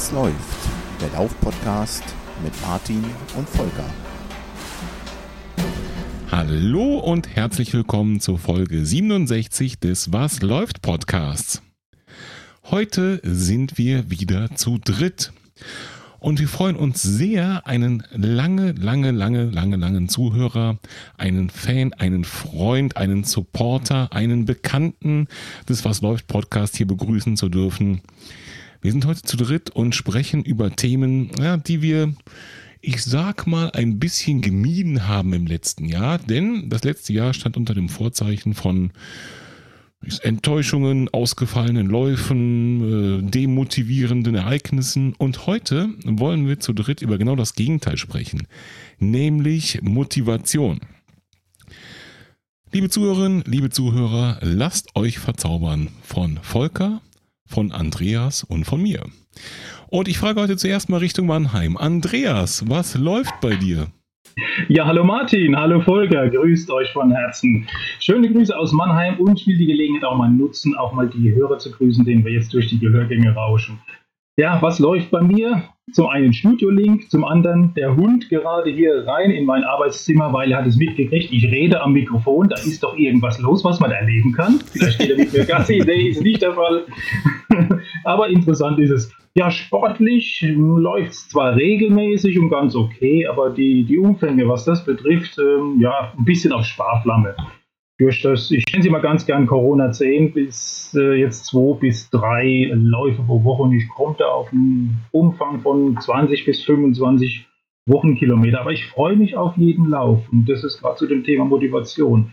Was 0.00 0.12
läuft? 0.12 0.68
Der 0.98 1.10
Lauf-Podcast 1.10 2.02
mit 2.42 2.58
Martin 2.62 3.04
und 3.36 3.46
Volker. 3.46 3.84
Hallo 6.30 7.00
und 7.00 7.28
herzlich 7.36 7.74
willkommen 7.74 8.18
zur 8.18 8.38
Folge 8.38 8.86
67 8.86 9.78
des 9.78 10.10
Was 10.10 10.40
läuft 10.40 10.80
Podcasts. 10.80 11.60
Heute 12.70 13.20
sind 13.24 13.76
wir 13.76 14.10
wieder 14.10 14.56
zu 14.56 14.78
dritt. 14.78 15.34
Und 16.18 16.40
wir 16.40 16.48
freuen 16.48 16.76
uns 16.76 17.02
sehr, 17.02 17.66
einen 17.66 18.02
lange, 18.10 18.72
lange, 18.72 19.10
lange, 19.10 19.44
lange, 19.50 19.76
langen 19.76 20.08
Zuhörer, 20.08 20.78
einen 21.18 21.50
Fan, 21.50 21.92
einen 21.92 22.24
Freund, 22.24 22.96
einen 22.96 23.24
Supporter, 23.24 24.14
einen 24.14 24.46
Bekannten 24.46 25.28
des 25.68 25.84
Was 25.84 26.00
läuft 26.00 26.26
Podcast 26.26 26.78
hier 26.78 26.86
begrüßen 26.86 27.36
zu 27.36 27.50
dürfen. 27.50 28.00
Wir 28.82 28.92
sind 28.92 29.04
heute 29.04 29.22
zu 29.22 29.36
dritt 29.36 29.70
und 29.70 29.94
sprechen 29.94 30.42
über 30.42 30.74
Themen, 30.74 31.30
ja, 31.38 31.58
die 31.58 31.82
wir, 31.82 32.14
ich 32.80 33.04
sag 33.04 33.46
mal, 33.46 33.70
ein 33.72 33.98
bisschen 33.98 34.40
gemieden 34.40 35.06
haben 35.06 35.34
im 35.34 35.46
letzten 35.46 35.84
Jahr, 35.84 36.18
denn 36.18 36.70
das 36.70 36.84
letzte 36.84 37.12
Jahr 37.12 37.34
stand 37.34 37.58
unter 37.58 37.74
dem 37.74 37.90
Vorzeichen 37.90 38.54
von 38.54 38.92
Enttäuschungen, 40.22 41.10
ausgefallenen 41.10 41.88
Läufen, 41.88 43.20
äh, 43.20 43.30
demotivierenden 43.30 44.34
Ereignissen. 44.34 45.12
Und 45.12 45.46
heute 45.46 45.90
wollen 46.04 46.48
wir 46.48 46.58
zu 46.58 46.72
dritt 46.72 47.02
über 47.02 47.18
genau 47.18 47.36
das 47.36 47.54
Gegenteil 47.54 47.98
sprechen, 47.98 48.48
nämlich 48.98 49.82
Motivation. 49.82 50.80
Liebe 52.72 52.88
Zuhörerinnen, 52.88 53.42
liebe 53.46 53.68
Zuhörer, 53.68 54.38
lasst 54.40 54.96
euch 54.96 55.18
verzaubern 55.18 55.88
von 56.02 56.38
Volker, 56.40 57.02
von 57.50 57.72
Andreas 57.72 58.44
und 58.44 58.64
von 58.64 58.80
mir. 58.80 59.02
Und 59.88 60.08
ich 60.08 60.18
frage 60.18 60.40
heute 60.40 60.56
zuerst 60.56 60.88
mal 60.88 60.98
Richtung 60.98 61.26
Mannheim. 61.26 61.76
Andreas, 61.76 62.64
was 62.68 62.96
läuft 62.96 63.40
bei 63.40 63.56
dir? 63.56 63.88
Ja, 64.68 64.86
hallo 64.86 65.02
Martin, 65.04 65.56
hallo 65.56 65.80
Volker, 65.80 66.28
grüßt 66.30 66.70
euch 66.70 66.90
von 66.92 67.10
Herzen. 67.10 67.66
Schöne 67.98 68.32
Grüße 68.32 68.56
aus 68.56 68.72
Mannheim 68.72 69.18
und 69.18 69.40
ich 69.40 69.46
will 69.46 69.58
die 69.58 69.66
Gelegenheit 69.66 70.04
auch 70.04 70.16
mal 70.16 70.30
nutzen, 70.30 70.76
auch 70.76 70.92
mal 70.92 71.08
die 71.08 71.34
Hörer 71.34 71.58
zu 71.58 71.72
grüßen, 71.72 72.04
denen 72.04 72.24
wir 72.24 72.32
jetzt 72.32 72.54
durch 72.54 72.68
die 72.68 72.78
Gehörgänge 72.78 73.34
rauschen. 73.34 73.80
Ja, 74.36 74.62
was 74.62 74.78
läuft 74.78 75.10
bei 75.10 75.20
mir? 75.20 75.64
Zum 75.92 76.08
einen 76.08 76.32
Studio-Link, 76.32 77.10
zum 77.10 77.24
anderen 77.24 77.74
der 77.74 77.96
Hund 77.96 78.28
gerade 78.28 78.70
hier 78.70 79.06
rein 79.06 79.30
in 79.30 79.44
mein 79.44 79.64
Arbeitszimmer, 79.64 80.32
weil 80.32 80.52
er 80.52 80.58
hat 80.58 80.66
es 80.66 80.76
mitgekriegt, 80.76 81.32
ich 81.32 81.44
rede 81.44 81.80
am 81.80 81.92
Mikrofon, 81.92 82.48
da 82.48 82.56
ist 82.56 82.82
doch 82.82 82.96
irgendwas 82.96 83.40
los, 83.40 83.64
was 83.64 83.80
man 83.80 83.90
erleben 83.90 84.32
kann. 84.32 84.60
Vielleicht 84.72 84.98
geht 84.98 85.10
er 85.10 85.16
mit 85.16 85.32
mir 85.32 85.44
Gassi, 85.44 85.82
nee, 85.84 86.08
ist 86.08 86.22
nicht 86.22 86.42
der 86.42 86.54
Fall. 86.54 86.84
Aber 88.04 88.28
interessant 88.28 88.78
ist 88.78 88.90
es. 88.90 89.12
Ja, 89.34 89.50
sportlich 89.50 90.44
läuft 90.56 91.12
es 91.12 91.28
zwar 91.28 91.54
regelmäßig 91.54 92.38
und 92.38 92.50
ganz 92.50 92.74
okay, 92.74 93.28
aber 93.28 93.50
die, 93.50 93.84
die 93.84 93.96
Umfänge, 93.96 94.48
was 94.48 94.64
das 94.64 94.84
betrifft, 94.84 95.38
ähm, 95.38 95.76
ja, 95.78 96.12
ein 96.18 96.24
bisschen 96.24 96.52
auf 96.52 96.64
Sparflamme. 96.64 97.36
Durch 98.00 98.22
das, 98.22 98.50
ich 98.50 98.64
nenne 98.72 98.82
sie 98.82 98.88
mal 98.88 99.02
ganz 99.02 99.26
gern 99.26 99.46
Corona 99.46 99.92
10 99.92 100.32
bis 100.32 100.96
äh, 100.98 101.20
jetzt 101.20 101.44
2 101.44 101.78
bis 101.80 102.08
3 102.08 102.70
Läufe 102.72 103.22
pro 103.22 103.44
Woche 103.44 103.64
und 103.64 103.72
ich 103.74 103.86
komme 103.90 104.16
da 104.18 104.24
auf 104.24 104.50
einen 104.50 105.02
Umfang 105.10 105.60
von 105.60 106.00
20 106.00 106.46
bis 106.46 106.64
25 106.64 107.46
Wochenkilometer. 107.84 108.62
Aber 108.62 108.72
ich 108.72 108.86
freue 108.86 109.16
mich 109.16 109.36
auf 109.36 109.54
jeden 109.58 109.90
Lauf 109.90 110.22
und 110.32 110.48
das 110.48 110.64
ist 110.64 110.80
gerade 110.80 110.96
zu 110.96 111.06
dem 111.06 111.24
Thema 111.24 111.44
Motivation. 111.44 112.32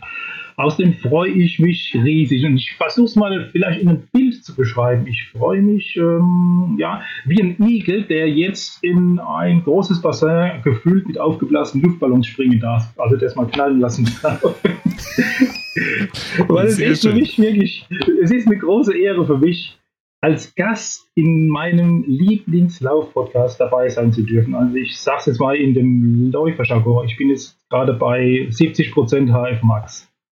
Außerdem 0.58 0.92
freue 0.94 1.30
ich 1.30 1.60
mich 1.60 1.94
riesig 1.94 2.44
und 2.44 2.56
ich 2.56 2.72
versuche 2.72 3.06
es 3.06 3.14
mal 3.14 3.48
vielleicht 3.52 3.80
in 3.80 3.90
einem 3.90 4.02
Bild 4.12 4.44
zu 4.44 4.56
beschreiben. 4.56 5.06
Ich 5.06 5.28
freue 5.30 5.62
mich 5.62 5.96
ähm, 5.96 6.74
ja, 6.80 7.00
wie 7.26 7.40
ein 7.40 7.62
Igel, 7.62 8.02
der 8.02 8.28
jetzt 8.28 8.82
in 8.82 9.20
ein 9.20 9.62
großes 9.62 10.02
Bassin 10.02 10.60
gefüllt 10.64 11.06
mit 11.06 11.16
aufgeblasenen 11.16 11.84
Luftballons 11.84 12.26
springen 12.26 12.58
darf. 12.58 12.92
Also 12.98 13.16
das 13.16 13.36
mal 13.36 13.46
knallen 13.46 13.78
lassen 13.78 14.10
darf. 14.20 14.42
Weil 16.48 16.66
es 16.66 16.80
ist 16.80 17.06
für 17.06 17.14
mich 17.14 17.38
wirklich, 17.38 17.86
es 18.20 18.32
ist 18.32 18.48
eine 18.48 18.58
große 18.58 18.98
Ehre 18.98 19.24
für 19.24 19.38
mich, 19.38 19.78
als 20.20 20.56
Gast 20.56 21.08
in 21.14 21.46
meinem 21.46 22.02
Lieblingslauf-Podcast 22.08 23.60
dabei 23.60 23.88
sein 23.90 24.12
zu 24.12 24.22
dürfen. 24.22 24.56
Also 24.56 24.74
ich 24.74 24.98
sage 24.98 25.18
es 25.20 25.26
jetzt 25.26 25.40
mal 25.40 25.54
in 25.54 25.74
dem 25.74 26.32
Läuferjargon, 26.32 27.06
ich 27.06 27.16
bin 27.16 27.30
jetzt 27.30 27.56
gerade 27.70 27.92
bei 27.92 28.48
70% 28.50 29.30
HF 29.30 29.62
Max. 29.62 30.07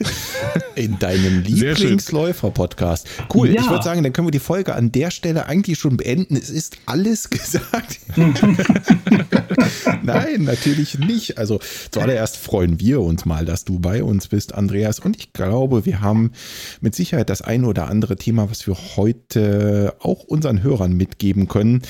In 0.74 0.98
deinem 0.98 1.42
Lieblingsläufer-Podcast. 1.42 3.06
Cool, 3.32 3.50
ja. 3.50 3.60
ich 3.60 3.68
würde 3.68 3.84
sagen, 3.84 4.02
dann 4.02 4.12
können 4.12 4.26
wir 4.26 4.32
die 4.32 4.38
Folge 4.38 4.74
an 4.74 4.92
der 4.92 5.10
Stelle 5.10 5.46
eigentlich 5.46 5.78
schon 5.78 5.96
beenden. 5.96 6.36
Es 6.36 6.50
ist 6.50 6.78
alles 6.86 7.30
gesagt. 7.30 8.00
Nein, 10.02 10.44
natürlich 10.44 10.98
nicht. 10.98 11.38
Also 11.38 11.60
zuallererst 11.90 12.36
freuen 12.36 12.80
wir 12.80 13.00
uns 13.00 13.24
mal, 13.24 13.44
dass 13.44 13.64
du 13.64 13.78
bei 13.78 14.02
uns 14.02 14.28
bist, 14.28 14.54
Andreas. 14.54 14.98
Und 14.98 15.16
ich 15.16 15.32
glaube, 15.32 15.84
wir 15.86 16.00
haben 16.00 16.32
mit 16.80 16.94
Sicherheit 16.94 17.30
das 17.30 17.42
ein 17.42 17.64
oder 17.64 17.88
andere 17.88 18.16
Thema, 18.16 18.50
was 18.50 18.66
wir 18.66 18.76
heute 18.96 19.94
auch 20.00 20.24
unseren 20.24 20.62
Hörern 20.62 20.92
mitgeben 20.92 21.48
können 21.48 21.82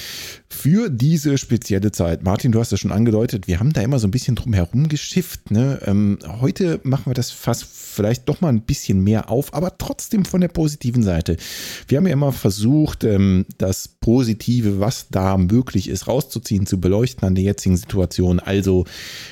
für 0.49 0.91
diese 0.91 1.38
spezielle 1.38 1.93
Zeit. 1.93 2.25
Martin, 2.25 2.53
du 2.53 2.60
hast 2.60 2.72
es 2.72 2.81
schon 2.81 2.93
angedeutet, 2.93 3.47
wir 3.47 3.60
haben 3.60 3.72
da 3.72 3.81
immer 3.82 3.99
so 3.99 4.09
ein 4.09 4.10
bisschen 4.10 4.34
drum 4.34 4.53
herum 4.53 4.88
geschifft. 4.88 5.50
Ne? 5.50 5.81
Ähm, 5.87 6.19
heute 6.41 6.81
machen 6.82 7.06
wir 7.06 7.15
das 7.15 7.31
fast 7.31 7.65
vielleicht 8.00 8.31
doch 8.31 8.41
mal 8.41 8.49
ein 8.49 8.62
bisschen 8.62 9.05
mehr 9.05 9.28
auf, 9.28 9.53
aber 9.53 9.77
trotzdem 9.77 10.25
von 10.25 10.41
der 10.41 10.49
positiven 10.49 11.03
Seite. 11.03 11.37
Wir 11.87 11.99
haben 11.99 12.06
ja 12.06 12.15
immer 12.15 12.33
versucht, 12.33 13.05
ähm, 13.05 13.44
das 13.59 13.88
Positive, 13.88 14.81
was 14.81 15.09
da 15.11 15.37
möglich 15.37 15.87
ist, 15.91 16.09
rauszuziehen, 16.09 16.65
zu 16.65 16.81
beleuchten 16.81 17.28
an 17.28 17.34
der 17.34 17.44
jetzigen 17.44 17.77
Situation. 17.77 18.41
Also, 18.41 18.87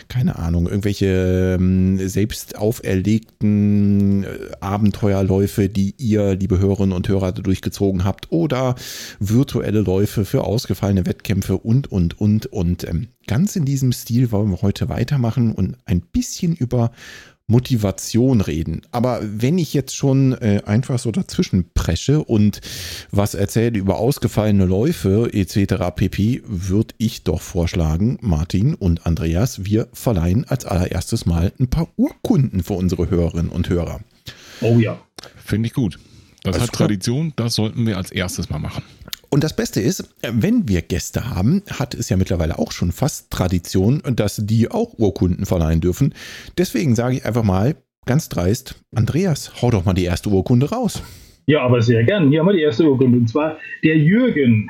keine 0.08 0.38
Ahnung, 0.38 0.66
irgendwelche 0.66 1.56
ähm, 1.58 2.06
selbst 2.10 2.58
auferlegten 2.58 4.24
äh, 4.24 4.28
Abenteuerläufe, 4.60 5.70
die 5.70 5.94
ihr, 5.96 6.34
liebe 6.34 6.58
Hörerinnen 6.58 6.94
und 6.94 7.08
Hörer, 7.08 7.32
durchgezogen 7.32 8.04
habt 8.04 8.30
oder 8.30 8.74
virtuelle 9.18 9.80
Läufe 9.80 10.26
für 10.26 10.44
ausgefallene 10.44 11.06
Wettkämpfe 11.06 11.56
und, 11.56 11.90
und, 11.90 12.20
und. 12.20 12.44
Und 12.44 12.86
ähm, 12.86 13.08
ganz 13.26 13.56
in 13.56 13.64
diesem 13.64 13.92
Stil 13.92 14.30
wollen 14.30 14.50
wir 14.50 14.60
heute 14.60 14.90
weitermachen 14.90 15.52
und 15.52 15.78
ein 15.86 16.02
bisschen 16.02 16.54
über 16.54 16.90
Motivation 17.48 18.42
reden. 18.42 18.82
Aber 18.92 19.20
wenn 19.22 19.58
ich 19.58 19.74
jetzt 19.74 19.96
schon 19.96 20.32
äh, 20.34 20.62
einfach 20.66 20.98
so 20.98 21.10
dazwischen 21.10 21.70
presche 21.74 22.22
und 22.22 22.60
was 23.10 23.34
erzähle 23.34 23.78
über 23.78 23.98
ausgefallene 23.98 24.66
Läufe 24.66 25.30
etc. 25.32 25.90
pp, 25.96 26.42
würde 26.46 26.94
ich 26.98 27.24
doch 27.24 27.40
vorschlagen, 27.40 28.18
Martin 28.20 28.74
und 28.74 29.06
Andreas, 29.06 29.64
wir 29.64 29.88
verleihen 29.92 30.44
als 30.46 30.66
allererstes 30.66 31.24
mal 31.24 31.52
ein 31.58 31.68
paar 31.68 31.88
Urkunden 31.96 32.62
für 32.62 32.74
unsere 32.74 33.10
Hörerinnen 33.10 33.50
und 33.50 33.68
Hörer. 33.70 34.00
Oh 34.60 34.78
ja. 34.78 35.00
Finde 35.42 35.68
ich 35.68 35.72
gut. 35.72 35.98
Das 36.42 36.56
Alles 36.56 36.68
hat 36.68 36.74
Tradition, 36.74 37.32
das 37.36 37.54
sollten 37.54 37.86
wir 37.86 37.96
als 37.96 38.12
erstes 38.12 38.50
mal 38.50 38.58
machen. 38.58 38.82
Und 39.30 39.44
das 39.44 39.54
Beste 39.54 39.80
ist, 39.80 40.14
wenn 40.22 40.68
wir 40.68 40.82
Gäste 40.82 41.30
haben, 41.30 41.62
hat 41.70 41.94
es 41.94 42.08
ja 42.08 42.16
mittlerweile 42.16 42.58
auch 42.58 42.72
schon 42.72 42.92
fast 42.92 43.30
Tradition, 43.30 44.02
dass 44.16 44.36
die 44.36 44.70
auch 44.70 44.98
Urkunden 44.98 45.44
verleihen 45.44 45.80
dürfen. 45.80 46.14
Deswegen 46.56 46.94
sage 46.94 47.16
ich 47.16 47.26
einfach 47.26 47.42
mal 47.42 47.76
ganz 48.06 48.30
dreist, 48.30 48.82
Andreas, 48.94 49.60
hau 49.60 49.70
doch 49.70 49.84
mal 49.84 49.92
die 49.92 50.04
erste 50.04 50.30
Urkunde 50.30 50.70
raus. 50.70 51.02
Ja, 51.46 51.62
aber 51.62 51.82
sehr 51.82 52.04
gern. 52.04 52.30
Hier 52.30 52.40
haben 52.40 52.46
wir 52.46 52.54
die 52.54 52.62
erste 52.62 52.84
Urkunde. 52.84 53.18
Und 53.18 53.28
zwar 53.28 53.58
der 53.84 53.96
Jürgen. 53.96 54.68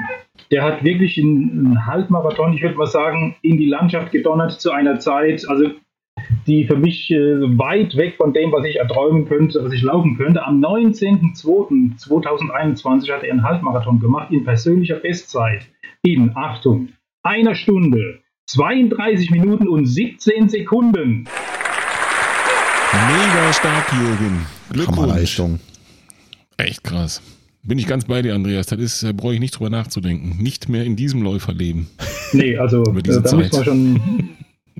Der 0.50 0.62
hat 0.62 0.82
wirklich 0.82 1.18
einen 1.18 1.86
Halbmarathon, 1.86 2.54
ich 2.54 2.62
würde 2.62 2.76
mal 2.76 2.86
sagen, 2.86 3.36
in 3.42 3.58
die 3.58 3.66
Landschaft 3.66 4.12
gedonnert 4.12 4.60
zu 4.60 4.70
einer 4.70 4.98
Zeit. 4.98 5.48
Also 5.48 5.70
die 6.46 6.66
für 6.66 6.76
mich 6.76 7.10
äh, 7.10 7.58
weit 7.58 7.96
weg 7.96 8.16
von 8.16 8.32
dem, 8.32 8.52
was 8.52 8.64
ich 8.64 8.76
erträumen 8.76 9.26
könnte, 9.26 9.64
was 9.64 9.72
ich 9.72 9.82
laufen 9.82 10.16
könnte. 10.16 10.44
Am 10.44 10.62
19.02.2021 10.62 13.12
hat 13.12 13.22
er 13.22 13.32
einen 13.32 13.42
Halbmarathon 13.42 14.00
gemacht 14.00 14.32
in 14.32 14.44
persönlicher 14.44 14.96
Bestzeit. 14.96 15.66
In, 16.02 16.36
Achtung, 16.36 16.88
einer 17.22 17.54
Stunde, 17.54 18.20
32 18.46 19.30
Minuten 19.30 19.68
und 19.68 19.86
17 19.86 20.48
Sekunden. 20.48 21.26
Mega 22.92 23.52
stark, 23.52 23.92
Jürgen. 23.92 24.46
Glückwunsch. 24.70 25.40
Echt 26.56 26.84
krass. 26.84 27.22
Bin 27.62 27.78
ich 27.78 27.86
ganz 27.86 28.06
bei 28.06 28.22
dir, 28.22 28.34
Andreas. 28.34 28.66
Das 28.66 28.78
ist, 28.78 29.02
da 29.02 29.12
brauche 29.12 29.34
ich 29.34 29.40
nicht 29.40 29.58
drüber 29.58 29.68
nachzudenken. 29.68 30.42
Nicht 30.42 30.68
mehr 30.68 30.84
in 30.84 30.96
diesem 30.96 31.22
Läuferleben. 31.22 31.88
Nee, 32.32 32.56
also 32.56 32.82
äh, 32.82 33.02
da 33.02 33.24
Zeit. 33.24 33.38
muss 33.38 33.52
man 33.52 33.64
schon 33.64 34.30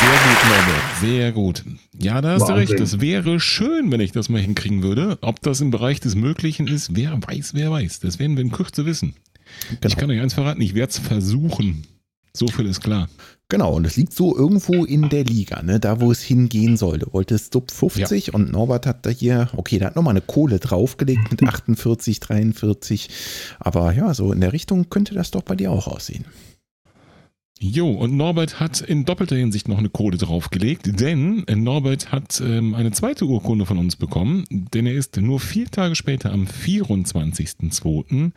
Sehr 0.00 0.08
gut, 0.08 0.48
Norbert. 0.48 0.82
Sehr 1.00 1.32
gut. 1.32 1.64
Ja, 1.98 2.20
da 2.22 2.32
hast 2.32 2.40
Wahnsinn. 2.40 2.54
du 2.54 2.60
recht. 2.60 2.80
Das 2.80 3.00
wäre 3.00 3.38
schön, 3.38 3.92
wenn 3.92 4.00
ich 4.00 4.12
das 4.12 4.30
mal 4.30 4.40
hinkriegen 4.40 4.82
würde. 4.82 5.18
Ob 5.20 5.42
das 5.42 5.60
im 5.60 5.70
Bereich 5.70 6.00
des 6.00 6.14
Möglichen 6.14 6.68
ist, 6.68 6.96
wer 6.96 7.18
weiß, 7.22 7.52
wer 7.52 7.70
weiß. 7.70 8.00
Das 8.00 8.18
werden 8.18 8.36
wir 8.36 8.42
in 8.42 8.50
Kürze 8.50 8.86
wissen. 8.86 9.14
Genau. 9.68 9.80
Ich 9.86 9.96
kann 9.96 10.10
euch 10.10 10.20
eins 10.20 10.32
verraten, 10.32 10.62
ich 10.62 10.74
werde 10.74 10.90
es 10.90 10.98
versuchen. 10.98 11.86
So 12.32 12.46
viel 12.46 12.66
ist 12.66 12.80
klar. 12.80 13.08
Genau, 13.50 13.74
und 13.74 13.84
es 13.84 13.96
liegt 13.96 14.14
so 14.14 14.34
irgendwo 14.36 14.84
in 14.84 15.08
der 15.08 15.24
Liga, 15.24 15.62
ne, 15.62 15.80
da 15.80 16.00
wo 16.00 16.12
es 16.12 16.22
hingehen 16.22 16.76
soll. 16.76 17.00
Du 17.00 17.12
wolltest 17.12 17.52
Sub 17.52 17.70
50 17.70 18.28
ja. 18.28 18.34
und 18.34 18.52
Norbert 18.52 18.86
hat 18.86 19.04
da 19.04 19.10
hier, 19.10 19.50
okay, 19.56 19.78
da 19.78 19.86
hat 19.86 19.96
nochmal 19.96 20.12
eine 20.12 20.20
Kohle 20.20 20.60
draufgelegt 20.60 21.30
mit 21.32 21.42
48, 21.46 22.20
43. 22.20 23.10
Aber 23.58 23.92
ja, 23.92 24.14
so 24.14 24.32
in 24.32 24.40
der 24.40 24.52
Richtung 24.52 24.88
könnte 24.88 25.14
das 25.14 25.32
doch 25.32 25.42
bei 25.42 25.56
dir 25.56 25.72
auch 25.72 25.88
aussehen. 25.88 26.24
Jo, 27.62 27.90
und 27.90 28.16
Norbert 28.16 28.58
hat 28.58 28.80
in 28.80 29.04
doppelter 29.04 29.36
Hinsicht 29.36 29.68
noch 29.68 29.76
eine 29.76 29.90
Kohle 29.90 30.16
draufgelegt, 30.16 30.98
denn 30.98 31.44
Norbert 31.56 32.10
hat 32.10 32.40
ähm, 32.42 32.74
eine 32.74 32.90
zweite 32.90 33.26
Urkunde 33.26 33.66
von 33.66 33.76
uns 33.76 33.96
bekommen, 33.96 34.46
denn 34.50 34.86
er 34.86 34.94
ist 34.94 35.18
nur 35.20 35.40
vier 35.40 35.66
Tage 35.66 35.94
später 35.94 36.32
am 36.32 36.44
24.02. 36.44 38.30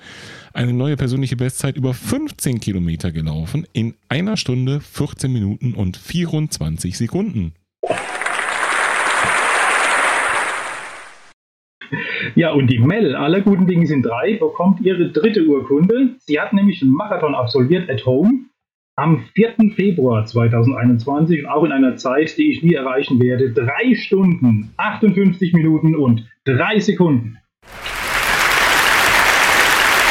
eine 0.52 0.74
neue 0.74 0.98
persönliche 0.98 1.38
Bestzeit 1.38 1.78
über 1.78 1.94
15 1.94 2.60
Kilometer 2.60 3.14
gelaufen 3.14 3.66
in 3.72 3.94
einer 4.10 4.36
Stunde, 4.36 4.82
14 4.82 5.32
Minuten 5.32 5.74
und 5.74 5.96
24 5.96 6.98
Sekunden. 6.98 7.54
Ja, 12.36 12.52
und 12.52 12.68
die 12.68 12.80
Mel, 12.80 13.16
aller 13.16 13.40
guten 13.40 13.68
Dinge 13.68 13.88
sind 13.88 14.06
drei, 14.06 14.36
bekommt 14.36 14.82
ihre 14.82 15.14
dritte 15.14 15.46
Urkunde. 15.46 16.18
Sie 16.18 16.42
hat 16.42 16.52
nämlich 16.52 16.82
einen 16.82 16.92
Marathon 16.92 17.36
absolviert 17.36 17.90
at 17.90 18.06
home 18.06 18.48
am 18.96 19.26
4. 19.36 19.74
Februar 19.76 20.26
2021 20.26 21.40
und 21.40 21.46
auch 21.48 21.64
in 21.64 21.72
einer 21.72 21.96
Zeit, 21.98 22.38
die 22.38 22.52
ich 22.52 22.62
nie 22.62 22.76
erreichen 22.76 23.20
werde, 23.20 23.52
drei 23.52 23.96
Stunden, 23.96 24.72
58 24.78 25.54
Minuten 25.54 25.96
und 25.96 26.28
drei 26.46 26.80
Sekunden. 26.80 27.38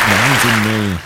Wahnsinn, 0.09 0.63
Mel. 0.65 0.99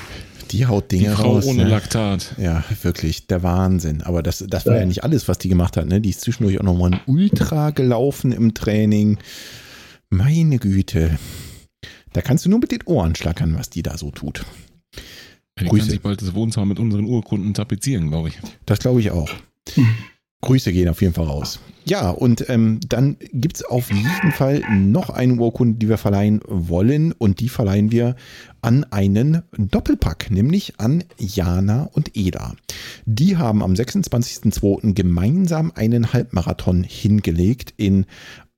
Die 0.53 0.65
haut 0.65 0.91
Dinge 0.93 1.09
die 1.09 1.15
Frau 1.15 1.35
raus. 1.35 1.47
ohne 1.47 1.65
ne? 1.65 1.71
Laktat. 1.71 2.37
Ja, 2.39 2.65
wirklich, 2.83 3.27
der 3.27 3.43
Wahnsinn. 3.43 4.03
Aber 4.03 4.23
das, 4.23 4.45
das 4.49 4.65
war 4.65 4.75
ja. 4.75 4.81
ja 4.81 4.87
nicht 4.87 5.03
alles, 5.05 5.29
was 5.29 5.39
die 5.39 5.49
gemacht 5.49 5.77
hat. 5.77 5.87
Ne? 5.87 6.01
Die 6.01 6.11
ist 6.11 6.21
zwischendurch 6.21 6.59
auch 6.61 6.65
nochmal 6.65 6.93
ein 6.93 7.01
Ultra 7.07 7.71
gelaufen 7.71 8.33
im 8.33 8.55
Training. 8.55 9.19
Meine 10.09 10.59
Güte. 10.59 11.19
Da 12.13 12.23
kannst 12.23 12.47
du 12.47 12.49
nur 12.49 12.61
mit 12.61 12.71
den 12.71 12.85
Ohren 12.87 13.17
schlackern, 13.17 13.57
was 13.59 13.71
die 13.71 13.83
da 13.83 13.99
so 13.99 14.13
tut. 14.13 14.47
Die 15.59 15.65
Grüße. 15.67 15.91
sich 15.91 16.01
bald 16.03 16.21
das 16.21 16.35
Wohnzimmer 16.35 16.67
mit 16.67 16.79
unseren 16.79 17.05
Urkunden 17.05 17.55
tapezieren, 17.55 18.09
glaube 18.09 18.29
ich. 18.29 18.39
Das 18.67 18.79
glaube 18.79 19.01
ich 19.01 19.11
auch. 19.11 19.31
Grüße 20.43 20.73
gehen 20.73 20.89
auf 20.89 21.01
jeden 21.01 21.15
Fall 21.15 21.25
raus. 21.25 21.61
Ja, 21.87 22.11
und 22.11 22.49
ähm, 22.51 22.81
dann 22.89 23.17
gibt 23.33 23.57
es 23.57 23.65
auf 23.65 23.91
jeden 23.91 24.33
Fall 24.33 24.61
noch 24.71 25.09
eine 25.09 25.35
Urkunde, 25.35 25.79
die 25.79 25.89
wir 25.89 25.99
verleihen 25.99 26.41
wollen. 26.47 27.13
Und 27.13 27.41
die 27.41 27.49
verleihen 27.49 27.91
wir 27.91 28.17
an 28.61 28.85
einen 28.91 29.43
Doppelpack, 29.57 30.31
nämlich 30.31 30.79
an 30.79 31.05
Jana 31.17 31.89
und 31.93 32.17
Eda. 32.17 32.55
Die 33.07 33.37
haben 33.37 33.63
am 33.63 33.73
26.02. 33.73 34.95
gemeinsam 34.95 35.73
einen 35.75 36.13
Halbmarathon 36.13 36.83
hingelegt 36.83 37.73
in 37.77 38.05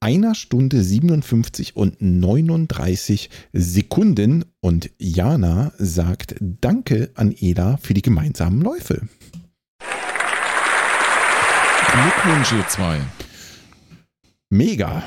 einer 0.00 0.34
Stunde 0.34 0.82
57 0.82 1.76
und 1.76 2.00
39 2.00 3.30
Sekunden. 3.52 4.44
Und 4.60 4.90
Jana 4.98 5.72
sagt 5.78 6.36
Danke 6.40 7.10
an 7.14 7.34
Eda 7.36 7.78
für 7.78 7.94
die 7.94 8.02
gemeinsamen 8.02 8.60
Läufe. 8.60 9.08
Glückwunsch, 11.90 12.52
ihr 12.52 12.68
zwei. 12.68 13.00
Mega. 14.50 15.02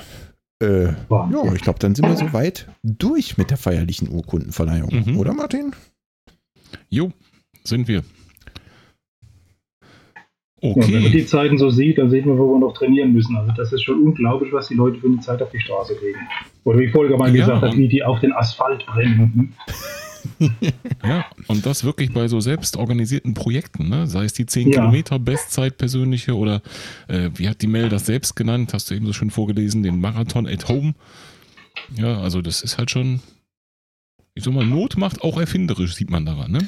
Äh, 0.61 0.85
ja, 1.09 1.53
ich 1.53 1.61
glaube, 1.61 1.79
dann 1.79 1.95
sind 1.95 2.07
wir 2.07 2.15
soweit 2.15 2.67
durch 2.83 3.37
mit 3.37 3.49
der 3.49 3.57
feierlichen 3.57 4.09
Urkundenverleihung, 4.09 5.05
mhm. 5.05 5.17
oder 5.17 5.33
Martin? 5.33 5.73
Jo, 6.89 7.11
sind 7.63 7.87
wir. 7.87 8.03
Okay. 10.63 10.79
Ja, 10.79 10.93
wenn 10.93 11.03
man 11.03 11.11
die 11.11 11.25
Zeiten 11.25 11.57
so 11.57 11.71
sieht, 11.71 11.97
dann 11.97 12.11
sieht 12.11 12.25
man, 12.25 12.37
wo 12.37 12.53
wir 12.53 12.59
noch 12.59 12.73
trainieren 12.73 13.13
müssen. 13.13 13.35
Also 13.35 13.51
das 13.57 13.73
ist 13.73 13.81
schon 13.81 13.99
unglaublich, 13.99 14.53
was 14.53 14.67
die 14.67 14.75
Leute 14.75 14.99
für 14.99 15.07
eine 15.07 15.19
Zeit 15.19 15.41
auf 15.41 15.49
die 15.49 15.59
Straße 15.59 15.95
kriegen. 15.95 16.19
Oder 16.63 16.79
wie 16.79 16.87
Volker 16.87 17.17
mal 17.17 17.35
ja, 17.35 17.45
gesagt 17.45 17.61
hat, 17.63 17.75
wie 17.75 17.87
die 17.87 18.03
auf 18.03 18.19
den 18.19 18.31
Asphalt 18.31 18.85
brennen. 18.85 19.55
ja, 21.03 21.25
und 21.47 21.65
das 21.65 21.83
wirklich 21.83 22.13
bei 22.13 22.27
so 22.27 22.39
selbst 22.39 22.77
organisierten 22.77 23.33
Projekten, 23.33 23.89
ne? 23.89 24.05
sei 24.05 24.25
es 24.25 24.33
die 24.33 24.45
10 24.45 24.69
ja. 24.69 24.79
Kilometer 24.79 25.17
Bestzeit 25.17 25.77
persönliche 25.77 26.35
oder 26.37 26.61
äh, 27.07 27.31
wie 27.33 27.49
hat 27.49 27.63
die 27.63 27.67
Mel 27.67 27.89
das 27.89 28.05
selbst 28.05 28.35
genannt, 28.35 28.71
hast 28.73 28.91
du 28.91 28.95
eben 28.95 29.07
so 29.07 29.13
schön 29.13 29.31
vorgelesen, 29.31 29.81
den 29.81 29.99
Marathon 29.99 30.47
at 30.47 30.67
Home. 30.69 30.93
Ja, 31.95 32.19
also 32.19 32.43
das 32.43 32.61
ist 32.61 32.77
halt 32.77 32.91
schon, 32.91 33.21
ich 34.35 34.43
sag 34.43 34.53
mal, 34.53 34.65
Not 34.65 34.95
macht 34.95 35.23
auch 35.23 35.39
erfinderisch, 35.39 35.95
sieht 35.95 36.11
man 36.11 36.23
daran. 36.23 36.51
Ne? 36.51 36.67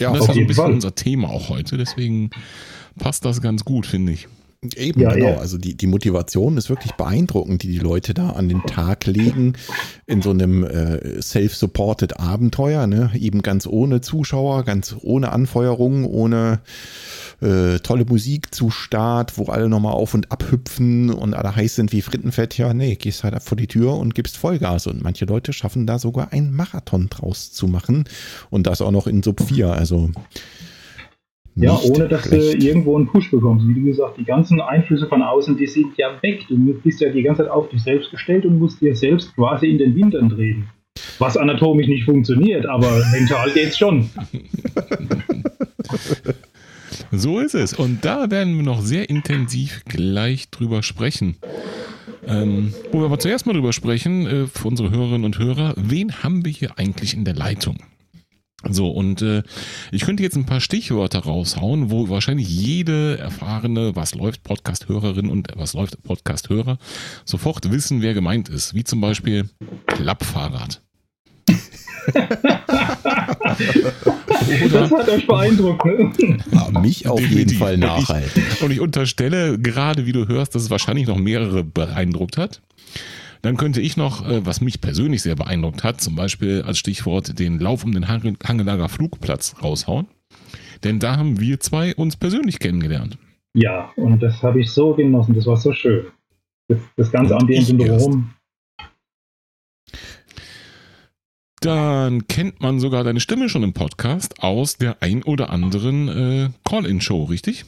Ja, 0.00 0.12
das 0.12 0.28
ist 0.28 0.34
so 0.34 0.40
ein 0.40 0.46
bisschen 0.46 0.64
Fall. 0.64 0.72
unser 0.72 0.94
Thema 0.94 1.28
auch 1.28 1.48
heute, 1.48 1.76
deswegen 1.76 2.30
passt 2.98 3.24
das 3.24 3.40
ganz 3.40 3.64
gut, 3.64 3.86
finde 3.86 4.12
ich. 4.12 4.28
Eben, 4.74 5.00
ja, 5.00 5.12
genau. 5.12 5.28
Ja. 5.28 5.36
Also 5.36 5.56
die, 5.56 5.76
die 5.76 5.86
Motivation 5.86 6.56
ist 6.56 6.68
wirklich 6.68 6.92
beeindruckend, 6.94 7.62
die 7.62 7.68
die 7.68 7.78
Leute 7.78 8.12
da 8.12 8.30
an 8.30 8.48
den 8.48 8.62
Tag 8.64 9.06
legen 9.06 9.52
in 10.06 10.20
so 10.20 10.30
einem 10.30 10.64
äh, 10.64 11.22
self-supported 11.22 12.18
Abenteuer, 12.18 12.88
ne? 12.88 13.12
Eben 13.14 13.42
ganz 13.42 13.68
ohne 13.68 14.00
Zuschauer, 14.00 14.64
ganz 14.64 14.96
ohne 15.00 15.30
Anfeuerung, 15.30 16.04
ohne 16.04 16.58
äh, 17.40 17.78
tolle 17.78 18.04
Musik 18.04 18.52
zu 18.52 18.70
Start, 18.70 19.38
wo 19.38 19.44
alle 19.44 19.68
nochmal 19.68 19.92
auf 19.92 20.14
und 20.14 20.32
ab 20.32 20.50
hüpfen 20.50 21.10
und 21.10 21.34
alle 21.34 21.54
heiß 21.54 21.76
sind 21.76 21.92
wie 21.92 22.02
Frittenfett. 22.02 22.58
Ja, 22.58 22.74
nee, 22.74 22.96
gehst 22.96 23.22
halt 23.22 23.34
ab 23.34 23.44
vor 23.44 23.56
die 23.56 23.68
Tür 23.68 23.94
und 23.94 24.16
gibst 24.16 24.36
Vollgas. 24.36 24.88
Und 24.88 25.04
manche 25.04 25.24
Leute 25.24 25.52
schaffen 25.52 25.86
da 25.86 26.00
sogar 26.00 26.32
einen 26.32 26.52
Marathon 26.52 27.08
draus 27.08 27.52
zu 27.52 27.68
machen 27.68 28.04
und 28.50 28.66
das 28.66 28.82
auch 28.82 28.90
noch 28.90 29.06
in 29.06 29.22
Sub 29.22 29.40
4. 29.40 29.70
Also 29.70 30.10
ja, 31.64 31.78
ohne 31.82 32.08
dass 32.08 32.30
recht. 32.30 32.62
du 32.62 32.66
irgendwo 32.66 32.96
einen 32.96 33.06
Push 33.06 33.30
bekommst. 33.30 33.66
Wie 33.66 33.74
du 33.74 33.82
gesagt, 33.82 34.18
die 34.18 34.24
ganzen 34.24 34.60
Einflüsse 34.60 35.06
von 35.06 35.22
außen, 35.22 35.56
die 35.56 35.66
sind 35.66 35.96
ja 35.96 36.10
weg. 36.22 36.44
Du 36.48 36.56
bist 36.56 37.00
ja 37.00 37.10
die 37.10 37.22
ganze 37.22 37.42
Zeit 37.42 37.50
auf 37.50 37.68
dich 37.68 37.82
selbst 37.82 38.10
gestellt 38.10 38.46
und 38.46 38.58
musst 38.58 38.80
dir 38.80 38.94
selbst 38.94 39.34
quasi 39.34 39.68
in 39.68 39.78
den 39.78 39.94
Hintern 39.94 40.28
drehen. 40.28 40.68
Was 41.18 41.36
anatomisch 41.36 41.88
nicht 41.88 42.04
funktioniert, 42.04 42.66
aber 42.66 43.02
mental 43.12 43.50
geht's 43.50 43.78
schon. 43.78 44.08
So 47.10 47.38
ist 47.38 47.54
es. 47.54 47.72
Und 47.72 48.04
da 48.04 48.30
werden 48.30 48.56
wir 48.56 48.62
noch 48.62 48.82
sehr 48.82 49.08
intensiv 49.08 49.82
gleich 49.86 50.50
drüber 50.50 50.82
sprechen. 50.82 51.36
Ähm, 52.26 52.74
wo 52.92 52.98
wir 52.98 53.06
aber 53.06 53.18
zuerst 53.18 53.46
mal 53.46 53.54
drüber 53.54 53.72
sprechen, 53.72 54.26
äh, 54.26 54.46
für 54.46 54.68
unsere 54.68 54.90
Hörerinnen 54.90 55.24
und 55.24 55.38
Hörer, 55.38 55.72
wen 55.76 56.22
haben 56.22 56.44
wir 56.44 56.52
hier 56.52 56.78
eigentlich 56.78 57.14
in 57.14 57.24
der 57.24 57.34
Leitung? 57.34 57.78
So, 58.64 58.90
und 58.90 59.22
äh, 59.22 59.44
ich 59.92 60.04
könnte 60.04 60.24
jetzt 60.24 60.34
ein 60.36 60.44
paar 60.44 60.60
Stichwörter 60.60 61.20
raushauen, 61.20 61.92
wo 61.92 62.08
wahrscheinlich 62.08 62.48
jede 62.48 63.16
erfahrene 63.16 63.94
Was 63.94 64.16
läuft 64.16 64.42
Podcast-Hörerin 64.42 65.30
und 65.30 65.48
Was 65.54 65.74
läuft 65.74 66.02
Podcast-Hörer 66.02 66.78
sofort 67.24 67.70
wissen, 67.70 68.02
wer 68.02 68.14
gemeint 68.14 68.48
ist. 68.48 68.74
Wie 68.74 68.82
zum 68.82 69.00
Beispiel 69.00 69.48
Klappfahrrad. 69.86 70.82
das 74.72 74.90
hat 74.90 75.08
euch 75.08 75.26
beeindruckt, 75.26 75.84
ne? 75.84 76.38
Ja, 76.52 76.80
mich 76.80 77.06
auf 77.06 77.20
jeden 77.20 77.56
Fall 77.56 77.76
nachhalten. 77.78 78.42
Und 78.42 78.52
ich, 78.52 78.62
und 78.62 78.70
ich 78.72 78.80
unterstelle 78.80 79.58
gerade, 79.58 80.04
wie 80.06 80.12
du 80.12 80.26
hörst, 80.26 80.56
dass 80.56 80.62
es 80.62 80.70
wahrscheinlich 80.70 81.06
noch 81.06 81.18
mehrere 81.18 81.62
beeindruckt 81.62 82.36
hat. 82.36 82.60
Dann 83.42 83.56
könnte 83.56 83.80
ich 83.80 83.96
noch, 83.96 84.26
äh, 84.28 84.44
was 84.44 84.60
mich 84.60 84.80
persönlich 84.80 85.22
sehr 85.22 85.36
beeindruckt 85.36 85.84
hat, 85.84 86.00
zum 86.00 86.14
Beispiel 86.14 86.62
als 86.62 86.78
Stichwort 86.78 87.38
den 87.38 87.58
Lauf 87.58 87.84
um 87.84 87.92
den 87.92 88.08
Hangelager 88.08 88.88
Flugplatz 88.88 89.56
raushauen. 89.62 90.06
Denn 90.84 90.98
da 90.98 91.16
haben 91.16 91.40
wir 91.40 91.60
zwei 91.60 91.94
uns 91.94 92.16
persönlich 92.16 92.58
kennengelernt. 92.58 93.18
Ja, 93.54 93.90
und 93.96 94.22
das 94.22 94.42
habe 94.42 94.60
ich 94.60 94.70
so 94.70 94.94
genossen. 94.94 95.34
Das 95.34 95.46
war 95.46 95.56
so 95.56 95.72
schön. 95.72 96.06
Das, 96.68 96.78
das 96.96 97.10
ganze 97.10 97.36
Ambiente 97.36 97.74
drumherum. 97.74 98.34
Dann 101.60 102.28
kennt 102.28 102.60
man 102.60 102.78
sogar 102.78 103.02
deine 103.02 103.18
Stimme 103.18 103.48
schon 103.48 103.64
im 103.64 103.72
Podcast 103.72 104.42
aus 104.42 104.76
der 104.76 105.02
ein 105.02 105.24
oder 105.24 105.50
anderen 105.50 106.08
äh, 106.08 106.50
Call-In-Show, 106.64 107.24
richtig? 107.24 107.64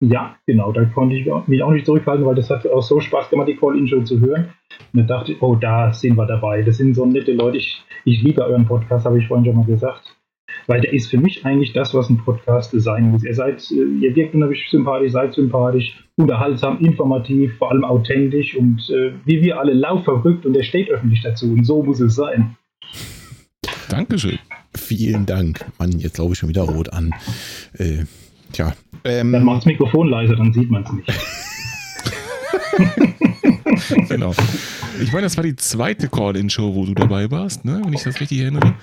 Ja, 0.00 0.36
genau. 0.46 0.70
Da 0.72 0.84
konnte 0.84 1.16
ich 1.16 1.26
mich 1.46 1.62
auch 1.62 1.72
nicht 1.72 1.86
zurückhalten, 1.86 2.24
weil 2.24 2.36
das 2.36 2.50
hat 2.50 2.66
auch 2.68 2.82
so 2.82 3.00
Spaß 3.00 3.30
gemacht, 3.30 3.48
die 3.48 3.56
Call-In-Show 3.56 4.02
zu 4.02 4.20
hören. 4.20 4.50
Und 4.92 5.00
da 5.00 5.18
dachte 5.18 5.32
ich, 5.32 5.42
oh, 5.42 5.56
da 5.56 5.92
sind 5.92 6.16
wir 6.16 6.26
dabei. 6.26 6.62
Das 6.62 6.76
sind 6.76 6.94
so 6.94 7.04
nette 7.04 7.32
Leute. 7.32 7.58
Ich, 7.58 7.82
ich 8.04 8.22
liebe 8.22 8.44
euren 8.44 8.66
Podcast, 8.66 9.06
habe 9.06 9.18
ich 9.18 9.26
vorhin 9.26 9.44
schon 9.44 9.56
mal 9.56 9.66
gesagt. 9.66 10.14
Weil 10.66 10.80
der 10.80 10.92
ist 10.92 11.10
für 11.10 11.18
mich 11.18 11.44
eigentlich 11.44 11.72
das, 11.72 11.94
was 11.94 12.10
ein 12.10 12.18
Podcast 12.18 12.72
sein 12.72 13.10
muss. 13.10 13.24
Ihr 13.24 13.34
seid, 13.34 13.70
äh, 13.70 13.84
ihr 14.00 14.14
wirkt 14.14 14.34
unheimlich 14.34 14.68
sympathisch, 14.70 15.12
seid 15.12 15.34
sympathisch, 15.34 15.98
unterhaltsam, 16.16 16.78
informativ, 16.80 17.56
vor 17.56 17.70
allem 17.70 17.84
authentisch 17.84 18.56
und 18.56 18.88
äh, 18.90 19.12
wie 19.24 19.42
wir 19.42 19.58
alle 19.58 19.72
laufverrückt 19.72 20.46
und 20.46 20.56
er 20.56 20.62
steht 20.62 20.90
öffentlich 20.90 21.22
dazu. 21.22 21.52
Und 21.52 21.64
so 21.64 21.82
muss 21.82 22.00
es 22.00 22.14
sein. 22.14 22.56
Dankeschön. 23.88 24.38
Vielen 24.76 25.26
Dank. 25.26 25.64
Mann, 25.78 25.92
jetzt 25.92 26.14
glaube 26.14 26.34
ich 26.34 26.38
schon 26.38 26.50
wieder 26.50 26.62
rot 26.62 26.92
an. 26.92 27.14
Äh, 27.78 28.04
Tja. 28.52 28.74
Ähm, 29.04 29.32
dann 29.32 29.44
macht 29.44 29.58
das 29.58 29.66
Mikrofon 29.66 30.08
leiser, 30.08 30.36
dann 30.36 30.52
sieht 30.52 30.70
man 30.70 30.82
es 30.82 30.92
nicht. 30.92 31.12
genau. 34.08 34.32
Ich 35.00 35.12
meine, 35.12 35.24
das 35.24 35.36
war 35.36 35.44
die 35.44 35.56
zweite 35.56 36.08
Call-In-Show, 36.08 36.74
wo 36.74 36.86
du 36.86 36.94
dabei 36.94 37.30
warst, 37.30 37.64
ne? 37.64 37.80
wenn 37.84 37.92
ich 37.92 38.02
das 38.02 38.20
richtig 38.20 38.40
erinnere. 38.40 38.74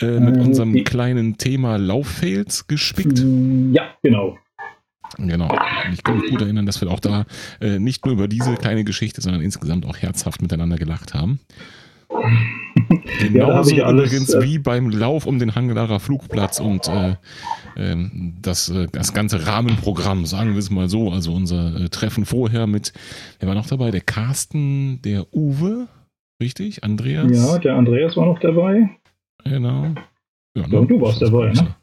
Äh, 0.00 0.20
mit 0.20 0.36
äh, 0.36 0.40
unserem 0.40 0.72
die, 0.72 0.84
kleinen 0.84 1.38
Thema 1.38 1.76
Lauffails 1.76 2.66
gespickt. 2.66 3.22
Ja, 3.72 3.94
genau. 4.02 4.38
Genau. 5.18 5.52
Ich 5.92 6.04
kann 6.04 6.18
mich 6.18 6.30
gut 6.30 6.40
erinnern, 6.40 6.66
dass 6.66 6.80
wir 6.80 6.90
auch 6.90 7.00
da 7.00 7.24
äh, 7.60 7.78
nicht 7.78 8.04
nur 8.04 8.14
über 8.14 8.28
diese 8.28 8.54
kleine 8.54 8.84
Geschichte, 8.84 9.20
sondern 9.20 9.42
insgesamt 9.42 9.84
auch 9.86 9.96
herzhaft 9.96 10.40
miteinander 10.40 10.76
gelacht 10.76 11.14
haben. 11.14 11.40
Genauso 13.18 13.74
ja, 13.74 13.90
übrigens 13.90 14.32
alles, 14.32 14.44
äh, 14.44 14.48
wie 14.48 14.58
beim 14.58 14.90
Lauf 14.90 15.26
um 15.26 15.38
den 15.38 15.54
Hangelarer 15.54 16.00
Flugplatz 16.00 16.60
und 16.60 16.88
äh, 16.88 17.16
ähm, 17.76 18.36
das, 18.40 18.68
äh, 18.68 18.86
das 18.92 19.12
ganze 19.12 19.46
Rahmenprogramm, 19.46 20.26
sagen 20.26 20.52
wir 20.52 20.58
es 20.58 20.70
mal 20.70 20.88
so. 20.88 21.10
Also 21.10 21.32
unser 21.32 21.80
äh, 21.80 21.88
Treffen 21.88 22.24
vorher 22.24 22.66
mit, 22.66 22.92
wer 23.38 23.48
war 23.48 23.54
noch 23.54 23.66
dabei? 23.66 23.90
Der 23.90 24.00
Carsten, 24.00 25.00
der 25.02 25.26
Uwe, 25.34 25.88
richtig? 26.40 26.84
Andreas? 26.84 27.30
Ja, 27.32 27.58
der 27.58 27.76
Andreas 27.76 28.16
war 28.16 28.26
noch 28.26 28.38
dabei. 28.38 28.90
Genau. 29.44 29.94
Ja, 30.56 30.66
ne? 30.66 30.80
und 30.80 30.90
du 30.90 31.00
warst 31.00 31.22
dabei, 31.22 31.52
ne? 31.52 31.76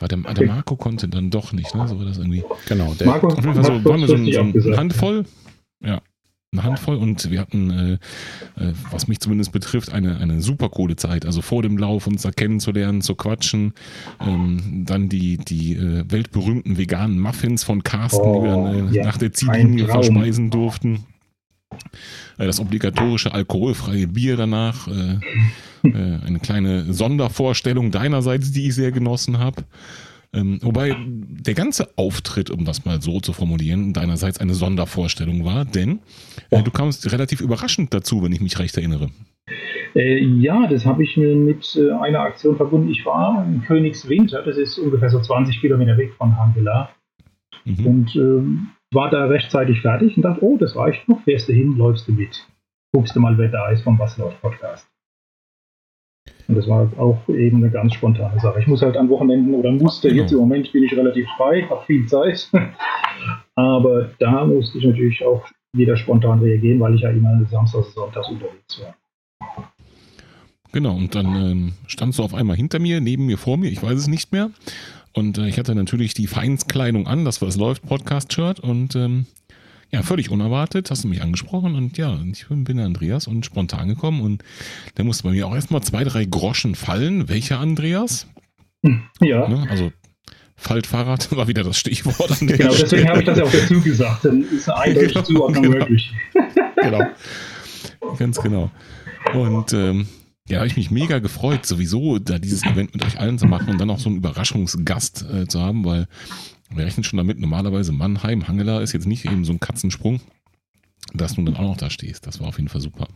War 0.00 0.08
der, 0.08 0.18
der 0.18 0.46
Marco 0.46 0.76
konnte 0.76 1.08
dann 1.08 1.30
doch 1.30 1.52
nicht, 1.52 1.74
ne? 1.74 1.88
So 1.88 1.98
war 1.98 2.06
das 2.06 2.18
irgendwie. 2.18 2.44
Genau, 2.68 2.94
der 2.94 3.06
Marco, 3.08 3.28
auf 3.28 3.36
jeden 3.36 3.54
Fall 3.54 3.64
so, 3.64 3.84
waren 3.84 4.00
wir 4.00 4.06
so, 4.06 4.60
so 4.60 4.68
eine 4.68 4.76
Handvoll. 4.76 5.24
Ja, 5.84 6.00
eine 6.52 6.62
Handvoll 6.62 6.96
und 6.96 7.30
wir 7.30 7.40
hatten, 7.40 7.70
äh, 7.70 7.92
äh, 8.62 8.72
was 8.90 9.06
mich 9.06 9.20
zumindest 9.20 9.52
betrifft, 9.52 9.92
eine, 9.92 10.16
eine 10.16 10.40
super 10.40 10.70
coole 10.70 10.96
Zeit. 10.96 11.26
Also 11.26 11.42
vor 11.42 11.62
dem 11.62 11.76
Lauf 11.76 12.06
uns 12.06 12.22
da 12.22 12.30
kennenzulernen, 12.30 13.02
zu 13.02 13.14
quatschen. 13.16 13.74
Ähm, 14.20 14.84
dann 14.86 15.10
die, 15.10 15.36
die 15.36 15.74
äh, 15.74 16.04
weltberühmten 16.08 16.78
veganen 16.78 17.20
Muffins 17.20 17.64
von 17.64 17.82
Carsten, 17.82 18.22
oh, 18.22 18.40
die 18.40 18.48
wir 18.48 18.50
dann 18.50 18.88
äh, 18.88 18.96
ja, 18.96 19.04
nach 19.04 19.18
der 19.18 19.32
Ziellinie 19.34 19.88
verspeisen 19.88 20.48
durften. 20.48 21.04
Äh, 22.38 22.46
das 22.46 22.60
obligatorische 22.60 23.34
alkoholfreie 23.34 24.06
Bier 24.06 24.36
danach. 24.38 24.88
Äh, 24.88 25.18
eine 25.82 26.40
kleine 26.40 26.92
Sondervorstellung 26.92 27.92
deinerseits, 27.92 28.50
die 28.50 28.68
ich 28.68 28.74
sehr 28.74 28.90
genossen 28.90 29.38
habe. 29.38 29.64
Ähm, 30.34 30.58
wobei 30.62 30.94
der 31.06 31.54
ganze 31.54 31.88
Auftritt, 31.96 32.50
um 32.50 32.64
das 32.64 32.84
mal 32.84 33.00
so 33.00 33.20
zu 33.20 33.32
formulieren, 33.32 33.92
deinerseits 33.92 34.40
eine 34.40 34.54
Sondervorstellung 34.54 35.44
war, 35.44 35.64
denn 35.64 36.00
äh, 36.50 36.62
du 36.62 36.70
kamst 36.70 37.10
relativ 37.12 37.40
überraschend 37.40 37.94
dazu, 37.94 38.22
wenn 38.22 38.32
ich 38.32 38.40
mich 38.40 38.58
recht 38.58 38.76
erinnere. 38.76 39.10
Äh, 39.94 40.22
ja, 40.22 40.66
das 40.66 40.84
habe 40.84 41.02
ich 41.02 41.16
mir 41.16 41.34
mit 41.34 41.76
äh, 41.76 41.92
einer 41.92 42.20
Aktion 42.20 42.56
verbunden. 42.56 42.90
Ich 42.90 43.06
war 43.06 43.46
in 43.46 43.62
Königswinter, 43.62 44.42
das 44.42 44.58
ist 44.58 44.78
ungefähr 44.78 45.08
so 45.08 45.20
20 45.20 45.60
Kilometer 45.60 45.96
weg 45.96 46.12
von 46.18 46.36
Hangela. 46.36 46.90
Mhm. 47.64 47.86
Und 47.86 48.16
ähm, 48.16 48.68
war 48.92 49.10
da 49.10 49.24
rechtzeitig 49.26 49.80
fertig 49.80 50.16
und 50.16 50.22
dachte, 50.22 50.42
oh, 50.42 50.56
das 50.58 50.76
reicht 50.76 51.08
noch, 51.08 51.22
fährst 51.22 51.48
du 51.48 51.52
hin, 51.52 51.76
läufst 51.76 52.08
du 52.08 52.12
mit. 52.12 52.46
Guckst 52.92 53.14
du 53.16 53.20
mal, 53.20 53.36
wer 53.36 53.48
da 53.48 53.70
ist 53.70 53.82
vom 53.82 53.98
Was 53.98 54.16
Podcast. 54.40 54.88
Und 56.48 56.56
das 56.56 56.66
war 56.66 56.90
auch 56.96 57.28
eben 57.28 57.58
eine 57.58 57.70
ganz 57.70 57.92
spontane 57.94 58.40
Sache. 58.40 58.60
Ich 58.60 58.66
muss 58.66 58.80
halt 58.80 58.96
an 58.96 59.10
Wochenenden 59.10 59.54
oder 59.54 59.70
musste, 59.70 60.08
jetzt 60.08 60.32
im 60.32 60.38
Moment 60.38 60.72
bin 60.72 60.82
ich 60.82 60.96
relativ 60.96 61.26
frei, 61.36 61.66
habe 61.68 61.84
viel 61.84 62.06
Zeit. 62.06 62.50
Aber 63.54 64.10
da 64.18 64.46
musste 64.46 64.78
ich 64.78 64.84
natürlich 64.84 65.22
auch 65.24 65.44
wieder 65.74 65.96
spontan 65.96 66.38
reagieren, 66.40 66.80
weil 66.80 66.94
ich 66.94 67.02
ja 67.02 67.10
immer 67.10 67.44
samstags 67.50 67.88
und 67.88 67.94
sonntags 67.94 68.28
unterwegs 68.30 68.80
war. 68.80 68.94
Genau, 70.72 70.94
und 70.94 71.14
dann 71.14 71.26
ähm, 71.36 71.72
standst 71.86 72.18
du 72.18 72.22
auf 72.22 72.34
einmal 72.34 72.56
hinter 72.56 72.78
mir, 72.78 73.00
neben 73.00 73.26
mir, 73.26 73.36
vor 73.36 73.56
mir, 73.56 73.70
ich 73.70 73.82
weiß 73.82 73.98
es 73.98 74.08
nicht 74.08 74.32
mehr. 74.32 74.50
Und 75.14 75.36
äh, 75.36 75.48
ich 75.48 75.58
hatte 75.58 75.74
natürlich 75.74 76.14
die 76.14 76.26
Feinskleidung 76.26 77.06
an, 77.06 77.24
das 77.24 77.42
war 77.42 77.46
das 77.46 77.56
Läuft-Podcast-Shirt 77.56 78.60
und 78.60 78.94
ähm, 78.96 79.26
ja, 79.90 80.02
völlig 80.02 80.30
unerwartet, 80.30 80.90
hast 80.90 81.04
du 81.04 81.08
mich 81.08 81.22
angesprochen 81.22 81.74
und 81.74 81.96
ja, 81.96 82.18
ich 82.30 82.46
bin 82.48 82.76
der 82.76 82.86
Andreas 82.86 83.26
und 83.26 83.46
spontan 83.46 83.88
gekommen 83.88 84.20
und 84.20 84.44
da 84.96 85.04
musste 85.04 85.24
bei 85.24 85.30
mir 85.30 85.46
auch 85.46 85.54
erstmal 85.54 85.82
zwei, 85.82 86.04
drei 86.04 86.24
Groschen 86.24 86.74
fallen. 86.74 87.28
Welcher 87.28 87.58
Andreas? 87.58 88.26
Ja. 89.20 89.48
Ne, 89.48 89.66
also 89.70 89.90
Faltfahrrad 90.56 91.30
war 91.36 91.48
wieder 91.48 91.64
das 91.64 91.78
Stichwort. 91.78 92.40
An 92.40 92.46
der 92.48 92.58
genau, 92.58 92.74
deswegen 92.74 93.08
habe 93.08 93.20
ich 93.20 93.26
das 93.26 93.38
ja 93.38 93.44
auch 93.44 93.52
dazu 93.52 93.80
gesagt. 93.80 94.24
Dann 94.24 94.42
ist 94.42 94.68
eine 94.68 94.78
eindeutige 94.78 95.12
genau, 95.12 95.24
Zuordnung 95.24 95.62
genau. 95.62 95.78
möglich. 95.78 96.12
genau. 96.82 97.06
Ganz 98.18 98.40
genau. 98.42 98.70
Und 99.32 99.72
ähm, 99.72 100.08
ja, 100.48 100.58
habe 100.58 100.66
ich 100.66 100.76
mich 100.76 100.90
mega 100.90 101.18
gefreut, 101.18 101.66
sowieso 101.66 102.18
da 102.18 102.38
dieses 102.38 102.64
Event 102.64 102.94
mit 102.94 103.04
euch 103.04 103.20
allen 103.20 103.38
zu 103.38 103.46
machen 103.46 103.68
und 103.68 103.78
dann 103.78 103.90
auch 103.90 103.98
so 103.98 104.08
einen 104.08 104.18
Überraschungsgast 104.18 105.26
äh, 105.32 105.46
zu 105.46 105.60
haben, 105.60 105.84
weil 105.84 106.08
wir 106.70 106.84
rechnen 106.84 107.04
schon 107.04 107.16
damit, 107.16 107.38
normalerweise 107.38 107.92
Mannheim, 107.92 108.46
Hangela 108.46 108.80
ist 108.80 108.92
jetzt 108.92 109.06
nicht 109.06 109.24
eben 109.24 109.44
so 109.44 109.52
ein 109.52 109.60
Katzensprung, 109.60 110.20
dass 111.14 111.34
du 111.34 111.42
dann 111.42 111.56
auch 111.56 111.62
noch 111.62 111.76
da 111.76 111.90
stehst. 111.90 112.26
Das 112.26 112.40
war 112.40 112.48
auf 112.48 112.58
jeden 112.58 112.68
Fall 112.68 112.80
super. 112.80 113.08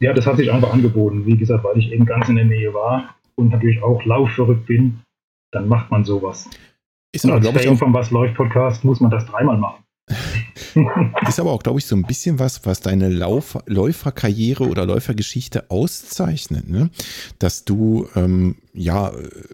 Ja, 0.00 0.12
das 0.12 0.26
hat 0.26 0.36
sich 0.36 0.50
einfach 0.50 0.72
angeboten. 0.72 1.26
Wie 1.26 1.36
gesagt, 1.36 1.64
weil 1.64 1.78
ich 1.78 1.92
eben 1.92 2.06
ganz 2.06 2.28
in 2.28 2.36
der 2.36 2.44
Nähe 2.44 2.72
war 2.74 3.14
und 3.34 3.50
natürlich 3.50 3.82
auch 3.82 4.04
laufverrückt 4.04 4.66
bin, 4.66 5.00
dann 5.52 5.68
macht 5.68 5.90
man 5.90 6.04
sowas. 6.04 6.48
Ist 7.14 7.26
aber, 7.26 7.40
glaube 7.40 7.60
ich, 7.60 7.68
auch 7.68 7.76
vom 7.76 7.92
Was 7.92 8.10
läuft 8.10 8.34
Podcast 8.34 8.84
muss 8.84 9.00
man 9.00 9.10
das 9.10 9.26
dreimal 9.26 9.58
machen. 9.58 9.84
ist 11.28 11.38
aber 11.38 11.52
auch, 11.52 11.62
glaube 11.62 11.78
ich, 11.78 11.86
so 11.86 11.94
ein 11.94 12.02
bisschen 12.02 12.38
was, 12.38 12.64
was 12.66 12.80
deine 12.80 13.08
Lauf 13.08 13.58
Läuferkarriere 13.66 14.68
oder 14.68 14.86
Läufergeschichte 14.86 15.70
auszeichnet, 15.70 16.68
ne? 16.68 16.90
Dass 17.38 17.64
du 17.64 18.08
ähm, 18.14 18.56
ja 18.72 19.12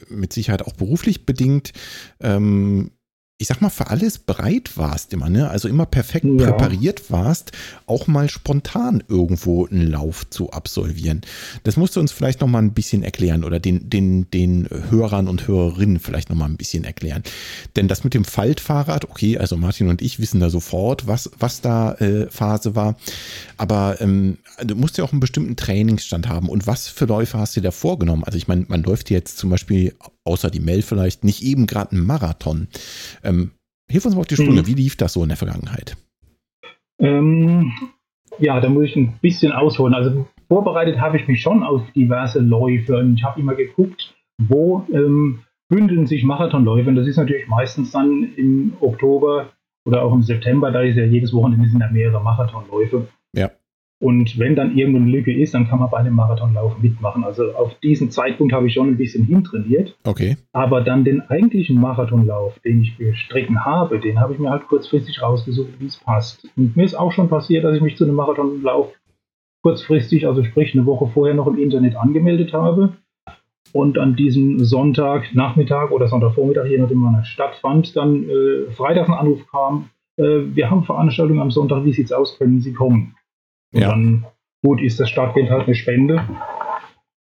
mit 0.08 0.32
Sicherheit 0.32 0.62
auch 0.62 0.72
beruflich 0.72 1.26
bedingt 1.26 1.72
ähm, 2.20 2.92
ich 3.40 3.46
sag 3.46 3.60
mal, 3.60 3.70
für 3.70 3.86
alles 3.86 4.18
bereit 4.18 4.76
warst 4.76 5.12
immer, 5.12 5.30
ne? 5.30 5.48
Also 5.48 5.68
immer 5.68 5.86
perfekt 5.86 6.26
ja. 6.26 6.50
präpariert 6.50 7.08
warst, 7.12 7.52
auch 7.86 8.08
mal 8.08 8.28
spontan 8.28 9.04
irgendwo 9.06 9.64
einen 9.66 9.86
Lauf 9.86 10.28
zu 10.28 10.50
absolvieren. 10.50 11.20
Das 11.62 11.76
musst 11.76 11.94
du 11.94 12.00
uns 12.00 12.10
vielleicht 12.10 12.40
noch 12.40 12.48
mal 12.48 12.58
ein 12.58 12.72
bisschen 12.72 13.04
erklären 13.04 13.44
oder 13.44 13.60
den, 13.60 13.88
den, 13.88 14.28
den 14.32 14.68
Hörern 14.90 15.28
und 15.28 15.46
Hörerinnen 15.46 16.00
vielleicht 16.00 16.30
noch 16.30 16.36
mal 16.36 16.46
ein 16.46 16.56
bisschen 16.56 16.82
erklären. 16.82 17.22
Denn 17.76 17.86
das 17.86 18.02
mit 18.02 18.12
dem 18.12 18.24
Faltfahrrad, 18.24 19.04
okay, 19.04 19.38
also 19.38 19.56
Martin 19.56 19.88
und 19.88 20.02
ich 20.02 20.18
wissen 20.18 20.40
da 20.40 20.50
sofort, 20.50 21.06
was, 21.06 21.30
was 21.38 21.60
da 21.60 21.92
äh, 21.94 22.28
Phase 22.30 22.74
war. 22.74 22.96
Aber 23.56 24.00
ähm, 24.00 24.38
du 24.64 24.74
musst 24.74 24.98
ja 24.98 25.04
auch 25.04 25.12
einen 25.12 25.20
bestimmten 25.20 25.54
Trainingsstand 25.54 26.28
haben. 26.28 26.48
Und 26.48 26.66
was 26.66 26.88
für 26.88 27.04
Läufe 27.04 27.38
hast 27.38 27.54
du 27.54 27.60
dir 27.60 27.68
da 27.68 27.70
vorgenommen? 27.70 28.24
Also 28.24 28.36
ich 28.36 28.48
meine, 28.48 28.64
man 28.66 28.82
läuft 28.82 29.10
jetzt 29.10 29.38
zum 29.38 29.50
Beispiel 29.50 29.94
außer 30.28 30.50
die 30.50 30.60
Mail 30.60 30.82
vielleicht, 30.82 31.24
nicht 31.24 31.42
eben 31.42 31.66
gerade 31.66 31.92
einen 31.92 32.06
Marathon. 32.06 32.68
Ähm, 33.24 33.52
hilf 33.90 34.04
uns 34.04 34.14
mal 34.14 34.20
auf 34.20 34.26
die 34.26 34.36
Sprünge. 34.36 34.62
Mhm. 34.62 34.66
Wie 34.66 34.74
lief 34.74 34.96
das 34.96 35.14
so 35.14 35.22
in 35.22 35.28
der 35.28 35.38
Vergangenheit? 35.38 35.96
Ähm, 37.00 37.72
ja, 38.38 38.60
da 38.60 38.68
muss 38.68 38.84
ich 38.84 38.96
ein 38.96 39.18
bisschen 39.20 39.52
ausholen. 39.52 39.94
Also 39.94 40.26
vorbereitet 40.48 41.00
habe 41.00 41.16
ich 41.16 41.26
mich 41.26 41.40
schon 41.40 41.62
auf 41.62 41.82
diverse 41.94 42.40
Läufe 42.40 42.98
und 42.98 43.14
ich 43.14 43.24
habe 43.24 43.40
immer 43.40 43.54
geguckt, 43.54 44.14
wo 44.40 44.86
ähm, 44.92 45.40
bündeln 45.68 46.06
sich 46.06 46.24
Marathonläufe. 46.24 46.88
Und 46.88 46.96
das 46.96 47.06
ist 47.06 47.16
natürlich 47.16 47.48
meistens 47.48 47.90
dann 47.90 48.34
im 48.36 48.74
Oktober 48.80 49.50
oder 49.86 50.02
auch 50.02 50.12
im 50.12 50.22
September, 50.22 50.70
da 50.70 50.82
ist 50.82 50.96
ja 50.96 51.04
jedes 51.04 51.32
Wochenende 51.32 51.68
sind 51.68 51.80
ja 51.80 51.90
mehrere 51.90 52.22
Marathonläufe. 52.22 53.08
Ja. 53.34 53.50
Und 54.00 54.38
wenn 54.38 54.54
dann 54.54 54.76
irgendeine 54.76 55.10
Lücke 55.10 55.36
ist, 55.36 55.54
dann 55.54 55.66
kann 55.66 55.80
man 55.80 55.90
bei 55.90 55.98
einem 55.98 56.14
Marathonlauf 56.14 56.78
mitmachen. 56.78 57.24
Also 57.24 57.52
auf 57.54 57.74
diesen 57.80 58.12
Zeitpunkt 58.12 58.52
habe 58.52 58.68
ich 58.68 58.74
schon 58.74 58.88
ein 58.88 58.96
bisschen 58.96 59.24
hintrainiert. 59.24 59.96
Okay. 60.04 60.36
Aber 60.52 60.82
dann 60.82 61.04
den 61.04 61.20
eigentlichen 61.22 61.80
Marathonlauf, 61.80 62.60
den 62.60 62.82
ich 62.82 62.96
bestricken 62.96 63.64
habe, 63.64 63.98
den 63.98 64.20
habe 64.20 64.34
ich 64.34 64.38
mir 64.38 64.50
halt 64.50 64.68
kurzfristig 64.68 65.20
rausgesucht, 65.20 65.80
wie 65.80 65.86
es 65.86 65.96
passt. 65.96 66.46
Und 66.56 66.76
mir 66.76 66.84
ist 66.84 66.94
auch 66.94 67.10
schon 67.10 67.28
passiert, 67.28 67.64
dass 67.64 67.74
ich 67.74 67.82
mich 67.82 67.96
zu 67.96 68.04
einem 68.04 68.14
Marathonlauf 68.14 68.92
kurzfristig, 69.62 70.28
also 70.28 70.44
sprich 70.44 70.74
eine 70.74 70.86
Woche 70.86 71.08
vorher 71.08 71.34
noch 71.34 71.48
im 71.48 71.58
Internet 71.58 71.96
angemeldet 71.96 72.52
habe. 72.52 72.92
Und 73.72 73.98
an 73.98 74.14
diesem 74.14 74.64
Sonntagnachmittag 74.64 75.90
oder 75.90 76.06
Sonntagvormittag, 76.06 76.66
je 76.66 76.78
nachdem 76.78 77.02
wann 77.02 77.16
er 77.16 77.24
stattfand, 77.24 77.96
dann 77.96 78.24
äh, 78.24 78.70
Freitag 78.70 79.08
ein 79.08 79.14
Anruf 79.14 79.46
kam, 79.50 79.90
äh, 80.16 80.40
wir 80.54 80.70
haben 80.70 80.84
Veranstaltungen 80.84 81.40
am 81.40 81.50
Sonntag, 81.50 81.84
wie 81.84 81.92
sieht's 81.92 82.12
aus, 82.12 82.38
können 82.38 82.60
Sie 82.60 82.72
kommen? 82.72 83.14
Und 83.72 83.80
ja. 83.80 83.88
dann, 83.88 84.26
gut, 84.62 84.80
ist 84.80 84.98
das 85.00 85.10
Startgeld 85.10 85.50
halt 85.50 85.66
eine 85.66 85.74
Spende. 85.74 86.24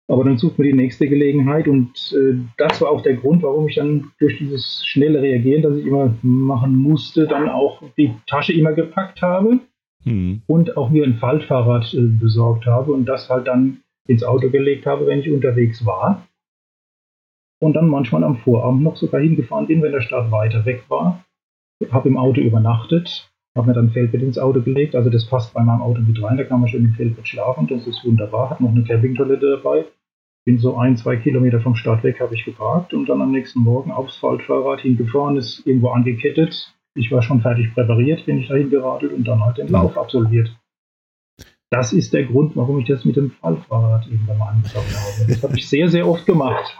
Aber 0.08 0.24
dann 0.24 0.38
sucht 0.38 0.58
man 0.58 0.68
die 0.68 0.74
nächste 0.74 1.08
Gelegenheit 1.08 1.68
und 1.68 2.16
äh, 2.18 2.36
das 2.58 2.82
war 2.82 2.90
auch 2.90 3.04
der 3.04 3.16
Grund, 3.16 3.44
warum 3.44 3.68
ich 3.68 3.76
dann 3.76 4.12
durch 4.18 4.40
dieses 4.40 4.84
schnelle 4.84 5.22
Reagieren, 5.22 5.62
das 5.62 5.76
ich 5.76 5.86
immer 5.86 6.16
machen 6.24 6.76
musste, 6.76 7.28
dann 7.28 7.48
auch 7.48 7.84
die 7.96 8.16
Tasche 8.26 8.54
immer 8.54 8.74
gepackt 8.74 9.22
habe 9.22 9.60
mhm. 10.04 10.42
und 10.48 10.78
auch 10.78 10.90
mir 10.90 11.04
ein 11.04 11.18
Faltfahrrad 11.18 11.94
äh, 11.94 12.08
besorgt 12.08 12.66
habe 12.66 12.92
und 12.92 13.06
das 13.06 13.30
halt 13.30 13.48
dann 13.48 13.82
ins 14.08 14.24
Auto 14.24 14.50
gelegt 14.50 14.88
habe, 14.88 15.06
wenn 15.06 15.20
ich 15.20 15.30
unterwegs 15.30 15.86
war. 15.86 16.28
Und 17.62 17.74
dann 17.74 17.88
manchmal 17.88 18.24
am 18.24 18.38
Vorabend 18.38 18.82
noch 18.82 18.96
sogar 18.96 19.22
hingefahren 19.22 19.68
bin, 19.68 19.84
wenn 19.84 19.92
der 19.92 20.02
Start 20.02 20.32
weiter 20.32 20.66
weg 20.66 20.86
war. 20.88 21.24
Habe 21.92 22.10
im 22.10 22.18
Auto 22.18 22.42
übernachtet 22.42 23.29
habe 23.56 23.68
mir 23.68 23.74
dann 23.74 23.88
ein 23.88 23.92
Feldbett 23.92 24.22
ins 24.22 24.38
Auto 24.38 24.62
gelegt. 24.62 24.96
Also 24.96 25.10
das 25.10 25.26
passt 25.26 25.54
bei 25.54 25.64
meinem 25.64 25.82
Auto 25.82 26.02
mit 26.02 26.22
rein. 26.22 26.38
Da 26.38 26.44
kann 26.44 26.60
man 26.60 26.70
schön 26.70 26.86
im 26.86 26.94
Feldbett 26.94 27.28
schlafen. 27.28 27.68
Das 27.68 27.86
ist 27.88 28.04
wunderbar. 28.06 28.50
Hat 28.50 28.62
noch 28.62 28.70
eine 28.70 28.84
Campingtoilette 28.84 29.62
dabei. 29.62 29.86
bin 30.46 30.58
so 30.60 30.78
ein, 30.78 30.98
zwei 30.98 31.18
Kilometer 31.18 31.60
vom 31.60 31.76
Start 31.76 32.04
weg, 32.04 32.20
habe 32.20 32.34
ich 32.34 32.46
geparkt 32.46 32.94
und 32.94 33.10
dann 33.10 33.22
am 33.22 33.32
nächsten 33.32 33.60
Morgen 33.60 33.92
aufs 33.92 34.18
Faltfahrrad 34.18 34.82
hingefahren, 34.82 35.38
ist 35.38 35.66
irgendwo 35.66 35.90
angekettet. 35.90 36.74
Ich 36.96 37.12
war 37.12 37.22
schon 37.22 37.42
fertig 37.42 37.74
präpariert, 37.74 38.26
bin 38.26 38.40
ich 38.40 38.48
dahin 38.48 38.70
geradelt 38.70 39.14
und 39.14 39.28
dann 39.28 39.44
halt 39.44 39.58
den 39.58 39.68
Lauf 39.68 39.98
absolviert. 39.98 40.50
Das 41.72 41.94
ist 41.94 42.14
der 42.14 42.24
Grund, 42.24 42.56
warum 42.56 42.80
ich 42.80 42.88
das 42.88 43.06
mit 43.06 43.16
dem 43.16 43.30
Fallfahrrad 43.30 44.08
irgendwann 44.08 44.40
mal 44.40 44.50
angefangen 44.50 44.88
habe. 44.88 45.32
Das 45.32 45.44
habe 45.44 45.56
ich 45.56 45.70
sehr, 45.70 45.88
sehr 45.88 46.08
oft 46.08 46.26
gemacht. 46.26 46.76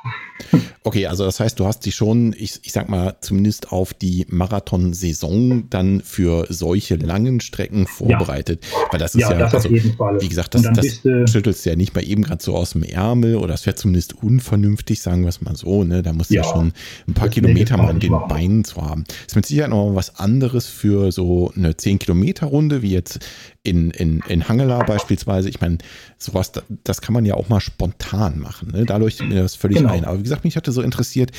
Okay, 0.86 1.06
also 1.08 1.26
das 1.26 1.40
heißt, 1.40 1.60
du 1.60 1.66
hast 1.66 1.86
dich 1.86 1.94
schon, 1.94 2.34
ich, 2.38 2.62
ich 2.64 2.72
sag 2.72 2.88
mal, 2.90 3.18
zumindest 3.20 3.74
auf 3.74 3.94
die 3.94 4.26
Marathonsaison 4.30 5.70
dann 5.70 6.02
für 6.02 6.48
solche 6.50 6.96
langen 6.96 7.42
Strecken 7.42 7.86
vorbereitet. 7.86 8.64
Ja. 8.64 8.92
Weil 8.92 9.00
das 9.00 9.14
ist 9.14 9.22
ja, 9.22 9.34
ja 9.34 9.40
das 9.40 9.54
also, 9.54 9.70
wie 9.70 10.30
gesagt, 10.30 10.56
das, 10.56 10.64
das 10.64 11.02
schüttelst 11.30 11.66
du 11.66 11.70
ja 11.70 11.76
nicht 11.76 11.94
mal 11.94 12.04
eben 12.04 12.24
gerade 12.24 12.42
so 12.42 12.56
aus 12.56 12.72
dem 12.72 12.84
Ärmel 12.84 13.36
oder 13.36 13.50
das 13.50 13.66
wäre 13.66 13.76
zumindest 13.76 14.24
unvernünftig, 14.24 15.02
sagen 15.02 15.24
wir 15.24 15.30
es 15.30 15.42
mal 15.42 15.56
so. 15.56 15.84
Ne? 15.84 16.02
Da 16.02 16.14
musst 16.14 16.30
du 16.30 16.36
ja, 16.36 16.44
ja 16.44 16.50
schon 16.50 16.72
ein 17.08 17.14
paar 17.14 17.30
Kilometer 17.30 17.76
mal 17.78 17.90
an 17.90 18.00
den 18.00 18.14
machen. 18.14 18.30
Beinen 18.30 18.64
zu 18.64 18.82
haben. 18.82 19.04
Ist 19.28 19.36
mit 19.36 19.46
Sicherheit 19.46 19.72
noch 19.72 19.94
was 19.94 20.16
anderes 20.16 20.68
für 20.68 21.12
so 21.12 21.52
eine 21.56 21.74
10-Kilometer-Runde, 21.74 22.82
wie 22.82 22.92
jetzt 22.92 23.20
in, 23.70 23.92
in, 23.92 24.22
in 24.28 24.50
Hangela 24.50 24.84
beispielsweise. 24.84 25.50
Ich 25.50 25.62
meine, 25.62 25.78
sowas, 26.18 26.52
das 26.84 27.02
kann 27.02 27.14
man 27.14 27.26
ja 27.26 27.36
auch 27.36 27.50
mal 27.50 27.60
spontan 27.60 28.40
machen. 28.40 28.72
Ne? 28.72 28.86
Da 28.86 28.98
leuchtet 28.98 29.30
mir 29.30 29.42
das 29.42 29.56
völlig 29.56 29.78
genau. 29.78 29.94
ein. 29.94 30.06
Aber 30.06 30.18
wie 30.18 30.24
gesagt, 30.24 30.44
mich 30.44 30.58
hatte 30.58 30.72
so 30.72 30.82
interessiert, 30.82 31.32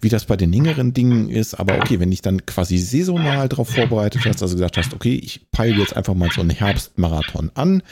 wie 0.00 0.08
das 0.08 0.26
bei 0.26 0.36
den 0.36 0.52
längeren 0.52 0.92
Dingen 0.92 1.28
ist. 1.28 1.54
Aber 1.54 1.76
okay, 1.76 1.98
wenn 2.00 2.10
dich 2.10 2.22
dann 2.22 2.44
quasi 2.46 2.78
saisonal 2.78 3.48
darauf 3.48 3.70
vorbereitet 3.70 4.22
hast, 4.26 4.42
also 4.42 4.54
gesagt 4.54 4.76
hast, 4.76 4.94
okay, 4.94 5.14
ich 5.14 5.50
peile 5.50 5.76
jetzt 5.76 5.96
einfach 5.96 6.14
mal 6.14 6.28
so 6.30 6.40
einen 6.40 6.50
Herbstmarathon 6.50 7.50
an, 7.54 7.82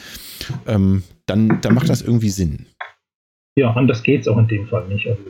ähm, 0.67 1.03
dann, 1.25 1.59
dann 1.61 1.73
macht 1.73 1.89
das 1.89 2.01
irgendwie 2.01 2.29
Sinn. 2.29 2.67
Ja, 3.57 3.73
anders 3.73 4.03
geht 4.03 4.21
es 4.21 4.27
auch 4.27 4.37
in 4.37 4.47
dem 4.47 4.67
Fall 4.67 4.87
nicht. 4.87 5.07
Also 5.07 5.21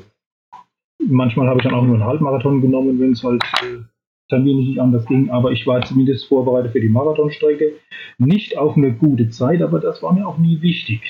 manchmal 1.00 1.48
habe 1.48 1.60
ich 1.60 1.64
dann 1.64 1.74
auch 1.74 1.84
nur 1.84 1.96
einen 1.96 2.04
Halbmarathon 2.04 2.62
genommen, 2.62 3.00
wenn 3.00 3.14
es 3.14 3.24
halt 3.24 3.42
äh, 3.64 3.84
terminlich 4.30 4.70
nicht 4.70 4.80
anders 4.80 5.06
ging, 5.06 5.30
aber 5.30 5.52
ich 5.52 5.66
war 5.66 5.82
zumindest 5.82 6.28
vorbereitet 6.28 6.72
für 6.72 6.82
die 6.82 6.90
Marathonstrecke. 6.90 7.74
Nicht 8.18 8.58
auf 8.58 8.76
eine 8.76 8.94
gute 8.94 9.30
Zeit, 9.30 9.62
aber 9.62 9.80
das 9.80 10.04
war 10.04 10.14
mir 10.14 10.28
auch 10.28 10.38
nie 10.38 10.62
wichtig. 10.62 11.02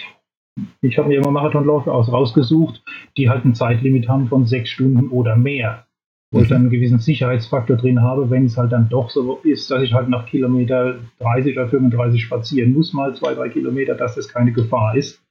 Ich 0.82 0.98
habe 0.98 1.10
mir 1.10 1.18
immer 1.18 1.32
Marathonläufe 1.32 1.92
aus 1.92 2.12
rausgesucht, 2.12 2.84
die 3.16 3.30
halt 3.30 3.46
ein 3.46 3.56
Zeitlimit 3.56 4.08
haben 4.08 4.28
von 4.28 4.46
sechs 4.46 4.70
Stunden 4.70 5.10
oder 5.10 5.36
mehr. 5.36 5.86
Wo 6.32 6.40
mhm. 6.40 6.44
ich 6.44 6.50
dann 6.50 6.62
einen 6.62 6.70
gewissen 6.70 7.00
Sicherheitsfaktor 7.00 7.78
drin 7.78 8.02
habe, 8.02 8.30
wenn 8.30 8.46
es 8.46 8.58
halt 8.58 8.72
dann 8.72 8.90
doch 8.90 9.10
so 9.10 9.40
ist, 9.44 9.70
dass 9.72 9.84
ich 9.84 9.94
halt 9.94 10.10
nach 10.10 10.26
Kilometer 10.26 11.00
30 11.20 11.58
oder 11.58 11.70
35 11.70 12.22
spazieren 12.22 12.74
muss, 12.74 12.94
mal 12.94 13.16
zwei, 13.16 13.34
drei 13.34 13.50
Kilometer, 13.50 13.96
dass 13.96 14.16
das 14.16 14.28
keine 14.28 14.52
Gefahr 14.52 14.96
ist, 14.96 15.24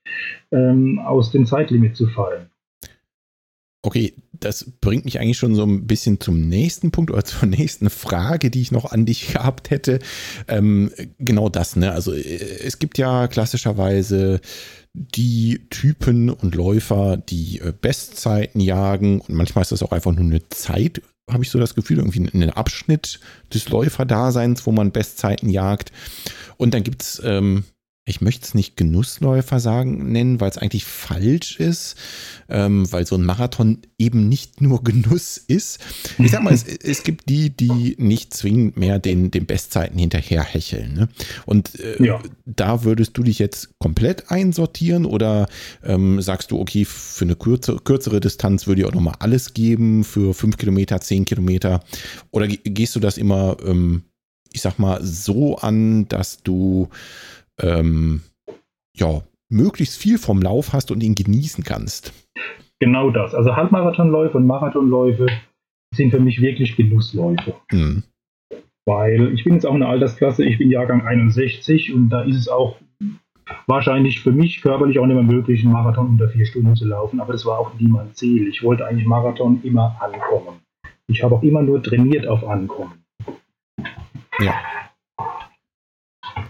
ähm, 0.53 1.01
aus 1.01 1.33
dem 1.33 1.45
Zeitlimit 1.45 1.97
zu 1.97 2.07
fallen. 2.07 2.51
Okay, 3.87 4.15
das 4.33 4.73
bringt 4.81 5.05
mich 5.05 5.21
eigentlich 5.21 5.39
schon 5.39 5.55
so 5.55 5.63
ein 5.63 5.87
bisschen 5.87 6.19
zum 6.19 6.41
nächsten 6.49 6.91
Punkt 6.91 7.13
oder 7.13 7.25
zur 7.25 7.47
nächsten 7.49 7.89
Frage, 7.89 8.51
die 8.51 8.61
ich 8.61 8.73
noch 8.73 8.91
an 8.91 9.07
dich 9.07 9.33
gehabt 9.33 9.71
hätte. 9.71 10.01
Ähm, 10.49 10.91
genau 11.21 11.49
das, 11.49 11.77
ne? 11.77 11.93
Also 11.93 12.13
äh, 12.13 12.65
es 12.65 12.81
gibt 12.81 12.99
ja 12.99 13.29
klassischerweise 13.29 14.41
die 14.93 15.69
Typen 15.71 16.31
und 16.31 16.57
Läufer, 16.57 17.17
die 17.17 17.61
äh, 17.61 17.73
Bestzeiten 17.81 18.61
jagen 18.61 19.21
und 19.21 19.37
manchmal 19.37 19.63
ist 19.63 19.71
das 19.71 19.85
auch 19.85 19.93
einfach 19.93 20.11
nur 20.11 20.25
eine 20.25 20.49
Zeit, 20.49 21.01
habe 21.31 21.45
ich 21.45 21.51
so 21.51 21.61
das 21.61 21.77
Gefühl, 21.77 21.99
irgendwie 21.99 22.29
einen 22.29 22.51
Abschnitt 22.51 23.21
des 23.55 23.69
Läuferdaseins, 23.69 24.67
wo 24.67 24.73
man 24.73 24.91
Bestzeiten 24.91 25.49
jagt. 25.49 25.93
Und 26.57 26.75
dann 26.75 26.83
gibt 26.83 27.03
es 27.03 27.23
ähm, 27.25 27.63
ich 28.09 28.21
möchte 28.21 28.47
es 28.47 28.55
nicht 28.55 28.77
Genussläufer 28.77 29.59
sagen, 29.59 30.13
nennen, 30.13 30.41
weil 30.41 30.49
es 30.49 30.59
eigentlich 30.59 30.85
falsch 30.85 31.59
ist, 31.59 31.97
ähm, 32.49 32.91
weil 32.93 33.05
so 33.05 33.17
ein 33.17 33.25
Marathon 33.25 33.79
eben 33.99 34.29
nicht 34.29 34.61
nur 34.61 34.85
Genuss 34.85 35.39
ist. 35.39 35.81
Ich 36.17 36.31
sag 36.31 36.45
mal, 36.45 36.55
es, 36.55 36.63
es 36.83 37.03
gibt 37.03 37.29
die, 37.29 37.51
die 37.51 37.97
nicht 37.99 38.33
zwingend 38.33 38.77
mehr 38.77 39.01
den, 39.01 39.33
den 39.33 39.47
Bestzeiten 39.47 39.99
hinterherhecheln. 39.99 40.95
Ne? 40.95 41.09
Und 41.47 41.81
äh, 41.81 42.01
ja. 42.03 42.23
da 42.45 42.85
würdest 42.85 43.19
du 43.19 43.25
dich 43.25 43.41
jetzt 43.41 43.77
komplett 43.81 44.31
einsortieren 44.31 45.05
oder 45.05 45.49
ähm, 45.83 46.23
sagst 46.23 46.53
du, 46.53 46.61
okay, 46.61 46.85
für 46.85 47.25
eine 47.25 47.35
kürze, 47.35 47.77
kürzere 47.83 48.21
Distanz 48.21 48.69
würde 48.69 48.83
ich 48.83 48.87
auch 48.87 48.95
nochmal 48.95 49.17
alles 49.19 49.53
geben, 49.53 50.05
für 50.05 50.33
fünf 50.33 50.59
Kilometer, 50.59 51.01
zehn 51.01 51.25
Kilometer? 51.25 51.81
Oder 52.31 52.47
gehst 52.47 52.95
du 52.95 53.01
das 53.01 53.19
immer, 53.19 53.57
ähm, 53.67 54.05
ich 54.53 54.61
sag 54.61 54.79
mal, 54.79 55.03
so 55.03 55.57
an, 55.57 56.07
dass 56.07 56.45
du 56.45 56.89
ähm, 57.61 58.23
ja, 58.97 59.23
möglichst 59.49 59.99
viel 60.01 60.19
vom 60.19 60.43
Lauf 60.43 60.73
hast 60.73 60.91
und 60.91 61.03
ihn 61.03 61.15
genießen 61.15 61.65
kannst. 61.65 62.13
Genau 62.81 63.11
das. 63.11 63.35
Also 63.35 63.57
Halbmarathonläufe 63.57 64.37
und 64.37 64.47
Marathonläufe 64.47 65.27
sind 65.95 66.11
für 66.11 66.21
mich 66.21 66.41
wirklich 66.41 66.77
Genussläufe. 66.77 67.55
Mhm. 67.73 68.03
Weil 68.87 69.33
ich 69.35 69.45
bin 69.45 69.55
jetzt 69.55 69.67
auch 69.67 69.75
in 69.75 69.81
der 69.81 69.89
Altersklasse, 69.89 70.45
ich 70.45 70.59
bin 70.59 70.71
Jahrgang 70.71 71.05
61 71.05 71.93
und 71.93 72.11
da 72.11 72.23
ist 72.23 72.37
es 72.37 72.49
auch 72.49 72.77
wahrscheinlich 73.67 74.21
für 74.21 74.33
mich 74.33 74.61
körperlich 74.61 74.99
auch 74.99 75.07
nicht 75.07 75.17
mehr 75.17 75.25
möglich, 75.25 75.63
einen 75.63 75.73
Marathon 75.73 76.09
unter 76.09 76.29
vier 76.29 76.47
Stunden 76.47 76.77
zu 76.77 76.87
laufen. 76.87 77.21
Aber 77.21 77.33
das 77.33 77.45
war 77.47 77.59
auch 77.59 77.75
nie 77.79 77.89
mein 77.89 78.15
Ziel. 78.15 78.47
Ich 78.49 78.63
wollte 78.63 78.87
eigentlich 78.87 79.07
Marathon 79.07 79.61
immer 79.63 79.97
ankommen. 80.01 80.61
Ich 81.09 81.23
habe 81.23 81.37
auch 81.37 81.43
immer 81.43 81.63
nur 81.63 81.83
trainiert 81.83 82.27
auf 82.27 82.45
Ankommen. 82.47 83.05
Ja. 84.39 84.55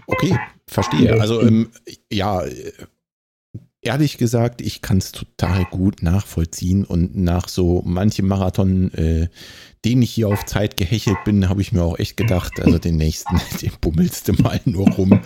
Okay, 0.07 0.37
Verstehe. 0.69 1.19
Also 1.19 1.41
ähm, 1.41 1.69
ja, 2.11 2.43
ehrlich 3.81 4.17
gesagt, 4.17 4.61
ich 4.61 4.81
kann 4.81 4.97
es 4.97 5.11
total 5.11 5.65
gut 5.65 6.03
nachvollziehen 6.03 6.83
und 6.83 7.15
nach 7.15 7.47
so 7.47 7.81
manchem 7.85 8.27
Marathon, 8.27 8.91
äh, 8.93 9.29
den 9.85 10.01
ich 10.01 10.11
hier 10.11 10.27
auf 10.27 10.45
Zeit 10.45 10.77
gehechelt 10.77 11.17
bin, 11.23 11.49
habe 11.49 11.61
ich 11.61 11.71
mir 11.71 11.83
auch 11.83 11.99
echt 11.99 12.17
gedacht, 12.17 12.59
also 12.59 12.77
den 12.77 12.97
nächsten, 12.97 13.39
den 13.61 13.71
bummelst 13.79 14.27
du 14.27 14.33
mal 14.41 14.59
nur 14.65 14.89
rum. 14.89 15.21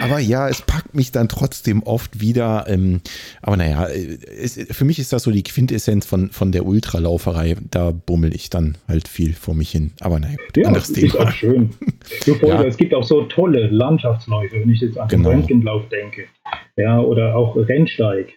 Aber 0.00 0.18
ja, 0.18 0.48
es 0.48 0.62
packt 0.62 0.94
mich 0.94 1.12
dann 1.12 1.28
trotzdem 1.28 1.82
oft 1.82 2.20
wieder. 2.20 2.66
Ähm, 2.68 3.00
aber 3.42 3.56
naja, 3.56 3.86
es, 3.88 4.58
für 4.70 4.84
mich 4.84 4.98
ist 4.98 5.12
das 5.12 5.22
so 5.22 5.30
die 5.30 5.42
Quintessenz 5.42 6.06
von, 6.06 6.30
von 6.30 6.52
der 6.52 6.66
Ultralauferei. 6.66 7.56
Da 7.70 7.90
bummel 7.90 8.34
ich 8.34 8.50
dann 8.50 8.76
halt 8.86 9.08
viel 9.08 9.34
vor 9.34 9.54
mich 9.54 9.70
hin. 9.70 9.92
Aber 10.00 10.20
naja, 10.20 10.36
ja, 10.56 10.66
anderes 10.66 10.88
das 10.88 10.96
Thema. 10.96 11.06
Ist 11.06 11.16
auch 11.16 11.30
schön. 11.32 11.70
ja. 12.42 12.62
Es 12.64 12.76
gibt 12.76 12.94
auch 12.94 13.04
so 13.04 13.22
tolle 13.24 13.68
Landschaftsläufe, 13.68 14.60
wenn 14.60 14.70
ich 14.70 14.80
jetzt 14.80 14.98
an 14.98 15.08
den 15.08 15.18
genau. 15.18 15.30
Röntgenlauf 15.30 15.88
denke. 15.88 16.26
Ja, 16.76 17.00
oder 17.00 17.34
auch 17.34 17.56
Rennsteig. 17.56 18.34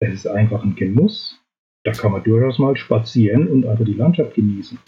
Es 0.00 0.14
ist 0.14 0.26
einfach 0.26 0.62
ein 0.62 0.76
Genuss 0.76 1.39
da 1.84 1.92
kann 1.92 2.12
man 2.12 2.22
durchaus 2.22 2.58
mal 2.58 2.76
spazieren 2.76 3.48
und 3.48 3.66
einfach 3.66 3.84
die 3.84 3.94
Landschaft 3.94 4.34
genießen. 4.34 4.78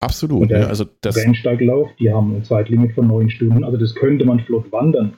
Absolut. 0.00 0.42
Und 0.42 0.48
der 0.50 0.60
ja, 0.60 0.66
also 0.66 0.84
das 1.00 1.16
Rennsteiglauf, 1.16 1.88
die 1.98 2.12
haben 2.12 2.36
ein 2.36 2.44
Zeitlimit 2.44 2.92
von 2.92 3.08
neun 3.08 3.30
Stunden, 3.30 3.64
also 3.64 3.76
das 3.76 3.94
könnte 3.94 4.24
man 4.24 4.40
flott 4.40 4.70
wandern. 4.70 5.16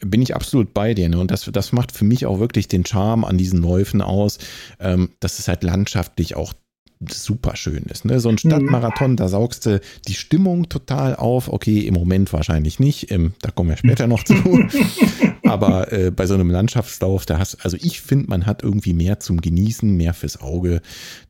Bin 0.00 0.22
ich 0.22 0.34
absolut 0.34 0.72
bei 0.74 0.94
dir. 0.94 1.08
Ne? 1.08 1.18
Und 1.18 1.30
das, 1.30 1.44
das 1.44 1.72
macht 1.72 1.92
für 1.92 2.04
mich 2.04 2.24
auch 2.24 2.38
wirklich 2.38 2.68
den 2.68 2.86
Charme 2.86 3.24
an 3.24 3.36
diesen 3.36 3.60
Läufen 3.60 4.00
aus, 4.00 4.38
ähm, 4.78 5.10
dass 5.20 5.40
es 5.40 5.48
halt 5.48 5.64
landschaftlich 5.64 6.36
auch 6.36 6.54
super 7.10 7.56
schön 7.56 7.84
ist. 7.84 8.04
Ne? 8.04 8.20
So 8.20 8.28
ein 8.28 8.34
mhm. 8.34 8.38
Stadtmarathon, 8.38 9.16
da 9.16 9.28
saugst 9.28 9.66
du 9.66 9.80
die 10.06 10.14
Stimmung 10.14 10.68
total 10.68 11.16
auf. 11.16 11.52
Okay, 11.52 11.80
im 11.80 11.94
Moment 11.94 12.32
wahrscheinlich 12.32 12.80
nicht. 12.80 13.10
Ähm, 13.10 13.34
da 13.40 13.50
kommen 13.50 13.70
wir 13.70 13.76
später 13.76 14.06
noch 14.06 14.24
zu. 14.24 14.34
Aber 15.48 15.92
äh, 15.92 16.10
bei 16.10 16.26
so 16.26 16.34
einem 16.34 16.50
Landschaftslauf, 16.50 17.26
da 17.26 17.38
hast 17.38 17.64
also 17.64 17.76
ich 17.80 18.00
finde, 18.00 18.28
man 18.28 18.46
hat 18.46 18.62
irgendwie 18.62 18.92
mehr 18.92 19.20
zum 19.20 19.40
Genießen, 19.40 19.96
mehr 19.96 20.14
fürs 20.14 20.40
Auge. 20.40 20.80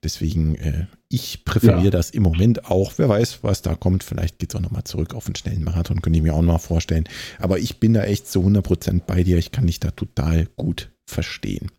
Deswegen, 0.03 0.55
äh, 0.57 0.87
ich 1.09 1.45
präferiere 1.45 1.85
ja. 1.85 1.91
das 1.91 2.11
im 2.11 2.23
Moment 2.23 2.67
auch. 2.71 2.93
Wer 2.97 3.09
weiß, 3.09 3.41
was 3.43 3.63
da 3.63 3.75
kommt. 3.75 4.05
Vielleicht 4.05 4.39
geht 4.39 4.51
es 4.53 4.57
auch 4.57 4.63
nochmal 4.63 4.85
zurück 4.85 5.15
auf 5.15 5.27
einen 5.27 5.37
schnellen 5.37 5.65
Marathon, 5.65 6.03
könnte 6.03 6.19
ich 6.19 6.23
mir 6.23 6.35
auch 6.35 6.43
noch 6.43 6.61
vorstellen. 6.61 7.05
Aber 7.39 7.59
ich 7.59 7.81
bin 7.81 7.95
da 7.95 8.05
echt 8.05 8.29
zu 8.29 8.41
100% 8.41 9.03
bei 9.07 9.23
dir. 9.23 9.39
Ich 9.39 9.53
kann 9.53 9.67
dich 9.67 9.81
da 9.81 9.91
total 9.91 10.47
gut 10.57 10.91
verstehen. 11.07 11.71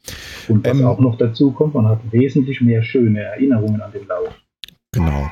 Und 0.47 0.65
was 0.65 0.77
ähm, 0.77 0.85
auch 0.85 0.99
noch 0.99 1.17
dazu 1.17 1.51
kommt, 1.51 1.75
man 1.75 1.87
hat 1.87 1.99
wesentlich 2.11 2.61
mehr 2.61 2.81
schöne 2.83 3.21
Erinnerungen 3.21 3.81
an 3.81 3.91
den 3.91 4.07
Lauf. 4.07 4.33
Genau. 4.91 5.29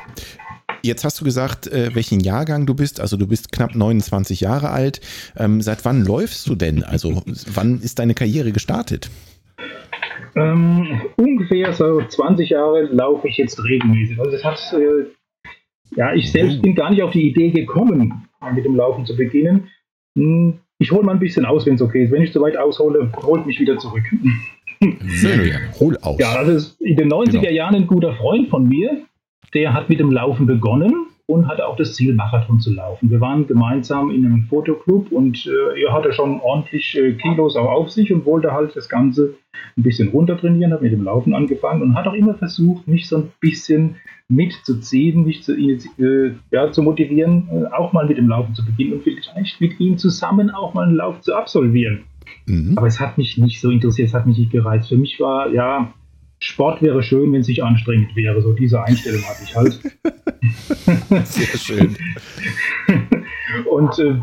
Jetzt 0.88 1.04
hast 1.04 1.20
du 1.20 1.26
gesagt, 1.26 1.68
äh, 1.68 1.94
welchen 1.96 2.22
Jahrgang 2.22 2.66
du 2.66 2.74
bist. 2.74 3.02
Also 3.02 3.18
du 3.18 3.28
bist 3.28 3.52
knapp 3.52 3.76
29 3.76 4.40
Jahre 4.40 4.70
alt. 4.70 5.02
Ähm, 5.36 5.60
seit 5.62 5.84
wann 5.84 6.06
läufst 6.06 6.48
du 6.48 6.56
denn? 6.56 6.82
Also 6.82 7.22
wann 7.54 7.82
ist 7.82 8.00
deine 8.00 8.14
Karriere 8.14 8.54
gestartet? 8.54 9.10
Ähm, 10.38 11.02
ungefähr 11.18 11.74
so 11.74 12.02
20 12.02 12.52
Jahre 12.52 12.84
laufe 12.84 13.28
ich 13.28 13.38
jetzt 13.38 13.62
regelmäßig. 13.62 14.18
Also 14.18 14.32
das 14.32 14.46
hat, 14.46 14.74
äh, 14.74 15.08
ja, 15.98 16.14
ich 16.14 16.32
selbst 16.32 16.62
bin 16.62 16.74
gar 16.74 16.90
nicht 16.90 17.04
auf 17.04 17.12
die 17.12 17.28
Idee 17.28 17.52
gekommen, 17.52 18.26
mit 18.56 18.64
dem 18.64 18.76
Laufen 18.78 19.06
zu 19.06 19.18
beginnen. 19.18 19.68
Hm, 20.16 20.60
ich 20.80 20.92
hole 20.92 21.04
mal 21.04 21.12
ein 21.12 21.20
bisschen 21.20 21.46
aus, 21.46 21.66
wenn 21.66 21.76
es 21.76 21.82
okay 21.82 22.06
ist. 22.06 22.12
Wenn 22.12 22.22
ich 22.22 22.32
zu 22.32 22.40
weit 22.40 22.56
aushole, 22.56 23.12
holt 23.24 23.46
mich 23.46 23.60
wieder 23.60 23.78
zurück. 23.78 24.04
Sehr 25.08 25.38
gerne. 25.38 25.72
Hol 25.82 25.98
aus. 25.98 26.18
Ja, 26.18 26.42
das 26.44 26.56
ist 26.56 26.82
in 26.82 26.96
den 26.96 27.12
90er 27.12 27.32
genau. 27.32 27.50
Jahren 27.50 27.76
ein 27.76 27.88
guter 27.88 28.14
Freund 28.14 28.48
von 28.48 28.70
mir. 28.70 29.06
Der 29.54 29.74
hat 29.74 29.90
mit 29.90 30.00
dem 30.00 30.12
Laufen 30.12 30.46
begonnen 30.46 31.08
und 31.28 31.48
hatte 31.48 31.68
auch 31.68 31.76
das 31.76 31.94
Ziel, 31.94 32.14
Marathon 32.14 32.60
zu 32.60 32.74
laufen. 32.74 33.10
Wir 33.10 33.20
waren 33.20 33.48
gemeinsam 33.48 34.12
in 34.12 34.26
einem 34.26 34.44
Fotoclub 34.44 35.12
und 35.12 35.46
äh, 35.46 35.84
er 35.84 35.94
hatte 35.94 36.14
schon 36.14 36.40
ordentlich 36.40 36.98
äh, 36.98 37.14
Kilos 37.14 37.58
auch 37.58 37.70
auf 37.70 37.90
sich 37.92 38.14
und 38.14 38.26
wollte 38.26 38.54
halt 38.54 38.76
das 38.76 38.88
Ganze 38.88 39.36
ein 39.78 39.84
bisschen 39.84 40.08
runtertrainieren, 40.08 40.72
hat 40.72 40.82
mit 40.82 40.94
dem 40.94 41.04
Laufen 41.04 41.34
angefangen 41.34 41.82
und 41.82 41.96
hat 41.96 42.08
auch 42.08 42.14
immer 42.14 42.34
versucht, 42.36 42.88
mich 42.88 43.10
so 43.10 43.18
ein 43.18 43.32
bisschen 43.42 43.98
mitzuziehen, 44.30 45.26
mich 45.26 45.44
zu, 45.44 45.54
äh, 45.54 46.32
ja, 46.52 46.72
zu 46.72 46.82
motivieren, 46.82 47.50
äh, 47.52 47.74
auch 47.74 47.92
mal 47.92 48.06
mit 48.06 48.18
dem 48.18 48.30
Laufen 48.30 48.56
zu 48.56 48.66
beginnen 48.66 48.94
und 48.94 49.04
vielleicht 49.04 49.60
mit 49.60 49.80
ihm 49.80 49.98
zusammen 49.98 50.50
auch 50.50 50.74
mal 50.74 50.88
einen 50.88 50.96
Lauf 50.96 51.20
zu 51.22 51.36
absolvieren. 51.36 52.04
Mhm. 52.46 52.74
Aber 52.78 52.88
es 52.88 53.00
hat 53.02 53.18
mich 53.18 53.38
nicht 53.38 53.60
so 53.60 53.70
interessiert, 53.70 54.10
es 54.10 54.14
hat 54.14 54.26
mich 54.26 54.38
nicht 54.38 54.52
gereizt. 54.52 54.90
Für 54.90 54.98
mich 54.98 55.20
war, 55.20 55.50
ja, 55.50 55.94
Sport 56.48 56.82
wäre 56.82 57.04
schön, 57.04 57.34
wenn 57.34 57.42
es 57.42 57.50
nicht 57.50 57.62
anstrengend 57.62 58.16
wäre. 58.16 58.42
So 58.42 58.54
diese 58.54 58.82
Einstellung 58.82 59.22
hatte 59.24 59.44
ich 59.44 59.54
halt. 59.54 59.80
Sehr 61.28 61.58
schön. 61.58 61.98
und 63.70 64.00
äh, 64.00 64.16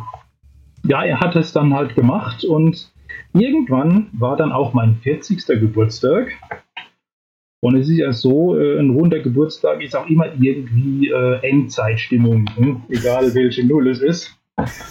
ja, 0.88 1.04
er 1.04 1.20
hat 1.20 1.36
es 1.36 1.52
dann 1.52 1.74
halt 1.74 1.94
gemacht 1.94 2.42
und 2.42 2.90
irgendwann 3.34 4.06
war 4.12 4.38
dann 4.38 4.52
auch 4.52 4.72
mein 4.72 4.96
40. 4.96 5.44
Geburtstag. 5.46 6.32
Und 7.60 7.76
es 7.76 7.90
ist 7.90 7.98
ja 7.98 8.12
so, 8.12 8.56
äh, 8.58 8.78
ein 8.78 8.90
runder 8.90 9.18
Geburtstag 9.20 9.82
ist 9.82 9.94
auch 9.94 10.08
immer 10.08 10.26
irgendwie 10.40 11.10
äh, 11.10 11.46
Endzeitstimmung, 11.46 12.46
hm? 12.56 12.82
egal 12.88 13.34
welche 13.34 13.66
Null 13.66 13.88
es 13.88 14.00
ist. 14.00 14.34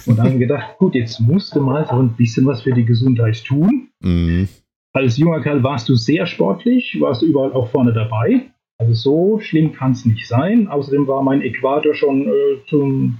Und 0.06 0.18
dann 0.18 0.26
haben 0.26 0.38
wir 0.38 0.46
gedacht, 0.46 0.78
gut, 0.78 0.94
jetzt 0.94 1.18
musst 1.18 1.56
du 1.56 1.60
mal 1.60 1.84
so 1.84 1.96
ein 1.96 2.10
bisschen 2.10 2.46
was 2.46 2.62
für 2.62 2.72
die 2.72 2.84
Gesundheit 2.84 3.42
tun. 3.44 3.88
Mhm. 4.00 4.48
Als 4.96 5.18
junger 5.18 5.40
Kerl 5.40 5.64
warst 5.64 5.88
du 5.88 5.96
sehr 5.96 6.24
sportlich, 6.24 6.96
warst 7.00 7.22
du 7.22 7.26
überall 7.26 7.52
auch 7.52 7.68
vorne 7.68 7.92
dabei. 7.92 8.42
Also 8.78 8.94
so 8.94 9.40
schlimm 9.40 9.72
kann 9.72 9.90
es 9.90 10.04
nicht 10.04 10.28
sein. 10.28 10.68
Außerdem 10.68 11.08
war 11.08 11.20
mein 11.20 11.42
Äquator 11.42 11.94
schon 11.94 12.28
äh, 12.28 12.64
zum 12.68 13.18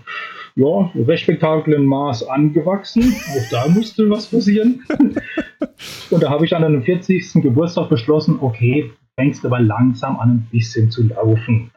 ja, 0.55 0.93
respektablen 0.95 1.85
Maß 1.85 2.29
angewachsen. 2.29 3.03
Auch 3.03 3.51
da 3.51 3.69
musste 3.69 4.09
was 4.09 4.27
passieren. 4.27 4.85
Und 6.11 6.23
da 6.23 6.31
habe 6.31 6.45
ich 6.45 6.55
an 6.55 6.63
dem 6.63 6.85
40. 6.85 7.43
Geburtstag 7.43 7.89
beschlossen, 7.89 8.39
okay, 8.41 8.93
fängst 9.19 9.45
aber 9.45 9.59
langsam 9.59 10.21
an, 10.21 10.31
ein 10.31 10.49
bisschen 10.53 10.93
zu 10.93 11.09
laufen. 11.09 11.73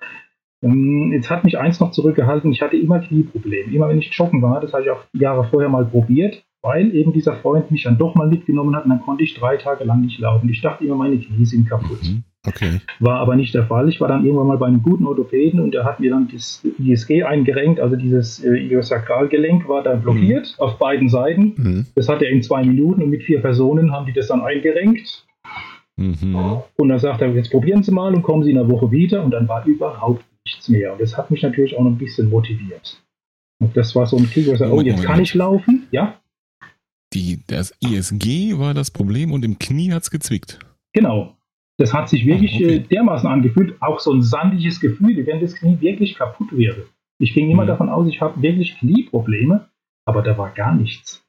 Ähm, 0.61 1.11
jetzt 1.11 1.31
hat 1.31 1.43
mich 1.43 1.57
eins 1.57 1.79
noch 1.79 1.89
zurückgehalten, 1.89 2.51
ich 2.51 2.61
hatte 2.61 2.77
immer 2.77 2.99
Knieprobleme. 2.99 3.73
Immer 3.73 3.89
wenn 3.89 3.97
ich 3.97 4.13
joggen 4.13 4.43
war, 4.43 4.61
das 4.61 4.73
habe 4.73 4.83
ich 4.83 4.91
auch 4.91 5.03
Jahre 5.13 5.43
vorher 5.45 5.69
mal 5.69 5.85
probiert, 5.85 6.43
weil 6.61 6.93
eben 6.93 7.13
dieser 7.13 7.35
Freund 7.35 7.71
mich 7.71 7.83
dann 7.83 7.97
doch 7.97 8.15
mal 8.15 8.27
mitgenommen 8.27 8.75
hat 8.75 8.85
und 8.85 8.89
dann 8.89 9.01
konnte 9.01 9.23
ich 9.23 9.33
drei 9.35 9.57
Tage 9.57 9.83
lang 9.83 10.01
nicht 10.01 10.19
laufen. 10.19 10.49
Ich 10.49 10.61
dachte 10.61 10.85
immer, 10.85 10.95
meine 10.95 11.17
Knie 11.17 11.45
sind 11.45 11.69
kaputt. 11.69 12.01
Mhm. 12.03 12.23
Okay. 12.45 12.79
War 12.99 13.19
aber 13.19 13.35
nicht 13.35 13.53
der 13.53 13.65
Fall. 13.65 13.89
Ich 13.89 13.99
war 13.99 14.07
dann 14.07 14.25
irgendwann 14.25 14.47
mal 14.47 14.57
bei 14.57 14.67
einem 14.67 14.81
guten 14.81 15.05
Orthopäden 15.05 15.59
und 15.59 15.73
der 15.73 15.83
hat 15.83 15.99
mir 15.99 16.11
dann 16.11 16.29
das 16.31 16.65
ISG 16.79 17.23
eingerenkt, 17.23 17.79
also 17.79 17.95
dieses 17.95 18.43
äh, 18.43 18.55
Iliosakralgelenk 18.55 19.67
war 19.67 19.83
da 19.83 19.95
blockiert 19.95 20.55
mhm. 20.57 20.63
auf 20.63 20.77
beiden 20.77 21.09
Seiten. 21.09 21.53
Mhm. 21.57 21.85
Das 21.95 22.07
hat 22.07 22.21
er 22.21 22.29
in 22.29 22.41
zwei 22.41 22.63
Minuten 22.63 23.03
und 23.03 23.09
mit 23.09 23.23
vier 23.23 23.41
Personen 23.41 23.91
haben 23.91 24.05
die 24.05 24.13
das 24.13 24.27
dann 24.27 24.41
eingerenkt. 24.41 25.25
Mhm. 25.97 26.61
Und 26.77 26.89
dann 26.89 26.99
sagt 26.99 27.21
er, 27.21 27.33
jetzt 27.33 27.51
probieren 27.51 27.83
Sie 27.83 27.91
mal 27.91 28.13
und 28.13 28.21
kommen 28.21 28.43
Sie 28.43 28.51
in 28.51 28.57
einer 28.57 28.69
Woche 28.69 28.91
wieder 28.91 29.23
und 29.23 29.31
dann 29.31 29.47
war 29.47 29.65
überhaupt 29.65 30.23
nichts 30.45 30.69
mehr. 30.69 30.93
Und 30.93 31.01
das 31.01 31.17
hat 31.17 31.31
mich 31.31 31.41
natürlich 31.41 31.75
auch 31.75 31.83
noch 31.83 31.91
ein 31.91 31.97
bisschen 31.97 32.29
motiviert. 32.29 33.01
Und 33.59 33.75
das 33.75 33.95
war 33.95 34.05
so 34.05 34.17
ein 34.17 34.29
Kick, 34.29 34.47
wo 34.47 34.53
ich 34.53 34.59
sage, 34.59 34.71
oh, 34.71 34.81
jetzt 34.81 35.03
kann 35.03 35.19
ich 35.19 35.33
laufen, 35.33 35.87
ja. 35.91 36.15
Die, 37.13 37.43
das 37.47 37.73
ISG 37.79 38.57
war 38.57 38.73
das 38.73 38.91
Problem 38.91 39.31
und 39.31 39.45
im 39.45 39.57
Knie 39.59 39.91
hat 39.91 40.03
es 40.03 40.11
gezwickt. 40.11 40.59
Genau. 40.93 41.37
Das 41.77 41.93
hat 41.93 42.09
sich 42.09 42.25
wirklich 42.25 42.53
oh, 42.53 42.63
okay. 42.63 42.75
Äh, 42.75 42.79
dermaßen 42.79 43.29
angefühlt, 43.29 43.81
auch 43.81 43.99
so 43.99 44.11
ein 44.11 44.21
sandiges 44.21 44.79
Gefühl, 44.79 45.15
wie 45.15 45.25
wenn 45.27 45.39
das 45.39 45.55
Knie 45.55 45.79
wirklich 45.79 46.15
kaputt 46.15 46.49
wäre. 46.51 46.85
Ich 47.19 47.33
ging 47.33 47.49
immer 47.49 47.63
mhm. 47.63 47.67
davon 47.67 47.89
aus, 47.89 48.07
ich 48.07 48.19
habe 48.19 48.41
wirklich 48.41 48.77
Knieprobleme, 48.79 49.69
aber 50.05 50.21
da 50.21 50.37
war 50.37 50.49
gar 50.51 50.75
nichts. 50.75 51.23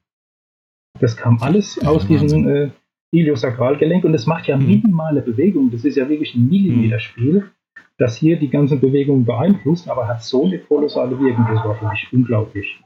Das 0.99 1.15
kam 1.15 1.37
alles 1.41 1.75
ja, 1.81 1.87
aus 1.87 2.07
diesem 2.07 2.47
äh, 2.47 2.71
Iliosakralgelenk 3.11 4.03
und 4.03 4.13
das 4.13 4.25
macht 4.25 4.47
ja 4.47 4.57
mhm. 4.57 4.67
minimale 4.67 5.21
Bewegung. 5.21 5.71
Das 5.71 5.85
ist 5.85 5.95
ja 5.95 6.09
wirklich 6.09 6.33
ein 6.35 6.47
Millimeterspiel, 6.47 7.51
das 7.97 8.17
hier 8.17 8.37
die 8.37 8.49
ganzen 8.49 8.79
Bewegungen 8.79 9.25
beeinflusst, 9.25 9.87
aber 9.87 10.07
hat 10.07 10.23
so 10.23 10.45
eine 10.45 10.59
kolossale 10.59 11.19
Wirkung. 11.19 11.45
Das 11.53 11.63
war 11.63 11.75
für 11.75 11.89
mich 11.89 12.07
unglaublich. 12.11 12.79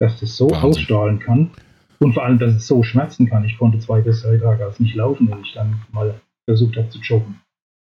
Dass 0.00 0.20
das 0.20 0.36
so 0.36 0.50
Wahnsinn. 0.50 0.70
ausstrahlen 0.70 1.18
kann 1.20 1.50
und 2.00 2.12
vor 2.12 2.24
allem, 2.24 2.38
dass 2.38 2.54
es 2.54 2.66
so 2.66 2.82
schmerzen 2.82 3.26
kann. 3.26 3.44
Ich 3.44 3.58
konnte 3.58 3.78
zwei 3.78 4.00
bis 4.00 4.22
drei 4.22 4.38
Tage 4.38 4.64
als 4.64 4.80
nicht 4.80 4.94
laufen, 4.94 5.30
wenn 5.30 5.40
ich 5.40 5.52
dann 5.54 5.82
mal 5.92 6.20
versucht 6.48 6.76
habe 6.76 6.88
zu 6.90 6.98
joggen. 7.00 7.40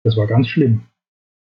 Das 0.05 0.17
war 0.17 0.27
ganz 0.27 0.49
schlimm. 0.49 0.83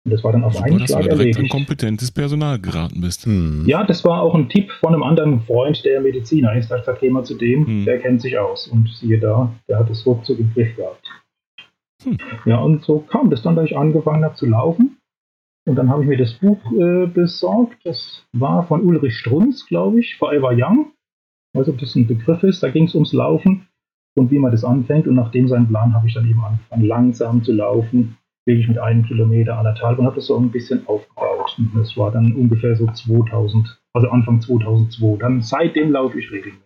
Und 0.05 0.13
das 0.13 0.23
war 0.23 0.31
dann 0.31 0.45
auf 0.45 0.53
Super, 0.53 0.65
einen 0.65 0.87
Schlag 0.87 1.01
dass 1.01 1.09
du 1.09 1.17
direkt 1.17 1.37
an 1.37 1.49
kompetentes 1.49 2.11
Personal 2.11 2.59
geraten 2.59 3.01
bist. 3.01 3.25
Hm. 3.25 3.65
Ja, 3.67 3.83
das 3.83 4.05
war 4.05 4.21
auch 4.21 4.35
ein 4.35 4.47
Tipp 4.47 4.71
von 4.79 4.93
einem 4.93 5.03
anderen 5.03 5.41
Freund, 5.41 5.83
der 5.83 5.99
Mediziner 5.99 6.55
ist. 6.55 6.71
Da 6.71 6.77
gesagt, 6.77 7.01
geh 7.01 7.09
mal 7.09 7.25
zu 7.25 7.35
dem, 7.35 7.67
hm. 7.67 7.85
der 7.85 7.99
kennt 7.99 8.21
sich 8.21 8.37
aus. 8.37 8.67
Und 8.67 8.89
siehe 8.89 9.19
da, 9.19 9.53
der 9.67 9.79
hat 9.79 9.89
es 9.89 10.05
ruckzuck 10.05 10.39
im 10.39 10.53
Griff 10.53 10.75
gehabt. 10.77 11.05
Hm. 12.03 12.17
Ja, 12.45 12.57
und 12.59 12.85
so 12.85 12.99
kam 12.99 13.29
das 13.29 13.41
dann, 13.41 13.57
dass 13.57 13.65
ich 13.65 13.77
angefangen 13.77 14.23
habe 14.23 14.35
zu 14.35 14.45
laufen. 14.45 14.97
Und 15.67 15.75
dann 15.75 15.89
habe 15.89 16.03
ich 16.03 16.07
mir 16.07 16.17
das 16.17 16.35
Buch 16.35 16.59
äh, 16.71 17.07
besorgt. 17.07 17.77
Das 17.83 18.25
war 18.31 18.65
von 18.65 18.83
Ulrich 18.83 19.17
Strunz, 19.17 19.65
glaube 19.65 19.99
ich, 19.99 20.15
Forever 20.15 20.53
Young. 20.55 20.93
Ich 21.53 21.59
weiß 21.59 21.69
ob 21.69 21.77
das 21.79 21.95
ein 21.95 22.07
Begriff 22.07 22.43
ist. 22.43 22.61
Da 22.61 22.69
ging 22.69 22.85
es 22.85 22.95
ums 22.95 23.13
Laufen 23.13 23.67
und 24.15 24.31
wie 24.31 24.39
man 24.39 24.51
das 24.51 24.63
anfängt. 24.63 25.07
Und 25.07 25.15
nach 25.15 25.31
dem 25.31 25.47
seinen 25.47 25.67
Plan 25.67 25.93
habe 25.93 26.07
ich 26.07 26.13
dann 26.13 26.29
eben 26.29 26.43
angefangen, 26.43 26.85
langsam 26.85 27.43
zu 27.43 27.53
laufen 27.53 28.17
wirklich 28.47 28.67
mit 28.69 28.79
einem 28.79 29.03
Kilometer 29.03 29.57
anderthalb 29.57 29.99
und 29.99 30.05
habe 30.05 30.15
das 30.15 30.27
so 30.27 30.37
ein 30.37 30.49
bisschen 30.49 30.87
aufgebaut. 30.87 31.53
Und 31.57 31.71
das 31.75 31.95
war 31.97 32.11
dann 32.11 32.33
ungefähr 32.33 32.75
so 32.75 32.87
2000, 32.87 33.79
also 33.93 34.09
Anfang 34.09 34.41
2002. 34.41 35.17
Dann 35.19 35.41
seitdem 35.41 35.91
laufe 35.91 36.17
ich 36.17 36.31
regelmäßig. 36.31 36.63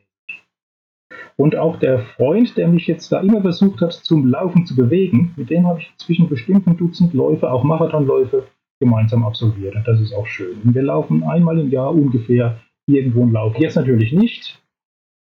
Und 1.38 1.56
auch 1.56 1.80
der 1.80 2.00
Freund, 2.00 2.56
der 2.56 2.67
mich 2.67 2.86
jetzt 2.86 3.12
da 3.12 3.20
immer 3.20 3.41
versucht 3.41 3.82
hat, 3.82 3.94
zum 3.94 4.28
Laufen 4.28 4.67
zu 4.67 4.76
bewegen, 4.76 5.34
mit 5.36 5.50
dem 5.50 5.65
habe 5.65 5.80
ich 5.80 5.91
zwischen 5.98 6.30
bestimmten 6.30 6.78
Dutzend 6.78 7.15
Läufe, 7.15 7.52
auch 7.52 7.63
Marathonläufe, 7.63 8.48
gemeinsam 8.80 9.24
absolviert. 9.24 9.76
Und 9.76 9.88
das 9.88 10.00
ist 10.00 10.13
auch 10.13 10.28
schön. 10.28 10.62
Und 10.63 10.76
wir 10.76 10.84
laufen 10.84 11.24
einmal 11.24 11.58
im 11.58 11.72
Jahr 11.72 11.91
ungefähr 11.91 12.60
irgendwo 12.86 13.24
einen 13.24 13.32
Lauf. 13.32 13.58
Jetzt 13.58 13.76
natürlich 13.76 14.13
nicht, 14.13 14.62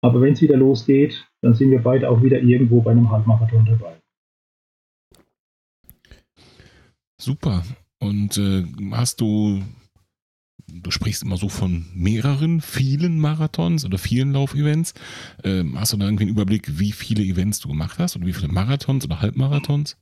aber 0.01 0.21
wenn 0.21 0.33
es 0.33 0.41
wieder 0.41 0.57
losgeht, 0.57 1.27
dann 1.41 1.53
sind 1.53 1.71
wir 1.71 1.81
beide 1.81 2.09
auch 2.09 2.21
wieder 2.21 2.39
irgendwo 2.41 2.81
bei 2.81 2.91
einem 2.91 3.09
Halbmarathon 3.09 3.65
dabei. 3.65 3.97
Super. 7.19 7.63
Und 7.99 8.37
äh, 8.39 8.65
hast 8.93 9.21
du, 9.21 9.61
du 10.67 10.89
sprichst 10.89 11.21
immer 11.21 11.37
so 11.37 11.49
von 11.49 11.85
mehreren, 11.93 12.61
vielen 12.61 13.19
Marathons 13.19 13.85
oder 13.85 13.99
vielen 13.99 14.33
Laufevents. 14.33 14.95
Äh, 15.43 15.63
hast 15.75 15.93
du 15.93 15.97
da 15.97 16.05
irgendwie 16.05 16.23
einen 16.23 16.31
Überblick, 16.31 16.79
wie 16.79 16.91
viele 16.91 17.23
Events 17.23 17.59
du 17.59 17.69
gemacht 17.69 17.99
hast 17.99 18.15
oder 18.15 18.25
wie 18.25 18.33
viele 18.33 18.51
Marathons 18.51 19.05
oder 19.05 19.21
Halbmarathons? 19.21 19.97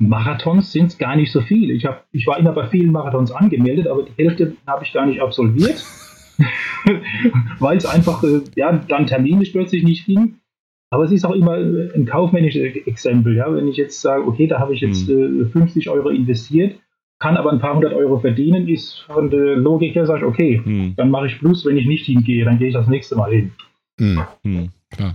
Marathons 0.00 0.72
sind 0.72 0.86
es 0.86 0.98
gar 0.98 1.14
nicht 1.14 1.30
so 1.30 1.40
viele. 1.42 1.72
Ich, 1.72 1.84
hab, 1.84 2.06
ich 2.10 2.26
war 2.26 2.38
immer 2.38 2.52
bei 2.52 2.68
vielen 2.68 2.90
Marathons 2.90 3.30
angemeldet, 3.30 3.86
aber 3.86 4.02
die 4.02 4.12
Hälfte 4.20 4.56
habe 4.66 4.84
ich 4.84 4.92
gar 4.92 5.06
nicht 5.06 5.20
absolviert, 5.20 5.84
weil 7.58 7.76
es 7.76 7.86
einfach 7.86 8.22
äh, 8.22 8.40
ja, 8.56 8.72
dann 8.88 9.06
terminlich 9.06 9.52
plötzlich 9.52 9.82
nicht 9.82 10.06
ging. 10.06 10.36
Aber 10.90 11.04
es 11.04 11.12
ist 11.12 11.24
auch 11.24 11.34
immer 11.34 11.56
äh, 11.56 11.90
ein 11.94 12.04
kaufmännisches 12.04 12.76
Exempel. 12.86 13.36
Ja? 13.36 13.52
Wenn 13.54 13.68
ich 13.68 13.76
jetzt 13.76 14.00
sage, 14.00 14.26
okay, 14.26 14.46
da 14.46 14.58
habe 14.58 14.74
ich 14.74 14.80
jetzt 14.80 15.08
mhm. 15.08 15.48
50 15.50 15.86
äh, 15.86 15.90
Euro 15.90 16.10
investiert, 16.10 16.78
kann 17.18 17.36
aber 17.36 17.52
ein 17.52 17.60
paar 17.60 17.76
hundert 17.76 17.94
Euro 17.94 18.18
verdienen, 18.18 18.68
ist 18.68 19.00
von 19.06 19.30
der 19.30 19.56
Logik 19.56 19.94
her, 19.94 20.06
sage 20.06 20.20
ich, 20.20 20.26
okay, 20.26 20.60
mhm. 20.64 20.94
dann 20.96 21.10
mache 21.10 21.28
ich 21.28 21.38
Plus, 21.38 21.64
wenn 21.64 21.78
ich 21.78 21.86
nicht 21.86 22.04
hingehe, 22.06 22.44
dann 22.44 22.58
gehe 22.58 22.68
ich 22.68 22.74
das 22.74 22.88
nächste 22.88 23.16
Mal 23.16 23.32
hin. 23.32 23.52
Mhm. 23.98 24.70
Klar. 24.90 25.14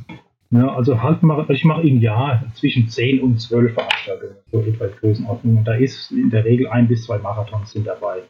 Ja, 0.50 0.74
also 0.74 1.04
halt 1.04 1.24
mache, 1.24 1.52
ich 1.54 1.66
mache 1.66 1.86
im 1.86 2.00
Jahr 2.00 2.46
zwischen 2.56 2.88
10 2.88 3.20
und 3.20 3.42
12 3.42 3.74
Veranstaltungen, 3.74 4.36
so 4.52 4.62
etwa 4.62 4.88
Größenordnung. 4.88 5.58
Und 5.58 5.66
da 5.66 5.74
ist 5.74 6.12
in 6.12 6.30
der 6.30 6.46
Regel 6.46 6.68
ein 6.68 6.88
bis 6.88 7.04
zwei 7.04 7.18
Marathons 7.18 7.72
sind 7.72 7.86
dabei. 7.86 8.22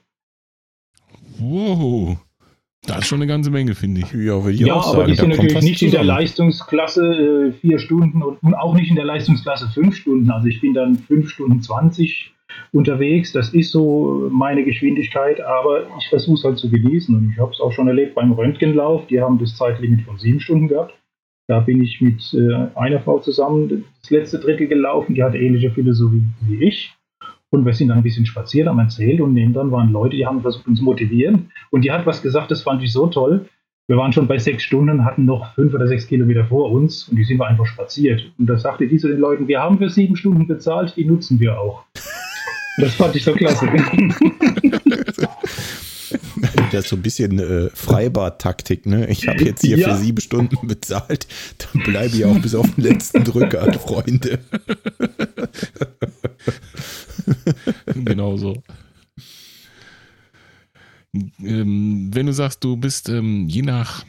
Wow. 1.37 2.17
Das 2.85 2.99
ist 2.99 3.07
schon 3.07 3.19
eine 3.19 3.27
ganze 3.27 3.51
Menge, 3.51 3.75
finde 3.75 4.01
ich. 4.01 4.13
Ja, 4.13 4.43
will 4.45 4.53
ich 4.53 4.61
ja 4.61 4.73
auch 4.73 4.87
aber 4.87 4.99
sagen. 4.99 5.11
die 5.11 5.17
sind 5.17 5.29
natürlich 5.29 5.61
nicht 5.61 5.79
zusammen. 5.79 6.01
in 6.01 6.07
der 6.07 6.15
Leistungsklasse 6.15 7.03
äh, 7.03 7.51
vier 7.53 7.79
Stunden 7.79 8.21
und, 8.23 8.41
und, 8.41 8.53
auch 8.53 8.75
nicht 8.75 8.89
in 8.89 8.95
der 8.95 9.05
Leistungsklasse 9.05 9.69
fünf 9.73 9.95
Stunden. 9.95 10.29
Also 10.31 10.47
ich 10.47 10.61
bin 10.61 10.73
dann 10.73 10.95
fünf 10.95 11.29
Stunden 11.29 11.61
20 11.61 12.33
unterwegs. 12.71 13.33
Das 13.33 13.53
ist 13.53 13.71
so 13.71 14.29
meine 14.31 14.63
Geschwindigkeit, 14.63 15.41
aber 15.41 15.87
ich 15.99 16.07
versuche 16.09 16.35
es 16.35 16.43
halt 16.43 16.57
zu 16.59 16.69
genießen. 16.69 17.13
Und 17.15 17.31
ich 17.33 17.39
habe 17.39 17.51
es 17.51 17.59
auch 17.59 17.71
schon 17.71 17.87
erlebt 17.87 18.15
beim 18.15 18.31
Röntgenlauf. 18.31 19.07
Die 19.07 19.21
haben 19.21 19.37
das 19.37 19.57
Zeitlimit 19.57 20.03
von 20.03 20.17
sieben 20.17 20.39
Stunden 20.39 20.67
gehabt. 20.67 20.93
Da 21.47 21.61
bin 21.61 21.81
ich 21.81 22.01
mit 22.01 22.33
äh, 22.33 22.67
einer 22.75 22.99
Frau 22.99 23.19
zusammen 23.19 23.85
das 24.01 24.11
letzte 24.11 24.39
Drittel 24.39 24.67
gelaufen. 24.67 25.15
Die 25.15 25.23
hatte 25.23 25.37
ähnliche 25.37 25.71
Philosophie 25.71 26.23
wie 26.41 26.63
ich. 26.63 26.96
Und 27.49 27.65
wir 27.65 27.73
sind 27.73 27.87
dann 27.89 27.97
ein 27.97 28.03
bisschen 28.03 28.25
spaziert, 28.25 28.67
haben 28.67 28.79
erzählt 28.79 29.21
und 29.21 29.33
neben 29.33 29.53
dann 29.53 29.71
waren 29.71 29.91
Leute, 29.91 30.17
die 30.17 30.25
haben 30.25 30.41
versucht, 30.41 30.67
uns 30.67 30.79
zu 30.79 30.83
motivieren. 30.85 31.51
Und 31.71 31.83
die 31.83 31.91
hat 31.91 32.05
was 32.05 32.21
gesagt, 32.21 32.51
das 32.51 32.61
fand 32.61 32.83
ich 32.83 32.91
so 32.91 33.07
toll. 33.07 33.47
Wir 33.87 33.95
waren 33.95 34.11
schon 34.11 34.27
bei 34.27 34.37
sechs 34.37 34.63
Stunden, 34.63 35.05
hatten 35.05 35.23
noch 35.23 35.53
fünf 35.55 35.73
oder 35.73 35.87
sechs 35.87 36.07
Kilometer 36.07 36.45
vor 36.45 36.71
uns 36.71 37.07
und 37.07 37.15
die 37.15 37.23
sind 37.23 37.37
wir 37.37 37.47
einfach 37.47 37.65
spaziert. 37.65 38.33
Und 38.37 38.47
da 38.47 38.57
sagte 38.57 38.85
die 38.85 38.97
zu 38.97 39.07
den 39.07 39.19
Leuten, 39.19 39.47
wir 39.47 39.61
haben 39.61 39.77
für 39.77 39.89
sieben 39.89 40.17
Stunden 40.17 40.45
bezahlt, 40.45 40.93
die 40.97 41.05
nutzen 41.05 41.39
wir 41.39 41.57
auch. 41.57 41.85
Das 42.79 42.95
fand 42.95 43.15
ich 43.15 43.23
so 43.23 43.33
klasse. 43.33 43.67
Das 46.71 46.83
ist 46.83 46.89
so 46.89 46.95
ein 46.97 47.01
bisschen 47.01 47.39
äh, 47.39 47.69
Freibad-Taktik, 47.73 48.85
ne? 48.85 49.09
Ich 49.09 49.27
habe 49.27 49.43
jetzt 49.43 49.61
hier 49.61 49.77
ja. 49.77 49.89
für 49.89 49.95
sieben 49.95 50.21
Stunden 50.21 50.67
bezahlt, 50.67 51.27
dann 51.57 51.83
bleibe 51.83 52.15
ich 52.15 52.25
auch 52.25 52.37
bis 52.39 52.55
auf 52.55 52.69
den 52.75 52.83
letzten 52.83 53.23
Drücker, 53.23 53.71
Freunde. 53.73 54.39
genau 58.05 58.37
so. 58.37 58.61
Ähm, 61.43 62.09
wenn 62.13 62.25
du 62.25 62.33
sagst, 62.33 62.63
du 62.63 62.77
bist 62.77 63.09
ähm, 63.09 63.47
je 63.47 63.61
nach 63.61 64.03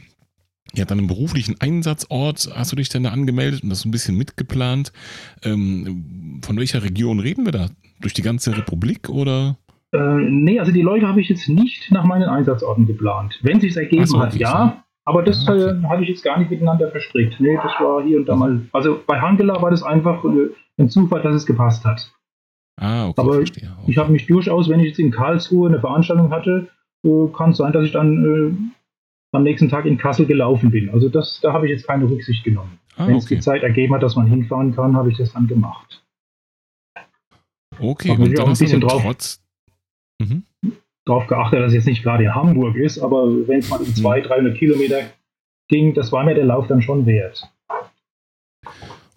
ja, 0.75 0.85
deinem 0.85 1.07
beruflichen 1.07 1.55
Einsatzort, 1.59 2.49
hast 2.53 2.71
du 2.71 2.75
dich 2.75 2.89
denn 2.89 3.03
da 3.03 3.09
angemeldet 3.09 3.63
und 3.63 3.69
das 3.69 3.81
so 3.81 3.89
ein 3.89 3.91
bisschen 3.91 4.17
mitgeplant? 4.17 4.91
Ähm, 5.43 6.41
von 6.43 6.57
welcher 6.57 6.83
Region 6.83 7.19
reden 7.19 7.45
wir 7.45 7.51
da? 7.51 7.67
Durch 8.01 8.13
die 8.13 8.21
ganze 8.21 8.55
Republik 8.55 9.09
oder? 9.09 9.57
Äh, 9.91 9.99
nee, 10.29 10.59
also 10.59 10.71
die 10.71 10.81
Leute 10.81 11.07
habe 11.07 11.19
ich 11.21 11.29
jetzt 11.29 11.49
nicht 11.49 11.91
nach 11.91 12.05
meinen 12.05 12.29
Einsatzorten 12.29 12.85
geplant. 12.85 13.39
Wenn 13.41 13.59
sich 13.59 13.75
ergeben 13.75 14.05
so, 14.05 14.19
hat, 14.19 14.35
ja. 14.35 14.83
Aber 15.05 15.23
das 15.23 15.47
ah, 15.47 15.53
okay. 15.53 15.63
äh, 15.63 15.83
habe 15.87 16.03
ich 16.03 16.09
jetzt 16.09 16.23
gar 16.23 16.37
nicht 16.37 16.51
miteinander 16.51 16.91
verstrickt. 16.91 17.39
Nee, 17.39 17.55
das 17.55 17.71
war 17.79 18.03
hier 18.03 18.19
und 18.19 18.29
da 18.29 18.35
mal. 18.35 18.61
Also 18.73 18.99
bei 19.07 19.19
Hangela 19.19 19.59
war 19.59 19.71
das 19.71 19.81
einfach 19.81 20.23
äh, 20.23 20.49
ein 20.77 20.89
Zufall, 20.89 21.23
dass 21.23 21.33
es 21.33 21.45
gepasst 21.47 21.83
hat. 21.83 22.11
Ah, 22.79 23.09
okay. 23.09 23.21
Aber 23.21 23.33
verstehe. 23.35 23.69
Okay. 23.81 23.91
ich 23.91 23.97
habe 23.97 24.11
mich 24.11 24.25
durchaus, 24.25 24.69
wenn 24.69 24.79
ich 24.79 24.87
jetzt 24.87 24.99
in 24.99 25.11
Karlsruhe 25.11 25.67
eine 25.69 25.79
Veranstaltung 25.79 26.31
hatte, 26.31 26.69
äh, 27.03 27.27
kann 27.35 27.51
es 27.51 27.57
sein, 27.57 27.73
dass 27.73 27.85
ich 27.85 27.91
dann 27.91 28.25
äh, 28.25 29.35
am 29.35 29.43
nächsten 29.43 29.69
Tag 29.69 29.85
in 29.85 29.97
Kassel 29.97 30.25
gelaufen 30.25 30.71
bin. 30.71 30.89
Also 30.89 31.09
das, 31.09 31.39
da 31.41 31.53
habe 31.53 31.67
ich 31.67 31.71
jetzt 31.71 31.85
keine 31.85 32.09
Rücksicht 32.09 32.43
genommen. 32.43 32.79
Ah, 32.95 33.07
Wenn 33.07 33.17
es 33.17 33.25
die 33.25 33.39
Zeit 33.39 33.63
ergeben 33.63 33.93
hat, 33.93 34.03
dass 34.03 34.15
man 34.15 34.27
hinfahren 34.27 34.75
kann, 34.75 34.95
habe 34.95 35.11
ich 35.11 35.17
das 35.17 35.33
dann 35.33 35.47
gemacht. 35.47 36.03
Okay, 37.79 38.11
und 38.11 38.37
dann 38.37 38.45
auch 38.45 38.49
ein 38.49 38.57
bisschen 38.57 38.81
drauf, 38.81 39.01
trotz... 39.01 39.41
mhm. 40.19 40.43
drauf 41.05 41.27
geachtet, 41.27 41.59
dass 41.59 41.67
es 41.67 41.75
jetzt 41.75 41.85
nicht 41.85 42.03
gerade 42.03 42.23
in 42.25 42.35
Hamburg 42.35 42.75
ist, 42.75 42.99
aber 42.99 43.47
wenn 43.47 43.59
es 43.59 43.69
mal 43.69 43.79
um 43.79 43.93
200, 43.93 44.29
300 44.29 44.57
Kilometer 44.57 45.01
ging, 45.69 45.93
das 45.93 46.11
war 46.11 46.25
mir 46.25 46.35
der 46.35 46.45
Lauf 46.45 46.67
dann 46.67 46.81
schon 46.81 47.05
wert. 47.05 47.49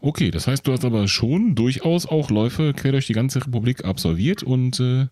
Okay, 0.04 0.32
das 0.32 0.48
heißt, 0.48 0.66
du 0.66 0.72
hast 0.72 0.84
aber 0.84 1.06
schon 1.06 1.54
durchaus 1.54 2.06
auch 2.06 2.28
Läufe 2.28 2.72
quer 2.74 2.90
durch 2.90 3.06
die 3.06 3.12
ganze 3.12 3.40
Republik 3.46 3.84
absolviert 3.84 4.42
und 4.42 4.80
äh, 4.80 5.02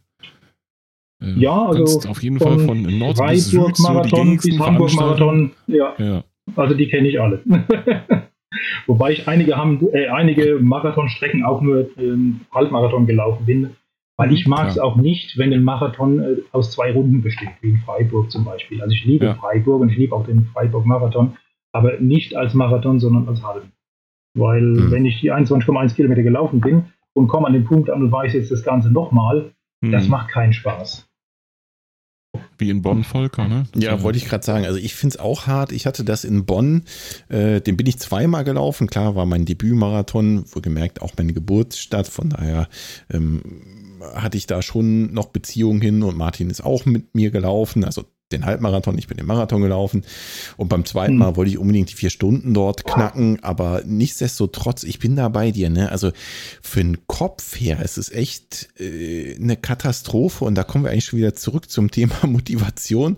äh 1.22 1.38
ja, 1.38 1.66
also 1.66 2.08
auf 2.08 2.20
jeden 2.24 2.40
Fall 2.40 2.58
von 2.58 2.82
Nord 2.82 3.24
bis 3.28 3.50
Süd 3.50 3.78
Marathon 3.78 4.36
so 4.40 4.48
bis 4.48 4.58
Hamburg 4.58 4.92
Marathon, 4.94 5.52
ja. 5.68 5.94
ja. 5.96 6.24
Also 6.56 6.74
die 6.74 6.88
kenne 6.88 7.08
ich 7.08 7.20
alle. 7.20 7.40
Wobei 8.88 9.12
ich 9.12 9.28
einige 9.28 9.56
haben, 9.56 9.80
äh, 9.92 10.08
einige 10.08 10.58
Marathonstrecken 10.60 11.44
auch 11.44 11.60
nur 11.60 11.88
ähm, 11.96 12.40
Halbmarathon 12.52 13.06
gelaufen 13.06 13.46
bin, 13.46 13.70
weil 14.16 14.32
ich 14.32 14.48
mag 14.48 14.70
es 14.70 14.78
auch 14.80 14.96
nicht, 14.96 15.38
wenn 15.38 15.52
ein 15.52 15.62
Marathon 15.62 16.18
äh, 16.18 16.36
aus 16.50 16.72
zwei 16.72 16.90
Runden 16.90 17.22
besteht, 17.22 17.50
wie 17.60 17.70
in 17.70 17.78
Freiburg 17.78 18.32
zum 18.32 18.44
Beispiel. 18.44 18.82
Also 18.82 18.92
ich 18.92 19.04
liebe 19.04 19.26
ja. 19.26 19.34
Freiburg 19.36 19.82
und 19.82 19.90
ich 19.90 19.98
liebe 19.98 20.16
auch 20.16 20.26
den 20.26 20.46
Freiburg 20.46 20.84
Marathon, 20.84 21.36
aber 21.70 22.00
nicht 22.00 22.34
als 22.34 22.54
Marathon, 22.54 22.98
sondern 22.98 23.28
als 23.28 23.40
Halben. 23.44 23.70
Weil 24.34 24.62
mhm. 24.62 24.90
wenn 24.90 25.04
ich 25.04 25.20
die 25.20 25.32
21,1 25.32 25.94
Kilometer 25.94 26.22
gelaufen 26.22 26.60
bin 26.60 26.84
und 27.14 27.28
komme 27.28 27.46
an 27.46 27.52
den 27.52 27.64
Punkt 27.64 27.90
an 27.90 28.02
und 28.02 28.12
weiß 28.12 28.32
jetzt 28.34 28.50
das 28.50 28.62
Ganze 28.62 28.90
nochmal, 28.90 29.52
mhm. 29.80 29.92
das 29.92 30.08
macht 30.08 30.30
keinen 30.30 30.52
Spaß. 30.52 31.10
Wie 32.58 32.70
in 32.70 32.82
Bonn, 32.82 33.02
Volker, 33.02 33.48
ne? 33.48 33.64
ja, 33.74 34.02
wollte 34.02 34.18
ich 34.18 34.26
gerade 34.26 34.44
sagen. 34.44 34.64
Also 34.64 34.78
ich 34.78 34.94
finde 34.94 35.14
es 35.14 35.20
auch 35.20 35.46
hart. 35.46 35.72
Ich 35.72 35.86
hatte 35.86 36.04
das 36.04 36.24
in 36.24 36.44
Bonn, 36.44 36.84
äh, 37.28 37.60
den 37.60 37.76
bin 37.76 37.86
ich 37.86 37.98
zweimal 37.98 38.44
gelaufen. 38.44 38.86
Klar, 38.86 39.16
war 39.16 39.26
mein 39.26 39.46
Debütmarathon, 39.46 40.44
wohlgemerkt 40.52 41.02
auch 41.02 41.12
meine 41.16 41.32
Geburtsstadt. 41.32 42.06
Von 42.06 42.30
daher 42.30 42.68
ähm, 43.10 43.42
hatte 44.14 44.36
ich 44.36 44.46
da 44.46 44.62
schon 44.62 45.12
noch 45.12 45.26
Beziehungen 45.26 45.80
hin 45.80 46.02
und 46.02 46.16
Martin 46.16 46.50
ist 46.50 46.60
auch 46.60 46.84
mit 46.84 47.14
mir 47.14 47.30
gelaufen. 47.30 47.84
Also 47.84 48.04
den 48.32 48.46
Halbmarathon, 48.46 48.96
ich 48.98 49.08
bin 49.08 49.16
den 49.16 49.26
Marathon 49.26 49.60
gelaufen 49.60 50.04
und 50.56 50.68
beim 50.68 50.84
zweiten 50.84 51.16
Mal 51.16 51.28
hm. 51.28 51.36
wollte 51.36 51.50
ich 51.50 51.58
unbedingt 51.58 51.90
die 51.90 51.94
vier 51.94 52.10
Stunden 52.10 52.54
dort 52.54 52.84
knacken, 52.84 53.42
aber 53.42 53.82
nichtsdestotrotz, 53.84 54.84
ich 54.84 54.98
bin 54.98 55.16
da 55.16 55.28
bei 55.28 55.50
dir, 55.50 55.70
ne? 55.70 55.90
Also 55.90 56.12
für 56.62 56.80
den 56.80 56.98
Kopf 57.06 57.58
her 57.58 57.82
ist 57.82 57.98
es 57.98 58.10
echt 58.12 58.68
äh, 58.78 59.36
eine 59.36 59.56
Katastrophe 59.56 60.44
und 60.44 60.54
da 60.54 60.62
kommen 60.62 60.84
wir 60.84 60.90
eigentlich 60.90 61.06
schon 61.06 61.18
wieder 61.18 61.34
zurück 61.34 61.70
zum 61.70 61.90
Thema 61.90 62.14
Motivation, 62.26 63.16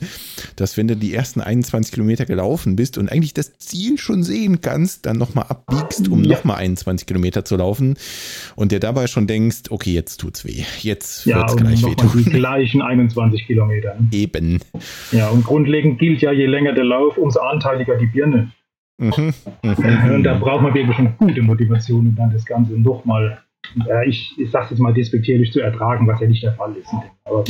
dass 0.56 0.76
wenn 0.76 0.88
du 0.88 0.96
die 0.96 1.14
ersten 1.14 1.40
21 1.40 1.92
Kilometer 1.92 2.24
gelaufen 2.24 2.76
bist 2.76 2.98
und 2.98 3.10
eigentlich 3.10 3.34
das 3.34 3.58
Ziel 3.58 3.98
schon 3.98 4.22
sehen 4.22 4.60
kannst, 4.60 5.06
dann 5.06 5.18
nochmal 5.18 5.46
abbiegst, 5.48 6.08
um 6.08 6.24
ja. 6.24 6.36
nochmal 6.36 6.56
21 6.58 7.06
Kilometer 7.06 7.44
zu 7.44 7.56
laufen 7.56 7.96
und 8.56 8.72
dir 8.72 8.80
dabei 8.80 9.06
schon 9.06 9.26
denkst, 9.26 9.64
okay, 9.70 9.92
jetzt 9.92 10.18
tut's 10.18 10.44
weh, 10.44 10.64
jetzt 10.80 11.26
ja, 11.26 11.38
wird's 11.38 11.56
gleich 11.56 11.82
weh. 11.82 11.94
Die 12.24 12.30
gleichen 12.30 12.82
21 12.82 13.46
Kilometer. 13.46 13.96
Eben. 14.10 14.60
Ja, 15.10 15.28
und 15.28 15.44
grundlegend 15.44 15.98
gilt 15.98 16.22
ja, 16.22 16.32
je 16.32 16.46
länger 16.46 16.72
der 16.72 16.84
Lauf, 16.84 17.18
umso 17.18 17.40
anteiliger 17.40 17.96
die 17.96 18.06
Birne. 18.06 18.50
Mhm. 18.98 19.34
Mhm. 19.62 20.14
Und 20.14 20.22
da 20.22 20.34
braucht 20.34 20.62
man 20.62 20.74
wirklich 20.74 20.96
schon 20.96 21.16
gute 21.18 21.42
Motivation, 21.42 22.06
um 22.06 22.14
dann 22.14 22.32
das 22.32 22.44
Ganze 22.44 22.78
nochmal, 22.78 23.42
äh, 23.88 24.08
ich, 24.08 24.34
ich 24.38 24.50
sage 24.50 24.68
jetzt 24.70 24.78
mal 24.78 24.94
despektierlich 24.94 25.52
zu 25.52 25.60
ertragen, 25.60 26.06
was 26.06 26.20
ja 26.20 26.28
nicht 26.28 26.42
der 26.42 26.52
Fall 26.52 26.74
ist. 26.76 26.88
Aber 27.24 27.44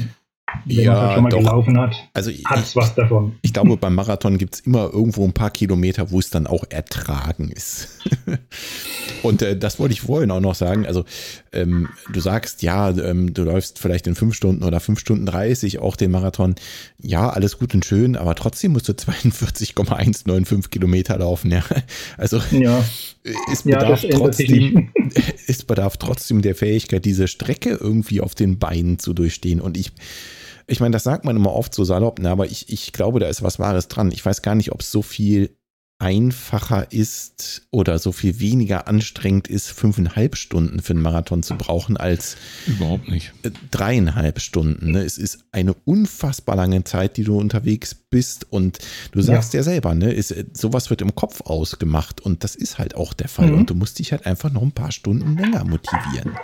wenn 0.65 0.85
ja, 0.85 0.95
man 0.95 1.15
schon 1.15 1.23
mal 1.23 1.29
doch. 1.31 1.39
gelaufen 1.39 1.79
hat, 1.79 1.95
also 2.15 2.31
hat 2.31 2.61
es 2.61 2.77
was 2.77 2.95
davon. 2.95 3.37
Ich 3.43 3.53
glaube, 3.53 3.77
beim 3.81 3.95
Marathon 3.95 4.39
gibt 4.39 4.55
es 4.55 4.61
immer 4.61 4.91
irgendwo 4.93 5.25
ein 5.25 5.33
paar 5.33 5.51
Kilometer, 5.51 6.11
wo 6.11 6.19
es 6.19 6.31
dann 6.31 6.47
auch 6.47 6.65
ertragen 6.69 7.51
ist. 7.51 7.89
Und 9.23 9.43
äh, 9.43 9.57
das 9.57 9.79
wollte 9.79 9.93
ich 9.93 10.03
vorhin 10.03 10.31
auch 10.31 10.41
noch 10.41 10.55
sagen. 10.55 10.87
Also 10.87 11.05
ähm, 11.53 11.89
du 12.13 12.21
sagst, 12.21 12.63
ja, 12.63 12.91
ähm, 12.91 13.33
du 13.35 13.45
läufst 13.45 13.79
vielleicht 13.79 14.07
in 14.07 14.15
fünf 14.15 14.35
Stunden 14.35 14.65
oder 14.65 14.81
fünf 14.81 14.99
Stunden 14.99 15.27
30 15.27 15.79
auch 15.79 15.97
den 15.97 16.11
Marathon. 16.11 16.55
Ja, 17.01 17.31
alles 17.31 17.59
gut 17.59 17.75
und 17.75 17.85
schön, 17.85 18.17
aber 18.17 18.35
trotzdem 18.35 18.73
musst 18.73 18.89
du 18.89 18.93
42,195 18.97 20.71
Kilometer 20.71 21.19
laufen. 21.19 21.51
Ja, 21.51 21.65
also 22.17 22.41
ja. 22.51 22.85
es 23.53 23.63
bedarf 23.63 24.03
ja, 24.03 24.11
trotzdem, 24.11 24.91
es 25.47 25.63
bedarf 25.65 25.97
trotzdem 25.97 26.43
der 26.43 26.55
Fähigkeit, 26.55 27.05
diese 27.05 27.29
Strecke 27.29 27.71
irgendwie 27.81 28.21
auf 28.21 28.35
den 28.35 28.59
Beinen 28.59 28.99
zu 28.99 29.13
durchstehen. 29.15 29.61
Und 29.61 29.77
ich 29.77 29.93
ich 30.67 30.81
meine, 30.81 30.93
das 30.93 31.05
sagt 31.05 31.25
man 31.25 31.37
immer 31.37 31.53
oft 31.53 31.75
so 31.75 31.85
salopp, 31.85 32.19
ne, 32.19 32.31
aber 32.31 32.47
ich, 32.47 32.73
ich 32.73 32.93
glaube, 32.93 33.21
da 33.21 33.29
ist 33.29 33.43
was 33.43 33.59
Wahres 33.59 33.89
dran. 33.89 34.11
Ich 34.11 34.25
weiß 34.25 34.43
gar 34.43 34.55
nicht, 34.55 34.73
ob 34.73 34.81
es 34.81 34.91
so 34.91 35.03
viel 35.03 35.57
einfacher 36.03 36.91
ist 36.91 37.69
oder 37.71 38.01
so 38.01 38.11
viel 38.11 38.41
weniger 38.41 38.89
anstrengend 38.89 39.47
ist, 39.47 39.71
fünfeinhalb 39.71 40.37
Stunden 40.37 40.83
für 40.83 40.95
einen 40.95 41.03
Marathon 41.03 41.45
zu 41.45 41.55
brauchen, 41.55 41.97
als 41.97 42.37
überhaupt 42.67 43.09
nicht 43.09 43.33
äh, 43.45 43.53
dreieinhalb 43.71 44.41
Stunden. 44.41 44.91
Ne? 44.91 45.03
Es 45.05 45.17
ist 45.17 45.45
eine 45.53 45.75
unfassbar 45.85 46.57
lange 46.57 46.83
Zeit, 46.83 47.17
die 47.17 47.23
du 47.23 47.39
unterwegs 47.39 47.95
bist 47.95 48.51
und 48.51 48.81
du 49.13 49.23
sagst 49.23 49.55
ja, 49.55 49.61
ja 49.61 49.63
selber, 49.63 49.95
ne, 49.95 50.13
ist, 50.13 50.33
äh, 50.33 50.45
sowas 50.53 50.91
wird 50.91 51.03
im 51.03 51.15
Kopf 51.15 51.43
ausgemacht 51.43 52.21
und 52.21 52.43
das 52.43 52.57
ist 52.57 52.79
halt 52.79 52.97
auch 52.97 53.13
der 53.13 53.29
Fall 53.29 53.53
mhm. 53.53 53.59
und 53.59 53.71
du 53.71 53.77
musst 53.77 54.01
dich 54.01 54.11
halt 54.11 54.27
einfach 54.27 54.51
noch 54.51 54.63
ein 54.63 54.73
paar 54.73 54.91
Stunden 54.91 55.39
länger 55.39 55.63
motivieren. 55.63 56.37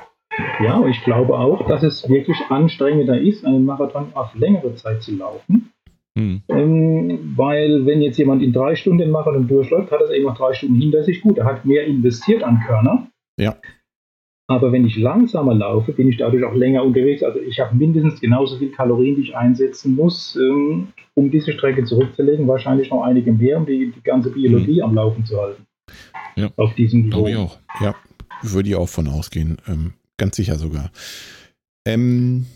Ja, 0.61 0.85
ich 0.87 1.03
glaube 1.05 1.39
auch, 1.39 1.67
dass 1.67 1.83
es 1.83 2.09
wirklich 2.09 2.39
anstrengender 2.49 3.21
ist, 3.21 3.45
einen 3.45 3.65
Marathon 3.65 4.13
auf 4.15 4.35
längere 4.35 4.75
Zeit 4.75 5.03
zu 5.03 5.17
laufen 5.17 5.73
hm. 6.19 6.43
Ähm, 6.49 7.35
weil 7.37 7.87
wenn 7.87 8.03
jetzt 8.03 8.19
jemand 8.19 8.43
in 8.43 8.53
drei 8.53 8.75
Stunden 8.75 8.99
den 8.99 9.13
Marathon 9.13 9.47
durchläuft, 9.47 9.93
hat 9.93 10.01
er 10.01 10.11
eben 10.11 10.25
noch 10.25 10.37
drei 10.37 10.53
Stunden 10.53 10.75
hinter 10.75 11.05
sich. 11.05 11.21
Gut, 11.21 11.39
er 11.39 11.45
hat 11.45 11.65
mehr 11.65 11.87
investiert 11.87 12.43
an 12.43 12.61
Körner. 12.67 13.07
Ja. 13.39 13.57
Aber 14.49 14.73
wenn 14.73 14.85
ich 14.85 14.97
langsamer 14.97 15.55
laufe, 15.55 15.93
bin 15.93 16.09
ich 16.09 16.17
dadurch 16.17 16.43
auch 16.43 16.55
länger 16.55 16.83
unterwegs. 16.83 17.23
Also 17.23 17.39
ich 17.39 17.61
habe 17.61 17.77
mindestens 17.77 18.21
genauso 18.21 18.57
viel 18.57 18.73
Kalorien, 18.73 19.15
die 19.15 19.23
ich 19.23 19.37
einsetzen 19.37 19.95
muss, 19.95 20.37
ähm, 20.37 20.89
um 21.15 21.31
diese 21.31 21.53
Strecke 21.53 21.85
zurückzulegen. 21.85 22.49
Wahrscheinlich 22.49 22.91
noch 22.91 23.05
einige 23.05 23.33
mehr, 23.33 23.59
um 23.59 23.67
die, 23.67 23.93
die 23.95 24.03
ganze 24.03 24.31
Biologie 24.31 24.83
hm. 24.83 24.89
am 24.89 24.95
Laufen 24.97 25.25
zu 25.25 25.41
halten. 25.41 25.67
Ja. 26.35 26.51
Auf 26.57 26.75
diesem 26.75 27.03
Niveau. 27.03 27.11
Glaube 27.11 27.31
ich 27.31 27.37
auch. 27.37 27.59
Ja, 27.81 27.95
würde 28.43 28.71
ich 28.71 28.75
auch 28.75 28.89
von 28.89 29.07
ausgehen. 29.07 29.59
Ähm, 29.69 29.93
ganz 30.19 30.37
sicher 30.37 30.59
sogar. 30.59 30.91
Ähm, 31.87 32.47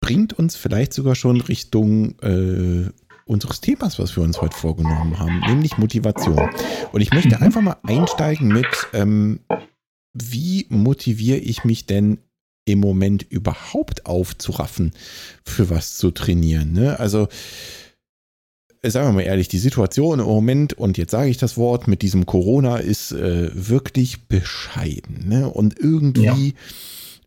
bringt 0.00 0.32
uns 0.32 0.56
vielleicht 0.56 0.92
sogar 0.92 1.14
schon 1.14 1.40
Richtung 1.40 2.18
äh, 2.20 2.90
unseres 3.26 3.60
Themas, 3.60 3.98
was 3.98 4.16
wir 4.16 4.22
uns 4.22 4.40
heute 4.40 4.56
vorgenommen 4.56 5.18
haben, 5.18 5.40
nämlich 5.40 5.78
Motivation. 5.78 6.50
Und 6.92 7.00
ich 7.00 7.12
möchte 7.12 7.40
einfach 7.40 7.60
mal 7.60 7.76
einsteigen 7.82 8.48
mit, 8.48 8.66
ähm, 8.92 9.40
wie 10.12 10.66
motiviere 10.68 11.38
ich 11.38 11.64
mich 11.64 11.86
denn 11.86 12.18
im 12.66 12.80
Moment 12.80 13.22
überhaupt 13.22 14.06
aufzuraffen, 14.06 14.92
für 15.44 15.70
was 15.70 15.96
zu 15.96 16.10
trainieren? 16.10 16.72
Ne? 16.72 16.98
Also, 16.98 17.28
sagen 18.90 19.08
wir 19.08 19.12
mal 19.12 19.22
ehrlich, 19.22 19.48
die 19.48 19.58
Situation 19.58 20.20
im 20.20 20.26
Moment, 20.26 20.74
und 20.74 20.98
jetzt 20.98 21.10
sage 21.10 21.30
ich 21.30 21.38
das 21.38 21.56
Wort, 21.56 21.88
mit 21.88 22.02
diesem 22.02 22.26
Corona 22.26 22.76
ist 22.76 23.12
äh, 23.12 23.50
wirklich 23.54 24.26
bescheiden. 24.28 25.28
Ne? 25.28 25.48
Und 25.48 25.78
irgendwie. 25.78 26.48
Ja 26.48 26.52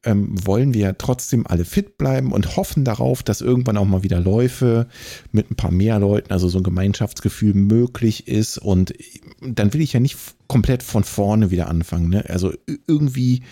ähm, 0.08 0.34
wollen 0.46 0.74
wir 0.74 0.98
trotzdem 0.98 1.46
alle 1.46 1.66
fit 1.66 1.98
bleiben 1.98 2.32
und 2.32 2.56
hoffen 2.56 2.86
darauf, 2.86 3.24
dass 3.24 3.42
irgendwann 3.42 3.78
auch 3.78 3.86
mal 3.86 4.04
wieder 4.04 4.22
Läufe 4.22 4.88
mit 5.34 5.52
ein 5.52 5.56
paar 5.56 5.72
mehr 5.72 6.00
Leuten, 6.00 6.32
also 6.32 6.48
so 6.48 6.60
ein 6.60 6.64
Gemeinschaftsgefühl 6.64 7.54
möglich 7.54 8.28
ist. 8.28 8.58
Und 8.58 8.94
dann 9.42 9.74
will 9.74 9.82
ich 9.82 9.94
ja 9.94 10.00
nicht 10.00 10.18
komplett 10.48 10.84
von 10.84 11.04
vorne 11.04 11.52
wieder 11.52 11.68
anfangen. 11.68 12.10
Ne? 12.10 12.26
Also 12.28 12.54
irgendwie 12.88 13.44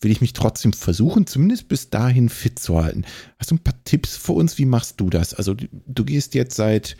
will 0.00 0.10
ich 0.10 0.20
mich 0.20 0.32
trotzdem 0.32 0.72
versuchen, 0.72 1.26
zumindest 1.26 1.68
bis 1.68 1.90
dahin 1.90 2.28
fit 2.28 2.58
zu 2.58 2.82
halten. 2.82 3.04
Hast 3.38 3.50
du 3.50 3.56
ein 3.56 3.62
paar 3.62 3.82
Tipps 3.84 4.16
für 4.16 4.32
uns? 4.32 4.58
Wie 4.58 4.64
machst 4.64 5.00
du 5.00 5.10
das? 5.10 5.34
Also 5.34 5.54
du 5.54 6.04
gehst 6.04 6.34
jetzt 6.34 6.56
seit, 6.56 6.96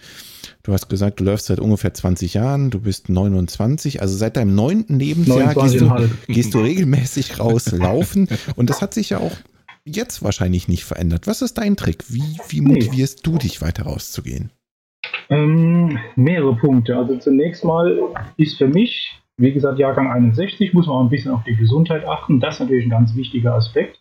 du 0.62 0.72
hast 0.72 0.88
gesagt, 0.88 1.20
du 1.20 1.24
läufst 1.24 1.46
seit 1.46 1.61
ungefähr 1.61 1.94
20 1.94 2.35
Jahren, 2.35 2.70
du 2.70 2.80
bist 2.80 3.09
29, 3.09 4.00
also 4.02 4.16
seit 4.16 4.37
deinem 4.37 4.54
neunten 4.54 4.98
Lebensjahr 4.98 5.54
gehst 5.54 5.80
du, 5.80 6.11
gehst 6.26 6.54
du 6.54 6.61
regelmäßig 6.61 7.38
rauslaufen 7.38 8.28
und 8.56 8.70
das 8.70 8.82
hat 8.82 8.94
sich 8.94 9.11
ja 9.11 9.18
auch 9.18 9.37
jetzt 9.85 10.22
wahrscheinlich 10.22 10.68
nicht 10.68 10.85
verändert. 10.85 11.26
Was 11.26 11.42
ist 11.42 11.59
dein 11.59 11.76
Trick? 11.76 12.04
Wie, 12.09 12.38
wie 12.48 12.61
motivierst 12.61 13.24
du 13.26 13.38
dich 13.38 13.62
weiter 13.62 13.85
rauszugehen? 13.85 14.50
Ähm, 15.30 15.98
mehrere 16.16 16.56
Punkte. 16.56 16.96
Also 16.96 17.16
zunächst 17.18 17.64
mal 17.64 17.98
ist 18.37 18.59
für 18.59 18.68
mich 18.68 19.20
wie 19.38 19.53
gesagt, 19.53 19.79
Jahrgang 19.79 20.11
61 20.11 20.72
muss 20.72 20.87
man 20.87 20.96
auch 20.96 21.03
ein 21.03 21.11
bisschen 21.11 21.33
auf 21.33 21.44
die 21.44 21.57
Gesundheit 21.57 22.07
achten. 22.07 22.40
Das 22.40 22.55
ist 22.55 22.61
natürlich 22.61 22.87
ein 22.87 22.90
ganz 22.90 23.14
wichtiger 23.14 23.55
Aspekt. 23.55 23.99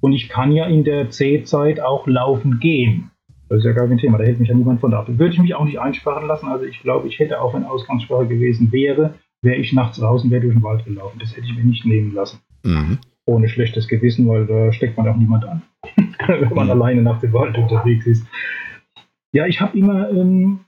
Und 0.00 0.12
ich 0.12 0.28
kann 0.28 0.52
ja 0.52 0.66
in 0.66 0.84
der 0.84 1.10
C-Zeit 1.10 1.80
auch 1.80 2.06
laufen 2.06 2.60
gehen. 2.60 3.10
Das 3.48 3.58
ist 3.58 3.64
ja 3.64 3.72
gar 3.72 3.88
kein 3.88 3.98
Thema, 3.98 4.18
da 4.18 4.24
hält 4.24 4.40
mich 4.40 4.48
ja 4.48 4.54
niemand 4.54 4.80
von 4.80 4.92
ab. 4.92 5.06
Würde 5.08 5.32
ich 5.32 5.40
mich 5.40 5.54
auch 5.54 5.64
nicht 5.64 5.78
einsperren 5.78 6.26
lassen. 6.26 6.48
Also 6.48 6.64
ich 6.64 6.80
glaube, 6.82 7.08
ich 7.08 7.18
hätte 7.18 7.40
auch, 7.40 7.54
wenn 7.54 7.64
Ausgangssperre 7.64 8.26
gewesen 8.26 8.72
wäre, 8.72 9.14
wäre 9.40 9.56
ich 9.56 9.72
nachts 9.72 9.98
draußen, 9.98 10.30
wäre 10.30 10.42
durch 10.42 10.54
den 10.54 10.62
Wald 10.62 10.84
gelaufen. 10.84 11.18
Das 11.20 11.36
hätte 11.36 11.46
ich 11.46 11.56
mir 11.56 11.64
nicht 11.64 11.86
nehmen 11.86 12.12
lassen. 12.12 12.40
Mhm. 12.64 12.98
Ohne 13.24 13.48
schlechtes 13.48 13.88
Gewissen, 13.88 14.28
weil 14.28 14.46
da 14.46 14.72
steckt 14.72 14.96
man 14.96 15.08
auch 15.08 15.16
niemand 15.16 15.44
an, 15.44 15.62
wenn 16.26 16.54
man 16.54 16.66
mhm. 16.66 16.72
alleine 16.72 17.02
nach 17.02 17.20
dem 17.20 17.32
Wald 17.32 17.56
unterwegs 17.56 18.06
ist. 18.06 18.26
Ja, 19.32 19.46
ich 19.46 19.60
habe 19.60 19.78
immer 19.78 20.10
ähm, 20.10 20.60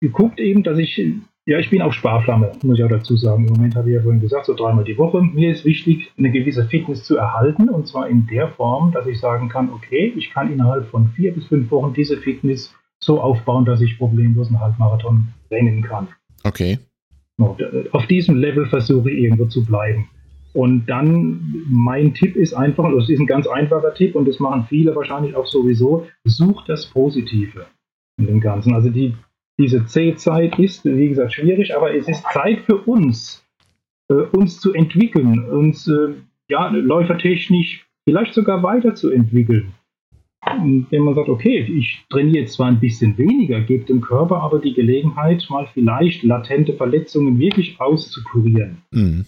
geguckt 0.00 0.40
eben, 0.40 0.62
dass 0.62 0.78
ich 0.78 1.00
ja, 1.46 1.58
ich 1.58 1.70
bin 1.70 1.82
auch 1.82 1.92
Sparflamme, 1.92 2.52
muss 2.62 2.78
ich 2.78 2.84
auch 2.84 2.88
dazu 2.88 3.16
sagen. 3.16 3.46
Im 3.46 3.54
Moment 3.54 3.74
habe 3.74 3.90
ich 3.90 3.96
ja 3.96 4.02
vorhin 4.02 4.20
gesagt, 4.20 4.46
so 4.46 4.54
dreimal 4.54 4.84
die 4.84 4.96
Woche. 4.96 5.22
Mir 5.22 5.50
ist 5.50 5.64
wichtig, 5.64 6.12
eine 6.16 6.30
gewisse 6.30 6.64
Fitness 6.66 7.02
zu 7.02 7.16
erhalten 7.16 7.68
und 7.68 7.88
zwar 7.88 8.08
in 8.08 8.26
der 8.28 8.48
Form, 8.48 8.92
dass 8.92 9.06
ich 9.06 9.18
sagen 9.18 9.48
kann, 9.48 9.70
okay, 9.70 10.12
ich 10.16 10.30
kann 10.30 10.52
innerhalb 10.52 10.88
von 10.88 11.08
vier 11.08 11.34
bis 11.34 11.46
fünf 11.46 11.70
Wochen 11.70 11.94
diese 11.94 12.16
Fitness 12.18 12.72
so 13.00 13.20
aufbauen, 13.20 13.64
dass 13.64 13.80
ich 13.80 13.98
problemlos 13.98 14.48
einen 14.48 14.60
Halbmarathon 14.60 15.28
rennen 15.50 15.82
kann. 15.82 16.08
Okay. 16.44 16.78
Auf 17.90 18.06
diesem 18.06 18.36
Level 18.36 18.66
versuche 18.66 19.10
ich 19.10 19.24
irgendwo 19.24 19.46
zu 19.46 19.64
bleiben. 19.64 20.08
Und 20.52 20.86
dann, 20.86 21.64
mein 21.68 22.14
Tipp 22.14 22.36
ist 22.36 22.52
einfach, 22.52 22.88
das 22.94 23.08
ist 23.08 23.18
ein 23.18 23.26
ganz 23.26 23.48
einfacher 23.48 23.94
Tipp 23.94 24.14
und 24.14 24.28
das 24.28 24.38
machen 24.38 24.66
viele 24.68 24.94
wahrscheinlich 24.94 25.34
auch 25.34 25.46
sowieso, 25.46 26.06
such 26.24 26.64
das 26.66 26.86
Positive 26.86 27.66
in 28.18 28.26
dem 28.26 28.40
Ganzen. 28.40 28.74
Also 28.74 28.90
die 28.90 29.14
diese 29.58 29.84
C-Zeit 29.84 30.58
ist, 30.58 30.84
wie 30.84 31.08
gesagt, 31.08 31.34
schwierig, 31.34 31.74
aber 31.76 31.94
es 31.94 32.08
ist 32.08 32.24
Zeit 32.32 32.60
für 32.60 32.76
uns, 32.76 33.44
äh, 34.08 34.14
uns 34.14 34.60
zu 34.60 34.72
entwickeln, 34.72 35.44
uns 35.48 35.86
äh, 35.88 36.14
ja, 36.48 36.68
läufertechnisch 36.68 37.86
vielleicht 38.04 38.34
sogar 38.34 38.62
weiterzuentwickeln. 38.62 39.72
Wenn 40.44 41.02
man 41.04 41.14
sagt, 41.14 41.28
okay, 41.28 41.60
ich 41.60 42.04
trainiere 42.10 42.46
zwar 42.46 42.66
ein 42.66 42.80
bisschen 42.80 43.16
weniger, 43.16 43.60
gebe 43.60 43.84
dem 43.84 44.00
Körper 44.00 44.42
aber 44.42 44.58
die 44.58 44.74
Gelegenheit, 44.74 45.46
mal 45.48 45.68
vielleicht 45.72 46.24
latente 46.24 46.72
Verletzungen 46.72 47.38
wirklich 47.38 47.80
auszukurieren. 47.80 48.78
Mhm. 48.90 49.24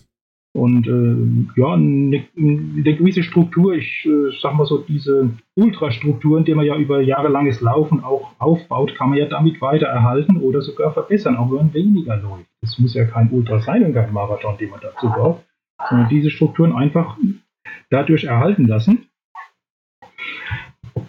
Und 0.56 0.86
äh, 0.86 1.60
ja, 1.60 1.72
eine, 1.72 2.24
eine, 2.36 2.96
gewisse 2.96 3.24
Struktur, 3.24 3.74
ich 3.74 4.06
äh, 4.06 4.30
sag 4.40 4.54
mal 4.54 4.66
so, 4.66 4.78
diese 4.78 5.30
Ultrastrukturen, 5.56 6.44
die 6.44 6.54
man 6.54 6.64
ja 6.64 6.76
über 6.76 7.00
jahrelanges 7.00 7.60
Laufen 7.60 8.04
auch 8.04 8.30
aufbaut, 8.38 8.94
kann 8.94 9.10
man 9.10 9.18
ja 9.18 9.26
damit 9.26 9.60
weiter 9.60 9.86
erhalten 9.86 10.36
oder 10.36 10.62
sogar 10.62 10.92
verbessern, 10.92 11.36
auch 11.36 11.50
wenn 11.50 11.74
weniger 11.74 12.16
läuft. 12.18 12.46
Es 12.62 12.78
muss 12.78 12.94
ja 12.94 13.04
kein 13.04 13.30
Ultra 13.32 13.58
sein 13.58 13.84
und 13.84 13.94
kein 13.94 14.12
Marathon, 14.12 14.56
den 14.56 14.70
man 14.70 14.78
dazu 14.80 15.08
braucht, 15.08 15.44
sondern 15.88 16.08
diese 16.08 16.30
Strukturen 16.30 16.72
einfach 16.72 17.16
dadurch 17.90 18.22
erhalten 18.22 18.68
lassen 18.68 19.08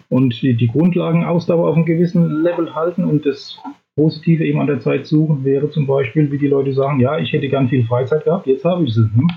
und 0.08 0.42
die, 0.42 0.54
die 0.54 0.66
Grundlagenausdauer 0.66 1.68
auf 1.68 1.76
einem 1.76 1.86
gewissen 1.86 2.42
Level 2.42 2.74
halten 2.74 3.04
und 3.04 3.24
das 3.24 3.62
Positive 3.96 4.44
eben 4.44 4.60
an 4.60 4.66
der 4.66 4.80
Zeit 4.80 5.06
suchen 5.06 5.44
wäre 5.44 5.70
zum 5.70 5.86
Beispiel, 5.86 6.30
wie 6.30 6.38
die 6.38 6.48
Leute 6.48 6.72
sagen, 6.72 7.00
ja, 7.00 7.18
ich 7.18 7.32
hätte 7.32 7.48
gern 7.48 7.68
viel 7.68 7.84
Freizeit 7.84 8.24
gehabt, 8.24 8.46
jetzt 8.46 8.64
habe 8.64 8.84
ich 8.84 8.94
sie. 8.94 9.02
Hm? 9.02 9.30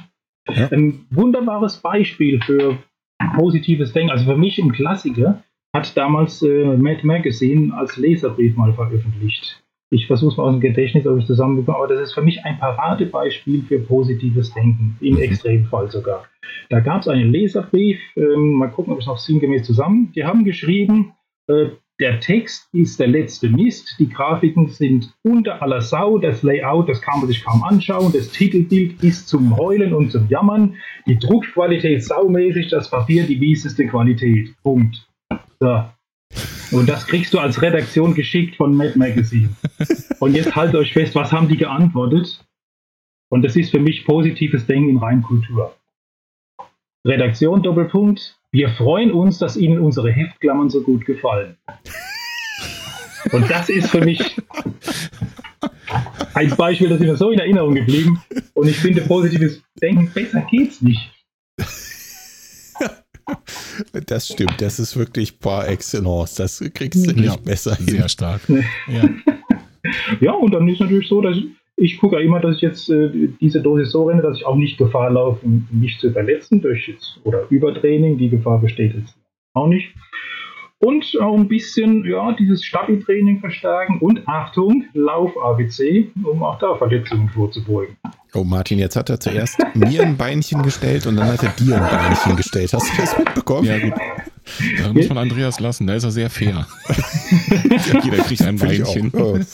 Ja. 0.49 0.67
Ein 0.71 1.05
wunderbares 1.11 1.77
Beispiel 1.77 2.41
für 2.41 2.77
positives 3.35 3.93
Denken, 3.93 4.11
also 4.11 4.25
für 4.25 4.37
mich 4.37 4.59
ein 4.59 4.71
Klassiker, 4.71 5.43
hat 5.73 5.95
damals 5.95 6.41
äh, 6.41 6.77
Mad 6.77 7.05
Magazine 7.05 7.73
als 7.75 7.97
Leserbrief 7.97 8.55
mal 8.57 8.73
veröffentlicht. 8.73 9.63
Ich 9.91 10.07
versuche 10.07 10.31
es 10.31 10.37
mal 10.37 10.43
aus 10.43 10.53
dem 10.53 10.61
Gedächtnis, 10.61 11.07
ob 11.07 11.17
ich 11.17 11.25
zusammenbekomme, 11.25 11.77
aber 11.77 11.87
das 11.87 12.01
ist 12.01 12.13
für 12.13 12.21
mich 12.21 12.43
ein 12.43 12.59
Paradebeispiel 12.59 13.63
für 13.63 13.79
positives 13.79 14.53
Denken, 14.53 14.97
im 14.99 15.15
mhm. 15.15 15.21
Extremfall 15.21 15.89
sogar. 15.89 16.25
Da 16.69 16.79
gab 16.79 17.01
es 17.01 17.07
einen 17.07 17.31
Leserbrief, 17.31 17.99
ähm, 18.15 18.53
mal 18.53 18.69
gucken, 18.69 18.93
ob 18.93 18.99
ich 18.99 19.03
es 19.03 19.07
noch 19.07 19.17
sinngemäß 19.17 19.63
zusammen. 19.63 20.11
Die 20.15 20.25
haben 20.25 20.43
geschrieben, 20.43 21.13
äh, 21.47 21.69
der 21.99 22.21
Text 22.21 22.69
ist 22.73 22.99
der 22.99 23.07
letzte 23.07 23.49
Mist. 23.49 23.95
Die 23.99 24.07
Grafiken 24.07 24.69
sind 24.69 25.13
unter 25.23 25.61
aller 25.61 25.81
Sau. 25.81 26.17
Das 26.17 26.43
Layout, 26.43 26.87
das 26.87 27.01
kann 27.01 27.19
man 27.19 27.27
sich 27.27 27.43
kaum 27.43 27.63
anschauen. 27.63 28.13
Das 28.13 28.29
Titelbild 28.29 29.03
ist 29.03 29.27
zum 29.27 29.57
Heulen 29.57 29.93
und 29.93 30.11
zum 30.11 30.27
Jammern. 30.29 30.75
Die 31.07 31.19
Druckqualität 31.19 32.03
saumäßig. 32.03 32.69
Das 32.69 32.89
Papier 32.89 33.25
die 33.25 33.37
mieseste 33.37 33.85
Qualität. 33.85 34.55
Punkt. 34.63 35.07
So. 35.59 35.83
Und 36.71 36.87
das 36.87 37.05
kriegst 37.05 37.33
du 37.33 37.39
als 37.39 37.61
Redaktion 37.61 38.13
geschickt 38.13 38.55
von 38.55 38.75
Mad 38.75 38.97
Magazine. 38.97 39.49
Und 40.19 40.35
jetzt 40.35 40.55
haltet 40.55 40.75
euch 40.75 40.93
fest, 40.93 41.15
was 41.15 41.31
haben 41.31 41.49
die 41.49 41.57
geantwortet? 41.57 42.45
Und 43.29 43.43
das 43.43 43.55
ist 43.55 43.71
für 43.71 43.79
mich 43.79 44.05
positives 44.05 44.65
Denken 44.65 44.89
in 44.89 44.97
Reinkultur. 44.97 45.75
Redaktion 47.05 47.61
Doppelpunkt. 47.61 48.38
Wir 48.51 48.69
freuen 48.69 49.11
uns, 49.11 49.37
dass 49.37 49.55
Ihnen 49.55 49.79
unsere 49.79 50.11
Heftklammern 50.11 50.69
so 50.69 50.81
gut 50.81 51.05
gefallen. 51.05 51.57
Und 53.31 53.49
das 53.49 53.69
ist 53.69 53.91
für 53.91 54.03
mich 54.03 54.37
ein 56.33 56.55
Beispiel, 56.55 56.89
das 56.89 56.99
ist 56.99 57.05
mir 57.05 57.17
so 57.17 57.29
in 57.29 57.39
Erinnerung 57.39 57.75
geblieben. 57.75 58.21
Und 58.55 58.67
ich 58.67 58.77
finde, 58.77 59.01
positives 59.01 59.61
Denken, 59.79 60.11
besser 60.11 60.41
geht's 60.49 60.81
nicht. 60.81 61.11
Das 64.07 64.27
stimmt, 64.27 64.59
das 64.59 64.79
ist 64.79 64.97
wirklich 64.97 65.39
par 65.39 65.67
excellence. 65.67 66.33
Das 66.33 66.63
kriegst 66.73 67.05
du 67.05 67.11
nicht 67.11 67.25
ja, 67.25 67.35
besser 67.35 67.75
hin. 67.75 67.87
Sehr 67.87 68.09
stark. 68.09 68.41
Ja. 68.87 69.07
ja, 70.19 70.31
und 70.31 70.51
dann 70.51 70.67
ist 70.67 70.79
natürlich 70.79 71.07
so, 71.07 71.21
dass 71.21 71.37
ich 71.79 71.97
gucke 71.97 72.17
ja 72.17 72.21
immer, 72.21 72.39
dass 72.39 72.57
ich 72.57 72.61
jetzt 72.61 72.89
äh, 72.89 73.29
diese 73.39 73.61
Dosis 73.61 73.91
so 73.91 74.05
renne, 74.05 74.21
dass 74.21 74.37
ich 74.37 74.45
auch 74.45 74.55
nicht 74.55 74.77
Gefahr 74.77 75.09
laufe, 75.09 75.45
mich 75.71 75.97
zu 75.99 76.11
verletzen 76.11 76.61
durch 76.61 76.87
jetzt, 76.87 77.19
oder 77.23 77.45
Übertraining. 77.49 78.17
Die 78.17 78.29
Gefahr 78.29 78.59
besteht 78.59 78.93
jetzt 78.93 79.15
auch 79.53 79.67
nicht. 79.67 79.93
Und 80.81 81.05
auch 81.19 81.35
ein 81.35 81.49
bisschen, 81.49 82.05
ja, 82.05 82.31
dieses 82.33 82.63
Stabi-Training 82.63 83.41
verstärken 83.41 83.99
und 83.99 84.25
Achtung, 84.27 84.85
Lauf-ABC, 84.93 86.09
um 86.23 86.41
auch 86.41 86.57
da 86.59 86.75
Verletzungen 86.75 87.27
vorzubeugen. 87.29 87.97
Oh, 88.33 88.45
Martin, 88.45 88.79
jetzt 88.79 88.95
hat 88.95 89.09
er 89.09 89.19
zuerst 89.19 89.57
mir 89.73 90.03
ein 90.03 90.15
Beinchen 90.15 90.61
gestellt 90.63 91.05
und 91.05 91.17
dann 91.17 91.27
hat 91.27 91.43
er 91.43 91.49
dir 91.49 91.81
ein 91.81 91.89
Beinchen 91.89 92.37
gestellt. 92.37 92.71
Hast 92.71 92.93
du 92.93 93.01
das 93.01 93.17
mitbekommen? 93.17 93.65
Ja, 93.65 93.77
gut. 93.77 93.93
Da 94.81 94.93
muss 94.93 95.09
man 95.09 95.17
Andreas 95.17 95.59
lassen, 95.59 95.87
da 95.87 95.95
ist 95.95 96.03
er 96.03 96.11
sehr 96.11 96.29
fair. 96.29 96.67
Jeder 98.03 98.17
kriegt 98.23 98.41
ein 98.41 98.57
Beinchen. 98.57 99.07
Äh, 99.13 99.45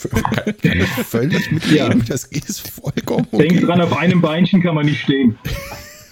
kann, 0.62 0.80
ich 0.80 0.88
völlig 1.06 1.50
mitleben, 1.50 1.98
ja. 1.98 2.04
das 2.08 2.24
ist 2.24 2.68
vollkommen 2.68 3.26
okay. 3.30 3.48
Denk 3.48 3.62
dran, 3.62 3.80
auf 3.80 3.96
einem 3.96 4.20
Beinchen 4.20 4.62
kann 4.62 4.74
man 4.74 4.86
nicht 4.86 5.00
stehen. 5.00 5.36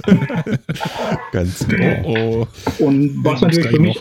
Ganz 1.32 1.66
genau. 1.66 2.02
Oh, 2.04 2.46
oh. 2.78 2.84
Und 2.84 3.24
was 3.24 3.40
natürlich 3.40 3.68
für 3.68 3.80
mich, 3.80 3.98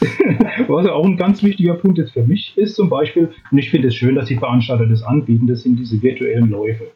was 0.68 0.86
auch 0.86 1.04
ein 1.04 1.16
ganz 1.16 1.42
wichtiger 1.42 1.74
Punkt 1.74 1.98
jetzt 1.98 2.12
für 2.12 2.22
mich 2.22 2.56
ist, 2.56 2.76
zum 2.76 2.88
Beispiel, 2.88 3.32
und 3.50 3.58
ich 3.58 3.70
finde 3.70 3.88
es 3.88 3.94
schön, 3.94 4.14
dass 4.14 4.28
die 4.28 4.36
Veranstalter 4.36 4.86
das 4.86 5.02
anbieten, 5.02 5.46
das 5.46 5.62
sind 5.62 5.78
diese 5.78 6.00
virtuellen 6.02 6.48
Läufe. 6.48 6.90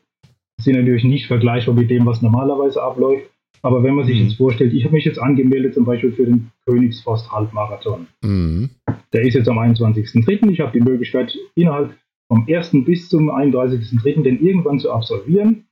Das 0.56 0.64
sind 0.64 0.76
natürlich 0.76 1.04
nicht 1.04 1.26
vergleichbar 1.26 1.74
mit 1.74 1.90
dem, 1.90 2.06
was 2.06 2.22
normalerweise 2.22 2.82
abläuft. 2.82 3.28
Aber 3.64 3.82
wenn 3.82 3.94
man 3.94 4.04
sich 4.04 4.18
mhm. 4.18 4.26
jetzt 4.26 4.36
vorstellt, 4.36 4.74
ich 4.74 4.84
habe 4.84 4.94
mich 4.94 5.06
jetzt 5.06 5.18
angemeldet 5.18 5.72
zum 5.72 5.86
Beispiel 5.86 6.12
für 6.12 6.26
den 6.26 6.50
Königsforst 6.66 7.32
Halbmarathon. 7.32 8.06
Mhm. 8.22 8.68
Der 9.14 9.22
ist 9.22 9.34
jetzt 9.34 9.48
am 9.48 9.58
21.03. 9.58 10.50
Ich 10.50 10.60
habe 10.60 10.78
die 10.78 10.84
Möglichkeit, 10.84 11.34
innerhalb 11.54 11.94
vom 12.28 12.46
1. 12.46 12.72
bis 12.84 13.08
zum 13.08 13.30
31.03. 13.30 14.22
den 14.22 14.44
irgendwann 14.44 14.78
zu 14.78 14.92
absolvieren. 14.92 15.64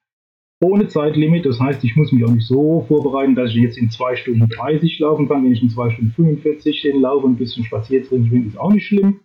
Ohne 0.62 0.88
Zeitlimit. 0.88 1.44
Das 1.44 1.60
heißt, 1.60 1.84
ich 1.84 1.94
muss 1.94 2.12
mich 2.12 2.24
auch 2.24 2.30
nicht 2.30 2.46
so 2.46 2.82
vorbereiten, 2.88 3.34
dass 3.34 3.50
ich 3.50 3.56
jetzt 3.56 3.76
in 3.76 3.90
2 3.90 4.16
Stunden 4.16 4.48
30 4.48 4.98
laufen 5.00 5.28
kann. 5.28 5.44
Wenn 5.44 5.52
ich 5.52 5.62
in 5.62 5.68
2 5.68 5.90
Stunden 5.90 6.12
45 6.12 6.80
den 6.80 7.02
laufe 7.02 7.26
und 7.26 7.32
ein 7.32 7.36
bisschen 7.36 7.64
spaziert 7.64 8.10
drin 8.10 8.30
bin, 8.30 8.46
ist 8.46 8.58
auch 8.58 8.72
nicht 8.72 8.86
schlimm. 8.86 9.20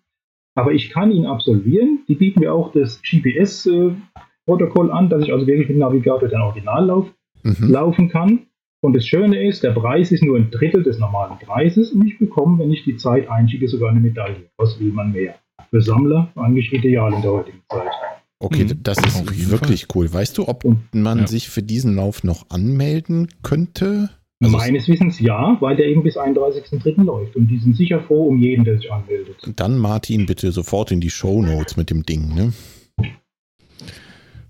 Aber 0.55 0.74
ich 0.74 0.89
kann 0.89 1.11
ihn 1.11 1.26
absolvieren. 1.26 1.99
Die 2.09 2.15
bieten 2.15 2.41
mir 2.41 2.53
auch 2.53 2.74
das 2.74 3.01
GPS-Protokoll 3.01 4.91
an, 4.91 5.09
dass 5.09 5.24
ich 5.24 5.32
also 5.32 5.47
wirklich 5.47 5.70
mit 5.70 5.78
dem 5.78 5.80
Navigator 5.80 6.28
den 6.28 6.41
Originallauf 6.41 7.13
mhm. 7.43 7.70
laufen 7.70 8.09
kann. 8.09 8.47
Und 8.88 8.95
das 8.95 9.05
Schöne 9.05 9.45
ist, 9.45 9.63
der 9.63 9.71
Preis 9.71 10.13
ist 10.13 10.23
nur 10.23 10.38
ein 10.38 10.49
Drittel 10.49 10.81
des 10.81 10.97
normalen 10.97 11.38
Preises 11.39 11.91
und 11.91 12.07
ich 12.07 12.17
bekomme, 12.17 12.57
wenn 12.59 12.71
ich 12.71 12.85
die 12.85 12.95
Zeit 12.95 13.29
einschicke, 13.29 13.67
sogar 13.67 13.89
eine 13.89 13.99
Medaille. 13.99 14.49
Was 14.55 14.79
will 14.79 14.93
man 14.93 15.11
mehr? 15.11 15.35
Für 15.71 15.81
Sammler 15.81 16.31
eigentlich 16.38 16.71
ideal 16.71 17.11
in 17.11 17.21
der 17.21 17.31
heutigen 17.33 17.61
Zeit. 17.69 17.91
Okay, 18.39 18.63
mhm. 18.63 18.81
das 18.83 18.97
ist 18.99 19.51
wirklich 19.51 19.88
Fall. 19.88 19.97
cool. 20.03 20.13
Weißt 20.13 20.38
du, 20.38 20.47
ob 20.47 20.63
man 20.93 21.19
ja. 21.19 21.27
sich 21.27 21.49
für 21.49 21.61
diesen 21.61 21.97
Lauf 21.97 22.23
noch 22.23 22.49
anmelden 22.49 23.27
könnte? 23.43 24.09
Also 24.41 24.55
Meines 24.55 24.88
Wissens 24.88 25.19
ja, 25.19 25.57
weil 25.59 25.75
der 25.75 25.88
eben 25.88 26.03
bis 26.03 26.15
31.03. 26.15 27.03
läuft. 27.03 27.35
Und 27.35 27.49
die 27.49 27.57
sind 27.59 27.75
sicher 27.75 27.99
froh 27.99 28.27
um 28.27 28.38
jeden, 28.38 28.63
der 28.63 28.77
sich 28.77 28.89
anmeldet. 28.89 29.35
Dann 29.57 29.79
Martin 29.79 30.27
bitte 30.27 30.53
sofort 30.53 30.93
in 30.93 31.01
die 31.01 31.09
Show 31.09 31.41
Notes 31.41 31.75
mit 31.75 31.89
dem 31.89 32.03
Ding, 32.03 32.33
ne? 32.33 32.53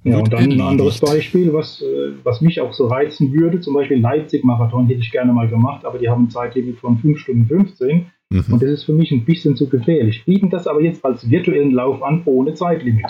Ja, 0.03 0.19
und 0.19 0.31
dann 0.31 0.51
ein 0.51 0.61
anderes 0.61 0.99
Beispiel, 0.99 1.51
was, 1.53 1.81
äh, 1.81 2.13
was 2.23 2.41
mich 2.41 2.61
auch 2.61 2.73
so 2.73 2.87
reizen 2.87 3.33
würde, 3.33 3.59
zum 3.59 3.73
Beispiel 3.73 3.99
Leipzig-Marathon 3.99 4.87
hätte 4.87 5.01
ich 5.01 5.11
gerne 5.11 5.33
mal 5.33 5.47
gemacht, 5.47 5.85
aber 5.85 5.97
die 5.97 6.09
haben 6.09 6.25
ein 6.25 6.29
Zeitlimit 6.29 6.77
von 6.77 6.97
5 6.97 7.19
Stunden 7.19 7.45
15 7.45 8.05
mhm. 8.29 8.43
und 8.49 8.61
das 8.61 8.69
ist 8.69 8.83
für 8.83 8.93
mich 8.93 9.11
ein 9.11 9.25
bisschen 9.25 9.55
zu 9.55 9.67
gefährlich. 9.67 10.23
Bieten 10.25 10.49
das 10.49 10.67
aber 10.67 10.81
jetzt 10.81 11.03
als 11.03 11.29
virtuellen 11.29 11.71
Lauf 11.71 12.01
an, 12.03 12.21
ohne 12.25 12.53
Zeitlimit. 12.53 13.05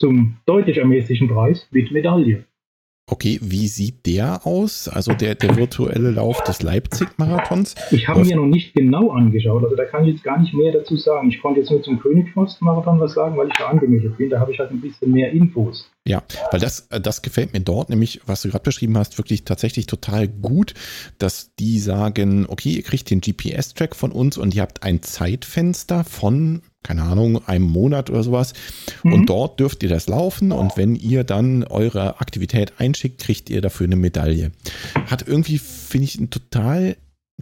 Zum 0.00 0.36
deutlich 0.46 0.78
ermäßigten 0.78 1.28
Preis 1.28 1.66
mit 1.72 1.90
Medaille. 1.90 2.44
Okay, 3.10 3.38
wie 3.42 3.68
sieht 3.68 4.04
der 4.04 4.46
aus? 4.46 4.86
Also 4.86 5.14
der, 5.14 5.34
der 5.34 5.56
virtuelle 5.56 6.10
Lauf 6.10 6.42
des 6.44 6.62
Leipzig-Marathons? 6.62 7.74
Ich 7.90 8.06
habe 8.06 8.22
mir 8.22 8.36
noch 8.36 8.44
nicht 8.44 8.74
genau 8.74 9.10
angeschaut, 9.10 9.64
also 9.64 9.74
da 9.74 9.86
kann 9.86 10.04
ich 10.04 10.14
jetzt 10.14 10.24
gar 10.24 10.38
nicht 10.38 10.52
mehr 10.52 10.72
dazu 10.72 10.96
sagen. 10.96 11.30
Ich 11.30 11.40
konnte 11.40 11.60
jetzt 11.60 11.70
nur 11.70 11.82
zum 11.82 11.98
Königsforst-Marathon 12.00 13.00
was 13.00 13.14
sagen, 13.14 13.36
weil 13.38 13.48
ich 13.48 13.54
da 13.58 13.68
angemeldet 13.68 14.18
bin. 14.18 14.28
Da 14.28 14.40
habe 14.40 14.52
ich 14.52 14.58
halt 14.58 14.70
ein 14.72 14.82
bisschen 14.82 15.10
mehr 15.10 15.32
Infos. 15.32 15.90
Ja, 16.06 16.22
weil 16.50 16.60
das, 16.60 16.88
das 16.88 17.22
gefällt 17.22 17.54
mir 17.54 17.60
dort, 17.60 17.88
nämlich, 17.88 18.20
was 18.26 18.42
du 18.42 18.50
gerade 18.50 18.64
beschrieben 18.64 18.96
hast, 18.98 19.16
wirklich 19.18 19.44
tatsächlich 19.44 19.86
total 19.86 20.28
gut, 20.28 20.74
dass 21.18 21.54
die 21.56 21.78
sagen, 21.78 22.46
okay, 22.48 22.70
ihr 22.70 22.82
kriegt 22.82 23.10
den 23.10 23.20
GPS-Track 23.20 23.96
von 23.96 24.12
uns 24.12 24.36
und 24.36 24.54
ihr 24.54 24.62
habt 24.62 24.82
ein 24.82 25.02
Zeitfenster 25.02 26.04
von 26.04 26.62
keine 26.82 27.02
Ahnung, 27.02 27.46
einem 27.46 27.64
Monat 27.64 28.10
oder 28.10 28.22
sowas. 28.22 28.54
Mhm. 29.02 29.12
Und 29.12 29.26
dort 29.26 29.60
dürft 29.60 29.82
ihr 29.82 29.88
das 29.88 30.08
laufen 30.08 30.52
und 30.52 30.76
wenn 30.76 30.94
ihr 30.94 31.24
dann 31.24 31.64
eure 31.64 32.20
Aktivität 32.20 32.74
einschickt, 32.78 33.20
kriegt 33.20 33.50
ihr 33.50 33.60
dafür 33.60 33.86
eine 33.86 33.96
Medaille. 33.96 34.52
Hat 35.06 35.26
irgendwie, 35.26 35.58
finde 35.58 36.04
ich, 36.04 36.18
einen 36.18 36.30
total 36.30 36.96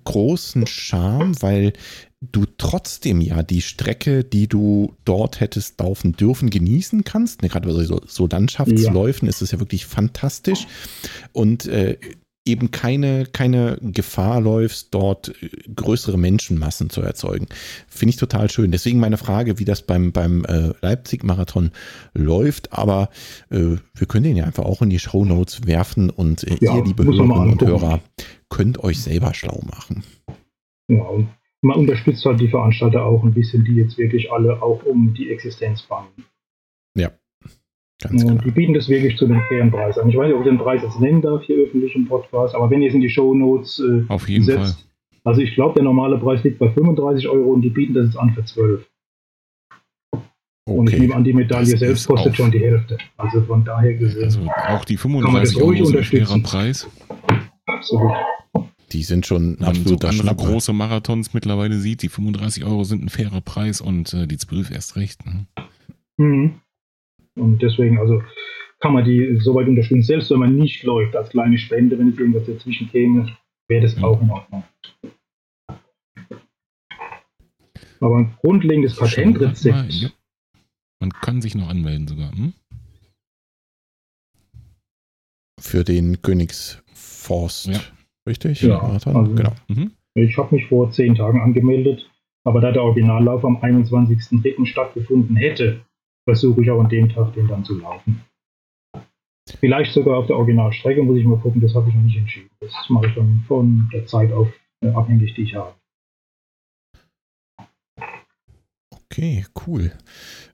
großen 0.04 0.66
Charme, 0.66 1.40
weil 1.40 1.72
du 2.20 2.44
trotzdem 2.58 3.20
ja 3.20 3.42
die 3.42 3.62
Strecke, 3.62 4.24
die 4.24 4.48
du 4.48 4.94
dort 5.04 5.40
hättest 5.40 5.78
laufen 5.80 6.12
dürfen, 6.12 6.50
genießen 6.50 7.04
kannst. 7.04 7.42
Ne, 7.42 7.48
gerade 7.48 7.68
bei 7.68 7.84
so, 7.84 8.00
so 8.06 8.26
Landschaftsläufen 8.26 9.26
ja. 9.26 9.30
ist 9.30 9.42
es 9.42 9.52
ja 9.52 9.58
wirklich 9.58 9.86
fantastisch. 9.86 10.66
Und 11.32 11.66
äh, 11.66 11.98
eben 12.46 12.70
keine, 12.70 13.26
keine 13.26 13.78
Gefahr 13.82 14.40
läufst, 14.40 14.94
dort 14.94 15.34
äh, 15.42 15.48
größere 15.74 16.16
Menschenmassen 16.16 16.88
zu 16.90 17.02
erzeugen. 17.02 17.46
Finde 17.88 18.10
ich 18.10 18.16
total 18.16 18.50
schön. 18.50 18.70
Deswegen 18.70 19.00
meine 19.00 19.16
Frage, 19.18 19.58
wie 19.58 19.64
das 19.64 19.82
beim, 19.82 20.12
beim 20.12 20.44
äh, 20.44 20.72
Leipzig-Marathon 20.80 21.72
läuft. 22.14 22.72
Aber 22.72 23.10
äh, 23.50 23.76
wir 23.94 24.06
können 24.06 24.24
den 24.24 24.36
ja 24.36 24.44
einfach 24.44 24.64
auch 24.64 24.82
in 24.82 24.90
die 24.90 24.98
Show 24.98 25.24
Notes 25.24 25.66
werfen 25.66 26.10
und 26.10 26.44
äh, 26.44 26.56
ja, 26.60 26.76
ihr, 26.76 26.84
liebe 26.84 27.04
Hörerinnen 27.04 27.52
und 27.52 27.62
Hörer, 27.62 28.00
könnt 28.48 28.82
euch 28.82 29.02
selber 29.02 29.34
schlau 29.34 29.60
machen. 29.66 30.04
Ja, 30.88 31.02
und 31.02 31.28
man 31.62 31.78
unterstützt 31.78 32.24
halt 32.24 32.40
die 32.40 32.48
Veranstalter 32.48 33.04
auch 33.04 33.24
ein 33.24 33.34
bisschen, 33.34 33.64
die 33.64 33.74
jetzt 33.74 33.98
wirklich 33.98 34.30
alle 34.30 34.62
auch 34.62 34.84
um 34.84 35.14
die 35.14 35.30
Existenz 35.30 35.82
bangen. 35.82 36.24
Ja, 36.96 37.10
Ganz 38.02 38.22
und 38.22 38.28
genau. 38.28 38.42
die 38.42 38.50
bieten 38.50 38.74
das 38.74 38.88
wirklich 38.88 39.16
zu 39.16 39.24
einem 39.24 39.40
fairen 39.48 39.70
Preis 39.70 39.96
an. 39.98 40.08
Ich 40.08 40.16
weiß 40.16 40.26
nicht, 40.26 40.34
ob 40.34 40.42
ich 40.42 40.48
den 40.48 40.58
Preis 40.58 40.82
jetzt 40.82 41.00
nennen 41.00 41.22
darf 41.22 41.42
hier 41.44 41.56
öffentlich 41.56 41.94
im 41.94 42.06
Podcast, 42.06 42.54
aber 42.54 42.70
wenn 42.70 42.82
ihr 42.82 42.88
es 42.88 42.94
in 42.94 43.00
die 43.00 43.08
Show 43.08 43.34
Notes 43.34 43.78
äh, 43.80 44.04
Auf 44.08 44.28
jeden 44.28 44.44
setzt, 44.44 44.58
Fall. 44.58 44.74
also 45.24 45.40
ich 45.40 45.54
glaube, 45.54 45.74
der 45.74 45.84
normale 45.84 46.18
Preis 46.18 46.44
liegt 46.44 46.58
bei 46.58 46.68
35 46.70 47.28
Euro 47.28 47.52
und 47.52 47.62
die 47.62 47.70
bieten 47.70 47.94
das 47.94 48.06
jetzt 48.06 48.18
an 48.18 48.34
für 48.34 48.44
12. 48.44 48.86
Okay. 50.68 50.78
Und 50.78 50.92
ich 50.92 50.98
nehme 50.98 51.14
an, 51.14 51.24
die 51.24 51.32
Medaille 51.32 51.70
das 51.70 51.80
selbst 51.80 52.08
kostet 52.08 52.36
schon 52.36 52.50
die 52.50 52.58
Hälfte. 52.58 52.98
Also 53.16 53.40
von 53.42 53.64
daher 53.64 53.94
gesehen. 53.94 54.24
Also 54.24 54.40
auch 54.68 54.84
die 54.84 54.96
35 54.96 55.56
Euro 55.62 55.84
sind 55.84 55.98
ein 55.98 56.04
fairer 56.04 56.38
Preis. 56.40 56.88
Absolut. 57.66 58.12
Die 58.92 59.02
sind 59.02 59.26
schon 59.26 59.56
ein 59.58 59.64
absoluter 59.64 60.12
so 60.12 60.20
andere 60.20 60.36
große 60.36 60.72
Marathons 60.72 61.34
mittlerweile 61.34 61.78
sieht, 61.78 62.02
die 62.02 62.08
35 62.08 62.64
Euro 62.64 62.84
sind 62.84 63.04
ein 63.04 63.08
fairer 63.08 63.40
Preis 63.40 63.80
und 63.80 64.12
äh, 64.12 64.26
die 64.26 64.36
12 64.36 64.70
erst 64.70 64.96
recht. 64.96 65.24
Ne? 65.24 65.46
Mhm. 66.18 66.60
Und 67.36 67.60
deswegen, 67.62 67.98
also 67.98 68.22
kann 68.80 68.92
man 68.92 69.04
die 69.04 69.38
soweit 69.38 69.68
unterstützen. 69.68 70.02
Selbst 70.02 70.30
wenn 70.30 70.38
man 70.38 70.56
nicht 70.56 70.82
läuft 70.82 71.16
als 71.16 71.30
kleine 71.30 71.58
Spende, 71.58 71.98
wenn 71.98 72.10
es 72.10 72.18
irgendwas 72.18 72.46
dazwischen 72.46 72.90
käme, 72.90 73.36
wäre 73.68 73.82
das 73.82 74.02
auch 74.02 74.20
in 74.20 74.30
Ordnung. 74.30 74.64
Aber 78.00 78.18
ein 78.18 78.34
grundlegendes 78.40 78.96
Patentrezept. 78.96 79.92
Ja. 79.92 80.10
Man 81.00 81.10
kann 81.10 81.40
sich 81.40 81.54
noch 81.54 81.68
anmelden 81.68 82.06
sogar. 82.08 82.30
Hm? 82.32 82.52
Für 85.58 85.84
den 85.84 86.20
Königsforst. 86.20 87.66
Ja. 87.66 87.80
Richtig? 88.28 88.62
Ja, 88.62 88.80
also 88.80 89.10
genau. 89.34 89.54
Mhm. 89.68 89.92
Ich 90.14 90.36
habe 90.36 90.54
mich 90.54 90.66
vor 90.66 90.90
zehn 90.90 91.14
Tagen 91.14 91.40
angemeldet, 91.40 92.10
aber 92.44 92.60
da 92.60 92.72
der 92.72 92.82
Originallauf 92.82 93.44
am 93.44 93.56
21.03. 93.58 94.66
stattgefunden 94.66 95.36
hätte, 95.36 95.84
versuche 96.26 96.62
ich 96.62 96.70
auch 96.70 96.80
an 96.80 96.88
dem 96.88 97.08
Tag 97.08 97.32
den 97.34 97.46
dann 97.46 97.64
zu 97.64 97.78
laufen. 97.78 98.22
Vielleicht 99.60 99.92
sogar 99.92 100.18
auf 100.18 100.26
der 100.26 100.36
Originalstrecke, 100.36 101.02
muss 101.02 101.18
ich 101.18 101.24
mal 101.24 101.38
gucken, 101.38 101.60
das 101.60 101.74
habe 101.74 101.88
ich 101.88 101.94
noch 101.94 102.02
nicht 102.02 102.18
entschieden. 102.18 102.50
Das 102.60 102.72
mache 102.88 103.06
ich 103.06 103.14
dann 103.14 103.44
von 103.46 103.88
der 103.92 104.04
Zeit 104.06 104.32
auf 104.32 104.48
äh, 104.82 104.88
abhängig, 104.88 105.34
die 105.34 105.42
ich 105.42 105.54
habe. 105.54 105.74
Okay, 108.92 109.46
cool. 109.66 109.92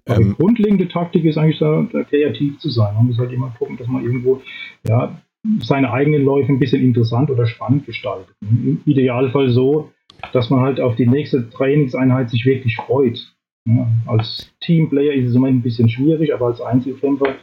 Aber 0.07 0.20
ähm, 0.20 0.29
die 0.29 0.35
grundlegende 0.35 0.89
Taktik 0.89 1.25
ist 1.25 1.39
eigentlich 1.39 1.59
da, 1.59 1.87
da, 1.91 2.05
kreativ 2.05 2.59
zu 2.59 2.68
sein. 2.68 2.95
Man 2.95 3.07
muss 3.07 3.18
halt 3.18 3.33
immer 3.33 3.55
gucken, 3.59 3.79
dass 3.79 3.89
man 3.89 4.05
irgendwo 4.05 4.43
ja, 4.87 5.20
seine 5.61 5.91
eigenen 5.91 6.23
Läufe 6.23 6.53
ein 6.53 6.59
bisschen 6.59 6.83
interessant 6.83 7.31
oder 7.31 7.47
spannend 7.47 7.87
gestaltet. 7.87 8.37
Im 8.43 8.83
Idealfall 8.85 9.51
so, 9.51 9.91
dass 10.33 10.51
man 10.51 10.61
halt 10.61 10.81
auf 10.81 10.97
die 10.97 11.07
nächste 11.07 11.49
Trainingseinheit 11.51 12.31
sich 12.31 12.45
wirklich 12.45 12.77
freut. 12.77 13.35
Ja, 13.69 13.89
als 14.07 14.51
Teamplayer 14.61 15.13
ist 15.13 15.31
es 15.31 15.35
immer 15.37 15.49
ein 15.49 15.63
bisschen 15.63 15.89
schwierig, 15.89 16.35
aber 16.35 16.47
als 16.47 16.61
Einzelkämpfer 16.61 17.37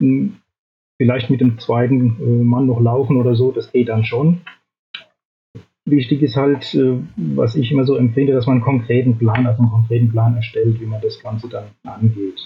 hm, 0.00 0.36
vielleicht 1.00 1.30
mit 1.30 1.40
dem 1.40 1.58
zweiten 1.58 2.16
äh, 2.20 2.44
Mann 2.44 2.66
noch 2.66 2.80
laufen 2.80 3.16
oder 3.16 3.34
so, 3.34 3.50
das 3.50 3.72
geht 3.72 3.88
dann 3.88 4.04
schon. 4.04 4.42
Wichtig 5.86 6.22
ist 6.22 6.36
halt, 6.36 6.74
äh, 6.74 6.98
was 7.16 7.56
ich 7.56 7.70
immer 7.70 7.84
so 7.84 7.96
empfinde, 7.96 8.32
dass 8.32 8.46
man 8.46 8.56
einen 8.56 8.64
konkreten 8.64 9.18
Plan, 9.18 9.46
also 9.46 9.62
einen 9.62 9.70
konkreten 9.70 10.10
Plan 10.10 10.36
erstellt, 10.36 10.80
wie 10.80 10.86
man 10.86 11.00
das 11.00 11.20
Ganze 11.20 11.48
dann 11.48 11.66
angeht. 11.84 12.40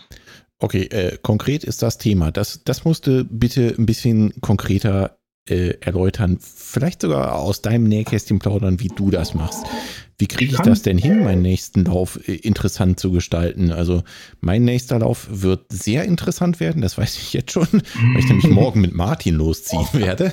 Okay, 0.60 0.84
äh, 0.90 1.18
konkret 1.22 1.62
ist 1.62 1.82
das 1.82 1.98
Thema. 1.98 2.32
Das, 2.32 2.64
das 2.64 2.84
musste 2.84 3.24
bitte 3.24 3.74
ein 3.78 3.86
bisschen 3.86 4.40
konkreter 4.40 5.18
äh, 5.48 5.74
erläutern. 5.80 6.38
Vielleicht 6.40 7.02
sogar 7.02 7.36
aus 7.36 7.62
deinem 7.62 7.84
Nähkästchen 7.84 8.40
plaudern, 8.40 8.80
wie 8.80 8.88
du 8.88 9.10
das 9.10 9.34
machst. 9.34 9.66
Wie 10.20 10.26
kriege 10.26 10.52
ich 10.52 10.60
das 10.60 10.82
denn 10.82 10.98
hin, 10.98 11.22
meinen 11.22 11.42
nächsten 11.42 11.84
Lauf 11.84 12.18
äh, 12.28 12.34
interessant 12.34 12.98
zu 12.98 13.12
gestalten? 13.12 13.70
Also 13.70 14.02
mein 14.40 14.64
nächster 14.64 14.98
Lauf 14.98 15.28
wird 15.30 15.66
sehr 15.72 16.04
interessant 16.04 16.58
werden, 16.58 16.82
das 16.82 16.98
weiß 16.98 17.16
ich 17.18 17.32
jetzt 17.32 17.52
schon, 17.52 17.68
weil 17.70 18.18
ich 18.18 18.26
nämlich 18.26 18.48
morgen 18.50 18.80
mit 18.80 18.94
Martin 18.94 19.36
losziehen 19.36 19.86
werde. 19.92 20.32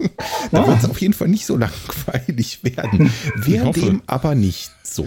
da 0.52 0.66
wird 0.66 0.78
es 0.78 0.88
auf 0.88 1.00
jeden 1.02 1.12
Fall 1.12 1.28
nicht 1.28 1.44
so 1.44 1.58
langweilig 1.58 2.64
werden. 2.64 3.12
Wäre 3.34 3.72
dem 3.72 4.00
aber 4.06 4.34
nicht 4.34 4.70
so, 4.82 5.06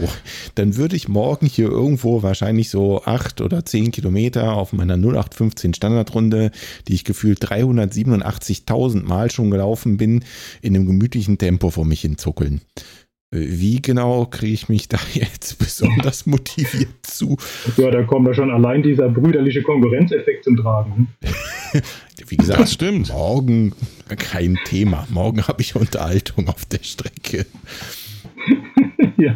dann 0.54 0.76
würde 0.76 0.96
ich 0.96 1.08
morgen 1.08 1.48
hier 1.48 1.70
irgendwo 1.70 2.22
wahrscheinlich 2.22 2.70
so 2.70 3.02
acht 3.06 3.42
oder 3.42 3.66
zehn 3.66 3.92
Kilometer 3.92 4.54
auf 4.54 4.74
meiner 4.74 4.96
0815 4.96 5.74
Standardrunde, 5.74 6.52
die 6.88 6.94
ich 6.94 7.04
gefühlt 7.04 7.44
387.000 7.44 9.04
Mal 9.04 9.32
schon 9.32 9.50
gelaufen 9.50 9.98
bin, 9.98 10.24
in 10.62 10.76
einem 10.76 10.86
gemütlichen 10.86 11.40
Tempo 11.40 11.72
vor 11.72 11.86
mich 11.86 12.02
hinzuckeln. 12.02 12.62
Wie 13.32 13.80
genau 13.80 14.26
kriege 14.26 14.54
ich 14.54 14.70
mich 14.70 14.88
da 14.90 14.98
jetzt 15.14 15.60
besonders 15.60 16.26
motiviert 16.26 17.06
zu? 17.06 17.38
Ja, 17.78 17.92
da 17.92 18.04
kommt 18.04 18.28
ja 18.28 18.34
schon 18.34 18.50
allein 18.50 18.82
dieser 18.82 19.08
brüderliche 19.10 19.62
Konkurrenzeffekt 19.62 20.44
zum 20.44 20.58
Tragen. 20.58 21.10
Wie 22.28 22.38
gesagt, 22.38 22.60
das 22.60 22.74
stimmt. 22.74 23.10
Morgen 23.10 23.74
kein 24.18 24.58
Thema. 24.66 25.08
Morgen 25.12 25.48
habe 25.48 25.62
ich 25.62 25.76
Unterhaltung 25.76 26.48
auf 26.48 26.66
der 26.66 26.82
Strecke. 26.82 27.46
ja. 29.18 29.36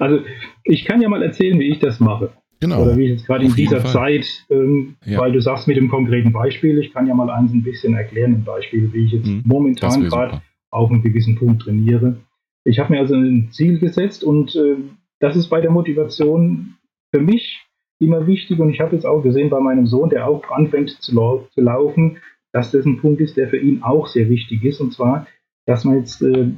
Also, 0.00 0.24
ich 0.64 0.84
kann 0.84 1.00
ja 1.00 1.08
mal 1.08 1.22
erzählen, 1.22 1.58
wie 1.60 1.70
ich 1.70 1.78
das 1.78 2.00
mache. 2.00 2.32
Genau. 2.58 2.82
Oder 2.82 2.96
wie 2.96 3.04
ich 3.04 3.10
jetzt 3.10 3.26
gerade 3.26 3.44
in 3.44 3.54
dieser 3.54 3.80
Fall. 3.80 3.92
Zeit, 3.92 4.26
ähm, 4.50 4.96
ja. 5.04 5.20
weil 5.20 5.30
du 5.30 5.40
sagst 5.40 5.68
mit 5.68 5.76
dem 5.76 5.88
konkreten 5.88 6.32
Beispiel, 6.32 6.78
ich 6.78 6.92
kann 6.92 7.06
ja 7.06 7.14
mal 7.14 7.30
eins 7.30 7.52
ein 7.52 7.62
bisschen 7.62 7.94
erklären, 7.94 8.32
ein 8.32 8.44
Beispiel, 8.44 8.92
wie 8.92 9.04
ich 9.04 9.12
jetzt 9.12 9.26
hm, 9.26 9.42
momentan 9.44 10.04
gerade 10.04 10.42
auf 10.70 10.90
einen 10.90 11.02
gewissen 11.02 11.36
Punkt 11.36 11.62
trainiere. 11.62 12.16
Ich 12.66 12.80
habe 12.80 12.92
mir 12.92 13.00
also 13.00 13.14
ein 13.14 13.50
Ziel 13.52 13.78
gesetzt 13.78 14.24
und 14.24 14.56
äh, 14.56 14.76
das 15.20 15.36
ist 15.36 15.48
bei 15.48 15.60
der 15.60 15.70
Motivation 15.70 16.74
für 17.14 17.20
mich 17.20 17.64
immer 18.00 18.26
wichtig 18.26 18.58
und 18.58 18.70
ich 18.70 18.80
habe 18.80 18.94
jetzt 18.94 19.06
auch 19.06 19.22
gesehen 19.22 19.50
bei 19.50 19.60
meinem 19.60 19.86
Sohn, 19.86 20.10
der 20.10 20.26
auch 20.26 20.50
anfängt 20.50 20.90
zu, 20.90 21.14
lau 21.14 21.46
zu, 21.54 21.60
laufen, 21.60 22.18
dass 22.52 22.72
das 22.72 22.84
ein 22.84 23.00
Punkt 23.00 23.20
ist, 23.20 23.36
der 23.36 23.48
für 23.48 23.58
ihn 23.58 23.82
auch 23.82 24.08
sehr 24.08 24.28
wichtig 24.28 24.64
ist 24.64 24.80
und 24.80 24.92
zwar, 24.92 25.28
dass 25.66 25.84
man 25.84 25.96
jetzt 25.96 26.20
äh, 26.22 26.50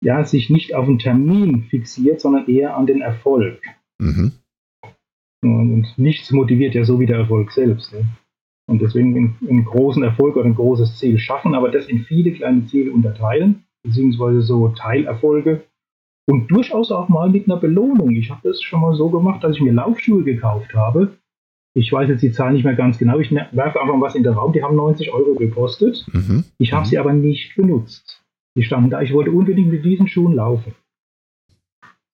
ja, 0.00 0.24
sich 0.24 0.48
nicht 0.48 0.74
auf 0.76 0.86
einen 0.86 1.00
Termin 1.00 1.64
fixiert, 1.64 2.20
sondern 2.20 2.46
eher 2.46 2.76
an 2.76 2.86
den 2.86 3.00
Erfolg. 3.00 3.60
Mhm. 3.98 4.32
Und 5.42 5.86
nichts 5.96 6.30
motiviert 6.30 6.74
ja 6.74 6.84
so 6.84 7.00
wie 7.00 7.06
der 7.06 7.18
Erfolg 7.18 7.50
selbst. 7.50 7.92
Ne? 7.92 8.04
Und 8.68 8.80
deswegen 8.80 9.16
einen, 9.16 9.36
einen, 9.48 9.64
großen 9.64 10.02
Erfolg 10.04 10.36
oder 10.36 10.46
ein 10.46 10.54
großes 10.54 10.98
Ziel 10.98 11.18
schaffen, 11.18 11.54
aber 11.54 11.70
das 11.70 11.86
in 11.86 12.04
viele 12.04 12.32
kleine 12.32 12.66
Ziele 12.66 12.92
unterteilen, 12.92 13.64
beziehungsweise 13.84 14.42
so 14.42 14.68
Teilerfolge 14.68 15.64
und 16.28 16.50
durchaus 16.50 16.92
auch 16.92 17.08
mal 17.08 17.30
mit 17.30 17.46
einer 17.46 17.58
Belohnung. 17.58 18.10
Ich 18.10 18.30
habe 18.30 18.46
das 18.46 18.62
schon 18.62 18.80
mal 18.80 18.94
so 18.94 19.08
gemacht, 19.08 19.42
dass 19.42 19.56
ich 19.56 19.62
mir 19.62 19.72
Laufschuhe 19.72 20.24
gekauft 20.24 20.74
habe. 20.74 21.16
Ich 21.74 21.92
weiß 21.92 22.08
jetzt 22.08 22.22
die 22.22 22.32
Zahl 22.32 22.52
nicht 22.52 22.64
mehr 22.64 22.74
ganz 22.74 22.98
genau. 22.98 23.18
Ich 23.18 23.30
werfe 23.30 23.80
einfach 23.80 24.00
was 24.00 24.14
in 24.14 24.24
den 24.24 24.34
Raum. 24.34 24.52
Die 24.52 24.62
haben 24.62 24.76
90 24.76 25.12
Euro 25.12 25.34
gekostet. 25.34 26.04
Mhm. 26.12 26.44
Ich 26.58 26.72
habe 26.72 26.84
mhm. 26.84 26.88
sie 26.88 26.98
aber 26.98 27.12
nicht 27.12 27.56
benutzt. 27.56 28.22
Die 28.56 28.62
standen 28.62 28.90
da. 28.90 29.00
Ich 29.00 29.12
wollte 29.12 29.30
unbedingt 29.30 29.70
mit 29.70 29.84
diesen 29.84 30.08
Schuhen 30.08 30.34
laufen. 30.34 30.74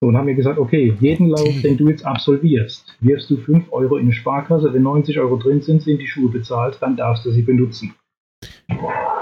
So, 0.00 0.08
und 0.08 0.16
haben 0.16 0.26
mir 0.26 0.34
gesagt, 0.34 0.58
okay, 0.58 0.94
jeden 1.00 1.28
Lauf, 1.28 1.62
den 1.62 1.76
du 1.78 1.88
jetzt 1.88 2.04
absolvierst, 2.04 2.96
wirfst 3.00 3.30
du 3.30 3.36
5 3.38 3.72
Euro 3.72 3.96
in 3.96 4.06
eine 4.06 4.12
Sparkasse. 4.12 4.72
Wenn 4.74 4.82
90 4.82 5.18
Euro 5.18 5.38
drin 5.38 5.62
sind, 5.62 5.82
sind 5.82 5.98
die 5.98 6.06
Schuhe 6.06 6.28
bezahlt, 6.28 6.76
dann 6.80 6.96
darfst 6.96 7.24
du 7.24 7.30
sie 7.30 7.42
benutzen. 7.42 7.94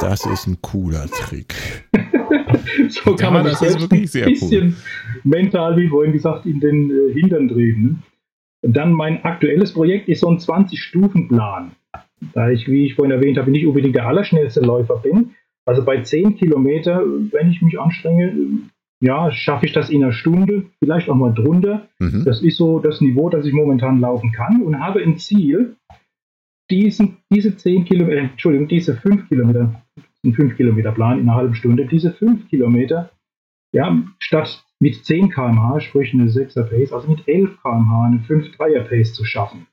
Das 0.01 0.26
ist 0.26 0.49
ein 0.49 0.61
cooler 0.61 1.07
Trick. 1.07 1.55
so 2.89 3.15
kann 3.17 3.19
ja, 3.19 3.31
man 3.31 3.45
das 3.45 3.61
sehr 3.61 3.77
ein 3.77 3.89
bisschen 3.89 4.63
cool. 4.63 4.75
mental, 5.25 5.77
wie 5.77 5.89
vorhin 5.89 6.13
gesagt, 6.13 6.47
in 6.47 6.61
den 6.61 6.91
äh, 6.91 7.13
Hintern 7.13 7.49
treten. 7.49 8.03
Dann 8.63 8.93
mein 8.93 9.25
aktuelles 9.25 9.73
Projekt 9.73 10.09
ist 10.09 10.21
so 10.21 10.29
ein 10.29 10.39
20-Stufen-Plan. 10.39 11.73
Da 12.33 12.51
ich, 12.51 12.69
wie 12.69 12.87
ich 12.87 12.95
vorhin 12.95 13.13
erwähnt 13.13 13.39
habe, 13.39 13.51
nicht 13.51 13.67
unbedingt 13.67 13.97
der 13.97 14.07
allerschnellste 14.07 14.61
Läufer 14.61 14.97
bin. 14.99 15.35
Also 15.65 15.85
bei 15.85 16.03
10 16.03 16.37
Kilometer, 16.37 17.03
wenn 17.31 17.51
ich 17.51 17.63
mich 17.63 17.79
anstrenge, 17.79 18.35
ja, 19.01 19.33
schaffe 19.33 19.67
ich 19.67 19.73
das 19.73 19.91
in 19.91 20.03
einer 20.03 20.13
Stunde, 20.13 20.67
vielleicht 20.79 21.09
auch 21.09 21.17
mal 21.17 21.35
drunter. 21.35 21.89
Mhm. 21.99 22.23
Das 22.25 22.41
ist 22.41 22.57
so 22.57 22.79
das 22.79 23.01
Niveau, 23.01 23.29
das 23.29 23.45
ich 23.47 23.53
momentan 23.53 24.01
laufen 24.01 24.31
kann 24.31 24.63
und 24.63 24.79
habe 24.79 25.01
ein 25.01 25.19
Ziel, 25.19 25.77
diesen, 26.71 27.19
diese 27.31 27.57
10 27.57 27.85
Kilometer, 27.85 28.21
Entschuldigung, 28.21 28.69
diese 28.69 28.95
5 28.95 29.29
Kilometer, 29.29 29.83
ein 30.25 30.35
5 30.35 30.57
Kilometer 30.57 30.93
Plan 30.93 31.18
in 31.18 31.29
einer 31.29 31.37
halben 31.37 31.55
Stunde, 31.55 31.87
diese 31.87 32.12
5 32.12 32.49
Kilometer, 32.49 33.11
ja, 33.73 34.03
statt 34.18 34.64
mit 34.79 35.05
10 35.05 35.31
km/h, 35.31 35.81
sprich 35.81 36.12
eine 36.12 36.27
6er 36.27 36.64
Pace, 36.64 36.93
also 36.93 37.09
mit 37.09 37.27
11 37.27 37.61
km/h 37.62 38.05
eine 38.05 38.18
5-3er 38.18 38.83
Pace 38.83 39.14
zu 39.14 39.25
schaffen. 39.25 39.66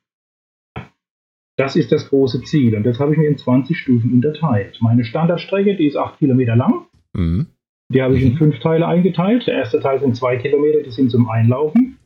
Das 1.57 1.75
ist 1.75 1.91
das 1.91 2.09
große 2.09 2.41
Ziel 2.43 2.75
und 2.75 2.83
das 2.83 2.99
habe 2.99 3.11
ich 3.11 3.17
mir 3.17 3.27
in 3.27 3.37
20 3.37 3.77
Stufen 3.77 4.13
unterteilt. 4.13 4.77
Meine 4.81 5.03
Standardstrecke, 5.03 5.75
die 5.75 5.87
ist 5.87 5.97
8 5.97 6.17
Kilometer 6.17 6.55
lang. 6.55 6.85
Mhm. 7.13 7.47
Die 7.91 8.01
habe 8.01 8.15
ich 8.15 8.23
in 8.23 8.33
mhm. 8.33 8.37
fünf 8.37 8.59
Teile 8.59 8.87
eingeteilt. 8.87 9.47
Der 9.47 9.55
erste 9.55 9.79
Teil 9.79 9.99
sind 9.99 10.15
zwei 10.15 10.37
Kilometer, 10.37 10.83
die 10.83 10.91
sind 10.91 11.09
zum 11.09 11.27
Einlaufen. 11.27 11.97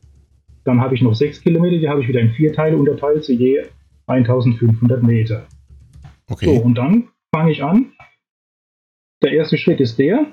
Dann 0.64 0.80
habe 0.80 0.96
ich 0.96 1.02
noch 1.02 1.14
sechs 1.14 1.41
Kilometer, 1.41 1.78
die 1.78 1.89
habe 1.89 2.02
ich 2.02 2.08
wieder 2.08 2.22
in 2.22 2.32
vier 2.32 2.54
Teile 2.54 2.78
unterteilt, 2.78 3.24
zu 3.26 3.34
je 3.34 3.64
1500 4.08 5.04
Meter. 5.04 5.46
Okay. 6.30 6.46
So, 6.46 6.62
und 6.62 6.76
dann 6.76 7.10
fange 7.36 7.52
ich 7.52 7.64
an. 7.64 7.91
Der 9.24 9.32
erste 9.32 9.57
Schritt 9.57 9.80
ist 9.80 9.97
der, 9.97 10.28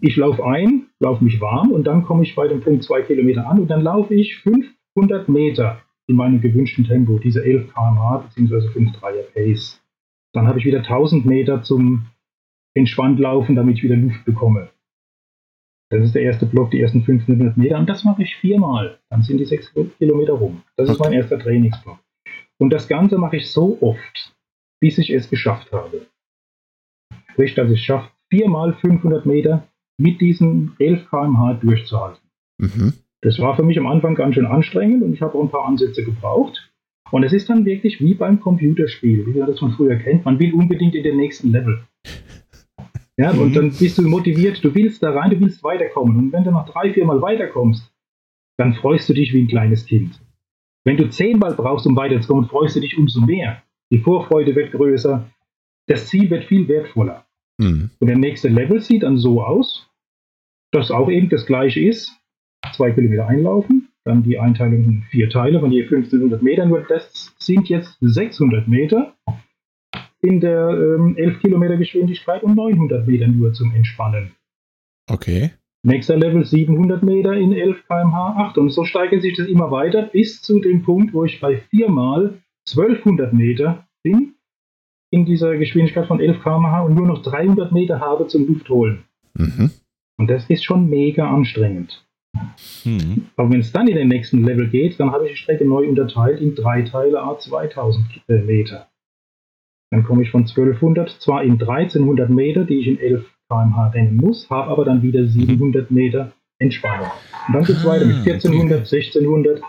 ich 0.00 0.16
laufe 0.16 0.44
ein, 0.44 0.86
laufe 1.00 1.24
mich 1.24 1.40
warm 1.40 1.72
und 1.72 1.84
dann 1.84 2.04
komme 2.04 2.22
ich 2.22 2.34
bei 2.34 2.46
dem 2.46 2.60
Punkt 2.60 2.84
zwei 2.84 3.02
Kilometer 3.02 3.48
an 3.48 3.58
und 3.58 3.68
dann 3.68 3.82
laufe 3.82 4.14
ich 4.14 4.36
500 4.38 5.28
Meter 5.28 5.82
in 6.06 6.16
meinem 6.16 6.40
gewünschten 6.40 6.84
Tempo, 6.84 7.18
diese 7.18 7.44
11 7.44 7.72
km/h 7.72 8.18
bzw. 8.18 8.68
5,3er 8.68 9.32
Pace. 9.32 9.82
Dann 10.32 10.46
habe 10.46 10.58
ich 10.58 10.64
wieder 10.64 10.78
1000 10.78 11.26
Meter 11.26 11.62
zum 11.62 12.06
entspannt 12.74 13.18
laufen, 13.18 13.56
damit 13.56 13.78
ich 13.78 13.82
wieder 13.82 13.96
Luft 13.96 14.24
bekomme. 14.24 14.70
Das 15.90 16.04
ist 16.04 16.14
der 16.14 16.22
erste 16.22 16.46
Block, 16.46 16.70
die 16.70 16.80
ersten 16.80 17.02
500 17.02 17.56
Meter. 17.56 17.78
Und 17.78 17.88
das 17.88 18.04
mache 18.04 18.22
ich 18.22 18.36
viermal. 18.36 18.98
Dann 19.10 19.22
sind 19.22 19.38
die 19.38 19.44
sechs 19.44 19.72
Kilometer 19.98 20.32
rum. 20.32 20.62
Das 20.76 20.88
ist 20.88 20.98
mein 21.00 21.12
erster 21.12 21.38
Trainingsblock. 21.38 21.98
Und 22.58 22.70
das 22.72 22.88
Ganze 22.88 23.18
mache 23.18 23.36
ich 23.36 23.50
so 23.50 23.76
oft, 23.82 24.34
bis 24.80 24.96
ich 24.96 25.10
es 25.10 25.28
geschafft 25.28 25.70
habe. 25.72 26.06
Sprich, 27.32 27.54
dass 27.54 27.70
ich 27.70 27.82
schaffe, 27.82 28.10
viermal 28.30 28.74
500 28.74 29.26
Meter 29.26 29.68
mit 29.98 30.20
diesen 30.20 30.72
11 30.78 31.08
km/h 31.08 31.54
durchzuhalten. 31.54 32.22
Mhm. 32.58 32.92
Das 33.20 33.38
war 33.38 33.56
für 33.56 33.62
mich 33.62 33.78
am 33.78 33.86
Anfang 33.86 34.14
ganz 34.14 34.34
schön 34.34 34.46
anstrengend 34.46 35.02
und 35.02 35.12
ich 35.12 35.22
habe 35.22 35.38
auch 35.38 35.42
ein 35.42 35.50
paar 35.50 35.66
Ansätze 35.66 36.04
gebraucht. 36.04 36.70
Und 37.10 37.24
es 37.24 37.32
ist 37.32 37.50
dann 37.50 37.64
wirklich 37.64 38.00
wie 38.00 38.14
beim 38.14 38.40
Computerspiel, 38.40 39.26
wie 39.26 39.38
man 39.38 39.48
das 39.48 39.58
von 39.58 39.72
früher 39.72 39.96
kennt. 39.96 40.24
Man 40.24 40.38
will 40.38 40.54
unbedingt 40.54 40.94
in 40.94 41.02
den 41.02 41.18
nächsten 41.18 41.52
Level. 41.52 41.84
Ja, 43.18 43.32
mhm. 43.32 43.40
und 43.40 43.56
dann 43.56 43.70
bist 43.70 43.98
du 43.98 44.02
motiviert, 44.02 44.64
du 44.64 44.74
willst 44.74 45.02
da 45.02 45.12
rein, 45.12 45.30
du 45.30 45.40
willst 45.40 45.62
weiterkommen. 45.62 46.16
Und 46.16 46.32
wenn 46.32 46.44
du 46.44 46.50
noch 46.50 46.68
drei, 46.68 46.92
vier 46.92 47.04
Mal 47.04 47.20
weiterkommst, 47.20 47.92
dann 48.56 48.74
freust 48.74 49.08
du 49.08 49.14
dich 49.14 49.32
wie 49.32 49.42
ein 49.42 49.48
kleines 49.48 49.86
Kind. 49.86 50.20
Wenn 50.84 50.96
du 50.96 51.08
zehnmal 51.08 51.54
brauchst, 51.54 51.86
um 51.86 51.96
weiterzukommen, 51.96 52.48
freust 52.48 52.76
du 52.76 52.80
dich 52.80 52.96
umso 52.98 53.20
mehr. 53.20 53.62
Die 53.92 53.98
Vorfreude 53.98 54.54
wird 54.56 54.72
größer, 54.72 55.30
das 55.86 56.08
Ziel 56.08 56.30
wird 56.30 56.44
viel 56.44 56.68
wertvoller. 56.68 57.26
Mhm. 57.58 57.90
Und 57.98 58.06
der 58.06 58.18
nächste 58.18 58.48
Level 58.48 58.80
sieht 58.80 59.02
dann 59.02 59.18
so 59.18 59.42
aus, 59.42 59.88
dass 60.72 60.90
auch 60.90 61.10
eben 61.10 61.28
das 61.28 61.46
gleiche 61.46 61.80
ist. 61.80 62.12
Zwei 62.74 62.92
Kilometer 62.92 63.26
einlaufen, 63.26 63.88
dann 64.04 64.22
die 64.22 64.38
Einteilung 64.38 64.84
in 64.84 65.02
vier 65.10 65.28
Teile 65.28 65.60
von 65.60 65.72
je 65.72 65.82
1500 65.82 66.42
Metern. 66.42 66.68
Nur 66.68 66.82
das 66.82 67.34
sind 67.38 67.68
jetzt 67.68 67.96
600 68.00 68.68
Meter 68.68 69.14
in 70.20 70.40
der 70.40 70.68
ähm, 70.70 71.16
11 71.16 71.40
Kilometer 71.40 71.76
Geschwindigkeit 71.76 72.44
und 72.44 72.54
900 72.54 73.06
Meter 73.06 73.26
nur 73.26 73.52
zum 73.52 73.74
Entspannen. 73.74 74.32
Okay. 75.10 75.50
Nächster 75.84 76.16
Level 76.16 76.44
700 76.44 77.02
Meter 77.02 77.32
in 77.34 77.52
11 77.52 77.84
km/h 77.88 78.48
8 78.50 78.58
und 78.58 78.70
so 78.70 78.84
steigert 78.84 79.22
sich 79.22 79.36
das 79.36 79.48
immer 79.48 79.72
weiter 79.72 80.02
bis 80.02 80.40
zu 80.40 80.60
dem 80.60 80.82
Punkt, 80.82 81.12
wo 81.12 81.24
ich 81.24 81.40
bei 81.40 81.56
viermal 81.56 82.40
1200 82.70 83.32
Meter 83.32 83.88
bin 84.04 84.36
in 85.12 85.26
dieser 85.26 85.56
Geschwindigkeit 85.56 86.06
von 86.06 86.20
11 86.20 86.42
km/h 86.42 86.82
und 86.82 86.94
nur 86.94 87.06
noch 87.06 87.22
300 87.22 87.70
Meter 87.70 88.00
habe 88.00 88.26
zum 88.26 88.48
Luftholen. 88.48 89.04
Mhm. 89.34 89.70
Und 90.18 90.30
das 90.30 90.48
ist 90.48 90.64
schon 90.64 90.88
mega 90.88 91.28
anstrengend. 91.28 92.04
Mhm. 92.84 93.26
Aber 93.36 93.50
wenn 93.50 93.60
es 93.60 93.72
dann 93.72 93.88
in 93.88 93.96
den 93.96 94.08
nächsten 94.08 94.42
Level 94.42 94.68
geht, 94.68 94.98
dann 94.98 95.12
habe 95.12 95.26
ich 95.26 95.32
die 95.32 95.36
Strecke 95.36 95.66
neu 95.66 95.86
unterteilt 95.86 96.40
in 96.40 96.54
drei 96.54 96.82
Teile 96.82 97.22
a 97.22 97.38
2000 97.38 98.22
Meter. 98.26 98.88
Dann 99.90 100.04
komme 100.04 100.22
ich 100.22 100.30
von 100.30 100.42
1200 100.42 101.10
zwar 101.10 101.42
in 101.42 101.60
1300 101.60 102.30
Meter, 102.30 102.64
die 102.64 102.80
ich 102.80 102.86
in 102.86 102.98
11 102.98 103.26
km/h 103.50 103.88
rennen 103.88 104.16
muss, 104.16 104.48
habe 104.48 104.70
aber 104.70 104.86
dann 104.86 105.02
wieder 105.02 105.26
700 105.26 105.90
Meter 105.90 106.32
Entspannung. 106.58 107.10
Und 107.48 107.54
dann 107.54 107.64
geht 107.64 107.76
es 107.76 107.84
weiter 107.84 108.06
mit 108.06 108.16
1400, 108.26 108.80
ah, 108.80 108.84
1600. 108.84 109.60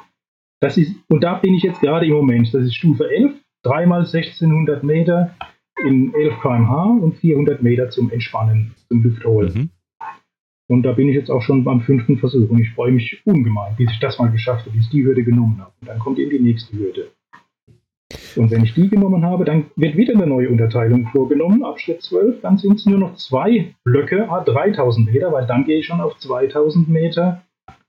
Das 0.61 0.77
ist, 0.77 0.95
und 1.09 1.21
da 1.21 1.33
bin 1.35 1.55
ich 1.55 1.63
jetzt 1.63 1.81
gerade 1.81 2.05
im 2.05 2.13
Moment. 2.13 2.53
Das 2.53 2.63
ist 2.63 2.75
Stufe 2.75 3.09
11, 3.09 3.33
dreimal 3.63 4.01
1600 4.01 4.83
Meter 4.83 5.35
in 5.83 6.13
11 6.13 6.39
km/h 6.41 6.83
und 7.01 7.15
400 7.17 7.61
Meter 7.63 7.89
zum 7.89 8.11
Entspannen, 8.11 8.75
zum 8.87 9.03
Luftholen. 9.03 9.53
Mhm. 9.53 9.69
Und 10.69 10.83
da 10.83 10.93
bin 10.93 11.09
ich 11.09 11.15
jetzt 11.15 11.29
auch 11.29 11.41
schon 11.41 11.63
beim 11.63 11.81
fünften 11.81 12.17
Versuch 12.17 12.49
und 12.49 12.59
ich 12.59 12.71
freue 12.71 12.91
mich 12.91 13.21
ungemein, 13.25 13.75
bis 13.75 13.91
ich 13.91 13.99
das 13.99 14.17
mal 14.17 14.31
geschafft 14.31 14.65
habe, 14.65 14.71
bis 14.71 14.85
ich 14.85 14.91
die 14.91 15.03
Hürde 15.03 15.23
genommen 15.23 15.59
habe. 15.59 15.71
Und 15.81 15.87
dann 15.87 15.99
kommt 15.99 16.19
eben 16.19 16.31
die 16.31 16.39
nächste 16.39 16.77
Hürde. 16.77 17.11
Und 18.35 18.51
wenn 18.51 18.63
ich 18.63 18.73
die 18.73 18.89
genommen 18.89 19.25
habe, 19.25 19.45
dann 19.45 19.65
wird 19.75 19.97
wieder 19.97 20.13
eine 20.13 20.27
neue 20.27 20.49
Unterteilung 20.49 21.07
vorgenommen, 21.07 21.63
ab 21.63 21.79
Schritt 21.79 22.01
12. 22.01 22.41
Dann 22.41 22.57
sind 22.57 22.75
es 22.75 22.85
nur 22.85 22.99
noch 22.99 23.15
zwei 23.15 23.73
Blöcke, 23.83 24.29
a 24.29 24.43
3000 24.43 25.11
Meter, 25.11 25.31
weil 25.31 25.45
dann 25.45 25.65
gehe 25.65 25.79
ich 25.79 25.85
schon 25.85 26.01
auf 26.01 26.17
2000 26.17 26.89
Meter 26.89 27.43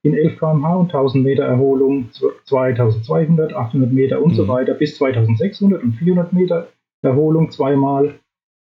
in 0.05 0.15
11 0.15 0.39
km/h 0.39 0.77
und 0.77 0.95
1000 0.95 1.25
Meter 1.25 1.45
Erholung, 1.45 2.11
2200, 2.45 3.55
800 3.55 3.91
Meter 3.91 4.23
und 4.23 4.33
mhm. 4.33 4.37
so 4.37 4.47
weiter 4.47 4.75
bis 4.75 4.97
2600 4.97 5.83
und 5.83 5.93
400 5.95 6.33
Meter 6.33 6.69
Erholung 7.03 7.51
zweimal. 7.51 8.15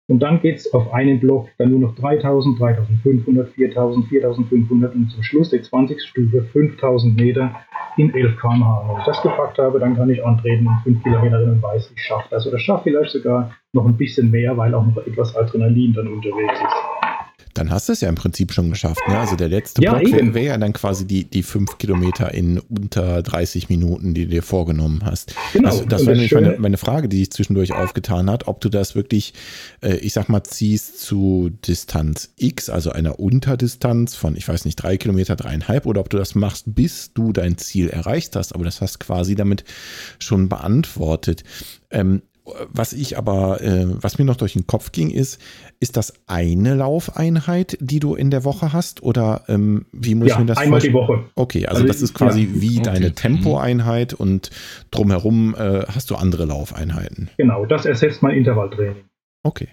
Und 0.06 0.20
dann 0.20 0.40
geht 0.40 0.56
es 0.56 0.72
auf 0.74 0.92
einen 0.92 1.20
Block 1.20 1.48
dann 1.58 1.70
nur 1.70 1.80
noch 1.80 1.94
3000, 1.94 2.58
3500, 2.58 3.48
4000, 3.50 4.06
4500 4.06 4.94
und 4.94 5.10
zum 5.10 5.22
Schluss 5.22 5.50
der 5.50 5.62
20. 5.62 6.00
Stufe 6.02 6.42
5000 6.42 7.16
Meter 7.18 7.54
in 7.96 8.12
11 8.14 8.38
km/h. 8.38 8.88
Wenn 8.88 8.98
ich 8.98 9.04
das 9.04 9.22
gepackt 9.22 9.58
habe, 9.58 9.78
dann 9.78 9.96
kann 9.96 10.10
ich 10.10 10.24
antreten 10.24 10.66
und 10.66 10.80
5 10.82 11.02
Kilometer 11.02 11.42
und 11.44 11.62
weiß, 11.62 11.92
ich 11.94 12.02
schaffe 12.02 12.28
das. 12.30 12.46
Oder 12.46 12.58
schaffe 12.58 12.84
vielleicht 12.84 13.12
sogar 13.12 13.50
noch 13.72 13.86
ein 13.86 13.96
bisschen 13.96 14.30
mehr, 14.30 14.56
weil 14.56 14.74
auch 14.74 14.84
noch 14.84 15.06
etwas 15.06 15.36
Adrenalin 15.36 15.92
dann 15.92 16.08
unterwegs 16.08 16.52
ist. 16.52 16.93
Dann 17.54 17.70
hast 17.70 17.88
du 17.88 17.92
es 17.92 18.00
ja 18.00 18.08
im 18.08 18.16
Prinzip 18.16 18.52
schon 18.52 18.70
geschafft. 18.70 19.00
Ne? 19.08 19.18
Also 19.18 19.36
der 19.36 19.48
letzte 19.48 19.82
ja, 19.82 19.94
Block 19.94 20.12
wäre 20.12 20.34
wär 20.34 20.42
ja 20.42 20.58
dann 20.58 20.72
quasi 20.72 21.06
die, 21.06 21.24
die 21.24 21.42
fünf 21.42 21.78
Kilometer 21.78 22.34
in 22.34 22.58
unter 22.58 23.22
30 23.22 23.68
Minuten, 23.68 24.12
die 24.12 24.24
du 24.24 24.30
dir 24.30 24.42
vorgenommen 24.42 25.02
hast. 25.04 25.34
Genau. 25.52 25.68
Also 25.68 25.84
das 25.84 26.04
wäre 26.04 26.16
nämlich 26.16 26.32
meine, 26.32 26.56
meine, 26.58 26.76
Frage, 26.76 27.08
die 27.08 27.18
sich 27.18 27.30
zwischendurch 27.30 27.72
aufgetan 27.72 28.28
hat, 28.28 28.48
ob 28.48 28.60
du 28.60 28.68
das 28.68 28.96
wirklich, 28.96 29.34
äh, 29.82 29.94
ich 29.96 30.12
sag 30.12 30.28
mal, 30.28 30.42
ziehst 30.42 31.00
zu 31.00 31.50
Distanz 31.66 32.32
X, 32.36 32.68
also 32.68 32.90
einer 32.90 33.20
Unterdistanz 33.20 34.16
von, 34.16 34.36
ich 34.36 34.48
weiß 34.48 34.64
nicht, 34.64 34.76
drei 34.76 34.96
Kilometer, 34.96 35.36
dreieinhalb, 35.36 35.86
oder 35.86 36.00
ob 36.00 36.10
du 36.10 36.16
das 36.16 36.34
machst, 36.34 36.74
bis 36.74 37.12
du 37.14 37.32
dein 37.32 37.56
Ziel 37.56 37.88
erreicht 37.88 38.34
hast. 38.34 38.54
Aber 38.54 38.64
das 38.64 38.80
hast 38.80 38.98
quasi 38.98 39.36
damit 39.36 39.64
schon 40.18 40.48
beantwortet. 40.48 41.44
Ähm, 41.90 42.22
Was 42.72 42.92
ich 42.92 43.16
aber, 43.16 43.62
äh, 43.62 43.86
was 43.88 44.18
mir 44.18 44.26
noch 44.26 44.36
durch 44.36 44.52
den 44.52 44.66
Kopf 44.66 44.92
ging, 44.92 45.08
ist, 45.10 45.40
ist 45.80 45.96
das 45.96 46.12
eine 46.26 46.74
Laufeinheit, 46.74 47.78
die 47.80 48.00
du 48.00 48.14
in 48.14 48.30
der 48.30 48.44
Woche 48.44 48.72
hast? 48.74 49.02
Oder 49.02 49.44
ähm, 49.48 49.86
wie 49.92 50.14
muss 50.14 50.28
ja, 50.28 50.34
ich 50.34 50.40
mir 50.40 50.46
das 50.46 50.58
einmal 50.58 50.80
vorstellen? 50.80 50.92
die 50.92 50.98
Woche. 50.98 51.24
Okay, 51.36 51.66
also, 51.66 51.76
Also 51.82 51.86
das 51.88 52.02
ist 52.02 52.12
quasi 52.12 52.42
ja. 52.42 52.48
wie 52.60 52.78
Okay. 52.80 52.82
deine 52.82 53.08
Mhm. 53.08 53.14
Tempoeinheit 53.14 54.12
und 54.12 54.50
drumherum 54.90 55.54
äh, 55.58 55.84
hast 55.86 56.10
du 56.10 56.16
andere 56.16 56.44
Laufeinheiten. 56.44 57.30
Genau, 57.38 57.64
das 57.64 57.86
ersetzt 57.86 58.22
mein 58.22 58.36
Intervalltraining. 58.36 59.04
Okay. 59.42 59.68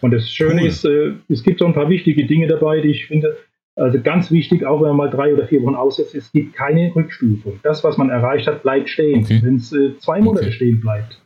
Und 0.00 0.12
das 0.12 0.30
Schöne 0.30 0.62
Cool. 0.62 0.68
ist, 0.68 0.84
äh, 0.84 1.14
es 1.28 1.42
gibt 1.42 1.58
so 1.58 1.66
ein 1.66 1.74
paar 1.74 1.88
wichtige 1.90 2.26
Dinge 2.26 2.46
dabei, 2.46 2.80
die 2.80 2.90
ich 2.90 3.06
finde, 3.06 3.36
also 3.74 4.00
ganz 4.00 4.30
wichtig, 4.30 4.64
auch 4.64 4.80
wenn 4.80 4.88
man 4.88 4.96
mal 4.96 5.10
drei 5.10 5.32
oder 5.34 5.46
vier 5.48 5.62
Wochen 5.62 5.74
aussetzt, 5.74 6.14
es 6.14 6.30
gibt 6.32 6.54
keine 6.54 6.94
Rückstufung. 6.94 7.58
Das, 7.64 7.82
was 7.82 7.96
man 7.96 8.08
erreicht 8.10 8.46
hat, 8.46 8.62
bleibt 8.62 8.88
stehen. 8.88 9.24
Okay. 9.24 9.40
Wenn 9.42 9.56
es 9.56 9.72
äh, 9.72 9.96
zwei 9.98 10.20
Monate 10.20 10.46
Okay. 10.46 10.52
stehen 10.54 10.80
bleibt. 10.80 11.20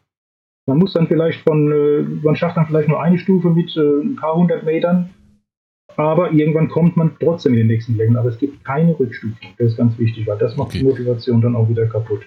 Man 0.67 0.79
muss 0.79 0.93
dann 0.93 1.09
vielleicht 1.09 1.41
von, 1.41 1.73
äh, 1.73 2.03
man 2.25 2.37
schafft 2.37 2.57
dann 2.57 2.67
vielleicht 2.67 2.89
nur 2.89 3.03
eine 3.03 3.19
Stufe 3.19 3.51
mit 3.51 3.77
äh, 3.77 3.81
ein 3.81 4.17
paar 4.17 4.35
hundert 4.37 4.65
Metern, 4.65 5.11
aber 5.97 6.31
irgendwann 6.33 6.69
kommt 6.69 6.97
man 6.97 7.17
trotzdem 7.19 7.53
in 7.55 7.59
den 7.61 7.67
nächsten 7.67 7.97
Level. 7.97 8.17
Aber 8.17 8.29
es 8.29 8.39
gibt 8.39 8.65
keine 8.65 8.99
Rückstufung. 8.99 9.37
Das 9.59 9.73
ist 9.73 9.77
ganz 9.77 9.99
wichtig, 9.99 10.27
weil 10.27 10.39
das 10.39 10.57
macht 10.57 10.69
Okay. 10.69 10.79
die 10.79 10.85
Motivation 10.85 11.41
dann 11.41 11.57
auch 11.57 11.69
wieder 11.69 11.87
kaputt. 11.87 12.23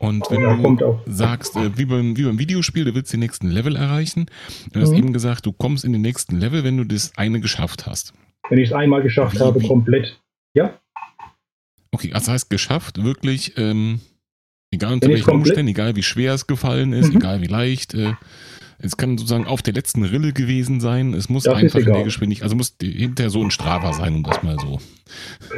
Und 0.00 0.24
wenn 0.30 0.76
du 0.76 0.98
sagst, 1.06 1.56
äh, 1.56 1.76
wie, 1.78 1.84
beim, 1.84 2.16
wie 2.16 2.24
beim 2.24 2.38
Videospiel, 2.38 2.84
du 2.84 2.94
willst 2.94 3.12
den 3.12 3.20
nächsten 3.20 3.48
Level 3.48 3.76
erreichen. 3.76 4.26
Du 4.72 4.80
hast 4.80 4.90
Mhm. 4.90 4.96
eben 4.98 5.12
gesagt, 5.12 5.46
du 5.46 5.52
kommst 5.52 5.84
in 5.84 5.92
den 5.92 6.02
nächsten 6.02 6.36
Level, 6.40 6.64
wenn 6.64 6.76
du 6.76 6.84
das 6.84 7.12
eine 7.16 7.40
geschafft 7.40 7.86
hast. 7.86 8.12
Wenn 8.48 8.58
ich 8.58 8.70
es 8.70 8.72
einmal 8.74 9.02
geschafft 9.02 9.36
Wie- 9.36 9.40
habe, 9.44 9.60
wie- 9.60 9.68
komplett. 9.68 10.20
Ja, 10.54 10.74
Okay, 11.90 12.10
das 12.12 12.28
heißt 12.28 12.50
geschafft, 12.50 13.02
wirklich, 13.02 13.54
ähm, 13.56 14.00
egal 14.72 14.94
unter 14.94 15.08
welchen 15.08 15.30
Umständen, 15.30 15.68
egal 15.68 15.96
wie 15.96 16.02
schwer 16.02 16.34
es 16.34 16.46
gefallen 16.46 16.92
ist, 16.92 17.10
Mhm. 17.10 17.16
egal 17.18 17.40
wie 17.42 17.46
leicht, 17.46 17.94
äh, 17.94 18.12
es 18.80 18.96
kann 18.96 19.18
sozusagen 19.18 19.46
auf 19.46 19.62
der 19.62 19.74
letzten 19.74 20.04
Rille 20.04 20.32
gewesen 20.32 20.80
sein. 20.80 21.12
Es 21.14 21.28
muss 21.28 21.44
Das 21.44 21.54
einfach 21.54 21.80
in 21.80 21.86
der. 21.92 22.04
Geschwindigkeit, 22.04 22.44
also 22.44 22.56
muss 22.56 22.76
hinterher 22.80 23.30
so 23.30 23.42
ein 23.42 23.50
Strava 23.50 23.92
sein, 23.92 24.14
um 24.14 24.22
das 24.22 24.42
mal 24.42 24.56
so 24.58 24.78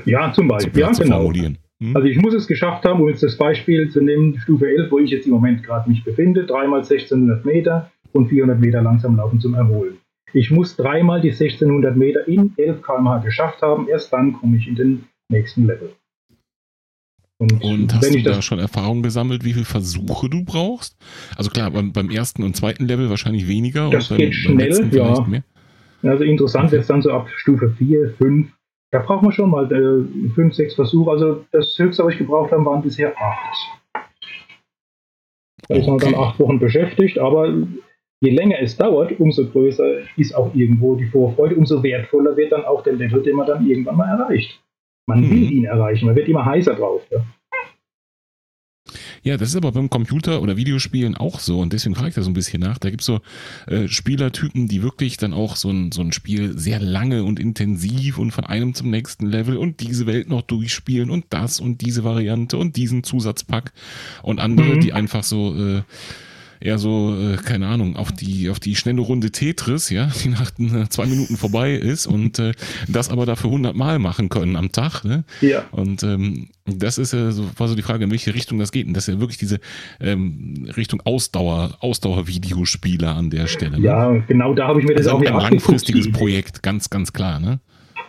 ja 0.06 0.32
zum 0.32 0.44
zu, 0.44 0.48
Beispiel. 0.48 0.80
Ja, 0.80 0.92
zu 0.92 1.02
genau. 1.02 1.16
formulieren. 1.18 1.58
Hm? 1.82 1.96
Also 1.96 2.08
ich 2.08 2.16
muss 2.18 2.34
es 2.34 2.46
geschafft 2.46 2.84
haben, 2.84 3.00
um 3.00 3.08
jetzt 3.08 3.22
das 3.22 3.36
Beispiel 3.36 3.90
zu 3.90 4.00
nehmen, 4.00 4.38
Stufe 4.38 4.68
11, 4.68 4.90
wo 4.90 4.98
ich 4.98 5.10
jetzt 5.10 5.26
im 5.26 5.32
Moment 5.32 5.62
gerade 5.62 5.88
mich 5.88 6.04
befinde, 6.04 6.46
dreimal 6.46 6.80
1600 6.80 7.44
Meter 7.44 7.90
und 8.12 8.28
400 8.28 8.58
Meter 8.60 8.82
langsam 8.82 9.16
laufen 9.16 9.40
zum 9.40 9.54
Erholen. 9.54 9.98
Ich 10.32 10.50
muss 10.50 10.76
dreimal 10.76 11.20
die 11.20 11.30
1600 11.32 11.96
Meter 11.96 12.26
in 12.28 12.52
11 12.56 12.82
km/h 12.82 13.18
geschafft 13.18 13.62
haben, 13.62 13.88
erst 13.88 14.12
dann 14.12 14.32
komme 14.34 14.56
ich 14.56 14.68
in 14.68 14.76
den 14.76 15.04
nächsten 15.28 15.66
Level. 15.66 15.92
Und, 17.40 17.62
Und 17.62 17.94
hast 17.94 18.14
du 18.14 18.22
da 18.22 18.42
schon 18.42 18.58
Erfahrung 18.58 19.02
gesammelt, 19.02 19.44
wie 19.44 19.54
viele 19.54 19.64
Versuche 19.64 20.28
du 20.28 20.44
brauchst? 20.44 20.94
Also 21.36 21.48
klar, 21.48 21.70
beim, 21.70 21.90
beim 21.90 22.10
ersten 22.10 22.42
und 22.42 22.54
zweiten 22.54 22.86
Level 22.86 23.08
wahrscheinlich 23.08 23.48
weniger 23.48 23.88
Das 23.88 24.10
und 24.10 24.18
geht 24.18 24.26
beim, 24.26 24.32
schnell, 24.34 24.56
beim 24.56 24.66
letzten 24.66 24.96
ja. 24.96 25.04
vielleicht 25.14 25.28
mehr. 25.28 25.42
also 26.02 26.24
interessant 26.24 26.70
wird 26.70 26.82
es 26.82 26.88
dann 26.88 27.00
so 27.00 27.10
ab 27.12 27.30
Stufe 27.34 27.70
4, 27.78 28.10
5, 28.18 28.50
da 28.90 28.98
braucht 28.98 29.22
man 29.22 29.32
schon 29.32 29.48
mal 29.48 29.64
äh, 29.72 30.30
5, 30.34 30.54
6 30.54 30.74
Versuche. 30.74 31.10
Also 31.10 31.46
das 31.52 31.78
höchste, 31.78 32.04
was 32.04 32.12
ich 32.12 32.18
gebraucht 32.18 32.52
habe, 32.52 32.62
waren 32.66 32.82
bisher 32.82 33.14
8. 33.16 33.38
Da 35.68 35.76
ist 35.76 35.86
man 35.86 35.98
dann 35.98 36.14
Okay. 36.14 36.22
acht 36.22 36.38
Wochen 36.40 36.58
beschäftigt, 36.58 37.18
aber 37.18 37.54
je 38.20 38.30
länger 38.32 38.60
es 38.60 38.76
dauert, 38.76 39.18
umso 39.18 39.46
größer 39.46 40.00
ist 40.18 40.34
auch 40.34 40.54
irgendwo 40.54 40.94
die 40.96 41.06
Vorfreude, 41.06 41.54
umso 41.54 41.82
wertvoller 41.82 42.36
wird 42.36 42.52
dann 42.52 42.66
auch 42.66 42.82
der 42.82 42.94
Level, 42.94 43.22
den 43.22 43.36
man 43.36 43.46
dann 43.46 43.66
irgendwann 43.66 43.96
mal 43.96 44.08
erreicht. 44.08 44.60
Man 45.10 45.20
Mhm. 45.26 45.30
will 45.30 45.52
ihn 45.52 45.64
erreichen, 45.64 46.06
man 46.06 46.16
wird 46.16 46.28
immer 46.28 46.44
heißer 46.44 46.74
drauf. 46.74 47.02
Ja. 47.10 47.18
Ja, 49.22 49.36
das 49.36 49.50
ist 49.50 49.56
aber 49.56 49.70
beim 49.72 49.90
Computer- 49.90 50.40
oder 50.40 50.56
Videospielen 50.56 51.14
auch 51.14 51.38
so 51.40 51.60
und 51.60 51.72
deswegen 51.74 51.94
frage 51.94 52.08
ich 52.08 52.14
da 52.14 52.22
so 52.22 52.30
ein 52.30 52.34
bisschen 52.34 52.60
nach. 52.62 52.78
Da 52.78 52.88
gibt 52.90 53.02
es 53.02 53.06
so 53.06 53.20
äh, 53.66 53.86
Spielertypen, 53.86 54.66
die 54.66 54.82
wirklich 54.82 55.16
dann 55.18 55.32
auch 55.34 55.54
so 55.56 55.68
ein, 55.70 55.92
so 55.92 56.00
ein 56.00 56.10
Spiel 56.12 56.56
sehr 56.58 56.80
lange 56.80 57.22
und 57.22 57.38
intensiv 57.38 58.18
und 58.18 58.30
von 58.32 58.44
einem 58.46 58.72
zum 58.74 58.90
nächsten 58.90 59.26
Level 59.26 59.58
und 59.58 59.80
diese 59.80 60.06
Welt 60.06 60.28
noch 60.30 60.42
durchspielen 60.42 61.10
und 61.10 61.26
das 61.28 61.60
und 61.60 61.82
diese 61.82 62.02
Variante 62.02 62.56
und 62.56 62.76
diesen 62.76 63.04
Zusatzpack 63.04 63.72
und 64.22 64.40
andere, 64.40 64.76
Mhm. 64.76 64.80
die 64.80 64.92
einfach 64.94 65.22
so 65.22 65.54
äh, 65.54 65.82
eher 66.60 66.78
so, 66.78 67.16
äh, 67.16 67.36
keine 67.36 67.66
Ahnung, 67.66 67.96
auf 67.96 68.12
die, 68.12 68.50
auf 68.50 68.60
die 68.60 68.76
schnelle 68.76 69.00
Runde 69.00 69.30
Tetris, 69.30 69.90
ja, 69.90 70.10
die 70.24 70.28
nach 70.28 70.52
äh, 70.58 70.88
zwei 70.88 71.06
Minuten 71.06 71.36
vorbei 71.36 71.72
ist 71.72 72.06
und 72.06 72.38
äh, 72.38 72.52
das 72.88 73.10
aber 73.10 73.26
dafür 73.26 73.50
100 73.50 73.74
Mal 73.74 73.98
machen 73.98 74.28
können 74.28 74.56
am 74.56 74.72
Tag, 74.72 75.04
ne? 75.04 75.24
ja. 75.40 75.64
Und 75.72 76.02
ähm, 76.02 76.48
das 76.66 76.98
ist 76.98 77.12
ja 77.12 77.30
so, 77.32 77.44
war 77.56 77.68
so 77.68 77.74
die 77.74 77.82
Frage, 77.82 78.04
in 78.04 78.10
welche 78.10 78.34
Richtung 78.34 78.58
das 78.58 78.70
geht. 78.70 78.86
Und 78.86 78.94
das 78.94 79.08
ist 79.08 79.14
ja 79.14 79.20
wirklich 79.20 79.38
diese 79.38 79.58
ähm, 80.00 80.70
Richtung 80.76 81.00
Ausdauer, 81.04 81.76
Ausdauer-Videospieler 81.80 83.16
an 83.16 83.30
der 83.30 83.46
Stelle. 83.46 83.78
Ne? 83.78 83.86
ja, 83.86 84.10
genau 84.28 84.54
da 84.54 84.68
habe 84.68 84.80
ich 84.80 84.86
mir 84.86 84.94
das 84.94 85.06
ist 85.06 85.12
auch 85.12 85.20
ein 85.20 85.32
langfristiges 85.32 86.12
Projekt, 86.12 86.62
ganz, 86.62 86.90
ganz 86.90 87.12
klar. 87.12 87.40
Ne? 87.40 87.60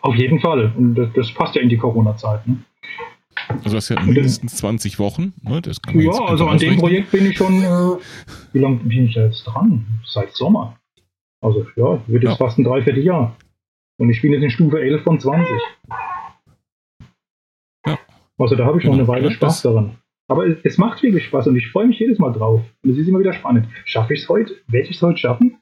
Auf 0.01 0.15
jeden 0.15 0.39
Fall. 0.39 0.71
Und 0.77 0.95
das, 0.95 1.09
das 1.15 1.31
passt 1.33 1.55
ja 1.55 1.61
in 1.61 1.69
die 1.69 1.77
Corona-Zeit. 1.77 2.47
Ne? 2.47 2.57
Also 3.47 3.75
das 3.75 3.89
ist 3.89 3.89
ja 3.89 4.01
mindestens 4.03 4.55
20 4.57 4.99
Wochen. 4.99 5.33
Ne? 5.43 5.61
Ja, 5.93 6.11
also 6.25 6.47
an 6.47 6.57
dem. 6.57 6.77
Projekt 6.77 7.11
bin 7.11 7.25
ich 7.29 7.37
schon, 7.37 7.61
äh, 7.63 7.97
wie 8.53 8.59
lange 8.59 8.77
bin 8.77 9.05
ich 9.07 9.13
da 9.15 9.25
jetzt 9.25 9.43
dran? 9.43 9.85
Seit 10.05 10.33
Sommer. 10.33 10.77
Also 11.41 11.65
ja, 11.75 12.01
wird 12.07 12.23
jetzt 12.23 12.31
Ja. 12.31 12.35
fast 12.37 12.57
ein 12.59 12.63
Dreivierteljahr. 12.63 13.35
Und 13.97 14.09
ich 14.09 14.21
bin 14.21 14.31
jetzt 14.31 14.43
in 14.43 14.49
Stufe 14.51 14.81
11 14.81 15.03
von 15.03 15.19
20. 15.19 15.47
Ja. 17.85 17.97
Also 18.37 18.55
da 18.55 18.65
habe 18.65 18.79
ich 18.79 18.83
noch 18.85 18.91
Genau, 18.93 19.03
eine 19.03 19.07
Weile 19.07 19.27
ja, 19.29 19.31
Spaß 19.31 19.61
daran. 19.63 19.97
Aber 20.27 20.45
es, 20.47 20.57
es 20.63 20.77
macht 20.77 21.01
wirklich 21.03 21.25
Spaß 21.25 21.47
und 21.47 21.55
ich 21.57 21.67
freue 21.69 21.87
mich 21.87 21.99
jedes 21.99 22.17
Mal 22.19 22.31
drauf. 22.31 22.61
Und 22.83 22.91
es 22.91 22.97
ist 22.97 23.07
immer 23.07 23.19
wieder 23.19 23.33
spannend. 23.33 23.67
Schaffe 23.85 24.13
ich 24.13 24.21
es 24.21 24.29
heute? 24.29 24.55
Werde 24.67 24.87
ich 24.89 24.95
es 24.95 25.01
heute 25.01 25.17
schaffen? 25.17 25.57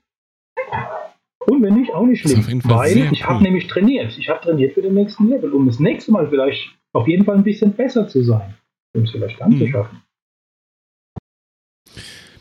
Und 1.48 1.64
wenn 1.64 1.76
nicht, 1.76 1.94
auch 1.94 2.06
nicht 2.06 2.22
schlimm. 2.22 2.44
Weil 2.66 3.12
ich 3.12 3.24
habe 3.26 3.36
cool. 3.38 3.42
nämlich 3.44 3.68
trainiert. 3.68 4.16
Ich 4.18 4.30
habe 4.30 4.42
trainiert 4.42 4.74
für 4.74 4.82
den 4.82 4.94
nächsten 4.94 5.28
Level, 5.30 5.52
um 5.54 5.66
das 5.66 5.80
nächste 5.80 6.12
Mal 6.12 6.28
vielleicht 6.30 6.76
auf 6.94 7.08
jeden 7.08 7.26
Fall 7.26 7.36
ein 7.38 7.44
bisschen 7.44 7.74
besser 7.74 8.08
zu 8.08 8.24
sein. 8.24 8.56
Um 8.96 9.04
es 9.04 9.12
vielleicht 9.12 9.40
dann 9.40 9.58
zu 9.58 9.66
Mhm. 9.66 9.72
schaffen. 9.72 10.02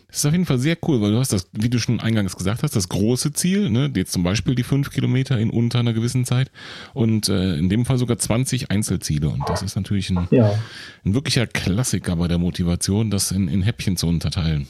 Das 0.08 0.16
ist 0.20 0.26
auf 0.26 0.32
jeden 0.32 0.46
Fall 0.46 0.58
sehr 0.58 0.76
cool, 0.86 1.00
weil 1.02 1.12
du 1.12 1.18
hast 1.18 1.32
das, 1.34 1.48
wie 1.52 1.68
du 1.68 1.78
schon 1.78 2.00
eingangs 2.00 2.34
gesagt 2.34 2.62
hast, 2.62 2.74
das 2.74 2.88
große 2.88 3.32
Ziel, 3.34 3.68
ne, 3.70 3.92
jetzt 3.94 4.10
zum 4.12 4.22
Beispiel 4.22 4.54
die 4.54 4.62
fünf 4.62 4.90
Kilometer 4.90 5.38
in 5.38 5.50
unter 5.50 5.78
einer 5.80 5.92
gewissen 5.92 6.24
Zeit 6.24 6.50
und 6.94 7.28
äh, 7.28 7.56
in 7.56 7.68
dem 7.68 7.84
Fall 7.84 7.98
sogar 7.98 8.18
20 8.18 8.70
Einzelziele. 8.70 9.28
Und 9.28 9.46
das 9.48 9.62
ist 9.62 9.76
natürlich 9.76 10.08
ein, 10.10 10.26
Ja. 10.30 10.58
ein 11.04 11.14
wirklicher 11.14 11.46
Klassiker 11.46 12.16
bei 12.16 12.26
der 12.26 12.38
Motivation, 12.38 13.10
das 13.10 13.30
in, 13.32 13.48
in 13.48 13.62
Häppchen 13.62 13.96
zu 13.98 14.06
unterteilen. 14.08 14.66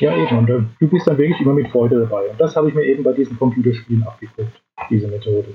Ja, 0.00 0.16
eben. 0.16 0.38
Und 0.38 0.50
äh, 0.50 0.60
du 0.80 0.88
bist 0.88 1.06
dann 1.06 1.18
wirklich 1.18 1.40
immer 1.40 1.54
mit 1.54 1.68
Freude 1.68 2.00
dabei. 2.00 2.28
Und 2.30 2.40
das 2.40 2.54
habe 2.56 2.68
ich 2.68 2.74
mir 2.74 2.84
eben 2.84 3.02
bei 3.04 3.12
diesen 3.12 3.38
Computerspielen 3.38 4.02
abgeguckt, 4.02 4.52
diese 4.90 5.08
Methode. 5.08 5.54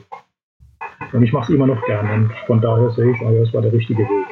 Und 1.14 1.24
ich 1.24 1.32
mache 1.34 1.52
es 1.52 1.56
immer 1.56 1.68
noch 1.68 1.84
gerne. 1.86 2.14
Und 2.14 2.32
von 2.48 2.62
daher 2.62 2.90
sehe 2.92 3.12
ich, 3.12 3.22
ah 3.22 3.32
ja, 3.32 3.40
das 3.44 3.54
war 3.54 3.62
der 3.62 3.74
richtige 3.74 4.04
Weg. 4.04 4.28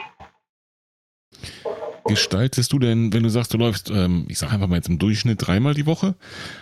Gestaltest 2.08 2.72
du 2.72 2.80
denn, 2.80 3.12
wenn 3.14 3.24
du 3.24 3.30
sagst, 3.30 3.54
du 3.54 3.58
läufst, 3.58 3.90
ähm, 3.92 4.26
ich 4.30 4.38
sage 4.40 4.54
einfach 4.54 4.68
mal 4.68 4.78
jetzt 4.78 4.88
im 4.88 4.98
Durchschnitt 4.98 5.46
dreimal 5.46 5.74
die 5.74 5.86
Woche, 5.86 6.16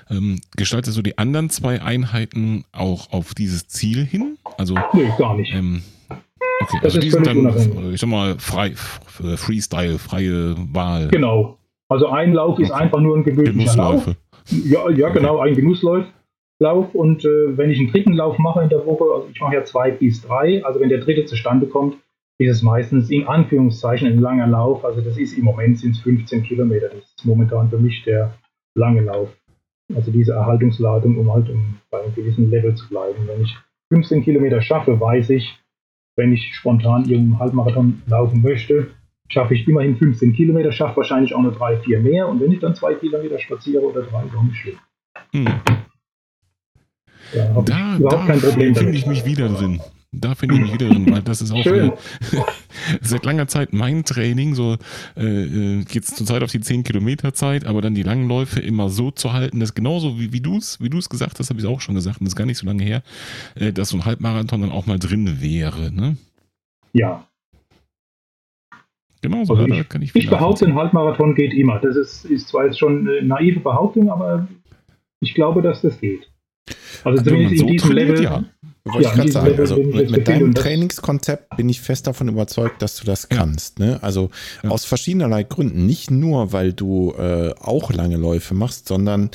ähm, 0.09 0.39
gestaltest 0.57 0.97
du 0.97 1.03
die 1.03 1.19
anderen 1.19 1.51
zwei 1.51 1.81
Einheiten 1.83 2.65
auch 2.71 3.11
auf 3.13 3.35
dieses 3.35 3.67
Ziel 3.67 4.03
hin? 4.05 4.39
Also, 4.57 4.73
Nee, 4.93 5.11
gar 5.19 5.35
nicht. 5.37 5.53
ähm, 5.53 5.83
okay, 6.09 6.79
Das 6.81 6.95
also 6.95 6.97
ist 6.97 7.03
die 7.03 7.11
sind 7.11 7.27
dann, 7.27 7.37
unabhängig. 7.37 7.93
ich 7.93 8.01
sag 8.01 8.09
mal, 8.09 8.39
frei, 8.39 8.69
f- 8.71 8.99
Freestyle, 9.35 9.99
freie 9.99 10.55
Wahl, 10.73 11.09
Genau. 11.09 11.59
Also 11.89 12.07
ein 12.07 12.33
Lauf 12.33 12.59
ist 12.59 12.71
einfach 12.71 12.99
nur 12.99 13.15
ein 13.15 13.23
gewöhnlicher 13.23 13.77
Lauf. 13.77 14.07
Ja, 14.49 14.89
ja 14.89 15.09
genau, 15.09 15.39
ein 15.39 15.55
Genusslauf. 15.55 16.05
Lauf. 16.59 16.95
Und 16.95 17.25
äh, 17.25 17.57
wenn 17.57 17.69
ich 17.69 17.79
einen 17.79 17.91
dritten 17.91 18.13
Lauf 18.13 18.37
mache 18.37 18.63
in 18.63 18.69
der 18.69 18.85
Woche, 18.85 19.03
also 19.03 19.27
ich 19.31 19.39
mache 19.39 19.55
ja 19.55 19.63
zwei 19.63 19.91
bis 19.91 20.21
drei, 20.21 20.63
also 20.63 20.79
wenn 20.79 20.89
der 20.89 20.99
dritte 20.99 21.25
zustande 21.25 21.67
kommt, 21.67 21.97
ist 22.37 22.57
es 22.57 22.61
meistens 22.61 23.09
in 23.09 23.27
Anführungszeichen 23.27 24.07
ein 24.07 24.19
langer 24.19 24.47
Lauf. 24.47 24.83
Also 24.83 25.01
das 25.01 25.17
ist 25.17 25.37
im 25.37 25.45
Moment 25.45 25.79
sind 25.79 25.91
es 25.91 26.01
15 26.01 26.43
Kilometer. 26.43 26.89
Das 26.89 26.99
ist 26.99 27.25
momentan 27.25 27.69
für 27.69 27.77
mich 27.77 28.03
der 28.03 28.33
lange 28.75 29.01
Lauf. 29.01 29.29
Also 29.93 30.11
diese 30.11 30.33
Erhaltungsladung, 30.33 31.17
um 31.17 31.31
halt 31.31 31.49
um 31.49 31.77
bei 31.91 32.01
einem 32.01 32.13
gewissen 32.15 32.49
Level 32.49 32.75
zu 32.75 32.87
bleiben. 32.89 33.27
Wenn 33.27 33.43
ich 33.43 33.55
15 33.89 34.23
Kilometer 34.23 34.61
schaffe, 34.61 34.99
weiß 34.99 35.29
ich, 35.29 35.59
wenn 36.17 36.33
ich 36.33 36.55
spontan 36.55 37.03
irgendeinen 37.03 37.39
Halbmarathon 37.39 38.01
laufen 38.07 38.41
möchte, 38.41 38.91
schaffe 39.29 39.55
ich 39.55 39.67
immerhin 39.67 39.97
15 39.97 40.33
Kilometer, 40.33 40.71
schaffe 40.71 40.97
wahrscheinlich 40.97 41.33
auch 41.33 41.41
nur 41.41 41.51
drei, 41.53 41.77
vier 41.77 41.99
mehr. 41.99 42.27
Und 42.27 42.39
wenn 42.41 42.51
ich 42.51 42.59
dann 42.59 42.75
zwei 42.75 42.93
Kilometer 42.95 43.39
spaziere 43.39 43.83
oder 43.83 44.03
drei, 44.03 44.23
ist 44.25 44.35
auch 44.35 44.43
nicht 44.43 44.57
schlimm. 44.57 44.77
Hm. 45.31 45.45
Da 47.33 47.61
Da, 47.65 47.97
überhaupt 47.97 48.13
da 48.13 48.25
kein 48.27 48.39
Problem 48.39 48.75
finde 48.75 48.91
damit. 48.91 48.95
ich 48.95 49.05
mich 49.07 49.25
wieder 49.25 49.49
drin. 49.49 49.81
Da 50.17 50.33
finde 50.33 50.55
ich 50.55 50.61
mich 50.61 50.73
wieder 50.73 50.87
drin, 50.87 51.11
weil 51.11 51.21
das 51.23 51.41
ist 51.41 51.51
auch 51.51 51.65
äh, 51.65 51.91
seit 53.01 53.25
langer 53.25 53.47
Zeit 53.47 53.73
mein 53.73 54.05
Training, 54.05 54.55
so 54.55 54.77
äh, 55.17 55.83
geht 55.83 56.03
es 56.03 56.15
zurzeit 56.15 56.41
auf 56.41 56.51
die 56.51 56.61
10 56.61 56.83
Kilometer 56.83 57.33
Zeit, 57.33 57.65
aber 57.65 57.81
dann 57.81 57.95
die 57.95 58.03
langen 58.03 58.29
Läufe 58.29 58.61
immer 58.61 58.89
so 58.89 59.11
zu 59.11 59.33
halten, 59.33 59.59
dass 59.59 59.73
genauso 59.73 60.17
wie, 60.17 60.31
wie 60.31 60.39
du 60.39 60.57
es 60.57 60.79
wie 60.79 60.89
du's 60.89 61.09
gesagt 61.09 61.39
hast, 61.39 61.49
habe 61.49 61.59
ich 61.59 61.65
es 61.65 61.69
auch 61.69 61.81
schon 61.81 61.95
gesagt, 61.95 62.21
und 62.21 62.25
das 62.25 62.31
ist 62.31 62.37
gar 62.37 62.45
nicht 62.45 62.59
so 62.59 62.65
lange 62.65 62.83
her, 62.83 63.03
äh, 63.55 63.73
dass 63.73 63.89
so 63.89 63.97
ein 63.97 64.05
Halbmarathon 64.05 64.61
dann 64.61 64.71
auch 64.71 64.85
mal 64.85 64.99
drin 64.99 65.41
wäre. 65.41 65.91
Ne? 65.91 66.15
Ja, 66.93 67.27
Genau 69.29 69.43
so, 69.43 69.55
also 69.55 69.67
ich, 69.67 69.89
kann 69.89 70.01
ich 70.01 70.15
Ich 70.15 70.29
behaupte, 70.29 70.65
ein 70.65 70.75
Halbmarathon 70.75 71.35
geht 71.35 71.53
immer. 71.53 71.79
Das 71.79 71.95
ist, 71.95 72.25
ist 72.25 72.47
zwar 72.47 72.65
jetzt 72.65 72.79
schon 72.79 73.07
eine 73.07 73.25
naive 73.25 73.59
Behauptung, 73.59 74.09
aber 74.09 74.47
ich 75.19 75.33
glaube, 75.33 75.61
dass 75.61 75.81
das 75.81 75.99
geht. 75.99 76.31
Also, 77.03 77.19
also 77.19 77.23
zumindest 77.23 77.61
in 77.61 77.67
diesem 77.67 77.91
Level. 77.91 78.23
Ja. 78.23 78.43
Wollte 78.87 79.01
ja, 79.01 79.09
ich 79.09 79.15
gerade 79.15 79.31
sagen, 79.31 79.59
also 79.59 79.77
mit, 79.77 80.11
mit 80.11 80.27
deinem 80.27 80.53
Trainingskonzept 80.53 81.57
bin 81.57 81.67
ich 81.69 81.81
fest 81.81 82.05
davon 82.05 82.27
überzeugt, 82.27 82.83
dass 82.83 82.95
du 82.97 83.05
das 83.05 83.29
kannst. 83.29 83.79
Ne? 83.79 83.97
Also 84.03 84.29
ja. 84.63 84.69
aus 84.69 84.85
verschiedenerlei 84.85 85.41
Gründen. 85.41 85.87
Nicht 85.87 86.11
nur, 86.11 86.53
weil 86.53 86.71
du 86.71 87.11
äh, 87.17 87.55
auch 87.59 87.91
lange 87.91 88.17
Läufe 88.17 88.53
machst, 88.53 88.87
sondern 88.87 89.31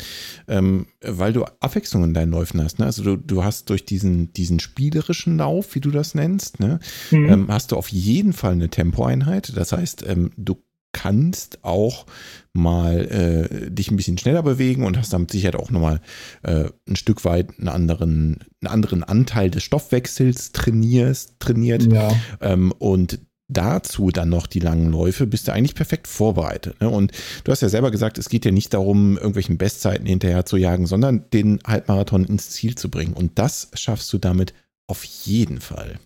ähm, 0.46 0.86
weil 1.02 1.32
du 1.32 1.44
Abwechslung 1.58 2.04
in 2.04 2.14
deinen 2.14 2.30
Läufen 2.30 2.62
hast. 2.62 2.78
Ne? 2.78 2.86
Also 2.86 3.02
du, 3.02 3.16
du 3.16 3.42
hast 3.42 3.70
durch 3.70 3.84
diesen, 3.84 4.32
diesen 4.34 4.60
spielerischen 4.60 5.38
Lauf, 5.38 5.74
wie 5.74 5.80
du 5.80 5.90
das 5.90 6.14
nennst, 6.14 6.60
ne? 6.60 6.78
Mhm. 7.10 7.28
Ähm, 7.28 7.46
hast 7.48 7.72
du 7.72 7.76
auf 7.76 7.88
jeden 7.88 8.32
Fall 8.32 8.52
eine 8.52 8.68
Tempoeinheit. 8.68 9.56
Das 9.56 9.72
heißt, 9.72 10.04
ähm, 10.06 10.30
du 10.36 10.62
kannst 10.92 11.64
auch 11.64 12.06
mal 12.52 13.06
äh, 13.06 13.70
dich 13.70 13.90
ein 13.90 13.96
bisschen 13.96 14.18
schneller 14.18 14.42
bewegen 14.42 14.84
und 14.84 14.98
hast 14.98 15.12
damit 15.12 15.30
sicher 15.30 15.58
auch 15.58 15.70
nochmal 15.70 16.00
äh, 16.42 16.64
ein 16.88 16.96
Stück 16.96 17.24
weit 17.24 17.58
einen 17.58 17.68
anderen, 17.68 18.38
einen 18.60 18.72
anderen 18.72 19.04
Anteil 19.04 19.50
des 19.50 19.62
Stoffwechsels 19.62 20.52
trainierst, 20.52 21.38
trainiert. 21.38 21.92
Ja. 21.92 22.12
Ähm, 22.40 22.72
und 22.78 23.20
dazu 23.48 24.10
dann 24.10 24.28
noch 24.28 24.46
die 24.46 24.60
langen 24.60 24.90
Läufe, 24.90 25.26
bist 25.26 25.48
du 25.48 25.52
eigentlich 25.52 25.74
perfekt 25.74 26.06
vorbereitet. 26.06 26.80
Ne? 26.80 26.88
Und 26.88 27.12
du 27.44 27.52
hast 27.52 27.62
ja 27.62 27.68
selber 27.68 27.90
gesagt, 27.90 28.18
es 28.18 28.28
geht 28.28 28.44
ja 28.44 28.50
nicht 28.50 28.72
darum, 28.72 29.16
irgendwelchen 29.16 29.58
Bestzeiten 29.58 30.06
hinterher 30.06 30.46
zu 30.46 30.56
jagen, 30.56 30.86
sondern 30.86 31.28
den 31.32 31.60
Halbmarathon 31.66 32.24
ins 32.24 32.50
Ziel 32.50 32.76
zu 32.76 32.90
bringen. 32.90 33.12
Und 33.12 33.38
das 33.38 33.70
schaffst 33.74 34.12
du 34.12 34.18
damit 34.18 34.54
auf 34.86 35.04
jeden 35.04 35.60
Fall. 35.60 35.98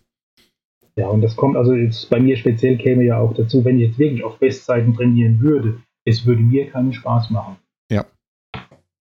Ja, 0.97 1.09
und 1.09 1.21
das 1.21 1.35
kommt 1.35 1.57
also 1.57 1.73
jetzt 1.73 2.09
bei 2.09 2.19
mir 2.19 2.37
speziell 2.37 2.77
käme 2.77 3.03
ja 3.03 3.19
auch 3.19 3.33
dazu, 3.33 3.65
wenn 3.65 3.79
ich 3.79 3.89
jetzt 3.89 3.99
wirklich 3.99 4.23
auf 4.23 4.39
Bestzeiten 4.39 4.93
trainieren 4.93 5.41
würde, 5.41 5.81
es 6.05 6.25
würde 6.25 6.41
mir 6.41 6.69
keinen 6.69 6.93
Spaß 6.93 7.31
machen. 7.31 7.57
Ja. 7.91 8.05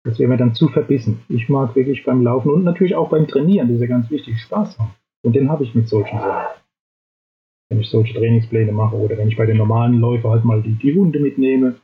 Das 0.05 0.19
wäre 0.19 0.31
mir 0.31 0.39
dann 0.39 0.55
zu 0.55 0.69
verbissen. 0.69 1.23
Ich 1.29 1.49
mag 1.49 1.77
wirklich 1.77 2.05
beim 2.05 2.23
Laufen 2.23 2.51
und 2.51 2.65
natürlich 2.65 2.95
auch 2.95 3.11
beim 3.11 3.29
Trainieren, 3.29 3.69
das 3.69 3.77
ist 3.77 3.83
ja 3.83 3.89
ganz 3.89 4.11
wichtig, 4.11 4.41
Spaß 4.41 4.79
haben. 4.79 4.95
Und 5.23 5.37
den 5.37 5.51
habe 5.51 5.65
ich 5.65 5.75
mit 5.75 5.89
solchen 5.89 6.19
Sachen. 6.19 6.47
Wenn 7.69 7.81
ich 7.81 7.91
solche 7.91 8.15
Trainingspläne 8.15 8.73
mache 8.73 8.97
oder 8.97 9.17
wenn 9.19 9.29
ich 9.29 9.37
bei 9.37 9.47
den 9.47 9.59
normalen 9.59 10.01
Läufen 10.01 10.31
halt 10.31 10.45
mal 10.45 10.63
die, 10.63 10.75
die 10.75 10.95
Hunde 10.95 11.21
mitnehme 11.21 11.77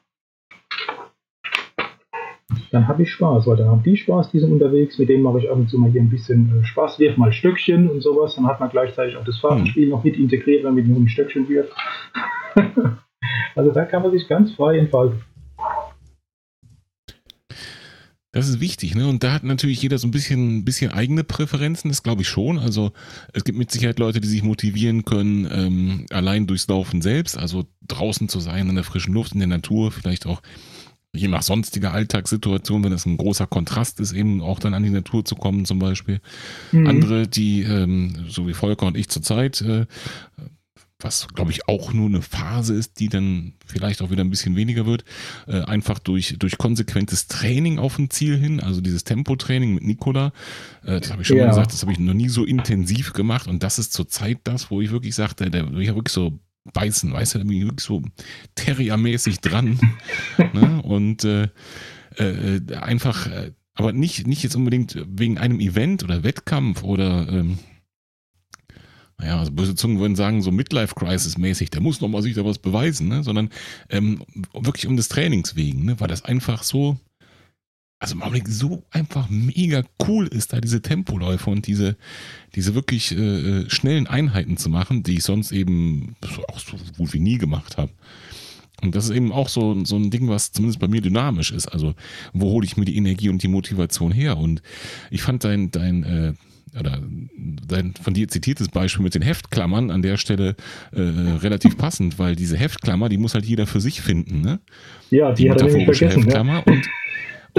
dann 2.70 2.88
habe 2.88 3.02
ich 3.02 3.10
Spaß, 3.10 3.46
weil 3.46 3.56
dann 3.56 3.68
haben 3.68 3.82
die 3.82 3.96
Spaß, 3.96 4.30
die 4.30 4.40
sind 4.40 4.52
unterwegs, 4.52 4.98
mit 4.98 5.08
denen 5.08 5.22
mache 5.22 5.38
ich 5.38 5.50
ab 5.50 5.56
und 5.56 5.68
zu 5.68 5.78
mal 5.78 5.90
hier 5.90 6.00
ein 6.00 6.10
bisschen 6.10 6.60
äh, 6.60 6.64
Spaß, 6.64 6.98
wirf 6.98 7.16
mal 7.16 7.32
Stöckchen 7.32 7.88
und 7.88 8.02
sowas, 8.02 8.36
dann 8.36 8.46
hat 8.46 8.60
man 8.60 8.70
gleichzeitig 8.70 9.16
auch 9.16 9.24
das 9.24 9.38
Fahrtenspiel 9.38 9.84
mhm. 9.84 9.90
noch 9.90 10.04
mit 10.04 10.16
integriert, 10.16 10.64
wenn 10.64 10.74
man 10.74 10.76
mit 10.76 10.88
nur 10.88 10.98
ein 10.98 11.08
Stöckchen 11.08 11.48
wirft. 11.48 11.72
also 13.54 13.70
da 13.72 13.84
kann 13.84 14.02
man 14.02 14.12
sich 14.12 14.26
ganz 14.28 14.52
frei 14.52 14.78
entfalten. 14.78 15.20
Das 18.32 18.48
ist 18.48 18.60
wichtig, 18.60 18.94
ne? 18.94 19.08
Und 19.08 19.24
da 19.24 19.32
hat 19.32 19.42
natürlich 19.42 19.82
jeder 19.82 19.98
so 19.98 20.06
ein 20.06 20.10
bisschen, 20.10 20.64
bisschen 20.64 20.92
eigene 20.92 21.24
Präferenzen, 21.24 21.90
das 21.90 22.02
glaube 22.02 22.22
ich 22.22 22.28
schon. 22.28 22.58
Also 22.58 22.92
es 23.32 23.42
gibt 23.42 23.58
mit 23.58 23.70
Sicherheit 23.70 23.98
Leute, 23.98 24.20
die 24.20 24.28
sich 24.28 24.42
motivieren 24.42 25.04
können, 25.04 25.48
ähm, 25.50 26.06
allein 26.10 26.46
durchs 26.46 26.68
Laufen 26.68 27.00
selbst, 27.00 27.38
also 27.38 27.64
draußen 27.88 28.28
zu 28.28 28.38
sein, 28.38 28.68
in 28.68 28.74
der 28.74 28.84
frischen 28.84 29.14
Luft, 29.14 29.32
in 29.32 29.38
der 29.38 29.48
Natur, 29.48 29.90
vielleicht 29.90 30.26
auch 30.26 30.42
je 31.14 31.28
nach 31.28 31.42
sonstiger 31.42 31.92
Alltagssituation, 31.92 32.84
wenn 32.84 32.92
es 32.92 33.06
ein 33.06 33.16
großer 33.16 33.46
Kontrast 33.46 34.00
ist, 34.00 34.12
eben 34.12 34.40
auch 34.42 34.58
dann 34.58 34.74
an 34.74 34.82
die 34.82 34.90
Natur 34.90 35.24
zu 35.24 35.36
kommen 35.36 35.64
zum 35.64 35.78
Beispiel. 35.78 36.20
Mhm. 36.72 36.86
Andere, 36.86 37.28
die, 37.28 37.62
ähm, 37.62 38.26
so 38.28 38.46
wie 38.46 38.54
Volker 38.54 38.86
und 38.86 38.96
ich 38.96 39.08
zurzeit, 39.08 39.60
äh, 39.62 39.86
was 41.00 41.28
glaube 41.28 41.52
ich 41.52 41.68
auch 41.68 41.92
nur 41.92 42.08
eine 42.08 42.22
Phase 42.22 42.74
ist, 42.74 42.98
die 42.98 43.08
dann 43.08 43.54
vielleicht 43.64 44.02
auch 44.02 44.10
wieder 44.10 44.24
ein 44.24 44.30
bisschen 44.30 44.56
weniger 44.56 44.84
wird, 44.84 45.04
äh, 45.46 45.62
einfach 45.62 46.00
durch, 46.00 46.36
durch 46.38 46.58
konsequentes 46.58 47.28
Training 47.28 47.78
auf 47.78 47.98
ein 47.98 48.10
Ziel 48.10 48.36
hin, 48.36 48.60
also 48.60 48.80
dieses 48.80 49.04
Tempotraining 49.04 49.74
mit 49.74 49.84
Nikola, 49.84 50.32
äh, 50.82 50.98
das 50.98 51.12
habe 51.12 51.22
ich 51.22 51.28
schon 51.28 51.36
ja. 51.36 51.44
mal 51.44 51.50
gesagt, 51.50 51.72
das 51.72 51.82
habe 51.82 51.92
ich 51.92 52.00
noch 52.00 52.14
nie 52.14 52.28
so 52.28 52.44
intensiv 52.44 53.12
gemacht 53.12 53.46
und 53.46 53.62
das 53.62 53.78
ist 53.78 53.92
zurzeit 53.92 54.40
das, 54.42 54.70
wo 54.70 54.80
ich 54.80 54.90
wirklich 54.90 55.14
sagte, 55.14 55.50
der, 55.50 55.68
ich 55.78 55.88
habe 55.88 55.98
wirklich 55.98 56.12
so 56.12 56.40
beißen, 56.72 57.12
weißt 57.12 57.34
du, 57.34 57.38
irgendwie 57.38 57.64
wirklich 57.64 57.86
so 57.86 58.02
Terrier-mäßig 58.54 59.40
dran. 59.40 59.78
ne? 60.52 60.82
Und 60.82 61.24
äh, 61.24 61.48
äh, 62.16 62.60
einfach, 62.76 63.26
äh, 63.26 63.52
aber 63.74 63.92
nicht, 63.92 64.26
nicht 64.26 64.42
jetzt 64.42 64.56
unbedingt 64.56 65.02
wegen 65.08 65.38
einem 65.38 65.60
Event 65.60 66.04
oder 66.04 66.24
Wettkampf 66.24 66.82
oder 66.82 67.28
ähm, 67.28 67.58
naja, 69.18 69.38
also 69.40 69.50
böse 69.50 69.74
Zungen 69.74 69.98
würden 69.98 70.14
sagen, 70.14 70.42
so 70.42 70.52
Midlife-Crisis-mäßig, 70.52 71.70
der 71.70 71.80
muss 71.80 72.00
nochmal 72.00 72.22
sich 72.22 72.34
da 72.34 72.44
was 72.44 72.58
beweisen, 72.58 73.08
ne? 73.08 73.24
sondern 73.24 73.50
ähm, 73.90 74.22
wirklich 74.52 74.86
um 74.86 74.96
des 74.96 75.08
Trainings 75.08 75.56
wegen, 75.56 75.84
ne? 75.84 75.98
weil 75.98 76.08
das 76.08 76.24
einfach 76.24 76.62
so, 76.62 76.98
also 78.00 78.14
im 78.14 78.22
Augenblick 78.22 78.48
so 78.48 78.84
einfach 78.90 79.28
mega 79.28 79.82
cool 80.06 80.26
ist, 80.28 80.52
da 80.52 80.60
diese 80.60 80.82
Tempoläufe 80.82 81.50
und 81.50 81.66
diese, 81.66 81.96
diese 82.54 82.74
wirklich 82.74 83.12
äh, 83.12 83.16
äh, 83.62 83.70
schnellen 83.70 84.06
Einheiten 84.06 84.56
zu 84.56 84.70
machen, 84.70 85.02
die 85.02 85.14
ich 85.14 85.24
sonst 85.24 85.50
eben 85.50 86.14
auch 86.48 86.58
so 86.60 86.76
gut 86.96 87.12
wie 87.12 87.20
nie 87.20 87.38
gemacht 87.38 87.76
habe. 87.76 87.90
Und 88.80 88.94
das 88.94 89.06
ist 89.06 89.10
eben 89.10 89.32
auch 89.32 89.48
so, 89.48 89.84
so 89.84 89.96
ein 89.96 90.10
Ding, 90.10 90.28
was 90.28 90.52
zumindest 90.52 90.78
bei 90.78 90.86
mir 90.86 91.00
dynamisch 91.00 91.50
ist. 91.50 91.66
Also, 91.66 91.94
wo 92.32 92.50
hole 92.50 92.64
ich 92.64 92.76
mir 92.76 92.84
die 92.84 92.96
Energie 92.96 93.28
und 93.28 93.42
die 93.42 93.48
Motivation 93.48 94.12
her? 94.12 94.36
Und 94.36 94.62
ich 95.10 95.22
fand 95.22 95.42
dein, 95.42 95.72
dein, 95.72 96.04
äh, 96.04 96.34
oder 96.78 97.02
dein 97.66 97.94
von 97.94 98.14
dir 98.14 98.28
zitiertes 98.28 98.68
Beispiel 98.68 99.02
mit 99.02 99.16
den 99.16 99.22
Heftklammern 99.22 99.90
an 99.90 100.02
der 100.02 100.16
Stelle 100.16 100.54
äh, 100.92 101.00
relativ 101.00 101.76
passend, 101.78 102.20
weil 102.20 102.36
diese 102.36 102.56
Heftklammer, 102.56 103.08
die 103.08 103.18
muss 103.18 103.34
halt 103.34 103.46
jeder 103.46 103.66
für 103.66 103.80
sich 103.80 104.00
finden, 104.00 104.42
ne? 104.42 104.60
Ja, 105.10 105.32
die, 105.32 105.44
die 105.44 105.50
hat 105.50 105.60
er 105.60 105.66
nicht 105.66 105.84
vergessen. 105.84 106.22
Heftklammer 106.22 106.62
ja. 106.64 106.72
und 106.72 106.88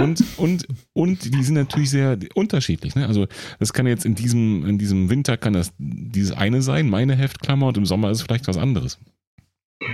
und, 0.04 0.24
und, 0.38 0.68
und 0.94 1.36
die 1.36 1.44
sind 1.44 1.56
natürlich 1.56 1.90
sehr 1.90 2.18
unterschiedlich. 2.36 2.96
Ne? 2.96 3.08
Also 3.08 3.28
das 3.60 3.74
kann 3.74 3.88
jetzt 3.88 4.06
in 4.06 4.16
diesem, 4.16 4.66
in 4.66 4.78
diesem 4.78 5.10
Winter 5.10 5.38
kann 5.38 5.54
das 5.54 5.74
dieses 5.78 6.32
eine 6.32 6.62
sein, 6.62 6.90
meine 6.90 7.16
Heftklammer, 7.16 7.68
und 7.68 7.78
im 7.78 7.86
Sommer 7.86 8.10
ist 8.12 8.20
es 8.20 8.24
vielleicht 8.24 8.48
was 8.48 8.58
anderes. 8.58 9.00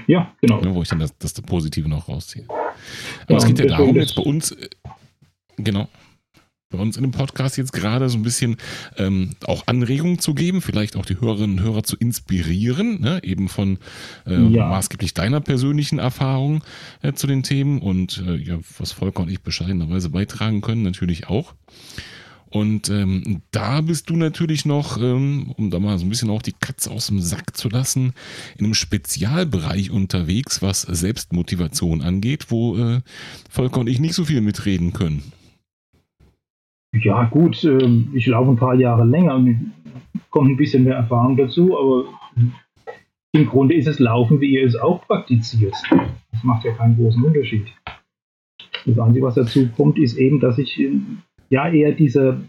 Ja, 0.07 0.33
genau. 0.41 0.73
wo 0.73 0.81
ich 0.81 0.89
dann 0.89 0.99
das, 0.99 1.15
das 1.17 1.33
Positive 1.41 1.87
noch 1.87 2.07
rausziehe. 2.07 2.45
Aber 2.49 2.67
ja, 3.29 3.37
es 3.37 3.45
geht 3.45 3.59
ja 3.59 3.65
darum, 3.65 3.95
jetzt 3.95 4.15
bei 4.15 4.23
uns, 4.23 4.51
äh, 4.51 4.69
genau 5.57 5.87
bei 6.75 6.81
uns 6.81 6.97
in 6.97 7.03
dem 7.03 7.11
Podcast 7.11 7.57
jetzt 7.57 7.73
gerade 7.73 8.09
so 8.09 8.17
ein 8.17 8.23
bisschen 8.23 8.57
ähm, 8.97 9.31
auch 9.45 9.63
Anregungen 9.67 10.19
zu 10.19 10.33
geben, 10.33 10.61
vielleicht 10.61 10.95
auch 10.95 11.05
die 11.05 11.19
Hörerinnen 11.19 11.59
und 11.59 11.65
Hörer 11.65 11.83
zu 11.83 11.95
inspirieren, 11.97 13.01
ne? 13.01 13.19
eben 13.23 13.49
von 13.49 13.77
äh, 14.25 14.35
ja. 14.35 14.67
maßgeblich 14.67 15.13
deiner 15.13 15.41
persönlichen 15.41 15.99
Erfahrung 15.99 16.63
äh, 17.01 17.13
zu 17.13 17.27
den 17.27 17.43
Themen 17.43 17.79
und 17.79 18.23
äh, 18.25 18.35
ja, 18.35 18.59
was 18.77 18.91
Volker 18.91 19.23
und 19.23 19.31
ich 19.31 19.41
bescheidenerweise 19.41 20.09
beitragen 20.09 20.61
können, 20.61 20.83
natürlich 20.83 21.27
auch. 21.27 21.53
Und 22.55 22.89
ähm, 22.89 23.41
da 23.51 23.81
bist 23.81 24.09
du 24.09 24.15
natürlich 24.15 24.63
noch, 24.63 24.97
ähm, 24.97 25.51
um 25.57 25.71
da 25.71 25.79
mal 25.79 25.99
so 25.99 26.05
ein 26.05 26.09
bisschen 26.09 26.29
auch 26.29 26.41
die 26.41 26.53
Katze 26.53 26.89
aus 26.89 27.07
dem 27.07 27.19
Sack 27.19 27.57
zu 27.57 27.67
lassen, 27.67 28.13
in 28.57 28.63
einem 28.63 28.73
Spezialbereich 28.73 29.91
unterwegs, 29.91 30.61
was 30.61 30.83
Selbstmotivation 30.83 32.01
angeht, 32.01 32.45
wo 32.49 32.77
äh, 32.77 33.01
Volker 33.49 33.81
und 33.81 33.87
ich 33.87 33.99
nicht 33.99 34.13
so 34.13 34.23
viel 34.23 34.39
mitreden 34.39 34.93
können. 34.93 35.33
Ja, 37.03 37.25
gut, 37.25 37.63
ähm, 37.63 38.09
ich 38.13 38.25
laufe 38.27 38.51
ein 38.51 38.57
paar 38.57 38.75
Jahre 38.75 39.05
länger 39.05 39.35
und 39.35 39.73
kommt 40.29 40.49
ein 40.49 40.57
bisschen 40.57 40.83
mehr 40.83 40.95
Erfahrung 40.95 41.35
dazu, 41.35 41.77
aber 41.77 42.05
im 43.33 43.45
Grunde 43.47 43.75
ist 43.75 43.87
es 43.87 43.99
Laufen, 43.99 44.39
wie 44.39 44.53
ihr 44.53 44.65
es 44.65 44.75
auch 44.75 45.05
praktiziert. 45.05 45.73
Das 46.31 46.43
macht 46.43 46.63
ja 46.63 46.73
keinen 46.73 46.95
großen 46.95 47.23
Unterschied. 47.23 47.67
Das 48.85 48.99
Einzige, 48.99 49.25
was 49.25 49.35
dazu 49.35 49.67
kommt, 49.75 49.97
ist 49.97 50.17
eben, 50.17 50.39
dass 50.39 50.57
ich 50.57 50.79
ähm, 50.79 51.19
ja 51.49 51.67
eher 51.67 51.91
dieser, 51.91 52.41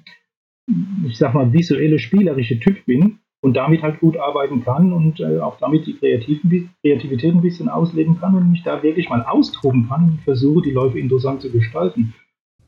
ich 1.04 1.16
sag 1.16 1.34
mal, 1.34 1.52
visuelle, 1.52 1.98
spielerische 1.98 2.60
Typ 2.60 2.84
bin 2.84 3.18
und 3.40 3.54
damit 3.54 3.82
halt 3.82 4.00
gut 4.00 4.16
arbeiten 4.16 4.62
kann 4.62 4.92
und 4.92 5.20
äh, 5.20 5.38
auch 5.38 5.58
damit 5.58 5.86
die 5.86 5.94
Kreativität 5.94 7.34
ein 7.34 7.40
bisschen 7.40 7.68
ausleben 7.68 8.20
kann 8.20 8.34
und 8.34 8.50
mich 8.50 8.62
da 8.62 8.82
wirklich 8.82 9.08
mal 9.08 9.22
austoben 9.22 9.88
kann 9.88 10.04
und 10.04 10.20
versuche, 10.22 10.62
die 10.62 10.72
Läufe 10.72 10.98
interessant 10.98 11.40
zu 11.40 11.50
gestalten 11.50 12.14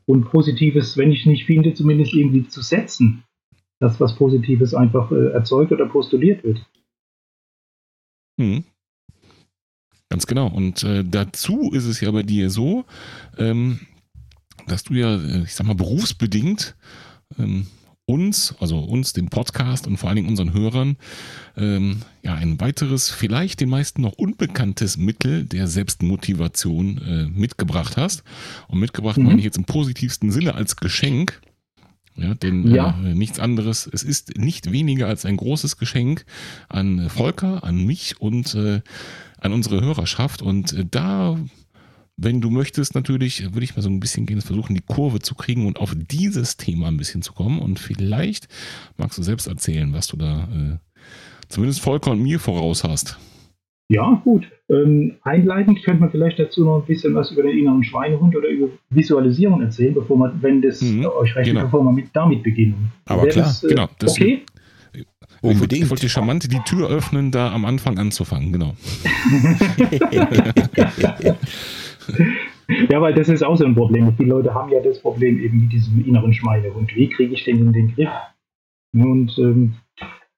und 0.09 0.23
Positives, 0.23 0.97
wenn 0.97 1.11
ich 1.11 1.27
nicht 1.27 1.45
finde, 1.45 1.75
zumindest 1.75 2.15
irgendwie 2.15 2.47
zu 2.47 2.63
setzen. 2.63 3.23
Das, 3.79 3.99
was 3.99 4.15
Positives 4.15 4.73
einfach 4.73 5.11
äh, 5.11 5.31
erzeugt 5.33 5.71
oder 5.71 5.85
postuliert 5.85 6.43
wird. 6.43 6.65
Hm. 8.41 8.63
Ganz 10.09 10.25
genau. 10.25 10.47
Und 10.47 10.83
äh, 10.83 11.05
dazu 11.05 11.71
ist 11.71 11.85
es 11.85 12.01
ja 12.01 12.09
bei 12.09 12.23
dir 12.23 12.49
so, 12.49 12.85
ähm, 13.37 13.81
dass 14.67 14.83
du 14.83 14.95
ja, 14.95 15.15
äh, 15.15 15.43
ich 15.43 15.53
sag 15.53 15.67
mal, 15.67 15.75
berufsbedingt 15.75 16.75
ähm, 17.37 17.67
uns, 18.09 18.55
also 18.59 18.79
uns, 18.79 19.13
dem 19.13 19.29
Podcast 19.29 19.85
und 19.85 19.97
vor 19.97 20.09
allen 20.09 20.15
Dingen 20.15 20.29
unseren 20.29 20.51
Hörern, 20.51 20.97
ähm, 21.55 22.01
ja, 22.23 22.33
ein 22.33 22.59
weiteres, 22.59 23.11
vielleicht 23.11 23.61
den 23.61 23.69
meisten 23.69 24.01
noch 24.01 24.13
unbekanntes 24.13 24.97
Mittel 24.97 25.45
der 25.45 25.67
Selbstmotivation 25.67 26.97
äh, 26.97 27.25
mitgebracht 27.39 27.97
hast. 27.97 28.23
Und 28.67 28.79
mitgebracht 28.79 29.17
mhm. 29.17 29.25
meine 29.25 29.37
ich 29.37 29.45
jetzt 29.45 29.57
im 29.57 29.65
positivsten 29.65 30.31
Sinne 30.31 30.55
als 30.55 30.75
Geschenk. 30.75 31.39
Ja, 32.15 32.33
denn 32.33 32.73
ja. 32.73 32.99
Äh, 33.05 33.13
nichts 33.13 33.39
anderes, 33.39 33.87
es 33.93 34.01
ist 34.01 34.37
nicht 34.37 34.71
weniger 34.71 35.07
als 35.07 35.25
ein 35.25 35.37
großes 35.37 35.77
Geschenk 35.77 36.25
an 36.67 37.09
Volker, 37.09 37.63
an 37.63 37.85
mich 37.85 38.19
und 38.19 38.55
äh, 38.55 38.81
an 39.39 39.53
unsere 39.53 39.81
Hörerschaft. 39.81 40.41
Und 40.41 40.73
äh, 40.73 40.85
da, 40.89 41.37
wenn 42.21 42.41
du 42.41 42.49
möchtest, 42.49 42.95
natürlich, 42.95 43.53
würde 43.53 43.63
ich 43.63 43.75
mal 43.75 43.81
so 43.81 43.89
ein 43.89 43.99
bisschen 43.99 44.25
gehen, 44.25 44.41
versuchen, 44.41 44.75
die 44.75 44.81
Kurve 44.81 45.19
zu 45.19 45.35
kriegen 45.35 45.65
und 45.65 45.79
auf 45.79 45.95
dieses 45.95 46.57
Thema 46.57 46.87
ein 46.87 46.97
bisschen 46.97 47.21
zu 47.21 47.33
kommen. 47.33 47.59
Und 47.59 47.79
vielleicht 47.79 48.47
magst 48.97 49.17
du 49.17 49.23
selbst 49.23 49.47
erzählen, 49.47 49.93
was 49.93 50.07
du 50.07 50.17
da 50.17 50.47
äh, 50.53 50.77
zumindest 51.47 51.81
Volker 51.81 52.11
und 52.11 52.21
mir 52.21 52.39
voraus 52.39 52.83
hast. 52.83 53.17
Ja, 53.91 54.21
gut. 54.23 54.45
Ähm, 54.69 55.15
einleitend 55.23 55.81
könnte 55.83 56.01
man 56.01 56.11
vielleicht 56.11 56.37
dazu 56.37 56.63
noch 56.63 56.81
ein 56.81 56.85
bisschen 56.85 57.15
was 57.15 57.31
über 57.31 57.41
den 57.41 57.57
inneren 57.57 57.83
Schweinehund 57.83 58.35
oder 58.35 58.47
über 58.47 58.67
Visualisierung 58.91 59.61
erzählen, 59.61 59.95
bevor 59.95 60.17
man, 60.17 60.41
wenn 60.43 60.61
das 60.61 60.81
mhm, 60.81 61.05
euch 61.05 61.35
recht 61.35 61.49
genau. 61.49 61.63
bevor 61.63 61.83
wir 61.83 61.91
mit, 61.91 62.07
damit 62.13 62.43
beginnen. 62.43 62.91
Aber 63.05 63.23
Wäre 63.23 63.33
klar, 63.33 63.45
das, 63.45 63.63
äh, 63.63 63.69
genau. 63.69 63.89
Das 63.97 64.11
okay. 64.11 64.43
Unbedingt. 65.41 65.85
Ich 65.85 65.89
wollte 65.89 66.01
die 66.01 66.09
Charmante 66.09 66.49
die 66.49 66.59
Tür 66.65 66.89
öffnen, 66.89 67.31
da 67.31 67.53
am 67.53 67.63
Anfang 67.63 67.97
anzufangen, 67.97 68.51
genau. 68.51 68.75
ja, 72.89 73.01
weil 73.01 73.13
das 73.13 73.29
ist 73.29 73.43
auch 73.43 73.55
so 73.57 73.65
ein 73.65 73.75
Problem. 73.75 74.13
Viele 74.17 74.29
Leute 74.29 74.53
haben 74.53 74.71
ja 74.71 74.81
das 74.81 75.01
Problem 75.01 75.39
eben 75.39 75.61
mit 75.61 75.71
diesem 75.71 76.05
inneren 76.05 76.33
Schweinehund. 76.33 76.95
Wie 76.95 77.09
kriege 77.09 77.33
ich 77.33 77.43
den 77.43 77.59
in 77.59 77.73
den 77.73 77.95
Griff? 77.95 78.09
Und 78.93 79.37
ähm, 79.37 79.75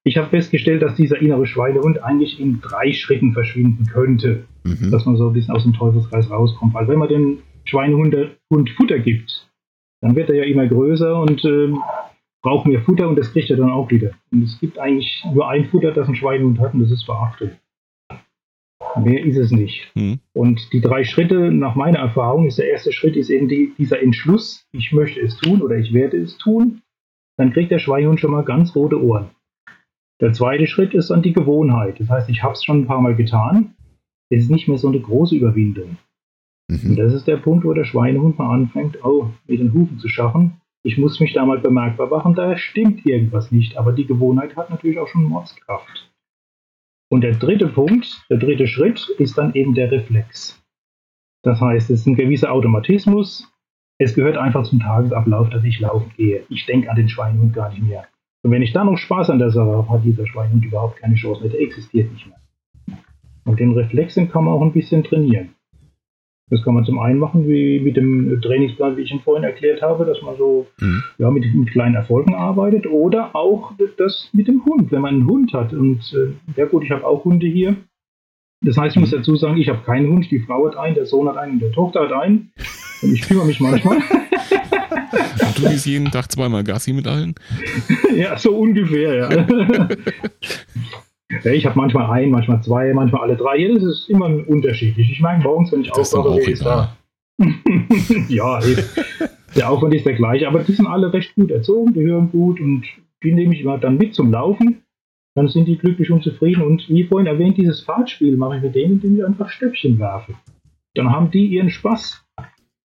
ich 0.03 0.17
habe 0.17 0.29
festgestellt, 0.29 0.81
dass 0.81 0.95
dieser 0.95 1.21
innere 1.21 1.45
Schweinehund 1.45 2.03
eigentlich 2.03 2.39
in 2.39 2.59
drei 2.61 2.91
Schritten 2.91 3.33
verschwinden 3.33 3.85
könnte, 3.85 4.45
mhm. 4.63 4.91
dass 4.91 5.05
man 5.05 5.15
so 5.15 5.27
ein 5.27 5.33
bisschen 5.33 5.55
aus 5.55 5.63
dem 5.63 5.73
Teufelskreis 5.73 6.29
rauskommt. 6.29 6.73
Weil 6.73 6.87
wenn 6.87 6.99
man 6.99 7.09
dem 7.09 7.39
Schweinehund 7.65 8.15
Hund 8.49 8.69
Futter 8.71 8.99
gibt, 8.99 9.47
dann 10.01 10.15
wird 10.15 10.29
er 10.29 10.35
ja 10.35 10.43
immer 10.45 10.67
größer 10.67 11.21
und 11.21 11.45
äh, 11.45 11.71
braucht 12.41 12.65
mehr 12.65 12.81
Futter 12.81 13.07
und 13.07 13.17
das 13.17 13.31
kriegt 13.31 13.51
er 13.51 13.57
dann 13.57 13.69
auch 13.69 13.89
wieder. 13.91 14.11
Und 14.31 14.43
es 14.43 14.59
gibt 14.59 14.79
eigentlich 14.79 15.23
nur 15.33 15.47
ein 15.47 15.65
Futter, 15.65 15.91
das 15.91 16.07
ein 16.07 16.15
Schweinehund 16.15 16.59
hat 16.59 16.73
und 16.73 16.81
das 16.81 16.91
ist 16.91 17.05
Verachtung. 17.05 17.51
Mehr 18.99 19.23
ist 19.23 19.37
es 19.37 19.51
nicht. 19.51 19.91
Mhm. 19.95 20.19
Und 20.33 20.73
die 20.73 20.81
drei 20.81 21.03
Schritte, 21.03 21.51
nach 21.51 21.75
meiner 21.75 21.99
Erfahrung, 21.99 22.45
ist 22.47 22.57
der 22.57 22.69
erste 22.69 22.91
Schritt 22.91 23.15
ist 23.15 23.29
eben 23.29 23.47
die, 23.47 23.73
dieser 23.77 24.01
Entschluss, 24.01 24.65
ich 24.71 24.91
möchte 24.91 25.19
es 25.21 25.37
tun 25.37 25.61
oder 25.61 25.77
ich 25.77 25.93
werde 25.93 26.17
es 26.17 26.37
tun. 26.37 26.81
Dann 27.37 27.53
kriegt 27.53 27.71
der 27.71 27.79
Schweinehund 27.79 28.19
schon 28.19 28.31
mal 28.31 28.43
ganz 28.43 28.75
rote 28.75 29.01
Ohren. 29.01 29.29
Der 30.19 30.33
zweite 30.33 30.67
Schritt 30.67 30.93
ist 30.93 31.09
dann 31.09 31.23
die 31.23 31.33
Gewohnheit. 31.33 31.99
Das 31.99 32.09
heißt, 32.09 32.29
ich 32.29 32.43
habe 32.43 32.53
es 32.53 32.63
schon 32.63 32.81
ein 32.81 32.87
paar 32.87 33.01
Mal 33.01 33.15
getan. 33.15 33.73
Es 34.29 34.43
ist 34.43 34.51
nicht 34.51 34.67
mehr 34.67 34.77
so 34.77 34.87
eine 34.87 34.99
große 34.99 35.35
Überwindung. 35.35 35.97
Mhm. 36.67 36.91
Und 36.91 36.95
das 36.97 37.13
ist 37.13 37.27
der 37.27 37.37
Punkt, 37.37 37.65
wo 37.65 37.73
der 37.73 37.85
Schweinehund 37.85 38.37
mal 38.37 38.53
anfängt, 38.53 39.03
oh, 39.03 39.29
mit 39.47 39.59
den 39.59 39.73
Hufen 39.73 39.97
zu 39.97 40.07
schaffen. 40.07 40.61
Ich 40.83 40.97
muss 40.97 41.19
mich 41.19 41.33
da 41.33 41.45
mal 41.45 41.59
bemerkbar 41.59 42.07
machen, 42.07 42.33
da 42.33 42.57
stimmt 42.57 43.05
irgendwas 43.05 43.51
nicht. 43.51 43.77
Aber 43.77 43.91
die 43.93 44.05
Gewohnheit 44.05 44.55
hat 44.55 44.69
natürlich 44.69 44.99
auch 44.99 45.07
schon 45.07 45.23
Mordskraft. 45.23 46.10
Und 47.11 47.21
der 47.21 47.33
dritte 47.33 47.67
Punkt, 47.67 48.25
der 48.29 48.37
dritte 48.37 48.67
Schritt 48.67 49.09
ist 49.19 49.37
dann 49.37 49.53
eben 49.53 49.73
der 49.73 49.91
Reflex. 49.91 50.63
Das 51.43 51.59
heißt, 51.59 51.89
es 51.89 52.01
ist 52.01 52.05
ein 52.07 52.15
gewisser 52.15 52.53
Automatismus. 52.53 53.51
Es 53.97 54.15
gehört 54.15 54.37
einfach 54.37 54.63
zum 54.63 54.79
Tagesablauf, 54.79 55.49
dass 55.49 55.65
ich 55.65 55.81
laufen 55.81 56.09
gehe. 56.15 56.43
Ich 56.47 56.65
denke 56.65 56.89
an 56.89 56.95
den 56.95 57.09
Schweinehund 57.09 57.53
gar 57.53 57.69
nicht 57.69 57.83
mehr. 57.83 58.07
Und 58.43 58.51
wenn 58.51 58.61
ich 58.61 58.71
da 58.71 58.85
noch 58.85 58.95
Spaß 58.95 59.29
an 59.29 59.39
der 59.39 59.51
Sache 59.51 59.69
habe, 59.69 59.89
hat 59.89 60.05
dieser 60.05 60.25
Schweinehund 60.25 60.63
überhaupt 60.63 60.99
keine 60.99 61.15
Chance 61.15 61.41
mehr. 61.41 61.51
Der 61.51 61.59
existiert 61.59 62.09
nicht 62.13 62.27
mehr. 62.27 62.97
Und 63.43 63.59
den 63.59 63.73
Reflex 63.73 64.15
kann 64.15 64.45
man 64.45 64.53
auch 64.53 64.61
ein 64.61 64.71
bisschen 64.71 65.03
trainieren. 65.03 65.49
Das 66.51 66.61
kann 66.63 66.73
man 66.73 66.83
zum 66.83 66.99
einen 66.99 67.17
machen, 67.17 67.47
wie 67.47 67.79
mit 67.79 67.95
dem 67.95 68.41
Trainingsplan, 68.41 68.97
wie 68.97 69.03
ich 69.03 69.11
ihn 69.11 69.21
vorhin 69.21 69.45
erklärt 69.45 69.81
habe, 69.81 70.05
dass 70.05 70.21
man 70.21 70.35
so 70.37 70.67
mhm. 70.81 71.01
ja, 71.17 71.31
mit, 71.31 71.45
mit, 71.55 71.71
kleinen 71.71 71.95
Erfolgen 71.95 72.35
arbeitet. 72.35 72.85
Oder 72.87 73.33
auch 73.33 73.71
das 73.97 74.29
mit 74.33 74.49
dem 74.49 74.65
Hund, 74.65 74.91
wenn 74.91 75.01
man 75.01 75.15
einen 75.15 75.27
Hund 75.27 75.53
hat. 75.53 75.71
Und 75.71 76.01
äh, 76.13 76.59
ja 76.59 76.65
gut, 76.65 76.83
ich 76.83 76.91
habe 76.91 77.07
auch 77.07 77.23
Hunde 77.23 77.47
hier. 77.47 77.77
Das 78.63 78.77
heißt, 78.77 78.97
ich 78.97 78.99
muss 78.99 79.11
mhm. 79.13 79.17
dazu 79.17 79.37
sagen, 79.37 79.57
ich 79.57 79.69
habe 79.69 79.79
keinen 79.85 80.11
Hund, 80.11 80.29
die 80.29 80.39
Frau 80.39 80.67
hat 80.67 80.75
einen, 80.75 80.95
der 80.95 81.05
Sohn 81.05 81.29
hat 81.29 81.37
einen, 81.37 81.59
der 81.59 81.71
Tochter 81.71 82.01
hat 82.01 82.11
einen. 82.11 82.51
Und 83.01 83.13
ich 83.13 83.21
kümmere 83.21 83.45
mich 83.45 83.61
manchmal. 83.61 83.97
Und 84.01 85.57
du 85.57 85.69
gehst 85.69 85.85
jeden 85.85 86.11
Tag 86.11 86.31
zweimal 86.31 86.63
Gassi 86.65 86.91
mit 86.91 87.07
allen? 87.07 87.33
ja, 88.15 88.37
so 88.37 88.57
ungefähr, 88.57 89.15
ja. 89.15 89.29
ich 91.43 91.65
habe 91.65 91.77
manchmal 91.77 92.09
ein, 92.11 92.29
manchmal 92.31 92.61
zwei, 92.61 92.93
manchmal 92.93 93.21
alle 93.21 93.37
drei. 93.37 93.57
Ja, 93.57 93.73
das 93.73 93.83
ist 93.83 94.09
immer 94.09 94.27
unterschiedlich. 94.47 95.11
Ich 95.11 95.19
meine, 95.19 95.43
morgens, 95.43 95.71
wenn 95.71 95.81
ich 95.81 95.91
aufwache, 95.91 96.35
wer 96.35 96.47
ist 96.47 96.65
da? 96.65 96.95
ja, 98.27 98.63
eben. 98.63 98.83
Der 99.55 99.69
Aufwand 99.69 99.93
ist 99.93 100.05
der 100.05 100.13
gleiche, 100.13 100.47
aber 100.47 100.59
die 100.59 100.73
sind 100.73 100.87
alle 100.87 101.11
recht 101.11 101.35
gut 101.35 101.51
erzogen, 101.51 101.93
die 101.93 102.03
hören 102.03 102.31
gut 102.31 102.59
und 102.59 102.85
die 103.23 103.33
nehme 103.33 103.53
ich 103.53 103.61
immer 103.61 103.77
dann 103.77 103.97
mit 103.97 104.15
zum 104.15 104.31
Laufen. 104.31 104.83
Dann 105.35 105.47
sind 105.47 105.67
die 105.67 105.77
glücklich 105.77 106.11
und 106.11 106.23
zufrieden. 106.23 106.61
Und 106.61 106.87
wie 106.89 107.03
vorhin 107.05 107.27
erwähnt, 107.27 107.57
dieses 107.57 107.81
Fahrtspiel 107.81 108.35
mache 108.35 108.57
ich 108.57 108.63
mit 108.63 108.75
denen, 108.75 108.93
indem 108.93 109.17
ich 109.17 109.25
einfach 109.25 109.49
Stöckchen 109.49 109.97
werfe. 109.97 110.33
Dann 110.93 111.09
haben 111.09 111.31
die 111.31 111.45
ihren 111.45 111.69
Spaß. 111.69 112.25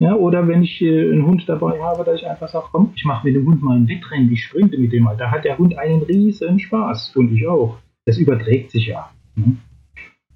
Ja, 0.01 0.14
oder 0.16 0.49
wenn 0.49 0.62
ich 0.64 0.82
äh, 0.82 1.12
einen 1.12 1.24
Hund 1.24 1.49
dabei 1.49 1.80
habe, 1.80 2.03
dass 2.03 2.20
ich 2.20 2.26
einfach 2.26 2.49
sage, 2.49 2.66
komm, 2.72 2.93
ich 2.97 3.05
mache 3.05 3.26
mit 3.26 3.37
dem 3.37 3.47
Hund 3.47 3.62
mal 3.62 3.76
ein 3.76 3.89
Wettrennen, 3.89 4.30
ich 4.32 4.45
sprinte 4.45 4.76
mit 4.76 4.93
dem 4.93 5.05
mal. 5.05 5.16
Da 5.16 5.30
hat 5.30 5.45
der 5.45 5.57
Hund 5.57 5.78
einen 5.78 6.03
riesen 6.03 6.59
Spaß 6.59 7.14
und 7.16 7.32
ich 7.32 7.47
auch. 7.47 7.78
Das 8.07 8.19
überträgt 8.19 8.71
sich 8.71 8.87
ja. 8.87 9.11
Ne? 9.37 9.57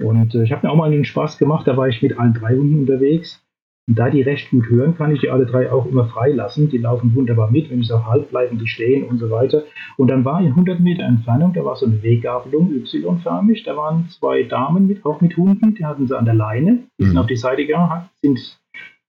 Und 0.01 0.35
äh, 0.35 0.45
ich 0.45 0.53
habe 0.53 0.67
mir 0.67 0.73
auch 0.73 0.77
mal 0.77 0.91
den 0.91 1.05
Spaß 1.05 1.39
gemacht, 1.39 1.67
da 1.67 1.77
war 1.77 1.89
ich 1.89 2.03
mit 2.03 2.19
allen 2.19 2.35
drei 2.35 2.55
Hunden 2.55 2.81
unterwegs. 2.81 3.45
Und 3.89 3.99
da 3.99 4.11
die 4.11 4.21
recht 4.21 4.51
gut 4.51 4.69
hören, 4.69 4.97
kann 4.97 5.15
ich 5.15 5.21
die 5.21 5.31
alle 5.31 5.47
drei 5.47 5.73
auch 5.73 5.87
immer 5.87 6.05
freilassen. 6.05 6.69
Die 6.69 6.77
laufen 6.77 7.15
wunderbar 7.15 7.51
mit, 7.51 7.71
wenn 7.71 7.81
ich 7.81 7.89
sage, 7.89 8.07
halt, 8.07 8.29
bleiben 8.29 8.59
die 8.59 8.67
stehen 8.67 9.05
und 9.05 9.19
so 9.19 9.31
weiter. 9.31 9.65
Und 9.97 10.09
dann 10.09 10.27
war 10.27 10.41
in 10.41 10.49
100 10.49 10.79
Meter 10.79 11.05
Entfernung, 11.05 11.55
da 11.55 11.65
war 11.65 11.75
so 11.75 11.87
eine 11.87 12.03
Weggabelung, 12.03 12.71
Y-förmig. 12.71 13.63
Da 13.63 13.77
waren 13.77 14.09
zwei 14.11 14.43
Damen 14.43 14.87
mit, 14.87 15.07
auch 15.07 15.23
mit 15.23 15.37
Hunden, 15.39 15.75
die 15.75 15.87
hatten 15.87 16.07
sie 16.07 16.17
an 16.17 16.27
der 16.27 16.35
Leine, 16.35 16.85
die 16.99 17.05
sind 17.05 17.15
mhm. 17.15 17.21
auf 17.21 17.27
die 17.27 17.37
Seite 17.37 17.65
gegangen, 17.65 18.09
sind 18.21 18.61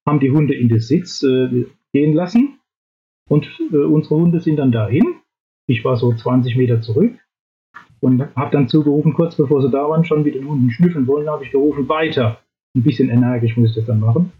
haben 0.07 0.19
die 0.21 0.31
Hunde 0.31 0.55
in 0.55 0.69
den 0.69 0.79
Sitz 0.79 1.21
äh, 1.23 1.65
gehen 1.93 2.13
lassen 2.13 2.57
und 3.29 3.47
äh, 3.71 3.75
unsere 3.77 4.15
Hunde 4.15 4.39
sind 4.39 4.55
dann 4.55 4.71
dahin. 4.71 5.03
Ich 5.67 5.85
war 5.85 5.97
so 5.97 6.13
20 6.13 6.55
Meter 6.55 6.81
zurück 6.81 7.13
und 8.01 8.23
habe 8.35 8.51
dann 8.51 8.67
zugerufen, 8.67 9.13
kurz 9.13 9.35
bevor 9.35 9.61
sie 9.61 9.69
da 9.69 9.89
waren, 9.89 10.05
schon 10.05 10.23
mit 10.23 10.35
den 10.35 10.47
Hunden 10.47 10.71
schnüffeln 10.71 11.07
wollen, 11.07 11.29
habe 11.29 11.43
ich 11.43 11.51
gerufen, 11.51 11.87
weiter. 11.89 12.39
Ein 12.75 12.83
bisschen 12.83 13.09
energisch 13.09 13.57
muss 13.57 13.71
ich 13.71 13.75
das 13.75 13.85
dann 13.85 13.99
machen. 13.99 14.31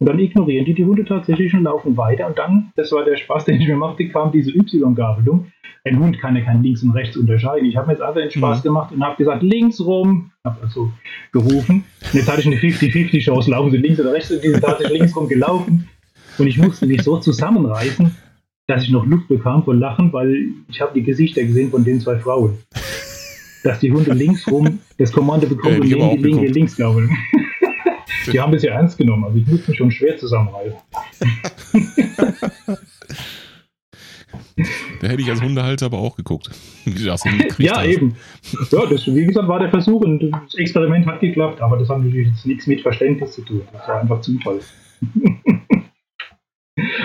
Und 0.00 0.08
dann 0.08 0.18
ignorieren 0.18 0.64
die 0.64 0.74
die 0.74 0.84
Hunde 0.84 1.04
tatsächlich 1.04 1.52
und 1.52 1.64
laufen 1.64 1.96
weiter. 1.96 2.26
Und 2.26 2.38
dann, 2.38 2.72
das 2.74 2.90
war 2.92 3.04
der 3.04 3.16
Spaß, 3.16 3.44
den 3.46 3.60
ich 3.60 3.68
mir 3.68 3.76
machte, 3.76 4.08
kam 4.08 4.32
diese 4.32 4.50
Y-Gabelung. 4.50 5.46
Ein 5.84 5.98
Hund 5.98 6.18
kann 6.18 6.36
ja 6.36 6.42
kein 6.42 6.62
links 6.62 6.82
und 6.82 6.90
rechts 6.90 7.16
unterscheiden. 7.16 7.66
Ich 7.66 7.76
habe 7.76 7.86
mir 7.86 7.92
jetzt 7.94 8.02
einfach 8.02 8.20
den 8.20 8.30
Spaß 8.30 8.58
mhm. 8.58 8.62
gemacht 8.62 8.92
und 8.92 9.02
habe 9.04 9.16
gesagt, 9.16 9.42
links 9.42 9.80
rum. 9.80 10.30
Habe 10.44 10.62
also 10.62 10.90
gerufen. 11.32 11.84
Und 12.02 12.14
jetzt 12.14 12.30
hatte 12.30 12.40
ich 12.40 12.46
eine 12.46 12.56
50-50 12.56 13.20
Chance, 13.20 13.50
laufen 13.50 13.70
sie 13.70 13.78
links 13.78 14.00
oder 14.00 14.12
rechts. 14.12 14.30
Und 14.30 14.42
die 14.42 14.48
sind 14.48 14.62
tatsächlich 14.62 14.98
links 14.98 15.16
rum 15.16 15.28
gelaufen. 15.28 15.88
Und 16.38 16.46
ich 16.46 16.58
musste 16.58 16.86
mich 16.86 17.02
so 17.02 17.18
zusammenreißen, 17.18 18.14
dass 18.68 18.84
ich 18.84 18.90
noch 18.90 19.04
Luft 19.04 19.28
bekam 19.28 19.64
vor 19.64 19.74
Lachen, 19.74 20.12
weil 20.12 20.48
ich 20.68 20.80
habe 20.80 20.92
die 20.94 21.02
Gesichter 21.02 21.42
gesehen 21.42 21.70
von 21.70 21.84
den 21.84 22.00
zwei 22.00 22.18
Frauen. 22.18 22.58
Dass 23.62 23.80
die 23.80 23.92
Hunde 23.92 24.12
links 24.12 24.50
rum 24.50 24.78
das 24.98 25.12
Kommando 25.12 25.46
bekommen 25.46 25.82
ja, 25.86 25.96
und 25.96 26.18
die 26.18 26.24
linke 26.24 26.46
links 26.46 26.78
laufen. 26.78 27.10
Die 28.32 28.40
haben 28.40 28.52
das 28.52 28.62
ja 28.62 28.72
ernst 28.72 28.98
genommen, 28.98 29.24
also 29.24 29.38
ich 29.38 29.46
muss 29.46 29.66
mich 29.66 29.76
schon 29.76 29.90
schwer 29.90 30.16
zusammenreißen. 30.16 30.78
Da 35.00 35.08
hätte 35.08 35.22
ich 35.22 35.30
als 35.30 35.40
Hundehalter 35.40 35.86
aber 35.86 35.98
auch 35.98 36.16
geguckt. 36.16 36.50
Ja, 36.84 37.12
hast. 37.12 37.26
eben. 37.26 38.14
Ja, 38.70 38.86
das, 38.86 39.06
wie 39.06 39.26
gesagt, 39.26 39.48
war 39.48 39.58
der 39.58 39.70
Versuch 39.70 40.02
und 40.02 40.30
das 40.30 40.54
Experiment 40.56 41.06
hat 41.06 41.20
geklappt, 41.20 41.60
aber 41.60 41.78
das 41.78 41.88
hat 41.88 41.98
natürlich 41.98 42.28
jetzt 42.28 42.46
nichts 42.46 42.66
mit 42.66 42.82
Verständnis 42.82 43.32
zu 43.32 43.42
tun. 43.42 43.62
Das 43.72 43.88
war 43.88 44.00
einfach 44.00 44.20
Zufall. 44.20 44.60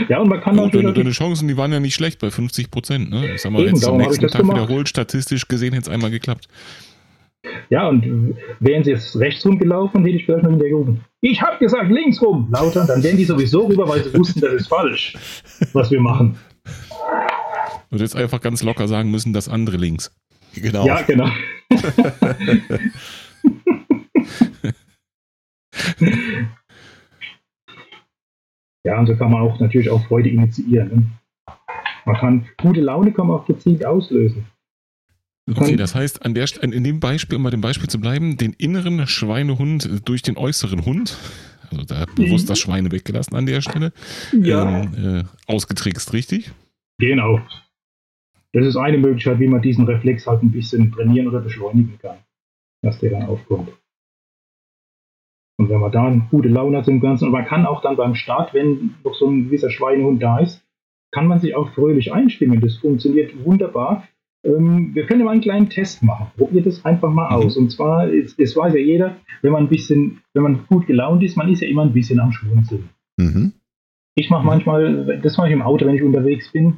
Ja, 0.09 0.19
und 0.19 0.29
man 0.29 0.41
kann 0.41 0.59
auch. 0.59 0.69
Deine, 0.69 0.93
deine 0.93 1.11
Chancen, 1.11 1.47
die 1.47 1.57
waren 1.57 1.71
ja 1.71 1.79
nicht 1.79 1.95
schlecht 1.95 2.19
bei 2.19 2.31
50 2.31 2.71
Prozent. 2.71 3.09
Ne? 3.09 3.33
Ich 3.33 3.41
sag 3.41 3.51
mal, 3.51 3.63
jetzt 3.63 3.87
am 3.87 3.97
nächsten 3.97 4.27
Tag 4.27 4.41
gemacht. 4.41 4.57
wiederholt, 4.57 4.89
statistisch 4.89 5.47
gesehen 5.47 5.73
hätte 5.73 5.89
es 5.89 5.89
einmal 5.89 6.11
geklappt. 6.11 6.47
Ja, 7.69 7.87
und 7.87 8.35
wären 8.59 8.83
sie 8.83 8.91
jetzt 8.91 9.15
rechts 9.17 9.45
rumgelaufen, 9.45 10.03
hätte 10.03 10.17
ich 10.17 10.25
vielleicht 10.25 10.43
noch 10.43 10.49
hinterher 10.49 10.71
gerufen. 10.71 11.01
Ich 11.21 11.41
habe 11.41 11.57
gesagt 11.59 11.91
links 11.91 12.21
rum, 12.21 12.49
lauter, 12.51 12.85
dann 12.87 13.03
wären 13.03 13.17
die 13.17 13.25
sowieso 13.25 13.67
rüber, 13.67 13.87
weil 13.87 14.03
sie 14.03 14.13
wussten, 14.13 14.41
das 14.41 14.53
ist 14.53 14.67
falsch, 14.67 15.13
was 15.73 15.91
wir 15.91 16.01
machen. 16.01 16.37
Und 17.91 18.01
jetzt 18.01 18.15
einfach 18.15 18.41
ganz 18.41 18.63
locker 18.63 18.87
sagen 18.87 19.11
müssen, 19.11 19.31
das 19.31 19.47
andere 19.47 19.77
links. 19.77 20.11
Genau. 20.55 20.87
Ja, 20.87 21.01
genau. 21.01 21.29
ja, 28.85 28.99
und 28.99 29.07
so 29.07 29.15
kann 29.15 29.31
man 29.31 29.41
auch 29.41 29.59
natürlich 29.59 29.89
auch 29.89 30.05
Freude 30.07 30.29
initiieren. 30.29 30.89
Ne? 30.89 31.07
Man 32.05 32.15
kann 32.15 32.45
gute 32.61 32.81
Laune 32.81 33.11
kann 33.11 33.27
man 33.27 33.37
auch 33.37 33.45
gezielt 33.45 33.83
auslösen. 33.83 34.45
Okay, 35.49 35.75
das 35.75 35.93
heißt, 35.93 36.23
an 36.25 36.33
der, 36.33 36.47
in 36.61 36.83
dem 36.83 36.99
Beispiel, 36.99 37.37
um 37.37 37.43
bei 37.43 37.49
dem 37.49 37.61
Beispiel 37.61 37.89
zu 37.89 37.99
bleiben, 37.99 38.37
den 38.37 38.53
inneren 38.53 39.05
Schweinehund 39.07 40.07
durch 40.07 40.21
den 40.21 40.37
äußeren 40.37 40.85
Hund, 40.85 41.17
also 41.71 41.83
da 41.83 41.99
hat 41.99 42.15
bewusst 42.15 42.49
das 42.49 42.59
Schweine 42.59 42.91
weggelassen 42.91 43.35
an 43.35 43.45
der 43.45 43.61
Stelle, 43.61 43.91
ja. 44.33 44.83
ähm, 44.83 44.93
äh, 44.97 45.23
ausgetrickst, 45.51 46.13
richtig? 46.13 46.51
Genau. 46.99 47.39
Das 48.53 48.65
ist 48.65 48.75
eine 48.75 48.97
Möglichkeit, 48.97 49.39
wie 49.39 49.47
man 49.47 49.61
diesen 49.61 49.85
Reflex 49.85 50.25
halt 50.25 50.41
ein 50.41 50.51
bisschen 50.51 50.91
trainieren 50.91 51.27
oder 51.27 51.41
beschleunigen 51.41 51.97
kann, 52.01 52.17
dass 52.81 52.99
der 52.99 53.11
dann 53.11 53.23
aufkommt. 53.23 53.69
Und 55.65 55.71
wenn 55.71 55.79
man 55.79 55.91
da 55.91 56.05
eine 56.05 56.21
gute 56.29 56.47
Laune 56.47 56.77
hat 56.77 56.87
im 56.87 56.99
Ganzen, 56.99 57.25
und 57.25 57.31
man 57.31 57.45
kann 57.45 57.65
auch 57.65 57.81
dann 57.81 57.95
beim 57.95 58.13
Start, 58.13 58.53
wenn 58.53 58.93
noch 59.03 59.15
so 59.15 59.27
ein 59.27 59.45
gewisser 59.45 59.71
Schweinehund 59.71 60.21
da 60.21 60.37
ist, 60.37 60.63
kann 61.11 61.25
man 61.25 61.39
sich 61.39 61.55
auch 61.55 61.69
fröhlich 61.73 62.13
einstimmen. 62.13 62.61
Das 62.61 62.77
funktioniert 62.77 63.33
wunderbar. 63.43 64.07
Ähm, 64.43 64.93
wir 64.93 65.07
können 65.07 65.25
mal 65.25 65.31
einen 65.31 65.41
kleinen 65.41 65.69
Test 65.69 66.03
machen. 66.03 66.27
Probiert 66.37 66.67
das 66.67 66.85
einfach 66.85 67.09
mal 67.09 67.29
mhm. 67.29 67.45
aus. 67.45 67.57
Und 67.57 67.71
zwar, 67.71 68.13
es, 68.13 68.37
es, 68.37 68.55
weiß 68.55 68.75
ja 68.75 68.79
jeder, 68.79 69.15
wenn 69.41 69.53
man 69.53 69.63
ein 69.63 69.69
bisschen, 69.69 70.21
wenn 70.35 70.43
man 70.43 70.67
gut 70.67 70.85
gelaunt 70.85 71.23
ist, 71.23 71.35
man 71.35 71.51
ist 71.51 71.61
ja 71.61 71.67
immer 71.67 71.81
ein 71.81 71.93
bisschen 71.93 72.19
am 72.19 72.31
Schmunzeln. 72.31 72.89
Mhm. 73.17 73.53
Ich 74.13 74.29
mache 74.29 74.45
manchmal, 74.45 75.19
das 75.23 75.37
mache 75.37 75.47
ich 75.47 75.53
im 75.53 75.63
Auto, 75.63 75.87
wenn 75.87 75.95
ich 75.95 76.03
unterwegs 76.03 76.51
bin. 76.51 76.77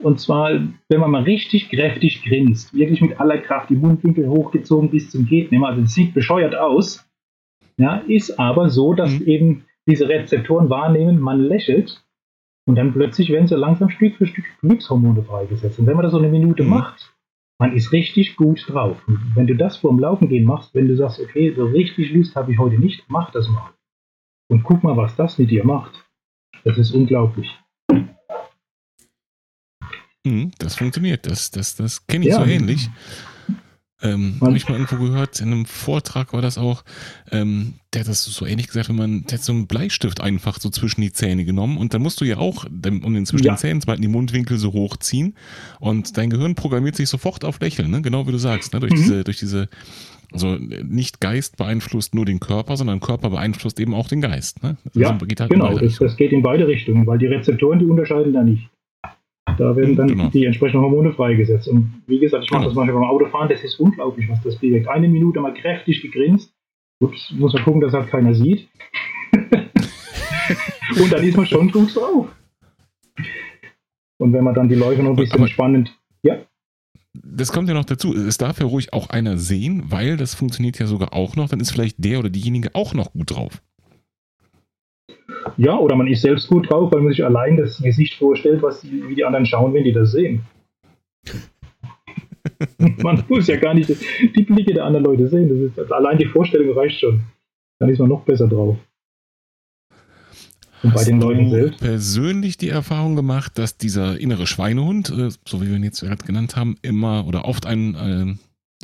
Und 0.00 0.20
zwar, 0.20 0.50
wenn 0.88 1.00
man 1.00 1.10
mal 1.10 1.22
richtig 1.22 1.70
kräftig 1.70 2.22
grinst, 2.22 2.72
wirklich 2.72 3.00
mit 3.00 3.18
aller 3.18 3.38
Kraft 3.38 3.70
die 3.70 3.76
Mundwinkel 3.76 4.28
hochgezogen 4.28 4.90
bis 4.90 5.10
zum 5.10 5.26
Geht. 5.26 5.52
Also 5.52 5.82
es 5.82 5.94
sieht 5.94 6.14
bescheuert 6.14 6.54
aus. 6.54 7.05
Ja, 7.78 7.96
ist 8.06 8.38
aber 8.38 8.70
so, 8.70 8.94
dass 8.94 9.10
mhm. 9.10 9.26
eben 9.26 9.64
diese 9.86 10.08
Rezeptoren 10.08 10.70
wahrnehmen, 10.70 11.20
man 11.20 11.40
lächelt 11.40 12.02
und 12.66 12.76
dann 12.76 12.92
plötzlich 12.92 13.28
werden 13.30 13.46
so 13.46 13.56
langsam 13.56 13.90
Stück 13.90 14.16
für 14.16 14.26
Stück 14.26 14.44
Glückshormone 14.60 15.22
freigesetzt. 15.22 15.78
Und 15.78 15.86
wenn 15.86 15.94
man 15.94 16.02
das 16.02 16.12
so 16.12 16.18
eine 16.18 16.28
Minute 16.28 16.64
mhm. 16.64 16.70
macht, 16.70 17.14
man 17.58 17.74
ist 17.74 17.92
richtig 17.92 18.36
gut 18.36 18.64
drauf. 18.68 19.00
Und 19.06 19.34
wenn 19.34 19.46
du 19.46 19.54
das 19.54 19.78
vor 19.78 19.90
dem 19.90 20.00
Laufen 20.00 20.28
gehen 20.28 20.44
machst, 20.44 20.74
wenn 20.74 20.88
du 20.88 20.96
sagst, 20.96 21.20
okay, 21.20 21.54
so 21.54 21.64
richtig 21.66 22.12
Lust 22.12 22.34
habe 22.34 22.52
ich 22.52 22.58
heute 22.58 22.78
nicht, 22.78 23.04
mach 23.08 23.30
das 23.30 23.48
mal. 23.48 23.72
Und 24.48 24.62
guck 24.62 24.82
mal, 24.82 24.96
was 24.96 25.16
das 25.16 25.38
mit 25.38 25.50
dir 25.50 25.64
macht. 25.64 26.04
Das 26.64 26.78
ist 26.78 26.92
unglaublich. 26.92 27.48
Mhm, 30.24 30.50
das 30.58 30.76
funktioniert. 30.76 31.26
Das, 31.26 31.50
das, 31.50 31.76
das 31.76 32.06
kenne 32.06 32.26
ich 32.26 32.32
ja. 32.32 32.44
so 32.44 32.44
ähnlich. 32.44 32.90
Ähm, 34.02 34.36
Habe 34.42 34.56
ich 34.56 34.68
mal 34.68 34.74
irgendwo 34.74 35.02
gehört, 35.02 35.40
in 35.40 35.52
einem 35.52 35.64
Vortrag 35.64 36.34
war 36.34 36.42
das 36.42 36.58
auch, 36.58 36.84
ähm, 37.32 37.74
der 37.94 38.00
hat 38.00 38.08
das 38.08 38.24
so 38.24 38.44
ähnlich 38.44 38.66
gesagt, 38.66 38.90
wenn 38.90 38.96
man, 38.96 39.24
der 39.24 39.38
hat 39.38 39.44
so 39.44 39.52
einen 39.52 39.66
Bleistift 39.66 40.20
einfach 40.20 40.60
so 40.60 40.68
zwischen 40.68 41.00
die 41.00 41.12
Zähne 41.12 41.46
genommen 41.46 41.78
und 41.78 41.94
dann 41.94 42.02
musst 42.02 42.20
du 42.20 42.26
ja 42.26 42.36
auch, 42.36 42.66
um 42.66 43.14
den 43.14 43.24
zwischen 43.24 43.46
ja. 43.46 43.54
den 43.54 43.58
Zähnen 43.58 43.80
zu 43.80 43.88
halten, 43.88 44.02
die 44.02 44.08
Mundwinkel 44.08 44.58
so 44.58 44.74
hochziehen 44.74 45.34
und 45.80 46.18
dein 46.18 46.28
Gehirn 46.28 46.54
programmiert 46.54 46.94
sich 46.94 47.08
sofort 47.08 47.42
auf 47.42 47.58
Lächeln, 47.60 47.90
ne? 47.90 48.02
genau 48.02 48.26
wie 48.26 48.32
du 48.32 48.38
sagst, 48.38 48.74
ne? 48.74 48.80
durch 48.80 48.92
mhm. 48.92 48.96
diese, 48.96 49.24
durch 49.24 49.38
diese, 49.38 49.68
also 50.30 50.58
nicht 50.58 51.22
Geist 51.22 51.56
beeinflusst 51.56 52.14
nur 52.14 52.26
den 52.26 52.38
Körper, 52.38 52.76
sondern 52.76 53.00
Körper 53.00 53.30
beeinflusst 53.30 53.80
eben 53.80 53.94
auch 53.94 54.08
den 54.08 54.20
Geist. 54.20 54.62
Ne? 54.62 54.76
Also 54.88 55.00
ja, 55.00 55.18
halt 55.18 55.50
genau, 55.50 55.78
das, 55.78 55.96
das 55.96 56.16
geht 56.18 56.32
in 56.32 56.42
beide 56.42 56.68
Richtungen, 56.68 57.06
weil 57.06 57.16
die 57.16 57.26
Rezeptoren, 57.26 57.78
die 57.78 57.86
unterscheiden 57.86 58.34
da 58.34 58.42
nicht. 58.42 58.68
Da 59.58 59.74
werden 59.76 59.96
dann 59.96 60.08
genau. 60.08 60.28
die 60.28 60.44
entsprechenden 60.44 60.82
Hormone 60.82 61.12
freigesetzt. 61.12 61.68
Und 61.68 62.02
wie 62.06 62.18
gesagt, 62.18 62.44
ich 62.44 62.50
mache 62.50 62.62
genau. 62.62 62.70
das 62.70 62.76
manchmal 62.76 63.00
beim 63.00 63.10
Autofahren, 63.10 63.48
das 63.48 63.62
ist 63.62 63.78
unglaublich, 63.80 64.28
was 64.28 64.42
das 64.42 64.56
bewegt. 64.56 64.88
Eine 64.88 65.08
Minute 65.08 65.40
mal 65.40 65.54
kräftig 65.54 66.02
gegrinst. 66.02 66.52
Gut, 67.00 67.14
muss 67.38 67.54
man 67.54 67.62
gucken, 67.62 67.80
dass 67.80 67.92
halt 67.92 68.08
keiner 68.08 68.34
sieht. 68.34 68.68
und 69.32 71.12
dann 71.12 71.22
ist 71.22 71.36
man 71.36 71.46
schon 71.46 71.70
gut 71.70 71.94
drauf. 71.94 72.28
Und 74.18 74.32
wenn 74.32 74.44
man 74.44 74.54
dann 74.54 74.68
die 74.68 74.74
Läufe 74.74 75.02
noch 75.02 75.10
ein 75.10 75.16
bisschen 75.16 75.38
Aber 75.38 75.48
spannend. 75.48 75.96
Ja. 76.22 76.38
Das 77.12 77.52
kommt 77.52 77.68
ja 77.68 77.74
noch 77.74 77.84
dazu. 77.84 78.14
Es 78.14 78.38
darf 78.38 78.60
ja 78.60 78.66
ruhig 78.66 78.92
auch 78.92 79.10
einer 79.10 79.38
sehen, 79.38 79.84
weil 79.88 80.16
das 80.16 80.34
funktioniert 80.34 80.78
ja 80.78 80.86
sogar 80.86 81.12
auch 81.12 81.36
noch. 81.36 81.48
Dann 81.48 81.60
ist 81.60 81.70
vielleicht 81.70 82.02
der 82.02 82.18
oder 82.18 82.30
diejenige 82.30 82.74
auch 82.74 82.94
noch 82.94 83.12
gut 83.12 83.30
drauf. 83.30 83.62
Ja, 85.56 85.76
oder 85.76 85.96
man 85.96 86.06
ist 86.06 86.22
selbst 86.22 86.48
gut 86.48 86.70
drauf, 86.70 86.92
weil 86.92 87.00
man 87.00 87.12
sich 87.12 87.24
allein 87.24 87.56
das 87.56 87.78
Gesicht 87.78 88.14
vorstellt, 88.14 88.62
was 88.62 88.80
die, 88.80 89.08
wie 89.08 89.14
die 89.14 89.24
anderen 89.24 89.46
schauen, 89.46 89.72
wenn 89.74 89.84
die 89.84 89.92
das 89.92 90.12
sehen. 90.12 90.42
man 93.02 93.22
muss 93.28 93.46
ja 93.46 93.56
gar 93.56 93.74
nicht 93.74 93.88
die 93.88 94.42
Blicke 94.42 94.74
der 94.74 94.84
anderen 94.84 95.04
Leute 95.04 95.28
sehen. 95.28 95.48
Das 95.48 95.86
ist, 95.86 95.92
allein 95.92 96.18
die 96.18 96.26
Vorstellung 96.26 96.76
reicht 96.76 97.00
schon. 97.00 97.22
Dann 97.78 97.88
ist 97.88 97.98
man 97.98 98.08
noch 98.08 98.22
besser 98.22 98.48
drauf. 98.48 98.76
Und 100.82 100.92
Hast 100.92 101.04
bei 101.04 101.10
den 101.10 101.20
Leuten 101.20 101.50
selbst. 101.50 101.80
persönlich 101.80 102.58
die 102.58 102.68
Erfahrung 102.68 103.16
gemacht, 103.16 103.58
dass 103.58 103.76
dieser 103.76 104.20
innere 104.20 104.46
Schweinehund, 104.46 105.10
äh, 105.10 105.30
so 105.46 105.62
wie 105.62 105.68
wir 105.68 105.76
ihn 105.76 105.84
jetzt 105.84 106.00
gerade 106.00 106.24
genannt 106.24 106.56
haben, 106.56 106.76
immer 106.82 107.26
oder 107.26 107.46
oft 107.46 107.66
ein, 107.66 107.94
äh, 107.94 108.34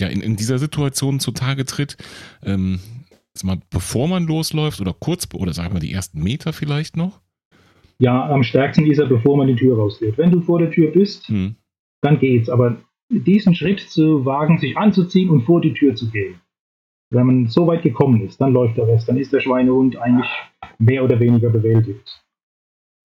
ja, 0.00 0.08
in, 0.08 0.20
in 0.20 0.36
dieser 0.36 0.58
Situation 0.58 1.20
zutage 1.20 1.64
tritt, 1.64 1.96
ähm, 2.42 2.80
Sag 3.34 3.46
mal, 3.46 3.60
bevor 3.70 4.08
man 4.08 4.26
losläuft 4.26 4.80
oder 4.80 4.92
kurz, 4.92 5.28
oder 5.34 5.52
sagen 5.52 5.74
wir 5.74 5.80
die 5.80 5.92
ersten 5.92 6.22
Meter 6.22 6.52
vielleicht 6.52 6.96
noch? 6.96 7.20
Ja, 7.98 8.28
am 8.28 8.42
stärksten 8.42 8.86
ist 8.86 8.98
er, 8.98 9.06
bevor 9.06 9.36
man 9.36 9.46
die 9.46 9.56
Tür 9.56 9.76
rausgeht. 9.76 10.18
Wenn 10.18 10.30
du 10.30 10.40
vor 10.40 10.58
der 10.58 10.70
Tür 10.70 10.90
bist, 10.90 11.28
hm. 11.28 11.54
dann 12.02 12.18
geht's. 12.18 12.48
Aber 12.48 12.76
diesen 13.10 13.54
Schritt 13.54 13.80
zu 13.80 14.24
wagen, 14.24 14.58
sich 14.58 14.76
anzuziehen 14.76 15.30
und 15.30 15.42
vor 15.42 15.60
die 15.60 15.72
Tür 15.72 15.94
zu 15.94 16.10
gehen, 16.10 16.40
wenn 17.10 17.26
man 17.26 17.46
so 17.46 17.66
weit 17.66 17.82
gekommen 17.82 18.22
ist, 18.22 18.40
dann 18.40 18.52
läuft 18.52 18.76
der 18.76 18.88
Rest. 18.88 19.08
Dann 19.08 19.18
ist 19.18 19.32
der 19.32 19.40
Schweinehund 19.40 19.96
eigentlich 19.96 20.28
mehr 20.78 21.04
oder 21.04 21.20
weniger 21.20 21.50
bewältigt. 21.50 22.22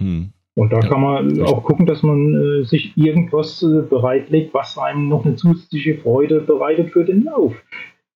Hm. 0.02 0.32
Und 0.56 0.74
da 0.74 0.80
ja, 0.80 0.88
kann 0.88 1.02
man 1.02 1.42
auch 1.44 1.64
gucken, 1.64 1.86
dass 1.86 2.02
man 2.02 2.34
äh, 2.34 2.64
sich 2.64 2.98
irgendwas 2.98 3.62
äh, 3.62 3.84
bereitlegt, 3.88 4.56
was 4.56 4.78
einem 4.80 5.08
noch 5.08 5.24
eine 5.24 5.36
zusätzliche 5.36 6.00
Freude 6.00 6.42
bereitet 6.42 6.90
für 6.90 7.06
den 7.06 7.26
Lauf. 7.26 7.54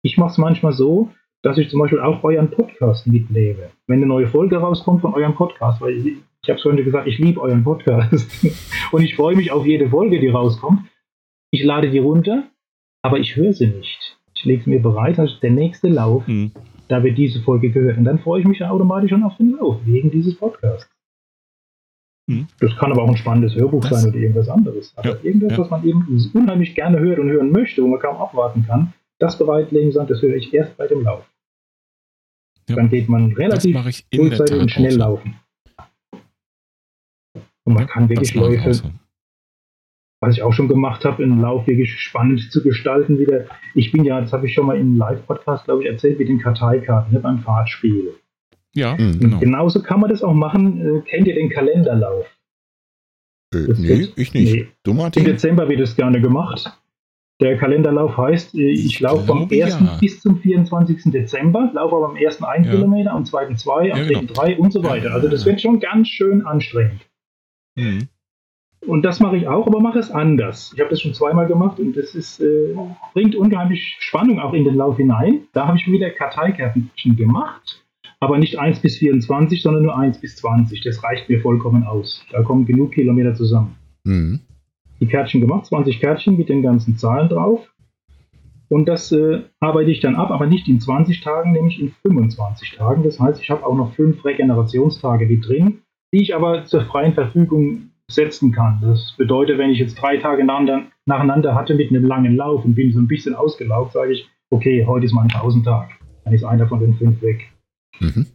Ich 0.02 0.16
mache 0.16 0.30
es 0.30 0.38
manchmal 0.38 0.72
so, 0.72 1.10
dass 1.42 1.58
ich 1.58 1.70
zum 1.70 1.80
Beispiel 1.80 2.00
auch 2.00 2.22
euren 2.22 2.50
Podcast 2.50 3.06
mitnehme. 3.06 3.70
Wenn 3.86 3.98
eine 3.98 4.06
neue 4.06 4.28
Folge 4.28 4.56
rauskommt 4.56 5.00
von 5.00 5.14
eurem 5.14 5.34
Podcast, 5.34 5.80
weil 5.80 5.96
ich, 5.96 6.06
ich 6.42 6.48
habe 6.48 6.56
es 6.56 6.62
vorhin 6.62 6.84
gesagt, 6.84 7.06
ich 7.06 7.18
liebe 7.18 7.40
euren 7.40 7.64
Podcast 7.64 8.28
und 8.92 9.02
ich 9.02 9.16
freue 9.16 9.36
mich 9.36 9.50
auf 9.50 9.66
jede 9.66 9.88
Folge, 9.88 10.20
die 10.20 10.28
rauskommt. 10.28 10.80
Ich 11.50 11.64
lade 11.64 11.90
die 11.90 11.98
runter, 11.98 12.44
aber 13.02 13.18
ich 13.18 13.36
höre 13.36 13.52
sie 13.52 13.68
nicht. 13.68 14.18
Ich 14.34 14.44
lege 14.44 14.64
sie 14.64 14.70
mir 14.70 14.80
bereit, 14.80 15.18
also 15.18 15.34
der 15.40 15.50
nächste 15.50 15.88
Lauf, 15.88 16.26
mhm. 16.26 16.52
da 16.88 17.02
wird 17.02 17.18
diese 17.18 17.40
Folge 17.40 17.70
gehört. 17.70 17.98
Und 17.98 18.04
dann 18.04 18.18
freue 18.18 18.40
ich 18.40 18.46
mich 18.46 18.62
automatisch 18.62 19.10
schon 19.10 19.22
auf 19.22 19.36
den 19.36 19.52
Lauf, 19.52 19.80
wegen 19.84 20.10
dieses 20.10 20.36
Podcasts. 20.36 20.88
Mhm. 22.26 22.46
Das 22.60 22.76
kann 22.76 22.92
aber 22.92 23.02
auch 23.02 23.08
ein 23.08 23.16
spannendes 23.16 23.54
Hörbuch 23.56 23.82
das, 23.82 24.02
sein 24.02 24.10
oder 24.10 24.20
irgendwas 24.20 24.48
anderes. 24.48 24.92
Aber 24.96 25.08
ja, 25.08 25.16
irgendwas, 25.22 25.52
ja. 25.52 25.58
was 25.58 25.70
man 25.70 25.84
eben 25.84 26.30
unheimlich 26.32 26.74
gerne 26.74 26.98
hört 27.00 27.18
und 27.18 27.28
hören 27.28 27.50
möchte, 27.50 27.82
wo 27.82 27.88
man 27.88 27.98
kaum 27.98 28.16
abwarten 28.16 28.64
kann, 28.66 28.92
das 29.18 29.36
bereitlegen, 29.36 29.92
das 29.92 30.22
höre 30.22 30.36
ich 30.36 30.52
erst 30.54 30.76
bei 30.76 30.86
dem 30.86 31.02
Lauf. 31.02 31.29
Ja, 32.70 32.76
dann 32.76 32.88
geht 32.88 33.08
man 33.08 33.32
relativ 33.32 33.76
frühzeitig 34.14 34.58
und 34.58 34.70
schnell 34.70 34.96
laufen. 34.96 35.36
Und 37.64 37.74
man 37.74 37.86
kann 37.86 38.08
wirklich 38.08 38.34
Läufe, 38.34 38.74
so. 38.74 38.90
was 40.20 40.36
ich 40.36 40.42
auch 40.42 40.52
schon 40.52 40.68
gemacht 40.68 41.04
habe, 41.04 41.22
einen 41.22 41.40
Lauf 41.40 41.66
wirklich 41.66 41.92
spannend 42.00 42.50
zu 42.50 42.62
gestalten 42.62 43.18
wieder. 43.18 43.46
Ich 43.74 43.92
bin 43.92 44.04
ja, 44.04 44.20
das 44.20 44.32
habe 44.32 44.46
ich 44.46 44.54
schon 44.54 44.66
mal 44.66 44.78
im 44.78 44.96
Live-Podcast, 44.96 45.66
glaube 45.66 45.82
ich, 45.82 45.88
erzählt, 45.88 46.18
mit 46.18 46.28
den 46.28 46.38
Karteikarten 46.38 47.12
ne, 47.12 47.20
beim 47.20 47.40
Fahrtspiel. 47.40 48.14
Ja, 48.74 48.94
genau. 48.96 49.38
Genauso 49.38 49.82
kann 49.82 50.00
man 50.00 50.10
das 50.10 50.22
auch 50.22 50.34
machen. 50.34 50.98
Äh, 50.98 51.00
kennt 51.02 51.26
ihr 51.26 51.34
den 51.34 51.50
Kalenderlauf? 51.50 52.26
Äh, 53.52 53.58
nee, 53.76 53.88
wird, 53.88 54.18
ich 54.18 54.32
nicht. 54.32 54.54
Nee. 54.54 54.68
Du, 54.84 54.94
Martin? 54.94 55.24
Im 55.24 55.32
Dezember 55.32 55.68
wird 55.68 55.80
es 55.80 55.96
gerne 55.96 56.20
gemacht. 56.20 56.79
Der 57.40 57.56
Kalenderlauf 57.56 58.16
heißt, 58.18 58.54
äh, 58.54 58.70
ich 58.70 59.00
laufe 59.00 59.24
vom 59.24 59.48
1. 59.50 59.50
Ja. 59.50 59.98
bis 59.98 60.20
zum 60.20 60.38
24. 60.38 61.10
Dezember, 61.10 61.70
laufe 61.72 61.96
aber 61.96 62.10
am 62.10 62.16
1. 62.16 62.42
1 62.42 62.66
ja. 62.66 62.72
Kilometer, 62.72 63.12
am 63.12 63.24
2. 63.24 63.54
2, 63.54 63.92
am 63.92 63.98
ja, 63.98 64.04
3. 64.04 64.08
Genau. 64.08 64.32
3 64.32 64.58
und 64.58 64.72
so 64.72 64.84
weiter. 64.84 65.12
Also 65.14 65.28
das 65.28 65.46
wird 65.46 65.60
schon 65.60 65.80
ganz 65.80 66.08
schön 66.08 66.44
anstrengend. 66.44 67.00
Mhm. 67.76 68.08
Und 68.86 69.02
das 69.02 69.20
mache 69.20 69.36
ich 69.36 69.46
auch, 69.46 69.66
aber 69.66 69.80
mache 69.80 69.98
es 69.98 70.10
anders. 70.10 70.72
Ich 70.74 70.80
habe 70.80 70.90
das 70.90 71.00
schon 71.00 71.14
zweimal 71.14 71.46
gemacht 71.46 71.78
und 71.78 71.96
das 71.96 72.14
ist, 72.14 72.40
äh, 72.40 72.74
bringt 73.12 73.34
unheimlich 73.34 73.96
Spannung 74.00 74.40
auch 74.40 74.54
in 74.54 74.64
den 74.64 74.74
Lauf 74.74 74.96
hinein. 74.96 75.42
Da 75.52 75.66
habe 75.66 75.76
ich 75.78 75.86
wieder 75.86 76.10
Karteikärtchen 76.10 77.16
gemacht, 77.16 77.84
aber 78.20 78.38
nicht 78.38 78.58
1 78.58 78.80
bis 78.80 78.98
24, 78.98 79.62
sondern 79.62 79.82
nur 79.82 79.98
1 79.98 80.20
bis 80.20 80.36
20. 80.36 80.82
Das 80.82 81.02
reicht 81.04 81.28
mir 81.28 81.40
vollkommen 81.40 81.84
aus. 81.84 82.24
Da 82.30 82.42
kommen 82.42 82.64
genug 82.64 82.92
Kilometer 82.92 83.34
zusammen. 83.34 83.76
Mhm 84.04 84.40
die 85.00 85.06
Kärtchen 85.06 85.40
gemacht, 85.40 85.66
20 85.66 86.00
Kärtchen 86.00 86.36
mit 86.36 86.48
den 86.48 86.62
ganzen 86.62 86.96
Zahlen 86.96 87.28
drauf. 87.28 87.72
Und 88.68 88.86
das 88.86 89.10
äh, 89.10 89.40
arbeite 89.58 89.90
ich 89.90 90.00
dann 90.00 90.14
ab, 90.14 90.30
aber 90.30 90.46
nicht 90.46 90.68
in 90.68 90.80
20 90.80 91.22
Tagen, 91.22 91.52
nämlich 91.52 91.80
in 91.80 91.90
25 92.02 92.76
Tagen. 92.76 93.02
Das 93.02 93.18
heißt, 93.18 93.42
ich 93.42 93.50
habe 93.50 93.66
auch 93.66 93.74
noch 93.74 93.94
fünf 93.94 94.24
Regenerationstage 94.24 95.26
mit 95.26 95.48
drin, 95.48 95.78
die 96.12 96.22
ich 96.22 96.34
aber 96.36 96.64
zur 96.66 96.82
freien 96.82 97.14
Verfügung 97.14 97.90
setzen 98.08 98.52
kann. 98.52 98.78
Das 98.80 99.14
bedeutet, 99.16 99.58
wenn 99.58 99.70
ich 99.70 99.78
jetzt 99.78 99.94
drei 99.94 100.18
Tage 100.18 100.44
nacheinander 100.44 101.54
hatte 101.54 101.74
mit 101.74 101.90
einem 101.90 102.04
langen 102.04 102.36
Lauf 102.36 102.64
und 102.64 102.74
bin 102.74 102.92
so 102.92 103.00
ein 103.00 103.08
bisschen 103.08 103.34
ausgelaugt, 103.34 103.92
sage 103.92 104.12
ich, 104.12 104.28
okay, 104.50 104.84
heute 104.86 105.06
ist 105.06 105.12
mein 105.12 105.28
Tausendtag. 105.28 105.90
Dann 106.24 106.34
ist 106.34 106.44
einer 106.44 106.68
von 106.68 106.80
den 106.80 106.94
fünf 106.94 107.20
weg. 107.22 107.50
Mhm. 107.98 108.26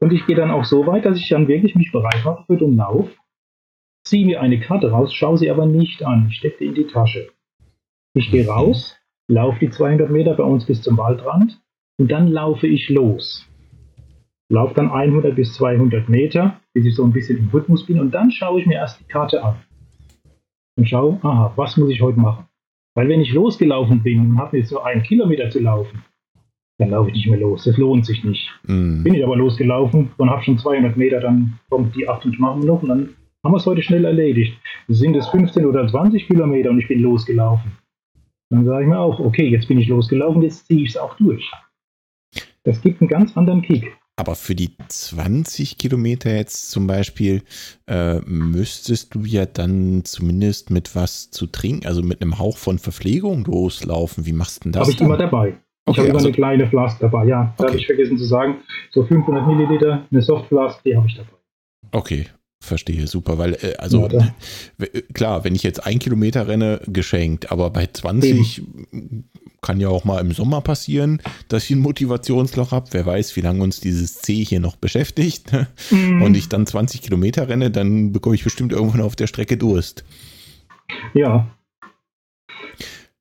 Und 0.00 0.12
ich 0.12 0.26
gehe 0.26 0.36
dann 0.36 0.50
auch 0.50 0.64
so 0.64 0.86
weit, 0.86 1.04
dass 1.04 1.18
ich 1.18 1.28
dann 1.28 1.48
wirklich 1.48 1.74
mich 1.74 1.90
bereit 1.90 2.22
mache 2.24 2.44
für 2.46 2.56
den 2.56 2.76
Lauf 2.76 3.08
ziehe 4.08 4.26
mir 4.26 4.40
eine 4.40 4.60
Karte 4.60 4.90
raus, 4.90 5.12
schaue 5.12 5.38
sie 5.38 5.50
aber 5.50 5.66
nicht 5.66 6.04
an, 6.04 6.30
stecke 6.30 6.64
in 6.64 6.74
die 6.74 6.86
Tasche. 6.86 7.28
Ich 8.14 8.30
gehe 8.30 8.46
raus, 8.46 8.96
laufe 9.28 9.58
die 9.60 9.70
200 9.70 10.10
Meter 10.10 10.34
bei 10.34 10.44
uns 10.44 10.66
bis 10.66 10.82
zum 10.82 10.96
Waldrand 10.98 11.60
und 11.98 12.10
dann 12.10 12.28
laufe 12.28 12.66
ich 12.66 12.88
los. 12.88 13.46
Laufe 14.50 14.74
dann 14.74 14.90
100 14.90 15.34
bis 15.34 15.54
200 15.54 16.08
Meter, 16.08 16.60
bis 16.72 16.86
ich 16.86 16.94
so 16.94 17.04
ein 17.04 17.12
bisschen 17.12 17.38
im 17.38 17.48
Rhythmus 17.50 17.84
bin 17.84 18.00
und 18.00 18.12
dann 18.12 18.30
schaue 18.30 18.60
ich 18.60 18.66
mir 18.66 18.76
erst 18.76 19.00
die 19.00 19.04
Karte 19.04 19.44
an. 19.44 19.56
und 20.76 20.88
schaue, 20.88 21.18
aha, 21.22 21.52
was 21.56 21.76
muss 21.76 21.90
ich 21.90 22.00
heute 22.00 22.18
machen? 22.18 22.46
Weil 22.94 23.08
wenn 23.08 23.20
ich 23.20 23.32
losgelaufen 23.32 24.02
bin 24.02 24.20
und 24.20 24.38
habe 24.38 24.58
jetzt 24.58 24.70
so 24.70 24.80
einen 24.80 25.02
Kilometer 25.02 25.50
zu 25.50 25.60
laufen, 25.60 26.04
dann 26.78 26.90
laufe 26.90 27.10
ich 27.10 27.16
nicht 27.16 27.28
mehr 27.28 27.40
los. 27.40 27.64
Das 27.64 27.76
lohnt 27.76 28.06
sich 28.06 28.24
nicht. 28.24 28.48
Mhm. 28.66 29.02
Bin 29.02 29.14
ich 29.14 29.24
aber 29.24 29.36
losgelaufen 29.36 30.10
und 30.16 30.30
habe 30.30 30.42
schon 30.42 30.58
200 30.58 30.96
Meter, 30.96 31.20
dann 31.20 31.58
kommt 31.68 31.94
die 31.94 32.08
8 32.08 32.24
und 32.24 32.40
machen 32.40 32.64
noch 32.64 32.82
und 32.82 32.88
dann 32.88 33.14
haben 33.48 33.54
wir 33.54 33.58
es 33.58 33.66
heute 33.66 33.80
schnell 33.82 34.04
erledigt. 34.04 34.58
Sind 34.88 35.16
es 35.16 35.26
15 35.28 35.64
oder 35.64 35.88
20 35.88 36.26
Kilometer 36.26 36.68
und 36.68 36.78
ich 36.78 36.86
bin 36.88 37.00
losgelaufen. 37.00 37.72
Dann 38.50 38.66
sage 38.66 38.82
ich 38.84 38.88
mir 38.90 38.98
auch, 38.98 39.18
okay, 39.20 39.48
jetzt 39.48 39.68
bin 39.68 39.78
ich 39.78 39.88
losgelaufen, 39.88 40.42
jetzt 40.42 40.66
ziehe 40.66 40.82
ich 40.82 40.90
es 40.90 40.96
auch 40.98 41.16
durch. 41.16 41.50
Das 42.64 42.80
gibt 42.82 43.00
einen 43.00 43.08
ganz 43.08 43.34
anderen 43.38 43.62
Kick. 43.62 43.96
Aber 44.16 44.34
für 44.34 44.54
die 44.54 44.76
20 44.88 45.78
Kilometer 45.78 46.34
jetzt 46.34 46.70
zum 46.70 46.86
Beispiel 46.86 47.42
äh, 47.86 48.18
müsstest 48.26 49.14
du 49.14 49.20
ja 49.20 49.46
dann 49.46 50.04
zumindest 50.04 50.70
mit 50.70 50.94
was 50.94 51.30
zu 51.30 51.46
trinken, 51.46 51.86
also 51.86 52.02
mit 52.02 52.20
einem 52.20 52.38
Hauch 52.38 52.58
von 52.58 52.78
Verpflegung 52.78 53.44
loslaufen. 53.46 54.26
Wie 54.26 54.32
machst 54.32 54.58
du 54.58 54.62
denn 54.64 54.72
das? 54.72 54.82
Habe 54.82 54.90
ich 54.90 54.96
dann? 54.98 55.06
immer 55.06 55.16
dabei. 55.16 55.48
Ich 55.50 55.54
Okay, 55.86 55.98
habe 56.00 56.08
immer 56.08 56.16
also- 56.16 56.28
eine 56.28 56.34
kleine 56.34 56.66
Flask 56.66 56.98
dabei. 57.00 57.24
Ja, 57.26 57.54
da 57.56 57.64
Okay. 57.64 57.68
habe 57.72 57.78
ich 57.80 57.86
vergessen 57.86 58.18
zu 58.18 58.24
sagen. 58.24 58.56
So 58.90 59.04
500 59.04 59.46
Milliliter, 59.46 60.04
eine 60.10 60.20
Softflask, 60.20 60.82
die 60.82 60.94
habe 60.94 61.06
ich 61.06 61.14
dabei. 61.16 61.30
Okay, 61.92 62.26
verstehe, 62.60 63.06
super, 63.06 63.38
weil, 63.38 63.54
äh, 63.54 63.74
also 63.78 64.08
Ja, 64.08 64.34
w- 64.78 65.02
klar, 65.14 65.44
wenn 65.44 65.54
ich 65.54 65.62
jetzt 65.62 65.84
ein 65.86 65.98
Kilometer 65.98 66.48
renne, 66.48 66.80
geschenkt, 66.86 67.50
aber 67.52 67.70
bei 67.70 67.86
20 67.86 68.62
kann 69.62 69.80
ja 69.80 69.88
auch 69.88 70.04
mal 70.04 70.20
im 70.20 70.32
Sommer 70.32 70.60
passieren, 70.60 71.20
dass 71.48 71.64
ich 71.64 71.70
ein 71.70 71.78
Motivationsloch 71.80 72.70
habe. 72.72 72.88
Wer 72.92 73.06
weiß, 73.06 73.34
wie 73.36 73.40
lange 73.40 73.62
uns 73.62 73.80
dieses 73.80 74.20
C 74.20 74.44
hier 74.44 74.60
noch 74.60 74.76
beschäftigt. 74.76 75.52
ne? 75.52 75.66
Mhm. 75.90 76.22
Und 76.22 76.36
ich 76.36 76.48
dann 76.48 76.66
20 76.66 77.02
Kilometer 77.02 77.48
renne, 77.48 77.70
dann 77.70 78.12
bekomme 78.12 78.34
ich 78.34 78.44
bestimmt 78.44 78.72
irgendwann 78.72 79.00
auf 79.02 79.16
der 79.16 79.26
Strecke 79.26 79.56
Durst. 79.56 80.04
Ja, 81.14 81.48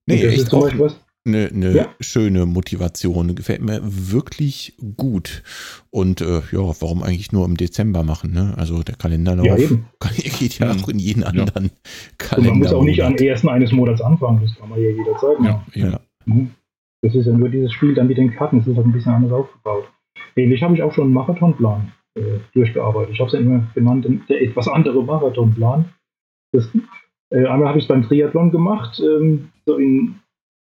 Nee, 0.10 0.24
echt 0.26 0.54
auch 0.54 0.72
was. 0.80 0.96
Eine, 1.28 1.48
eine 1.54 1.72
Ja. 1.76 1.86
schöne 2.00 2.46
Motivation. 2.46 3.36
Gefällt 3.36 3.62
mir 3.62 3.80
wirklich 3.84 4.74
gut. 4.98 5.44
Und 5.92 6.22
äh, 6.22 6.40
ja, 6.52 6.60
warum 6.80 7.04
eigentlich 7.04 7.32
nur 7.32 7.46
im 7.46 7.58
Dezember 7.58 8.04
machen? 8.04 8.32
Ne? 8.34 8.54
Also 8.58 8.82
der 8.84 8.96
Kalenderlauf 8.96 9.46
Ja, 9.46 9.56
kann, 10.00 10.12
geht 10.16 10.60
ja 10.60 10.74
Mhm. 10.74 10.84
auch 10.84 10.90
in 10.90 11.00
jeden 11.00 11.22
Ja. 11.22 11.28
anderen 11.28 11.66
Und 11.66 11.72
Kalender. 12.18 12.50
man 12.52 12.60
muss 12.60 12.74
auch 12.74 12.84
nicht 12.84 13.04
am 13.04 13.16
ersten 13.16 13.50
eines 13.50 13.72
Monats 13.72 14.02
anfangen. 14.02 14.42
Das 14.42 14.56
kann 14.58 14.70
man 14.70 14.82
ja 14.82 14.90
jederzeit 14.90 15.40
machen. 15.40 15.62
Ja. 15.74 15.90
Ja. 15.90 16.00
Mhm. 16.26 16.52
Das 17.04 17.14
ist 17.14 17.26
ja 17.28 17.34
nur 17.34 17.50
dieses 17.50 17.72
Spiel 17.74 17.94
dann 17.94 18.08
mit 18.08 18.18
den 18.18 18.32
Karten. 18.34 18.58
Das 18.60 18.68
ist 18.68 18.76
halt 18.76 18.88
ein 18.88 18.92
bisschen 18.92 19.14
anders 19.14 19.32
aufgebaut. 19.32 19.84
Ähnlich 20.36 20.64
habe 20.64 20.74
ich 20.76 20.82
auch 20.82 20.94
schon 20.94 21.06
einen 21.06 21.14
Marathonplan 21.14 21.92
äh, 22.18 22.22
durchgearbeitet. 22.54 23.14
Ich 23.14 23.20
habe 23.20 23.28
es 23.28 23.34
ja 23.34 23.40
immer 23.40 23.68
genannt, 23.76 24.08
der 24.30 24.42
etwas 24.42 24.68
andere 24.68 25.04
Marathonplan. 25.04 25.86
Das, 26.54 26.68
äh, 27.30 27.46
einmal 27.46 27.68
habe 27.70 27.78
ich 27.78 27.84
es 27.86 27.88
beim 27.88 28.04
Triathlon 28.04 28.52
gemacht, 28.52 29.00
ähm, 29.04 29.50
so 29.66 29.78
in 29.78 30.16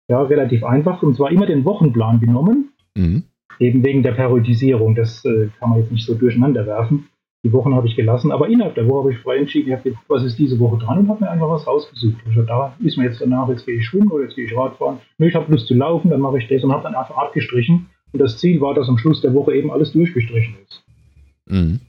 ja, 0.07 0.21
relativ 0.21 0.63
einfach, 0.63 1.03
und 1.03 1.15
zwar 1.15 1.31
immer 1.31 1.45
den 1.45 1.65
Wochenplan 1.65 2.19
genommen, 2.19 2.69
Mhm. 2.95 3.23
eben 3.59 3.83
wegen 3.85 4.01
der 4.03 4.13
Periodisierung. 4.13 4.95
Das 4.95 5.23
äh, 5.25 5.49
kann 5.59 5.69
man 5.69 5.79
jetzt 5.79 5.91
nicht 5.91 6.05
so 6.05 6.15
durcheinander 6.15 6.65
werfen. 6.65 7.07
Die 7.43 7.53
Wochen 7.53 7.75
habe 7.75 7.87
ich 7.87 7.95
gelassen, 7.95 8.31
aber 8.31 8.49
innerhalb 8.49 8.73
der 8.75 8.87
Woche 8.89 8.99
habe 8.99 9.11
ich 9.13 9.19
frei 9.19 9.37
entschieden, 9.37 9.69
ich 9.69 9.77
habe 9.77 9.89
jetzt, 9.89 9.99
was 10.07 10.23
ist 10.23 10.39
diese 10.39 10.59
Woche 10.59 10.79
dran 10.79 10.97
und 10.97 11.09
habe 11.09 11.23
mir 11.23 11.29
einfach 11.29 11.49
was 11.49 11.67
rausgesucht. 11.67 12.17
Also 12.25 12.41
da 12.41 12.75
ist 12.79 12.97
mir 12.97 13.05
jetzt 13.05 13.21
danach, 13.21 13.47
jetzt 13.49 13.65
gehe 13.65 13.77
ich 13.77 13.85
schwimmen 13.85 14.09
oder 14.11 14.23
jetzt 14.23 14.35
gehe 14.35 14.45
ich 14.45 14.57
Radfahren. 14.57 14.97
Nö, 15.19 15.27
ich 15.27 15.35
habe 15.35 15.51
Lust 15.51 15.67
zu 15.67 15.75
laufen, 15.75 16.09
dann 16.09 16.19
mache 16.19 16.39
ich 16.39 16.47
das 16.47 16.63
und 16.63 16.71
habe 16.71 16.83
dann 16.83 16.95
einfach 16.95 17.15
abgestrichen. 17.15 17.85
Und 18.11 18.19
das 18.19 18.37
Ziel 18.39 18.59
war, 18.59 18.73
dass 18.73 18.89
am 18.89 18.97
Schluss 18.97 19.21
der 19.21 19.33
Woche 19.33 19.53
eben 19.55 19.69
alles 19.71 19.91
durchgestrichen 19.93 20.55
ist. 20.67 20.83
Mhm. 21.47 21.79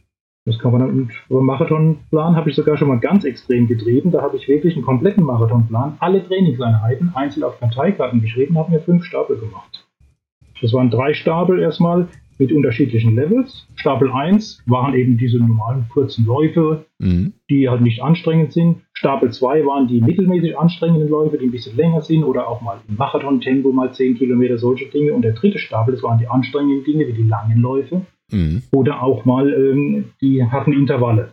Das 0.49 0.59
kann 0.59 0.73
man 0.73 0.81
dann, 0.81 1.11
beim 1.29 1.45
Marathonplan 1.45 2.35
habe 2.35 2.49
ich 2.49 2.57
sogar 2.57 2.79
schon 2.79 2.89
mal 2.89 2.99
ganz 2.99 3.25
extrem 3.25 3.67
getrieben. 3.67 4.11
Da 4.11 4.23
habe 4.23 4.39
ich 4.39 4.49
wirklich 4.49 4.75
einen 4.77 4.85
kompletten 4.85 5.23
Marathonplan, 5.25 5.97
alle 6.01 6.27
Trainingseinheiten 6.27 7.13
einzeln 7.15 7.45
auf 7.45 7.61
Karteikarten 7.61 8.23
geschrieben, 8.23 8.57
habe 8.57 8.71
mir 8.73 8.81
fünf 8.81 9.05
Stapel 9.05 9.37
gemacht. 9.37 9.87
Das 10.63 10.73
waren 10.73 10.89
drei 10.91 11.13
Stapel 11.13 11.59
erstmal 11.61 12.09
mit 12.39 12.51
unterschiedlichen 12.53 13.15
Levels. 13.15 13.67
Stapel 13.75 14.11
1 14.11 14.63
waren 14.67 14.95
eben 14.95 15.19
diese 15.19 15.39
normalen 15.39 15.87
kurzen 15.93 16.25
Läufe, 16.25 16.87
Mhm. 16.99 17.35
die 17.51 17.69
halt 17.69 17.83
nicht 17.83 18.03
anstrengend 18.03 18.53
sind. 18.53 18.79
Stapel 18.95 19.31
2 19.31 19.67
waren 19.67 19.87
die 19.87 20.01
mittelmäßig 20.01 20.57
anstrengenden 20.59 21.11
Läufe, 21.11 21.37
die 21.37 21.47
ein 21.47 21.51
bisschen 21.51 21.77
länger 21.77 22.01
sind 22.01 22.25
oder 22.25 22.49
auch 22.49 22.63
mal 22.63 22.79
im 22.89 22.97
Marathon-Tempo 22.97 23.71
mal 23.73 23.93
10 23.93 24.17
Kilometer, 24.17 24.57
solche 24.57 24.87
Dinge. 24.87 25.13
Und 25.13 25.23
der 25.23 25.33
dritte 25.33 25.59
Stapel, 25.59 25.93
das 25.95 26.03
waren 26.03 26.19
die 26.19 26.29
anstrengenden 26.29 26.85
Dinge, 26.85 27.07
wie 27.07 27.13
die 27.13 27.29
langen 27.29 27.61
Läufe 27.61 28.03
Mhm. 28.31 28.62
oder 28.72 29.03
auch 29.03 29.24
mal, 29.24 29.53
ähm, 29.53 30.11
die 30.20 30.45
hatten 30.45 30.72
Intervalle. 30.72 31.33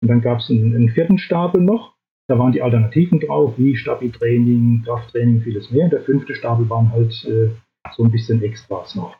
Und 0.00 0.08
dann 0.08 0.20
gab 0.20 0.38
es 0.38 0.50
einen, 0.50 0.74
einen 0.74 0.88
vierten 0.88 1.18
Stapel 1.18 1.60
noch, 1.60 1.92
da 2.28 2.38
waren 2.38 2.52
die 2.52 2.62
Alternativen 2.62 3.20
drauf, 3.20 3.54
wie 3.58 3.76
Stabi-Training, 3.76 4.82
Krafttraining, 4.84 5.40
vieles 5.42 5.70
mehr. 5.70 5.88
Der 5.88 6.00
fünfte 6.00 6.34
Stapel 6.34 6.68
waren 6.70 6.90
halt 6.92 7.12
äh, 7.26 7.50
so 7.94 8.04
ein 8.04 8.10
bisschen 8.10 8.42
Extras 8.42 8.94
noch. 8.94 9.16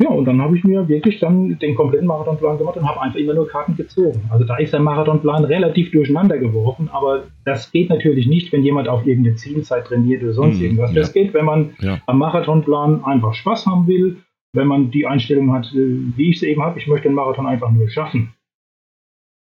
Ja, 0.00 0.08
und 0.10 0.24
dann 0.24 0.42
habe 0.42 0.56
ich 0.58 0.64
mir 0.64 0.88
wirklich 0.88 1.20
dann 1.20 1.58
den 1.60 1.76
kompletten 1.76 2.08
Marathonplan 2.08 2.58
gemacht 2.58 2.76
und 2.76 2.88
habe 2.88 3.00
einfach 3.00 3.18
immer 3.20 3.34
nur 3.34 3.46
Karten 3.46 3.76
gezogen. 3.76 4.20
Also 4.30 4.44
da 4.44 4.56
ist 4.56 4.72
der 4.72 4.80
Marathonplan 4.80 5.44
relativ 5.44 5.92
durcheinander 5.92 6.38
geworfen, 6.38 6.88
aber 6.92 7.24
das 7.44 7.70
geht 7.70 7.88
natürlich 7.88 8.26
nicht, 8.26 8.52
wenn 8.52 8.64
jemand 8.64 8.88
auf 8.88 9.06
irgendeine 9.06 9.36
Zielzeit 9.36 9.86
trainiert 9.86 10.22
oder 10.24 10.32
sonst 10.32 10.56
Mhm, 10.58 10.62
irgendwas. 10.64 10.90
ja. 10.92 11.00
Das 11.00 11.12
geht, 11.12 11.32
wenn 11.34 11.44
man 11.44 11.70
Ja. 11.80 12.00
am 12.06 12.18
Marathonplan 12.18 13.04
einfach 13.04 13.34
Spaß 13.34 13.66
haben 13.66 13.86
will, 13.86 14.16
wenn 14.52 14.66
man 14.66 14.90
die 14.90 15.06
Einstellung 15.06 15.52
hat, 15.52 15.66
äh, 15.72 16.16
wie 16.16 16.30
ich 16.30 16.36
es 16.36 16.42
eben 16.42 16.62
habe, 16.62 16.78
ich 16.78 16.86
möchte 16.86 17.08
den 17.08 17.14
Marathon 17.14 17.46
einfach 17.46 17.70
nur 17.70 17.88
schaffen, 17.88 18.34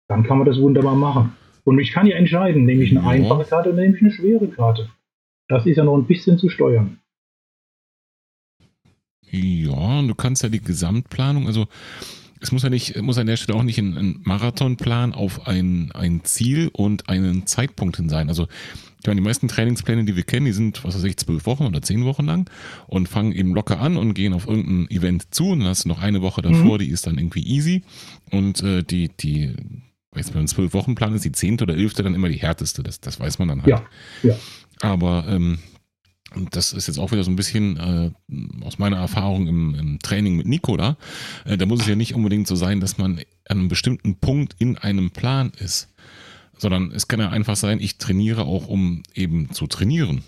dann 0.07 0.23
kann 0.23 0.37
man 0.37 0.45
das 0.47 0.59
wunderbar 0.59 0.95
machen. 0.95 1.35
Und 1.63 1.79
ich 1.79 1.91
kann 1.91 2.07
ja 2.07 2.15
entscheiden, 2.15 2.65
nehme 2.65 2.83
ich 2.83 2.91
eine 2.91 3.01
Ja. 3.05 3.11
einfache 3.11 3.45
Karte 3.45 3.69
oder 3.71 3.81
nehme 3.81 3.95
ich 3.95 4.01
eine 4.01 4.11
schwere 4.11 4.47
Karte. 4.47 4.89
Das 5.47 5.65
ist 5.65 5.77
ja 5.77 5.83
noch 5.83 5.97
ein 5.97 6.05
bisschen 6.05 6.37
zu 6.37 6.49
steuern. 6.49 6.99
Ja, 9.31 9.99
und 9.99 10.07
du 10.07 10.15
kannst 10.15 10.43
ja 10.43 10.49
die 10.49 10.61
Gesamtplanung, 10.61 11.47
also 11.47 11.67
es 12.41 12.51
muss 12.51 12.63
ja 12.63 12.69
nicht, 12.69 13.01
muss 13.01 13.17
an 13.17 13.27
der 13.27 13.37
Stelle 13.37 13.57
auch 13.57 13.63
nicht 13.63 13.77
ein, 13.77 13.97
ein 13.97 14.19
Marathonplan 14.23 15.13
auf 15.13 15.47
ein, 15.47 15.91
ein 15.93 16.23
Ziel 16.23 16.69
und 16.73 17.09
einen 17.09 17.47
Zeitpunkt 17.47 17.97
hin 17.97 18.09
sein. 18.09 18.29
Also 18.29 18.47
ich 19.01 19.07
meine, 19.07 19.21
die 19.21 19.25
meisten 19.25 19.47
Trainingspläne, 19.47 20.03
die 20.03 20.15
wir 20.15 20.23
kennen, 20.23 20.47
die 20.47 20.51
sind, 20.51 20.83
was 20.83 20.95
weiß 20.95 21.03
ich, 21.03 21.17
zwölf 21.17 21.45
Wochen 21.45 21.65
oder 21.65 21.81
zehn 21.81 22.05
Wochen 22.05 22.25
lang 22.25 22.49
und 22.87 23.07
fangen 23.07 23.33
eben 23.33 23.53
locker 23.53 23.79
an 23.79 23.97
und 23.97 24.15
gehen 24.15 24.33
auf 24.33 24.47
irgendein 24.47 24.89
Event 24.89 25.33
zu 25.33 25.49
und 25.49 25.59
dann 25.59 25.67
hast 25.69 25.85
du 25.85 25.89
noch 25.89 26.01
eine 26.01 26.21
Woche 26.21 26.41
davor, 26.41 26.79
die 26.79 26.89
ist 26.89 27.05
dann 27.05 27.17
irgendwie 27.17 27.43
easy 27.43 27.83
und 28.31 28.63
äh, 28.63 28.83
die, 28.83 29.09
die, 29.09 29.55
weiß 30.11 30.33
man, 30.33 30.45
ein 30.45 30.47
zwölf 30.47 30.73
Wochen 30.73 30.95
Plan 30.95 31.13
ist 31.13 31.23
die 31.23 31.31
zehnte 31.31 31.65
oder 31.65 31.75
elfte 31.75 32.01
dann 32.01 32.15
immer 32.15 32.29
die 32.29 32.37
härteste, 32.37 32.81
das, 32.81 32.99
das 32.99 33.19
weiß 33.19 33.37
man 33.37 33.49
dann 33.49 33.61
halt. 33.61 33.69
Ja, 33.69 33.85
ja. 34.23 34.35
Aber 34.81 35.25
ähm, 35.29 35.59
das 36.51 36.73
ist 36.73 36.87
jetzt 36.87 36.99
auch 36.99 37.11
wieder 37.11 37.23
so 37.23 37.31
ein 37.31 37.35
bisschen 37.35 37.77
äh, 37.77 38.11
aus 38.65 38.77
meiner 38.77 38.97
Erfahrung 38.97 39.47
im, 39.47 39.75
im 39.75 39.99
Training 39.99 40.35
mit 40.35 40.47
Nico 40.47 40.75
da. 40.75 40.97
Äh, 41.45 41.57
da 41.57 41.65
muss 41.65 41.81
es 41.81 41.87
ja 41.87 41.95
nicht 41.95 42.15
unbedingt 42.15 42.47
so 42.47 42.55
sein, 42.55 42.79
dass 42.79 42.97
man 42.97 43.19
an 43.47 43.59
einem 43.59 43.67
bestimmten 43.67 44.15
Punkt 44.15 44.55
in 44.59 44.77
einem 44.77 45.11
Plan 45.11 45.51
ist, 45.59 45.93
sondern 46.57 46.91
es 46.91 47.07
kann 47.07 47.19
ja 47.19 47.29
einfach 47.29 47.55
sein, 47.55 47.79
ich 47.79 47.97
trainiere 47.97 48.45
auch, 48.45 48.67
um 48.67 49.03
eben 49.13 49.51
zu 49.51 49.67
trainieren. 49.67 50.23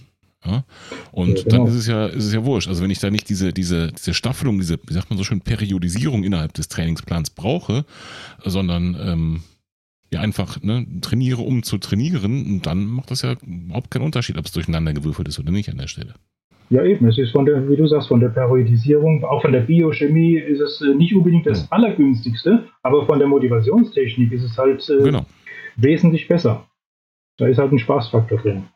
Ja? 0.46 0.64
Und 1.12 1.40
Ja, 1.40 1.44
genau. 1.44 1.58
dann 1.58 1.68
ist 1.68 1.74
es 1.74 1.88
ja, 1.88 2.08
ist 2.08 2.26
es 2.26 2.34
ja 2.34 2.46
wurscht. 2.46 2.68
Also 2.68 2.84
wenn 2.84 2.92
ich 2.92 3.00
da 3.00 3.10
nicht 3.10 3.28
diese, 3.30 3.52
diese, 3.52 3.92
diese 3.92 4.14
Staffelung, 4.14 4.60
diese, 4.60 4.80
wie 4.88 4.94
sagt 4.94 5.10
man 5.10 5.18
so 5.18 5.24
schön, 5.24 5.42
Periodisierung 5.42 6.24
innerhalb 6.24 6.54
des 6.54 6.68
Trainingsplans 6.68 7.32
brauche, 7.32 7.86
sondern 8.46 8.96
ähm, 9.00 9.44
ja 10.12 10.22
einfach 10.22 10.62
ne, 10.62 10.86
trainiere, 11.02 11.42
um 11.42 11.64
zu 11.64 11.78
trainieren, 11.78 12.62
dann 12.62 12.86
macht 12.86 13.12
das 13.12 13.22
ja 13.24 13.36
überhaupt 13.46 13.92
keinen 13.92 14.04
Unterschied, 14.04 14.38
ob 14.38 14.46
es 14.46 14.52
durcheinander 14.52 14.94
gewürfelt 14.94 15.28
ist 15.28 15.40
oder 15.40 15.52
nicht 15.52 15.70
an 15.70 15.78
der 15.78 15.88
Stelle. 15.88 16.14
Ja, 16.70 16.84
eben. 16.84 17.08
Es 17.08 17.18
ist 17.18 17.32
von 17.32 17.46
der, 17.46 17.70
wie 17.70 17.78
du 17.78 17.88
sagst, 17.88 18.10
von 18.10 18.20
der 18.20 18.28
Periodisierung, 18.30 19.24
auch 19.24 19.42
von 19.42 19.54
der 19.54 19.62
Biochemie 19.62 20.38
ist 20.38 20.60
es 20.60 20.82
äh, 20.82 20.94
nicht 20.96 21.16
unbedingt 21.16 21.46
das 21.46 21.62
Ja. 21.62 21.68
Allergünstigste, 21.72 22.68
aber 22.84 23.06
von 23.06 23.20
der 23.20 23.28
Motivationstechnik 23.30 24.32
ist 24.34 24.44
es 24.44 24.58
halt 24.58 24.88
äh, 24.90 25.02
Genau. 25.04 25.26
wesentlich 25.78 26.28
besser. 26.28 26.68
Da 27.38 27.48
ist 27.48 27.58
halt 27.58 27.72
ein 27.72 27.80
Spaßfaktor 27.80 28.40
drin. 28.40 28.68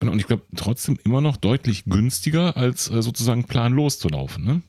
Genau, 0.00 0.12
Und 0.12 0.18
ich 0.20 0.26
glaube 0.26 0.42
trotzdem 0.56 0.98
immer 1.04 1.20
noch 1.20 1.36
deutlich 1.36 1.84
günstiger, 1.86 2.56
als 2.56 2.90
äh, 2.90 3.02
sozusagen 3.02 3.44
planlos 3.44 3.98
zu 3.98 4.08
laufen. 4.08 4.44
Ne? 4.44 4.62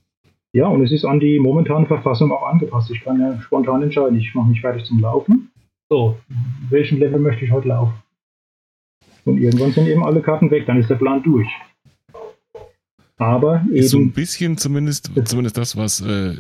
Ja, 0.56 0.68
und 0.68 0.82
es 0.86 0.94
ist 0.94 1.03
an 1.03 1.19
die 1.19 1.38
momentane 1.38 1.86
Verfassung 1.86 2.32
auch 2.32 2.48
angepasst. 2.48 2.90
Ich 2.90 3.02
kann 3.02 3.19
ja 3.19 3.38
spontan 3.41 3.84
entscheiden, 3.84 4.18
ich 4.18 4.34
mache 4.34 4.48
mich 4.48 4.61
fertig 4.61 4.86
zum 4.86 5.02
Laufen. 5.02 5.52
So, 5.90 6.18
welchen 6.69 6.98
Level 6.98 7.19
möchte 7.19 7.44
ich 7.44 7.52
heute 7.52 7.68
laufen? 7.68 7.95
Und 9.26 9.38
irgendwann 9.38 9.73
sind 9.73 9.86
eben 9.90 10.06
alle 10.06 10.22
Karten 10.22 10.49
weg, 10.52 10.65
dann 10.65 10.80
ist 10.80 10.90
der 10.90 10.95
Plan 10.95 11.22
durch. 11.23 11.49
Aber 13.18 13.65
Ist 13.69 13.90
so 13.90 13.98
ein 13.98 14.03
eben, 14.03 14.11
bisschen 14.14 14.57
zumindest, 14.57 15.11
zumindest 15.26 15.57
das, 15.57 15.76
was 15.76 15.99
äh, 15.99 16.36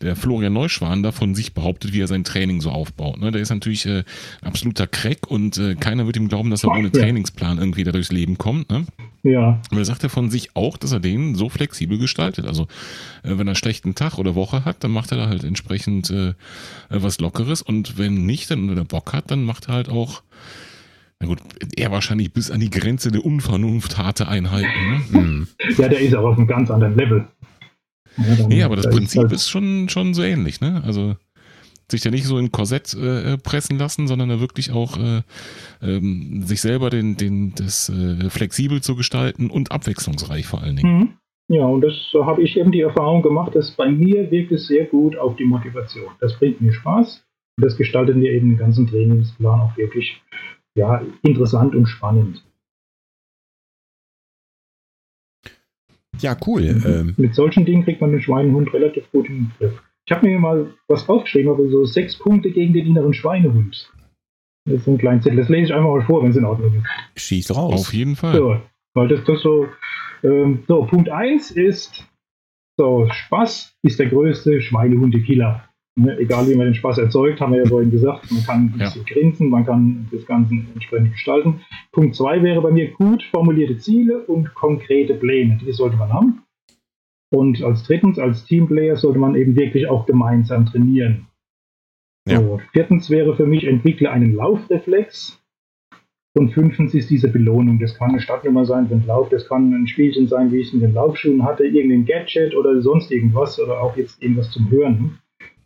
der 0.00 0.16
Florian 0.16 0.54
Neuschwan 0.54 1.02
da 1.02 1.12
von 1.12 1.34
sich 1.34 1.52
behauptet, 1.52 1.92
wie 1.92 2.00
er 2.00 2.06
sein 2.06 2.24
Training 2.24 2.62
so 2.62 2.70
aufbaut. 2.70 3.20
Ne? 3.20 3.32
Der 3.32 3.42
ist 3.42 3.50
natürlich 3.50 3.84
äh, 3.84 4.02
absoluter 4.40 4.86
Crack 4.86 5.30
und 5.30 5.58
äh, 5.58 5.74
keiner 5.74 6.06
wird 6.06 6.16
ihm 6.16 6.28
glauben, 6.28 6.48
dass 6.48 6.64
er 6.64 6.70
ohne. 6.70 6.90
Trainingsplan 6.90 7.58
irgendwie 7.58 7.84
da 7.84 7.92
durchs 7.92 8.12
Leben 8.12 8.38
kommt. 8.38 8.70
Ne? 8.70 8.86
Ja. 9.30 9.60
Aber 9.70 9.78
er 9.80 9.84
sagt 9.84 10.02
ja 10.02 10.08
von 10.08 10.30
sich 10.30 10.54
auch, 10.54 10.76
dass 10.76 10.92
er 10.92 11.00
den 11.00 11.34
so 11.34 11.48
flexibel 11.48 11.98
gestaltet. 11.98 12.46
Also 12.46 12.64
äh, 13.22 13.30
wenn 13.30 13.40
er 13.40 13.50
einen 13.50 13.54
schlechten 13.54 13.94
Tag 13.94 14.18
oder 14.18 14.34
Woche 14.34 14.64
hat, 14.64 14.82
dann 14.84 14.90
macht 14.90 15.12
er 15.12 15.18
da 15.18 15.28
halt 15.28 15.44
entsprechend 15.44 16.10
äh, 16.10 16.34
was 16.88 17.20
Lockeres 17.20 17.62
und 17.62 17.98
wenn 17.98 18.26
nicht, 18.26 18.50
dann 18.50 18.68
wenn 18.70 18.78
er 18.78 18.84
Bock 18.84 19.12
hat, 19.12 19.30
dann 19.30 19.44
macht 19.44 19.68
er 19.68 19.74
halt 19.74 19.88
auch, 19.88 20.22
na 21.20 21.26
gut, 21.26 21.38
er 21.76 21.90
wahrscheinlich 21.90 22.32
bis 22.32 22.50
an 22.50 22.60
die 22.60 22.70
Grenze 22.70 23.10
der 23.10 23.24
Unvernunft 23.24 23.98
harte 23.98 24.28
Einheiten. 24.28 24.68
Ne? 24.90 25.00
Mhm. 25.20 25.48
Ja, 25.76 25.88
der 25.88 26.00
ist 26.00 26.14
auch 26.14 26.24
auf 26.24 26.36
einem 26.38 26.46
ganz 26.46 26.70
anderen 26.70 26.96
Level. 26.96 27.26
Ja, 28.16 28.34
dann- 28.36 28.48
Nee, 28.48 28.62
aber 28.62 28.76
das 28.76 28.84
da 28.86 28.90
Prinzip 28.90 29.22
halt- 29.22 29.32
ist 29.32 29.48
schon, 29.48 29.88
schon 29.88 30.14
so 30.14 30.22
ähnlich, 30.22 30.60
ne? 30.60 30.82
Also 30.84 31.16
sich 31.90 32.04
ja 32.04 32.10
nicht 32.10 32.24
so 32.24 32.38
in 32.38 32.52
Korsett 32.52 32.94
äh, 32.94 33.38
pressen 33.38 33.78
lassen, 33.78 34.08
sondern 34.08 34.28
da 34.28 34.40
wirklich 34.40 34.72
auch 34.72 34.98
äh, 34.98 35.22
ähm, 35.82 36.42
sich 36.42 36.60
selber 36.60 36.90
den, 36.90 37.16
den, 37.16 37.54
das 37.54 37.88
äh, 37.88 38.28
flexibel 38.30 38.80
zu 38.82 38.94
gestalten 38.94 39.50
und 39.50 39.72
abwechslungsreich 39.72 40.46
vor 40.46 40.62
allen 40.62 40.76
Dingen. 40.76 40.98
Mhm. 40.98 41.08
Ja, 41.50 41.64
und 41.64 41.80
das 41.80 41.94
so 42.12 42.26
habe 42.26 42.42
ich 42.42 42.58
eben 42.58 42.72
die 42.72 42.82
Erfahrung 42.82 43.22
gemacht, 43.22 43.54
dass 43.54 43.70
bei 43.70 43.90
mir 43.90 44.30
wirkt 44.30 44.52
es 44.52 44.66
sehr 44.66 44.84
gut 44.84 45.16
auf 45.16 45.36
die 45.36 45.46
Motivation. 45.46 46.10
Das 46.20 46.38
bringt 46.38 46.60
mir 46.60 46.74
Spaß 46.74 47.24
und 47.56 47.64
das 47.64 47.76
gestaltet 47.76 48.16
mir 48.16 48.32
eben 48.32 48.50
den 48.50 48.58
ganzen 48.58 48.86
Trainingsplan 48.86 49.60
auch 49.60 49.76
wirklich 49.78 50.20
ja, 50.74 51.02
interessant 51.22 51.74
und 51.74 51.86
spannend. 51.86 52.44
Ja, 56.20 56.36
cool. 56.46 56.62
Ähm, 56.84 57.14
Mit 57.16 57.34
solchen 57.34 57.64
Dingen 57.64 57.84
kriegt 57.84 58.00
man 58.00 58.10
den 58.10 58.20
Schweinehund 58.20 58.72
relativ 58.74 59.10
gut 59.10 59.28
in 59.28 59.36
den 59.36 59.52
Griff. 59.58 59.82
Ich 60.08 60.12
habe 60.16 60.26
mir 60.26 60.38
mal 60.38 60.70
was 60.88 61.06
aufgeschrieben, 61.06 61.50
aber 61.52 61.68
so 61.68 61.84
sechs 61.84 62.16
Punkte 62.18 62.50
gegen 62.50 62.72
den 62.72 62.86
inneren 62.86 63.12
Schweinehund. 63.12 63.92
Das 64.64 64.76
ist 64.76 64.84
so 64.86 64.92
ein 64.92 64.98
kleiner 64.98 65.20
Zettel. 65.20 65.36
Das 65.36 65.50
lese 65.50 65.64
ich 65.64 65.74
einfach 65.74 65.90
mal 65.90 66.00
vor, 66.02 66.22
wenn 66.22 66.30
es 66.30 66.36
in 66.36 66.46
Ordnung 66.46 66.72
ist. 67.14 67.22
schieß 67.22 67.54
raus. 67.54 67.74
Auf 67.88 67.92
jeden 67.92 68.16
Fall. 68.16 68.34
So, 68.34 68.56
weil 68.94 69.08
das, 69.08 69.22
das 69.24 69.42
so, 69.42 69.68
ähm, 70.22 70.60
so, 70.66 70.84
Punkt 70.86 71.10
1 71.10 71.50
ist, 71.50 72.06
so, 72.78 73.06
Spaß 73.10 73.74
ist 73.82 73.98
der 73.98 74.06
größte 74.06 74.62
Schweinehundekiller. 74.62 75.64
Ne, 76.00 76.16
egal 76.18 76.48
wie 76.48 76.54
man 76.54 76.68
den 76.68 76.74
Spaß 76.74 76.96
erzeugt, 76.98 77.40
haben 77.42 77.52
wir 77.52 77.64
ja 77.64 77.68
vorhin 77.68 77.90
gesagt, 77.90 78.30
man 78.32 78.42
kann 78.44 78.60
ein 78.74 78.78
Ja. 78.78 78.86
bisschen 78.86 79.04
grinsen, 79.04 79.50
man 79.50 79.66
kann 79.66 80.08
das 80.10 80.24
Ganze 80.24 80.54
entsprechend 80.72 81.12
gestalten. 81.12 81.60
Punkt 81.92 82.14
2 82.16 82.42
wäre 82.42 82.62
bei 82.62 82.70
mir 82.70 82.92
gut 82.92 83.22
formulierte 83.24 83.76
Ziele 83.76 84.20
und 84.24 84.54
konkrete 84.54 85.12
Pläne. 85.14 85.58
Die 85.60 85.72
sollte 85.72 85.96
man 85.98 86.10
haben. 86.10 86.42
Und 87.30 87.62
als 87.62 87.82
drittens, 87.84 88.18
als 88.18 88.44
Teamplayer 88.44 88.96
sollte 88.96 89.18
man 89.18 89.34
eben 89.34 89.56
wirklich 89.56 89.88
auch 89.88 90.06
gemeinsam 90.06 90.66
trainieren. 90.66 91.26
Ja. 92.26 92.40
So, 92.40 92.60
viertens 92.72 93.10
wäre 93.10 93.36
für 93.36 93.46
mich, 93.46 93.64
entwickle 93.64 94.10
einen 94.10 94.34
Laufreflex. 94.34 95.42
Und 96.36 96.52
fünftens 96.52 96.94
ist 96.94 97.10
diese 97.10 97.28
Belohnung. 97.28 97.78
Das 97.80 97.94
kann 97.94 98.10
eine 98.10 98.20
Startnummer 98.20 98.64
sein 98.64 98.86
für 98.86 98.94
den 98.94 99.06
Lauf, 99.06 99.28
das 99.28 99.48
kann 99.48 99.72
ein 99.72 99.88
Spielchen 99.88 100.28
sein, 100.28 100.52
wie 100.52 100.58
ich 100.58 100.68
es 100.68 100.72
mit 100.72 100.82
den 100.82 100.94
Laufschuhen 100.94 101.42
hatte, 101.42 101.64
irgendein 101.64 102.04
Gadget 102.04 102.54
oder 102.54 102.80
sonst 102.80 103.10
irgendwas 103.10 103.58
oder 103.58 103.82
auch 103.82 103.96
jetzt 103.96 104.22
irgendwas 104.22 104.50
zum 104.50 104.70
Hören. 104.70 105.18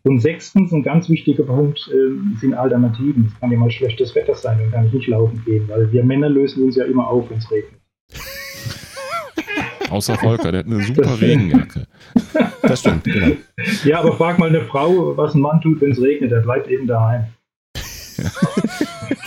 Und 0.05 0.19
sechstens, 0.19 0.73
ein 0.73 0.83
ganz 0.83 1.09
wichtiger 1.09 1.43
Punkt, 1.43 1.89
äh, 1.93 2.37
sind 2.39 2.55
Alternativen. 2.55 3.27
Es 3.27 3.39
kann 3.39 3.51
ja 3.51 3.57
mal 3.57 3.71
schlechtes 3.71 4.15
Wetter 4.15 4.35
sein, 4.35 4.57
dann 4.59 4.71
kann 4.71 4.87
ich 4.87 4.93
nicht 4.93 5.07
laufen 5.07 5.41
gehen, 5.45 5.67
weil 5.67 5.91
wir 5.91 6.03
Männer 6.03 6.29
lösen 6.29 6.63
uns 6.63 6.75
ja 6.75 6.85
immer 6.85 7.07
auf, 7.07 7.29
wenn 7.29 7.37
es 7.37 7.51
regnet. 7.51 7.79
Außer 9.93 10.17
Volker, 10.17 10.51
der 10.51 10.61
hat 10.61 10.65
eine 10.65 10.81
super 10.83 11.21
Regenjacke. 11.21 11.85
Das 12.63 12.79
stimmt, 12.79 13.03
genau. 13.03 13.35
Ja, 13.83 13.99
aber 13.99 14.17
frag 14.17 14.39
mal 14.39 14.49
eine 14.49 14.61
Frau, 14.61 15.15
was 15.15 15.35
ein 15.35 15.41
Mann 15.41 15.61
tut, 15.61 15.81
wenn 15.81 15.91
es 15.91 16.01
regnet. 16.01 16.31
Er 16.31 16.41
bleibt 16.41 16.67
eben 16.67 16.87
daheim. 16.87 17.25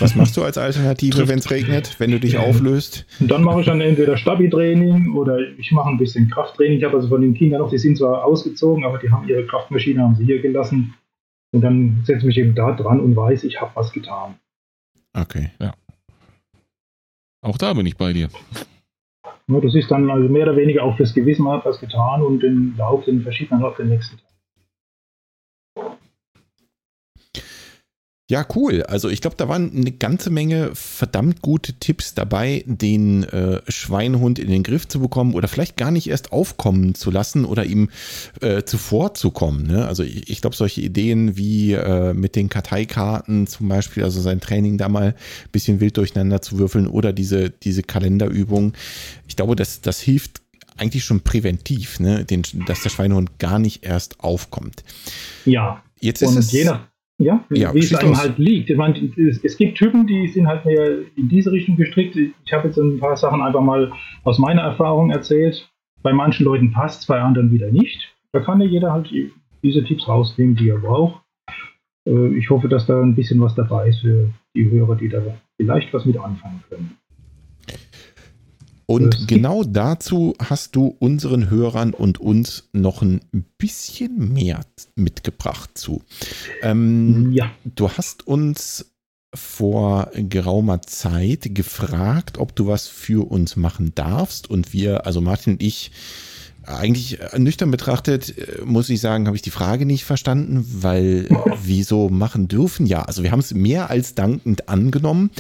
Was 0.01 0.17
machst 0.17 0.37
du 0.37 0.43
als 0.43 0.59
Alternative, 0.59 1.29
wenn 1.29 1.39
es 1.39 1.53
regnet, 1.53 2.01
wenn 2.01 2.11
du 2.11 2.19
dich 2.19 2.37
auflöst? 2.37 3.07
Und 3.21 3.31
dann 3.31 3.45
mache 3.45 3.61
ich 3.61 3.67
dann 3.67 3.81
entweder 3.81 4.17
Stabi-Training 4.17 5.15
oder 5.15 5.39
ich 5.57 5.71
mache 5.71 5.89
ein 5.89 5.99
bisschen 5.99 6.29
Krafttraining. 6.31 6.79
Ich 6.79 6.85
habe 6.85 6.97
also 6.97 7.07
von 7.07 7.21
den 7.21 7.35
Kindern 7.35 7.61
noch, 7.61 7.71
die 7.71 7.79
sind 7.79 7.97
zwar 7.97 8.25
ausgezogen, 8.25 8.85
aber 8.85 8.99
die 8.99 9.11
haben 9.11 9.29
ihre 9.29 9.47
Kraftmaschine 9.47 10.03
haben 10.03 10.17
sie 10.17 10.25
hier 10.25 10.43
gelassen. 10.43 10.95
Und 11.53 11.61
dann 11.61 12.03
setze 12.05 12.19
ich 12.19 12.25
mich 12.25 12.39
eben 12.39 12.57
da 12.57 12.73
dran 12.73 12.99
und 12.99 13.15
weiß, 13.15 13.45
ich 13.45 13.61
habe 13.61 13.71
was 13.75 13.93
getan. 13.93 14.35
Okay. 15.15 15.51
Auch 17.41 17.57
da 17.57 17.73
bin 17.73 17.87
ich 17.87 17.97
bei 17.97 18.13
dir. 18.13 18.29
Das 19.49 19.75
ist 19.77 19.91
dann 19.93 20.11
also 20.11 20.29
mehr 20.29 20.43
oder 20.43 20.57
weniger 20.57 20.83
auch 20.83 20.97
fürs 20.97 21.15
Gewissen, 21.15 21.49
hat 21.49 21.65
was 21.65 21.79
getan 21.79 22.23
und 22.23 22.43
den 22.43 22.75
Lauf, 22.77 23.05
den 23.05 23.23
verschiebt 23.23 23.53
man 23.53 23.63
auf 23.63 23.77
den 23.77 23.89
nächsten 23.89 24.17
Tag. 24.17 24.26
Ja, 28.29 28.45
cool. 28.57 28.83
Also 28.83 29.09
ich 29.09 29.21
glaube, 29.21 29.37
da 29.37 29.49
waren 29.49 29.71
eine 29.71 29.93
ganze 29.93 30.31
Menge 30.31 30.75
verdammt 30.75 31.43
gute 31.43 31.75
Tipps 31.75 32.13
dabei, 32.13 32.65
den 32.67 33.23
äh, 33.23 33.61
Schweinehund 33.69 34.41
in 34.41 34.49
den 34.49 34.65
Griff 34.65 34.89
zu 34.89 34.99
bekommen 34.99 35.35
oder 35.35 35.47
vielleicht 35.47 35.77
gar 35.77 35.93
nicht 35.93 36.09
erst 36.09 36.33
aufkommen 36.33 36.97
zu 36.97 37.13
lassen 37.13 37.45
oder 37.45 37.65
ihm 37.65 37.89
äh, 38.41 38.65
zuvorzukommen. 38.65 39.69
Ne? 39.69 39.87
Also 39.87 40.03
ich, 40.03 40.29
ich 40.29 40.41
glaube, 40.41 40.57
solche 40.57 40.81
Ideen 40.81 41.37
wie 41.37 41.75
äh, 41.75 42.15
mit 42.15 42.35
den 42.35 42.49
Karteikarten 42.49 43.47
zum 43.47 43.69
Beispiel, 43.69 44.03
also 44.03 44.21
sein 44.21 44.41
Training 44.41 44.77
da 44.77 44.89
mal 44.89 45.15
ein 45.15 45.51
bisschen 45.53 45.79
wild 45.79 45.97
durcheinander 45.97 46.43
zu 46.43 46.59
würfeln 46.59 46.89
oder 46.89 47.13
diese, 47.13 47.51
diese 47.51 47.85
Kalenderübung, 47.85 48.73
ich 49.29 49.37
glaube, 49.37 49.55
das, 49.55 49.83
das 49.83 50.01
hilft 50.01 50.43
eigentlich 50.77 51.05
schon 51.05 51.21
präventiv, 51.21 52.01
ne? 52.01 52.25
den, 52.25 52.43
dass 52.67 52.83
der 52.83 52.91
Schweinehund 52.91 53.39
gar 53.39 53.61
nicht 53.61 53.85
erst 53.85 54.19
aufkommt. 54.19 54.83
Ja, 55.45 55.85
Jetzt 56.01 56.23
ist 56.23 56.29
und 56.29 56.39
es 56.39 56.53
je 56.53 56.65
nach, 56.65 56.89
ja, 57.19 57.45
Ja, 57.51 57.73
wie 57.75 57.79
es 57.79 57.95
einem 57.95 58.11
los. 58.11 58.21
halt 58.23 58.39
liegt. 58.39 58.71
Ich 58.71 58.77
meine, 58.77 58.99
es, 59.17 59.43
es 59.43 59.57
gibt 59.57 59.79
Typen, 59.79 60.07
die 60.07 60.29
sind 60.29 60.47
halt 60.47 60.65
mehr 60.65 60.99
in 61.17 61.29
diese 61.29 61.51
Richtung 61.53 61.77
gestrickt. 61.77 62.17
Ich 62.17 62.53
habe 62.53 62.69
jetzt 62.69 62.77
ein 62.77 62.99
paar 62.99 63.17
Sachen 63.17 63.41
einfach 63.43 63.63
mal 63.63 63.91
aus 64.25 64.39
meiner 64.39 64.63
Erfahrung 64.63 65.11
erzählt. 65.11 65.69
Bei 66.03 66.13
manchen 66.13 66.45
Leuten 66.45 66.73
passt 66.73 67.01
es, 67.01 67.07
bei 67.07 67.21
anderen 67.21 67.51
wieder 67.51 67.71
nicht. 67.71 68.15
Da 68.33 68.41
kann 68.41 68.61
ja 68.61 68.67
jeder 68.67 68.93
halt 68.93 69.11
diese 69.63 69.83
Tipps 69.85 70.07
rausnehmen, 70.07 70.57
die 70.57 70.69
er 70.69 70.79
braucht. 70.79 71.23
Äh, 72.07 72.37
Ich 72.37 72.51
hoffe, 72.51 72.69
dass 72.69 72.87
da 72.87 73.01
ein 73.03 73.15
bisschen 73.15 73.41
was 73.41 73.55
dabei 73.55 73.89
ist 73.89 74.01
für 74.01 74.31
die 74.55 74.71
Hörer, 74.71 74.97
die 74.97 75.09
da 75.09 75.23
vielleicht 75.57 75.93
was 75.95 76.05
mit 76.05 76.19
anfangen 76.19 76.63
können. 76.69 76.97
Und 78.87 79.27
genau 79.27 79.65
dazu 79.65 80.35
hast 80.39 80.77
du 80.77 80.95
unseren 81.01 81.51
Hörern 81.51 81.93
und 81.93 82.19
uns 82.21 82.69
noch 82.73 83.03
ein 83.03 83.21
bisschen 83.59 84.33
mehr 84.33 84.61
mitgebracht 84.95 85.71
zu. 85.75 86.03
Ähm, 86.63 87.33
Ja, 87.33 87.51
du 87.65 87.91
hast 87.91 88.27
uns 88.27 88.93
vor 89.35 90.11
geraumer 90.15 90.83
Zeit 90.83 91.55
gefragt, 91.55 92.39
ob 92.39 92.55
du 92.55 92.69
was 92.69 92.87
für 92.87 93.29
uns 93.29 93.57
machen 93.57 93.93
darfst. 93.95 94.49
Und 94.49 94.73
wir, 94.73 95.05
also 95.05 95.21
Martin 95.21 95.55
und 95.55 95.63
ich, 95.63 95.91
eigentlich 96.67 97.21
äh, 97.21 97.39
nüchtern 97.39 97.71
betrachtet, 97.71 98.37
äh, 98.37 98.65
muss 98.65 98.89
ich 98.91 99.01
sagen, 99.01 99.27
habe 99.27 99.37
ich 99.37 99.43
die 99.43 99.51
Frage 99.51 99.87
nicht 99.87 100.05
verstanden, 100.05 100.67
weil 100.81 101.29
wieso 101.63 102.09
machen 102.09 102.49
dürfen? 102.49 102.87
Ja, 102.87 103.03
also 103.03 103.23
wir 103.23 103.31
haben 103.31 103.41
es 103.41 103.55
mehr 103.55 103.91
als 103.91 104.15
dankend 104.15 104.69
angenommen. 104.69 105.31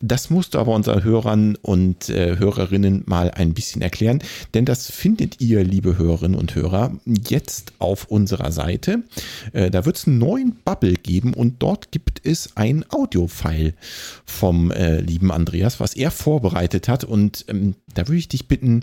Das 0.00 0.28
musst 0.28 0.54
du 0.54 0.58
aber 0.58 0.74
unseren 0.74 1.02
Hörern 1.02 1.56
und 1.62 2.10
äh, 2.10 2.36
Hörerinnen 2.38 3.04
mal 3.06 3.30
ein 3.30 3.54
bisschen 3.54 3.80
erklären, 3.80 4.22
denn 4.52 4.66
das 4.66 4.90
findet 4.90 5.40
ihr, 5.40 5.64
liebe 5.64 5.96
Hörerinnen 5.96 6.38
und 6.38 6.54
Hörer, 6.54 6.92
jetzt 7.06 7.72
auf 7.78 8.06
unserer 8.06 8.52
Seite. 8.52 9.04
Äh, 9.52 9.70
da 9.70 9.86
wird 9.86 9.96
es 9.96 10.06
einen 10.06 10.18
neuen 10.18 10.56
Bubble 10.64 10.94
geben 10.94 11.32
und 11.32 11.62
dort 11.62 11.90
gibt 11.90 12.20
es 12.24 12.56
ein 12.56 12.84
Audio-File 12.90 13.74
vom 14.26 14.70
äh, 14.70 15.00
lieben 15.00 15.30
Andreas, 15.30 15.80
was 15.80 15.94
er 15.94 16.10
vorbereitet 16.10 16.88
hat. 16.88 17.04
Und 17.04 17.46
ähm, 17.48 17.74
da 17.94 18.06
würde 18.06 18.18
ich 18.18 18.28
dich 18.28 18.46
bitten, 18.46 18.82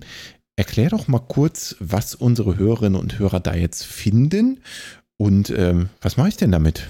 erklär 0.56 0.90
doch 0.90 1.08
mal 1.08 1.20
kurz, 1.20 1.76
was 1.80 2.16
unsere 2.16 2.58
Hörerinnen 2.58 3.00
und 3.00 3.20
Hörer 3.20 3.40
da 3.40 3.56
jetzt 3.56 3.86
finden 3.86 4.60
und 5.18 5.54
ähm, 5.56 5.90
was 6.02 6.18
mache 6.18 6.30
ich 6.30 6.38
denn 6.38 6.52
damit? 6.52 6.90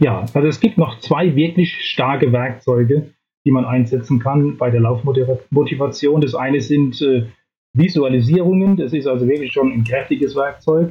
Ja, 0.00 0.20
also 0.34 0.48
es 0.48 0.60
gibt 0.60 0.78
noch 0.78 0.98
zwei 1.00 1.36
wirklich 1.36 1.72
starke 1.82 2.32
Werkzeuge, 2.32 3.10
die 3.44 3.50
man 3.52 3.64
einsetzen 3.64 4.18
kann 4.18 4.56
bei 4.58 4.70
der 4.70 4.80
Laufmotivation. 4.80 6.20
Das 6.20 6.34
eine 6.34 6.60
sind 6.60 7.00
äh, 7.00 7.26
Visualisierungen, 7.72 8.76
das 8.76 8.92
ist 8.92 9.06
also 9.06 9.28
wirklich 9.28 9.52
schon 9.52 9.72
ein 9.72 9.84
kräftiges 9.84 10.34
Werkzeug. 10.34 10.90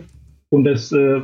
Und 0.49 0.64
das, 0.64 0.91
äh, 0.91 1.22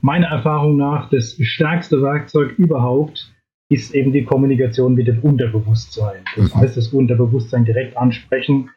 meiner 0.00 0.28
Erfahrung 0.28 0.76
nach, 0.76 1.10
das 1.10 1.36
stärkste 1.40 2.00
Werkzeug 2.02 2.52
überhaupt 2.56 3.32
ist 3.68 3.94
eben 3.94 4.12
die 4.12 4.24
Kommunikation 4.24 4.94
mit 4.94 5.08
dem 5.08 5.18
Unterbewusstsein. 5.20 6.22
Das 6.36 6.54
Mhm. 6.54 6.60
heißt, 6.60 6.76
das 6.76 6.88
Unterbewusstsein 6.88 7.64
direkt 7.64 7.96
ansprechen 7.96 8.70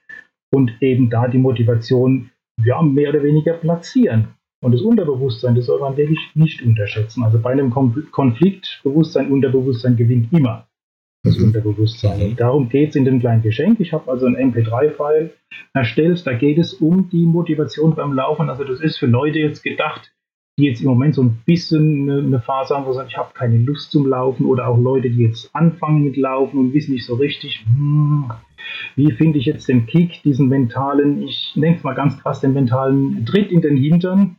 und 0.54 0.72
eben 0.82 1.10
da 1.10 1.28
die 1.28 1.38
Motivation 1.38 2.30
ja, 2.64 2.82
mehr 2.82 3.10
oder 3.10 3.24
weniger 3.24 3.54
platzieren. 3.54 4.30
Und 4.64 4.72
das 4.74 4.82
Unterbewusstsein, 4.82 5.56
das 5.56 5.66
soll 5.66 5.80
man 5.80 5.98
wirklich 5.98 6.20
nicht 6.34 6.62
unterschätzen. 6.64 7.24
Also 7.24 7.40
bei 7.40 7.52
einem 7.52 7.70
Kon- 7.70 8.08
Konflikt, 8.12 8.80
Bewusstsein, 8.84 9.32
Unterbewusstsein 9.32 9.96
gewinnt 9.98 10.32
immer 10.34 10.68
das 11.24 11.38
Mhm. 11.38 11.46
Unterbewusstsein. 11.48 12.22
Und 12.22 12.40
darum 12.40 12.70
geht 12.70 12.90
es 12.92 12.96
in 12.96 13.04
dem 13.06 13.20
kleinen 13.20 13.42
Geschenk. 13.42 13.80
Ich 13.80 13.92
habe 13.94 14.10
also 14.10 14.26
ein 14.26 14.36
MP3-File 14.38 15.32
erstellt. 15.74 16.26
Da 16.26 16.34
geht 16.34 16.58
es 16.58 16.76
um 16.76 17.10
die 17.10 17.26
Motivation 17.26 17.94
beim 17.96 18.14
Laufen. 18.14 18.50
Also 18.50 18.64
das 18.64 18.80
ist 18.80 18.98
für 18.98 19.08
Leute 19.08 19.40
jetzt 19.40 19.64
gedacht, 19.64 20.12
die 20.58 20.66
jetzt 20.66 20.82
im 20.82 20.88
Moment 20.88 21.16
so 21.16 21.24
ein 21.24 21.40
bisschen 21.46 22.10
eine, 22.10 22.20
eine 22.22 22.40
Phase 22.40 22.76
haben, 22.76 22.86
wo 22.86 22.92
sie 22.92 22.98
sagen, 22.98 23.10
ich 23.12 23.18
habe 23.18 23.34
keine 23.34 23.58
Lust 23.58 23.92
zum 23.92 24.08
Laufen. 24.08 24.46
Oder 24.46 24.68
auch 24.68 24.78
Leute, 24.80 25.10
die 25.10 25.24
jetzt 25.24 25.54
anfangen 25.54 26.04
mit 26.06 26.16
Laufen 26.16 26.58
und 26.60 26.74
wissen 26.74 26.94
nicht 26.94 27.06
so 27.06 27.16
richtig, 27.16 27.66
hm, 27.68 28.32
wie 28.96 29.12
finde 29.12 29.40
ich 29.40 29.46
jetzt 29.46 29.68
den 29.68 29.86
Kick, 29.86 30.22
diesen 30.24 30.48
mentalen, 30.48 31.22
ich 31.22 31.54
nenne 31.56 31.76
es 31.78 31.84
mal 31.84 31.94
ganz 31.94 32.18
krass, 32.20 32.42
den 32.42 32.54
mentalen 32.54 33.26
Tritt 33.26 33.52
in 33.52 33.62
den 33.62 33.78
Hintern. 33.78 34.38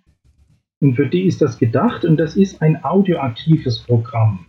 Und 0.81 0.95
für 0.95 1.07
die 1.07 1.23
ist 1.23 1.41
das 1.41 1.59
gedacht 1.59 2.05
und 2.05 2.17
das 2.19 2.37
ist 2.37 2.61
ein 2.63 2.85
audioaktives 2.85 3.81
Programm. 3.81 4.47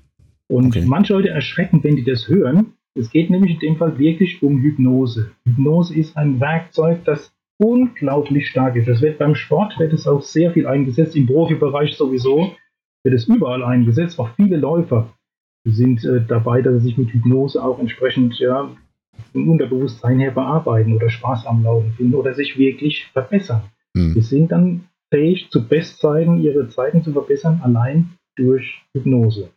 Und 0.50 0.68
okay. 0.68 0.86
manche 0.86 1.14
Leute 1.14 1.30
erschrecken, 1.30 1.84
wenn 1.84 1.96
die 1.96 2.04
das 2.04 2.28
hören. 2.28 2.74
Es 2.96 3.12
geht 3.12 3.30
nämlich 3.30 3.54
in 3.54 3.60
dem 3.60 3.78
Fall 3.78 3.98
wirklich 4.00 4.42
um 4.42 4.62
Hypnose. 4.62 5.32
Hypnose 5.46 5.96
ist 5.96 6.18
ein 6.18 6.40
Werkzeug, 6.40 7.04
das 7.06 7.32
unglaublich 7.60 8.48
stark 8.48 8.76
ist. 8.76 8.88
Es 8.88 9.02
wird 9.02 9.20
beim 9.20 9.36
Sport 9.36 9.78
wird 9.80 9.94
es 9.94 10.08
auch 10.08 10.22
sehr 10.22 10.52
viel 10.52 10.68
eingesetzt, 10.68 11.16
im 11.16 11.28
Profibereich 11.28 11.96
sowieso 11.96 12.56
wird 13.04 13.16
es 13.16 13.28
überall 13.28 13.64
eingesetzt. 13.64 14.20
Auch 14.20 14.30
viele 14.36 14.58
Läufer 14.58 15.14
sind 15.66 16.04
äh, 16.06 16.24
dabei, 16.26 16.62
dass 16.62 16.76
sie 16.76 16.90
sich 16.90 16.98
mit 16.98 17.12
Hypnose 17.12 17.64
auch 17.64 17.80
entsprechend 17.80 18.40
ja, 18.40 18.70
im 19.34 19.50
Unterbewusstsein 19.50 20.20
her 20.20 20.32
bearbeiten 20.32 20.94
oder 20.94 21.10
Spaß 21.10 21.46
am 21.46 21.64
Laufen 21.64 21.92
finden 21.94 22.16
oder 22.16 22.34
sich 22.34 22.58
wirklich 22.58 23.06
verbessern. 23.14 23.64
Hm. 23.96 24.14
Sie 24.14 24.22
sind 24.22 24.52
dann 24.52 24.86
fähig, 25.10 25.50
zu 25.50 25.68
Bestzeiten 25.68 26.42
ihre 26.42 26.68
Zeiten 26.70 27.04
zu 27.04 27.14
verbessern, 27.14 27.62
allein 27.64 28.18
durch 28.36 28.82
Hypnose. 28.94 29.50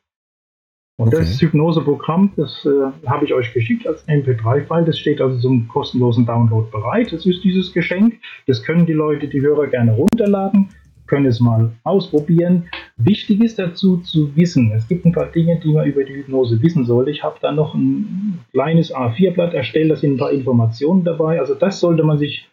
Und 1.01 1.09
okay. 1.09 1.19
das 1.19 1.41
Hypnoseprogramm, 1.41 2.32
das 2.37 2.66
äh, 2.66 3.09
habe 3.09 3.24
ich 3.24 3.32
euch 3.32 3.55
geschickt 3.55 3.87
als 3.87 4.07
MP3-File. 4.07 4.85
Das 4.85 4.99
steht 4.99 5.23
also 5.23 5.39
zum 5.39 5.66
kostenlosen 5.66 6.27
Download 6.27 6.70
bereit. 6.70 7.11
Das 7.11 7.24
ist 7.24 7.43
dieses 7.43 7.73
Geschenk. 7.73 8.20
Das 8.47 8.62
können 8.62 8.85
die 8.85 8.93
Leute, 8.93 9.27
die 9.27 9.41
Hörer 9.41 9.69
gerne 9.69 9.93
runterladen, 9.93 10.69
können 11.11 11.27
es 11.27 11.41
mal 11.41 11.73
ausprobieren. 11.82 12.69
Wichtig 12.97 13.43
ist 13.43 13.59
dazu 13.59 13.99
zu 13.99 14.35
wissen, 14.37 14.73
es 14.73 14.89
gibt 14.89 15.05
ein 15.05 15.12
paar 15.12 15.27
Dinge, 15.27 15.61
die 15.62 15.73
man 15.73 15.87
über 15.87 16.05
die 16.05 16.15
Hypnose 16.15 16.62
wissen 16.62 16.85
sollte. 16.85 17.11
Ich 17.11 17.23
habe 17.23 17.37
da 17.43 17.53
noch 17.53 17.74
ein 17.74 18.39
kleines 18.53 18.95
A4-Blatt 18.95 19.53
erstellt, 19.53 19.91
da 19.91 19.97
sind 19.97 20.15
ein 20.15 20.19
paar 20.19 20.32
Informationen 20.32 21.05
dabei. 21.05 21.41
Also 21.41 21.55
das 21.55 21.81
sollte 21.81 22.05
man 22.05 22.19
sich 22.19 22.49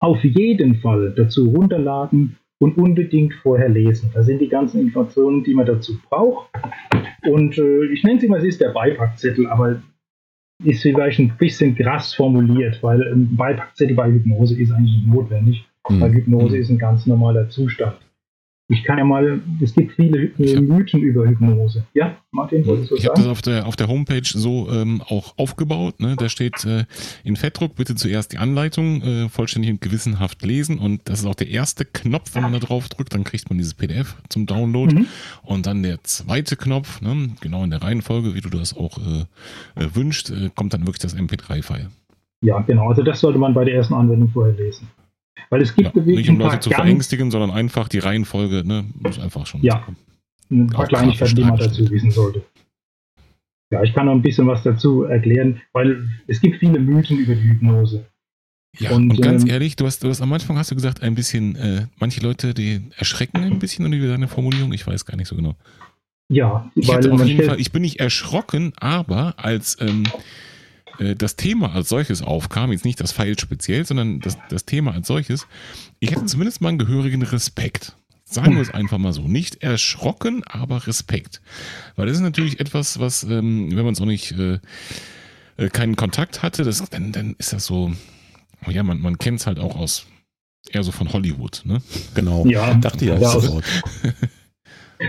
auf 0.00 0.22
jeden 0.22 0.76
Fall 0.76 1.12
dazu 1.16 1.50
runterladen 1.50 2.36
und 2.58 2.78
unbedingt 2.78 3.34
vorher 3.34 3.68
lesen. 3.68 4.10
Da 4.14 4.22
sind 4.22 4.40
die 4.40 4.48
ganzen 4.48 4.80
Informationen, 4.80 5.44
die 5.44 5.54
man 5.54 5.66
dazu 5.66 5.98
braucht. 6.08 6.48
Und 7.28 7.58
äh, 7.58 7.84
ich 7.86 8.04
nenne 8.04 8.18
es 8.18 8.24
immer, 8.24 8.38
es 8.38 8.44
ist 8.44 8.60
der 8.60 8.70
Beipackzettel, 8.70 9.46
aber 9.48 9.82
ist 10.64 10.82
vielleicht 10.82 11.18
ein 11.18 11.36
bisschen 11.36 11.74
krass 11.74 12.14
formuliert, 12.14 12.82
weil 12.82 13.02
ein 13.12 13.36
Beipackzettel 13.36 13.94
bei 13.94 14.10
Hypnose 14.10 14.58
ist 14.58 14.72
eigentlich 14.72 14.96
nicht 14.96 15.06
notwendig, 15.06 15.66
mhm. 15.88 16.00
weil 16.00 16.12
Hypnose 16.12 16.56
mhm. 16.56 16.62
ist 16.62 16.70
ein 16.70 16.78
ganz 16.78 17.06
normaler 17.06 17.48
Zustand. 17.48 17.96
Ich 18.68 18.82
kann 18.82 18.98
ja 18.98 19.04
mal, 19.04 19.40
es 19.62 19.74
gibt 19.74 19.92
viele 19.92 20.32
Mythen 20.38 21.00
über 21.00 21.24
Hypnose. 21.24 21.84
Ja, 21.94 22.16
Martin, 22.32 22.62
Ich 22.62 23.06
habe 23.06 23.14
das 23.14 23.26
auf 23.26 23.40
der, 23.40 23.64
auf 23.64 23.76
der 23.76 23.86
Homepage 23.86 24.24
so 24.24 24.68
ähm, 24.72 25.00
auch 25.02 25.34
aufgebaut. 25.38 26.00
Ne? 26.00 26.16
Da 26.18 26.28
steht 26.28 26.64
äh, 26.64 26.84
in 27.22 27.36
Fettdruck 27.36 27.76
bitte 27.76 27.94
zuerst 27.94 28.32
die 28.32 28.38
Anleitung 28.38 29.02
äh, 29.02 29.28
vollständig 29.28 29.70
und 29.70 29.80
gewissenhaft 29.80 30.44
lesen. 30.44 30.78
Und 30.78 31.08
das 31.08 31.20
ist 31.20 31.26
auch 31.26 31.36
der 31.36 31.48
erste 31.48 31.84
Knopf, 31.84 32.34
wenn 32.34 32.42
man 32.42 32.54
da 32.54 32.58
drauf 32.58 32.88
drückt, 32.88 33.14
dann 33.14 33.22
kriegt 33.22 33.48
man 33.50 33.58
dieses 33.58 33.74
PDF 33.74 34.16
zum 34.30 34.46
Download. 34.46 34.92
Mhm. 34.92 35.06
Und 35.44 35.66
dann 35.66 35.84
der 35.84 36.02
zweite 36.02 36.56
Knopf, 36.56 37.00
ne? 37.00 37.28
genau 37.40 37.62
in 37.62 37.70
der 37.70 37.82
Reihenfolge, 37.82 38.34
wie 38.34 38.40
du 38.40 38.50
das 38.50 38.76
auch 38.76 38.98
äh, 38.98 39.80
äh 39.80 39.94
wünscht, 39.94 40.30
äh, 40.30 40.50
kommt 40.52 40.74
dann 40.74 40.80
wirklich 40.80 40.98
das 40.98 41.16
MP3-File. 41.16 41.90
Ja, 42.40 42.60
genau. 42.62 42.88
Also 42.88 43.02
das 43.02 43.20
sollte 43.20 43.38
man 43.38 43.54
bei 43.54 43.64
der 43.64 43.74
ersten 43.74 43.94
Anwendung 43.94 44.28
vorher 44.30 44.54
lesen. 44.54 44.88
Weil 45.50 45.62
es 45.62 45.74
gibt 45.74 45.94
ja, 45.94 46.02
Nicht 46.02 46.28
um 46.30 46.38
Leute 46.38 46.60
zu 46.60 46.70
verängstigen, 46.70 47.30
sondern 47.30 47.50
einfach 47.50 47.88
die 47.88 47.98
Reihenfolge, 47.98 48.66
ne, 48.66 48.84
muss 49.00 49.18
einfach 49.18 49.46
schon. 49.46 49.62
Ja, 49.62 49.86
ein 50.50 50.66
paar 50.68 50.86
Kleinigkeiten, 50.86 51.36
die 51.36 51.44
man 51.44 51.56
dazu 51.56 51.88
wissen 51.90 52.10
sollte. 52.10 52.42
Ja, 53.70 53.82
ich 53.82 53.92
kann 53.92 54.06
noch 54.06 54.12
ein 54.12 54.22
bisschen 54.22 54.46
was 54.46 54.62
dazu 54.62 55.02
erklären, 55.02 55.60
weil 55.72 56.08
es 56.28 56.40
gibt 56.40 56.58
viele 56.58 56.78
Mythen 56.78 57.18
über 57.18 57.34
die 57.34 57.42
Hypnose. 57.42 58.06
Ja, 58.78 58.90
und, 58.90 59.10
und 59.10 59.22
ganz 59.22 59.42
ähm, 59.42 59.50
ehrlich, 59.50 59.76
du 59.76 59.86
hast, 59.86 60.04
du 60.04 60.08
hast 60.08 60.20
am 60.20 60.32
Anfang 60.32 60.58
hast 60.58 60.70
du 60.70 60.74
gesagt, 60.74 61.02
ein 61.02 61.14
bisschen, 61.14 61.56
äh, 61.56 61.86
manche 61.98 62.20
Leute, 62.20 62.54
die 62.54 62.82
erschrecken 62.96 63.38
ein 63.38 63.58
bisschen 63.58 63.90
über 63.92 64.06
deine 64.06 64.28
Formulierung, 64.28 64.72
ich 64.72 64.86
weiß 64.86 65.04
gar 65.04 65.16
nicht 65.16 65.28
so 65.28 65.36
genau. 65.36 65.56
Ja, 66.28 66.70
ich 66.74 66.88
weil 66.88 67.10
auf 67.10 67.24
jeden 67.24 67.44
Fall, 67.44 67.60
ich 67.60 67.72
bin 67.72 67.82
nicht 67.82 68.00
erschrocken, 68.00 68.72
aber 68.76 69.34
als 69.38 69.78
ähm, 69.80 70.04
äh, 70.04 70.18
das 70.98 71.36
Thema 71.36 71.72
als 71.72 71.88
solches 71.88 72.22
aufkam, 72.22 72.72
jetzt 72.72 72.84
nicht 72.84 73.00
das 73.00 73.12
Pfeil 73.12 73.38
speziell, 73.38 73.84
sondern 73.84 74.20
das, 74.20 74.38
das 74.48 74.64
Thema 74.64 74.92
als 74.92 75.06
solches, 75.06 75.46
ich 75.98 76.10
hätte 76.10 76.26
zumindest 76.26 76.60
mal 76.60 76.70
einen 76.70 76.78
gehörigen 76.78 77.22
Respekt. 77.22 77.96
Sagen 78.28 78.56
wir 78.56 78.62
es 78.62 78.74
einfach 78.74 78.98
mal 78.98 79.12
so. 79.12 79.22
Nicht 79.22 79.62
erschrocken, 79.62 80.42
aber 80.44 80.88
Respekt. 80.88 81.40
Weil 81.94 82.06
das 82.06 82.16
ist 82.16 82.22
natürlich 82.22 82.58
etwas, 82.58 82.98
was, 82.98 83.22
ähm, 83.22 83.68
wenn 83.70 83.84
man 83.84 83.92
es 83.92 84.00
auch 84.00 84.06
nicht 84.06 84.32
äh, 84.32 84.58
äh, 85.56 85.68
keinen 85.68 85.94
Kontakt 85.94 86.42
hatte, 86.42 86.64
das, 86.64 86.82
dann, 86.90 87.12
dann 87.12 87.36
ist 87.38 87.52
das 87.52 87.66
so, 87.66 87.92
oh 88.66 88.70
ja, 88.70 88.82
man, 88.82 89.00
man 89.00 89.18
kennt 89.18 89.40
es 89.40 89.46
halt 89.46 89.60
auch 89.60 89.76
aus 89.76 90.06
eher 90.70 90.82
so 90.82 90.90
von 90.90 91.12
Hollywood, 91.12 91.62
ne? 91.64 91.80
Genau. 92.14 92.44
Ja, 92.46 92.74
dachte 92.74 93.04
ich 93.04 93.12
auch 93.12 93.40
sofort. 93.40 93.64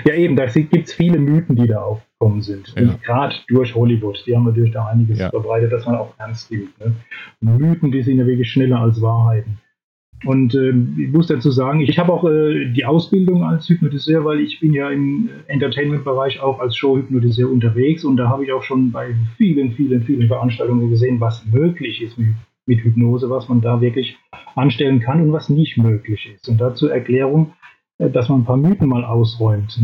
Ja, 0.05 0.15
eben, 0.15 0.35
da 0.35 0.45
gibt 0.47 0.89
es 0.89 0.93
viele 0.93 1.17
Mythen, 1.17 1.55
die 1.55 1.67
da 1.67 1.79
aufgekommen 2.19 2.41
sind. 2.41 2.73
Ja. 2.75 2.97
gerade 3.03 3.35
durch 3.47 3.75
Hollywood, 3.75 4.23
die 4.25 4.35
haben 4.35 4.45
natürlich 4.45 4.71
da 4.71 4.87
einiges 4.87 5.19
ja. 5.19 5.29
verbreitet, 5.29 5.71
dass 5.71 5.85
man 5.85 5.95
auch 5.95 6.13
ernst 6.17 6.51
nimmt. 6.51 6.73
Ne? 6.79 6.95
Mythen, 7.41 7.91
die 7.91 8.01
sind 8.03 8.17
ja 8.17 8.25
wirklich 8.25 8.51
schneller 8.51 8.79
als 8.79 9.01
Wahrheiten. 9.01 9.59
Und 10.25 10.55
äh, 10.55 10.69
ich 10.69 11.11
muss 11.11 11.27
dazu 11.27 11.51
sagen, 11.51 11.81
ich 11.81 11.99
habe 11.99 12.11
auch 12.11 12.27
äh, 12.27 12.71
die 12.71 12.85
Ausbildung 12.85 13.43
als 13.43 13.69
Hypnotiseur, 13.69 14.25
weil 14.25 14.39
ich 14.39 14.59
bin 14.59 14.73
ja 14.73 14.89
im 14.89 15.29
Entertainment-Bereich 15.45 16.39
auch 16.39 16.59
als 16.59 16.75
Show-Hypnotiseur 16.75 17.51
unterwegs 17.51 18.03
und 18.03 18.17
da 18.17 18.27
habe 18.27 18.43
ich 18.43 18.51
auch 18.51 18.63
schon 18.63 18.91
bei 18.91 19.13
vielen, 19.37 19.73
vielen, 19.73 20.01
vielen 20.03 20.27
Veranstaltungen 20.27 20.89
gesehen, 20.89 21.21
was 21.21 21.45
möglich 21.45 22.01
ist 22.01 22.17
mit, 22.17 22.29
mit 22.65 22.79
Hypnose, 22.79 23.29
was 23.29 23.47
man 23.47 23.61
da 23.61 23.79
wirklich 23.79 24.17
anstellen 24.55 25.01
kann 25.01 25.21
und 25.21 25.31
was 25.33 25.49
nicht 25.49 25.77
möglich 25.77 26.27
ist. 26.33 26.49
Und 26.49 26.59
dazu 26.59 26.87
Erklärung, 26.87 27.53
äh, 27.99 28.09
dass 28.09 28.27
man 28.27 28.39
ein 28.41 28.45
paar 28.45 28.57
Mythen 28.57 28.89
mal 28.89 29.05
ausräumt. 29.05 29.79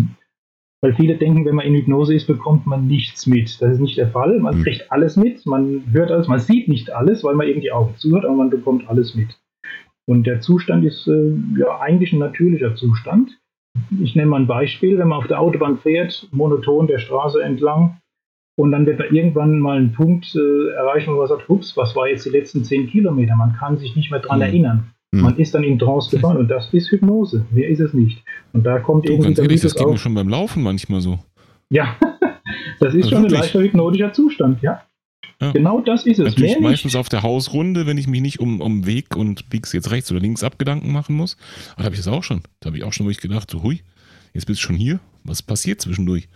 Weil 0.84 0.94
viele 0.96 1.16
denken, 1.16 1.46
wenn 1.46 1.56
man 1.56 1.66
in 1.66 1.76
Hypnose 1.76 2.14
ist, 2.14 2.28
bekommt 2.28 2.68
man 2.68 2.88
nichts 2.88 3.26
mit. 3.26 3.62
Das 3.62 3.72
ist 3.72 3.80
nicht 3.80 3.98
der 3.98 4.10
Fall. 4.10 4.38
Man 4.40 4.58
mhm. 4.58 4.64
kriegt 4.64 4.92
alles 4.92 5.16
mit, 5.16 5.46
man 5.46 5.82
hört 5.94 6.12
alles, 6.12 6.28
man 6.28 6.40
sieht 6.40 6.68
nicht 6.68 6.92
alles, 6.92 7.24
weil 7.24 7.36
man 7.36 7.48
eben 7.48 7.62
die 7.62 7.72
Augen 7.72 7.96
zuhört, 7.96 8.26
aber 8.26 8.36
man 8.36 8.50
bekommt 8.50 8.90
alles 8.90 9.16
mit. 9.16 9.40
Und 10.06 10.28
der 10.28 10.42
Zustand 10.42 10.84
ist 10.84 11.08
äh, 11.08 11.34
ja 11.58 11.80
eigentlich 11.80 12.12
ein 12.12 12.20
natürlicher 12.20 12.76
Zustand. 12.76 13.32
Ich 14.02 14.14
nenne 14.14 14.28
mal 14.28 14.42
ein 14.42 14.48
Beispiel, 14.48 14.98
wenn 14.98 15.08
man 15.08 15.20
auf 15.20 15.28
der 15.28 15.40
Autobahn 15.40 15.78
fährt, 15.78 16.28
monoton 16.32 16.88
der 16.88 17.00
Straße 17.00 17.42
entlang, 17.42 17.98
und 18.56 18.72
dann 18.72 18.86
wird 18.86 19.00
da 19.00 19.06
irgendwann 19.06 19.60
mal 19.60 19.80
ein 19.80 19.94
Punkt 19.94 20.36
äh, 20.36 20.74
erreichen, 20.74 21.14
wo 21.14 21.20
man 21.20 21.28
sagt, 21.28 21.50
ups, 21.50 21.76
was 21.76 21.96
war 21.96 22.08
jetzt 22.08 22.26
die 22.26 22.30
letzten 22.30 22.64
zehn 22.64 22.88
Kilometer? 22.88 23.36
Man 23.36 23.54
kann 23.54 23.78
sich 23.78 23.96
nicht 23.96 24.12
mehr 24.12 24.20
dran 24.20 24.40
mhm. 24.40 24.44
erinnern. 24.44 24.93
Hm. 25.14 25.22
Man 25.22 25.38
ist 25.38 25.54
dann 25.54 25.64
in 25.64 25.78
Trance 25.78 26.10
gefallen 26.10 26.38
und 26.38 26.48
das 26.48 26.74
ist 26.74 26.90
Hypnose. 26.90 27.46
Mehr 27.52 27.70
ist 27.70 27.80
es 27.80 27.94
nicht. 27.94 28.24
Und 28.52 28.66
da 28.66 28.80
kommt 28.80 29.08
du, 29.08 29.12
irgendwie 29.12 29.28
ganz 29.28 29.40
ehrlich, 29.40 29.62
das 29.62 29.76
geht 29.76 29.88
mir 29.88 29.98
schon 29.98 30.16
beim 30.16 30.28
Laufen 30.28 30.64
manchmal 30.64 31.02
so. 31.02 31.20
Ja, 31.70 31.96
das 32.80 32.96
ist 32.96 33.04
also 33.04 33.10
schon 33.10 33.22
wirklich? 33.22 33.40
ein 33.40 33.42
leichter 33.42 33.62
hypnotischer 33.62 34.12
Zustand, 34.12 34.64
ja. 34.64 34.82
ja. 35.40 35.52
Genau 35.52 35.82
das 35.82 36.08
ist 36.08 36.18
es. 36.18 36.30
Natürlich 36.30 36.54
Mehr 36.54 36.62
meistens 36.62 36.94
nicht. 36.94 37.00
auf 37.00 37.10
der 37.10 37.22
Hausrunde, 37.22 37.86
wenn 37.86 38.00
ich 38.00 38.08
mich 38.08 38.22
nicht 38.22 38.40
um, 38.40 38.60
um 38.60 38.88
Weg 38.88 39.16
und 39.16 39.52
biegst 39.52 39.72
jetzt 39.76 39.92
rechts 39.92 40.12
oder 40.12 40.20
links 40.20 40.44
ab 40.44 40.58
Gedanken 40.58 40.92
machen 40.92 41.16
muss. 41.16 41.38
Aber 41.74 41.82
da 41.82 41.86
habe 41.86 41.96
ich 41.96 42.02
das 42.02 42.08
auch 42.08 42.24
schon. 42.24 42.42
Da 42.60 42.70
habe 42.70 42.78
ich 42.78 42.84
auch 42.84 42.94
schon, 42.94 43.06
wo 43.06 43.12
ich 43.12 43.22
gedacht, 43.22 43.52
so 43.52 43.62
hui, 43.62 43.82
jetzt 44.34 44.48
bist 44.48 44.62
du 44.62 44.66
schon 44.66 44.76
hier. 44.76 45.00
Was 45.26 45.44
passiert 45.44 45.80
zwischendurch? 45.80 46.28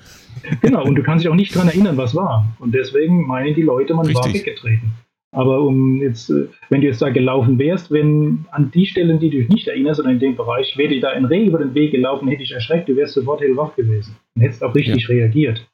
Genau, 0.61 0.85
und 0.85 0.93
du 0.93 1.01
kannst 1.01 1.25
dich 1.25 1.31
auch 1.31 1.35
nicht 1.35 1.53
daran 1.55 1.67
erinnern, 1.67 1.97
was 1.97 2.13
war. 2.13 2.47
Und 2.59 2.75
deswegen 2.75 3.25
meinen 3.25 3.55
die 3.55 3.63
Leute, 3.63 3.95
man 3.95 4.05
Richtig. 4.05 4.23
war 4.23 4.33
weggetreten. 4.33 4.93
Aber 5.37 5.61
um 5.61 6.01
jetzt, 6.01 6.31
äh, 6.31 6.47
wenn 6.71 6.81
du 6.81 6.87
jetzt 6.87 6.99
da 6.99 7.09
gelaufen 7.09 7.59
wärst, 7.59 7.91
wenn 7.91 8.45
an 8.49 8.71
die 8.71 8.87
Stellen, 8.87 9.19
die 9.19 9.29
du 9.29 9.37
dich 9.37 9.49
nicht 9.49 9.67
erinnerst, 9.67 9.99
oder 9.99 10.09
in 10.09 10.17
dem 10.17 10.35
Bereich, 10.35 10.75
wäre 10.77 10.89
dir 10.89 10.99
da 10.99 11.09
ein 11.09 11.25
Reh 11.25 11.45
über 11.45 11.59
den 11.59 11.75
Weg 11.75 11.91
gelaufen, 11.91 12.27
hätte 12.27 12.41
ich 12.41 12.51
erschreckt, 12.51 12.89
du 12.89 12.95
wärst 12.95 13.13
sofort 13.13 13.41
hellwach 13.41 13.75
gewesen. 13.75 14.15
Und 14.33 14.41
hättest 14.41 14.63
auch 14.63 14.73
richtig 14.73 15.03
ja. 15.03 15.09
reagiert. 15.09 15.69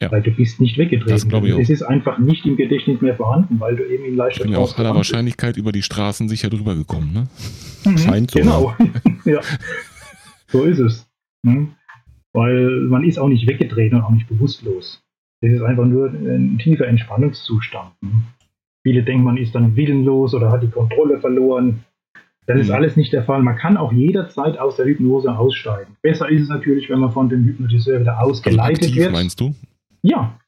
Ja. 0.00 0.10
Weil 0.10 0.22
du 0.22 0.30
bist 0.30 0.62
nicht 0.62 0.78
weggetreten. 0.78 1.12
Das 1.12 1.28
glaube 1.28 1.48
ich 1.48 1.52
auch. 1.52 1.58
Es 1.58 1.68
ist 1.68 1.82
einfach 1.82 2.18
nicht 2.18 2.46
im 2.46 2.56
Gedächtnis 2.56 3.02
mehr 3.02 3.14
vorhanden, 3.16 3.60
weil 3.60 3.76
du 3.76 3.84
eben 3.84 4.06
in 4.06 4.16
leichter 4.16 4.40
Ich 4.40 4.44
bin 4.44 4.52
ja 4.52 4.58
aus 4.60 4.78
aller 4.78 4.94
Wahrscheinlichkeit 4.94 5.58
über 5.58 5.72
die 5.72 5.82
Straßen 5.82 6.30
sicher 6.30 6.48
drüber 6.48 6.74
gekommen, 6.74 7.12
ne? 7.12 7.28
Mhm, 7.84 7.98
Scheint 7.98 8.30
so. 8.30 8.38
Genau. 8.38 8.74
ja. 9.26 9.42
So 10.46 10.64
ist 10.64 10.78
es. 10.78 11.06
Mhm. 11.42 11.72
Weil 12.32 12.80
man 12.88 13.04
ist 13.04 13.18
auch 13.18 13.28
nicht 13.28 13.46
weggetreten 13.46 13.98
und 13.98 14.04
auch 14.04 14.10
nicht 14.10 14.26
bewusstlos. 14.26 15.02
Es 15.42 15.52
ist 15.52 15.62
einfach 15.62 15.84
nur 15.84 16.08
ein 16.08 16.58
tiefer 16.58 16.88
Entspannungszustand. 16.88 17.90
Mhm. 18.00 18.22
Viele 18.86 19.02
denken, 19.02 19.24
man 19.24 19.36
ist 19.36 19.52
dann 19.52 19.74
willenlos 19.74 20.32
oder 20.32 20.52
hat 20.52 20.62
die 20.62 20.70
Kontrolle 20.70 21.18
verloren. 21.18 21.82
Das 22.46 22.60
ist 22.60 22.68
mhm. 22.68 22.74
alles 22.74 22.96
nicht 22.96 23.12
der 23.12 23.24
Fall. 23.24 23.42
Man 23.42 23.56
kann 23.56 23.76
auch 23.76 23.92
jederzeit 23.92 24.60
aus 24.60 24.76
der 24.76 24.86
Hypnose 24.86 25.36
aussteigen. 25.36 25.96
Besser 26.02 26.28
ist 26.28 26.42
es 26.42 26.48
natürlich, 26.48 26.88
wenn 26.88 27.00
man 27.00 27.10
von 27.10 27.28
dem 27.28 27.42
Hypnotiseur 27.42 27.98
wieder 27.98 28.22
ausgeleitet 28.22 28.84
also 28.84 28.86
aktiv, 28.86 29.02
wird. 29.02 29.12
meinst 29.12 29.40
du? 29.40 29.52
Ja. 30.02 30.38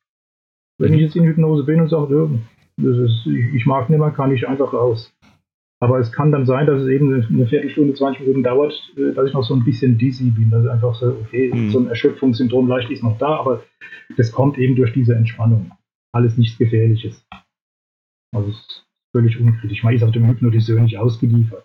Wenn 0.78 0.94
ich 0.94 1.01
jetzt 1.01 1.16
in 1.16 1.24
Hypnose 1.24 1.65
bin 1.65 1.81
und 1.81 1.89
sage, 1.89 2.31
ist, 2.77 3.27
ich 3.27 3.66
mag 3.66 3.90
nicht 3.90 3.98
mehr, 3.98 4.12
kann 4.12 4.32
ich 4.32 4.47
einfach 4.47 4.73
raus. 4.73 5.12
Aber 5.81 5.98
es 5.98 6.12
kann 6.12 6.31
dann 6.31 6.47
sein, 6.47 6.66
dass 6.66 6.82
es 6.82 6.89
eben 6.90 7.12
eine 7.12 7.47
Viertelstunde, 7.48 7.94
20 7.94 8.20
Minuten 8.20 8.44
dauert, 8.44 8.73
äh, 8.97 9.15
dass 9.15 9.27
ich 9.27 9.35
noch 9.35 9.43
so 9.43 9.55
ein 9.55 9.65
bisschen 9.65 9.98
dizzy 9.98 10.31
bin. 10.31 10.51
Dass 10.51 10.65
ich 10.65 10.70
einfach 10.70 10.94
so, 10.94 11.09
okay, 11.09 11.51
mhm. 11.52 11.70
so 11.70 11.81
ein 11.81 11.89
Erschöpfungssyndrom 11.89 12.69
leicht 12.69 12.89
ist 12.93 13.02
noch 13.02 13.19
da, 13.19 13.40
aber 13.40 13.65
das 14.16 14.31
kommt 14.31 14.59
eben 14.59 14.77
durch 14.77 14.93
diese 14.93 15.16
Entspannung. 15.16 15.73
Alles 16.12 16.36
nichts 16.36 16.56
Gefährliches. 16.56 17.20
Also 18.34 18.50
es 18.50 18.84
völlig 19.12 19.38
unkritisch. 19.40 19.82
Man 19.82 19.94
ist 19.94 20.02
auch 20.02 20.12
dem 20.12 20.26
Hypnotiseur 20.26 20.80
nicht 20.80 20.98
ausgeliefert. 20.98 21.64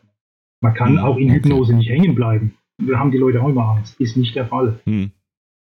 Man 0.61 0.73
kann 0.73 0.97
Hm, 0.97 0.99
auch 0.99 1.17
in 1.17 1.29
okay. 1.29 1.35
Hypnose 1.39 1.75
nicht 1.75 1.89
hängen 1.89 2.15
bleiben. 2.15 2.55
Da 2.81 2.97
haben 2.97 3.11
die 3.11 3.17
Leute 3.17 3.41
auch 3.41 3.49
immer 3.49 3.75
Angst. 3.75 3.99
Ist 3.99 4.17
nicht 4.17 4.35
der 4.35 4.47
Fall. 4.47 4.79
Hm. 4.85 5.11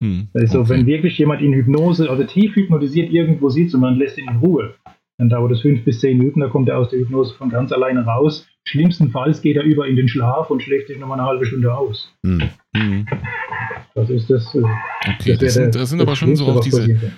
Hm. 0.02 0.28
Also 0.34 0.60
okay. 0.60 0.70
wenn 0.70 0.86
wirklich 0.86 1.18
jemand 1.18 1.42
in 1.42 1.52
Hypnose, 1.52 2.08
also 2.08 2.24
tief 2.24 2.54
hypnotisiert 2.56 3.10
irgendwo 3.12 3.48
sitzt 3.48 3.74
und 3.74 3.80
man 3.80 3.96
lässt 3.96 4.18
ihn 4.18 4.28
in 4.28 4.36
Ruhe, 4.36 4.74
dann 5.18 5.28
dauert 5.28 5.52
es 5.52 5.60
fünf 5.60 5.84
bis 5.84 6.00
zehn 6.00 6.18
Minuten, 6.18 6.40
da 6.40 6.48
kommt 6.48 6.68
er 6.68 6.78
aus 6.78 6.90
der 6.90 6.98
Hypnose 7.00 7.34
von 7.34 7.48
ganz 7.50 7.70
alleine 7.72 8.04
raus. 8.04 8.46
Schlimmstenfalls 8.66 9.42
geht 9.42 9.56
er 9.56 9.62
über 9.62 9.86
in 9.86 9.96
den 9.96 10.08
Schlaf 10.08 10.50
und 10.50 10.62
schläft 10.62 10.88
sich 10.88 10.98
nochmal 10.98 11.18
eine 11.20 11.28
halbe 11.28 11.44
Stunde 11.46 11.72
aus. 11.74 12.12
Hm. 12.24 12.42
Hm. 12.76 13.06
Das 13.94 14.10
ist 14.10 14.28
das. 14.30 14.54
äh, 14.54 14.62
Okay, 15.18 15.30
wär 15.30 15.36
das 15.36 15.54
sind, 15.54 15.74
das 15.74 15.90
sind 15.90 16.00
aber 16.00 16.16
schon 16.16 16.34
so 16.34 16.46
auch 16.46 16.60
diese. 16.60 17.12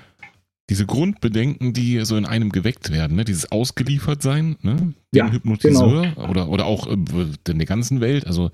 Diese 0.69 0.87
Grundbedenken, 0.87 1.73
die 1.73 2.05
so 2.05 2.17
in 2.17 2.27
einem 2.27 2.51
geweckt 2.51 2.91
werden, 2.91 3.17
ne? 3.17 3.25
dieses 3.25 3.51
Ausgeliefertsein, 3.53 4.57
ne? 4.63 4.77
dem 4.77 4.95
Ja, 5.13 5.31
Hypnotiseur 5.31 6.17
oder, 6.29 6.49
oder 6.49 6.67
auch 6.67 6.89
äh, 6.89 6.97
in 7.49 7.59
der 7.59 7.67
ganzen 7.67 8.01
Welt. 8.01 8.27
Also 8.27 8.51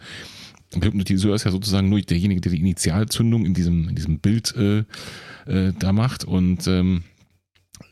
der 0.74 0.82
Hypnotiseur 0.82 1.34
ist 1.34 1.44
ja 1.44 1.50
sozusagen 1.50 1.88
nur 1.88 2.00
derjenige, 2.00 2.40
der 2.40 2.52
die 2.52 2.60
Initialzündung 2.60 3.46
in 3.46 3.54
diesem, 3.54 3.88
in 3.88 3.94
diesem 3.94 4.18
Bild 4.18 4.54
äh, 4.56 4.84
äh, 5.46 5.72
da 5.78 5.92
macht 5.92 6.24
und 6.24 6.66
ähm, 6.66 7.02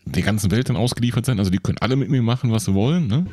der 0.06 0.22
ganzen 0.22 0.50
Welt 0.50 0.68
dann 0.68 0.76
ausgeliefert 0.76 1.24
sein. 1.26 1.38
Also 1.38 1.50
die 1.50 1.58
können 1.58 1.78
alle 1.78 1.94
mit 1.96 2.08
mir 2.10 2.22
machen, 2.22 2.50
was 2.50 2.64
sie 2.64 2.74
wollen. 2.74 3.06
Ne? 3.06 3.26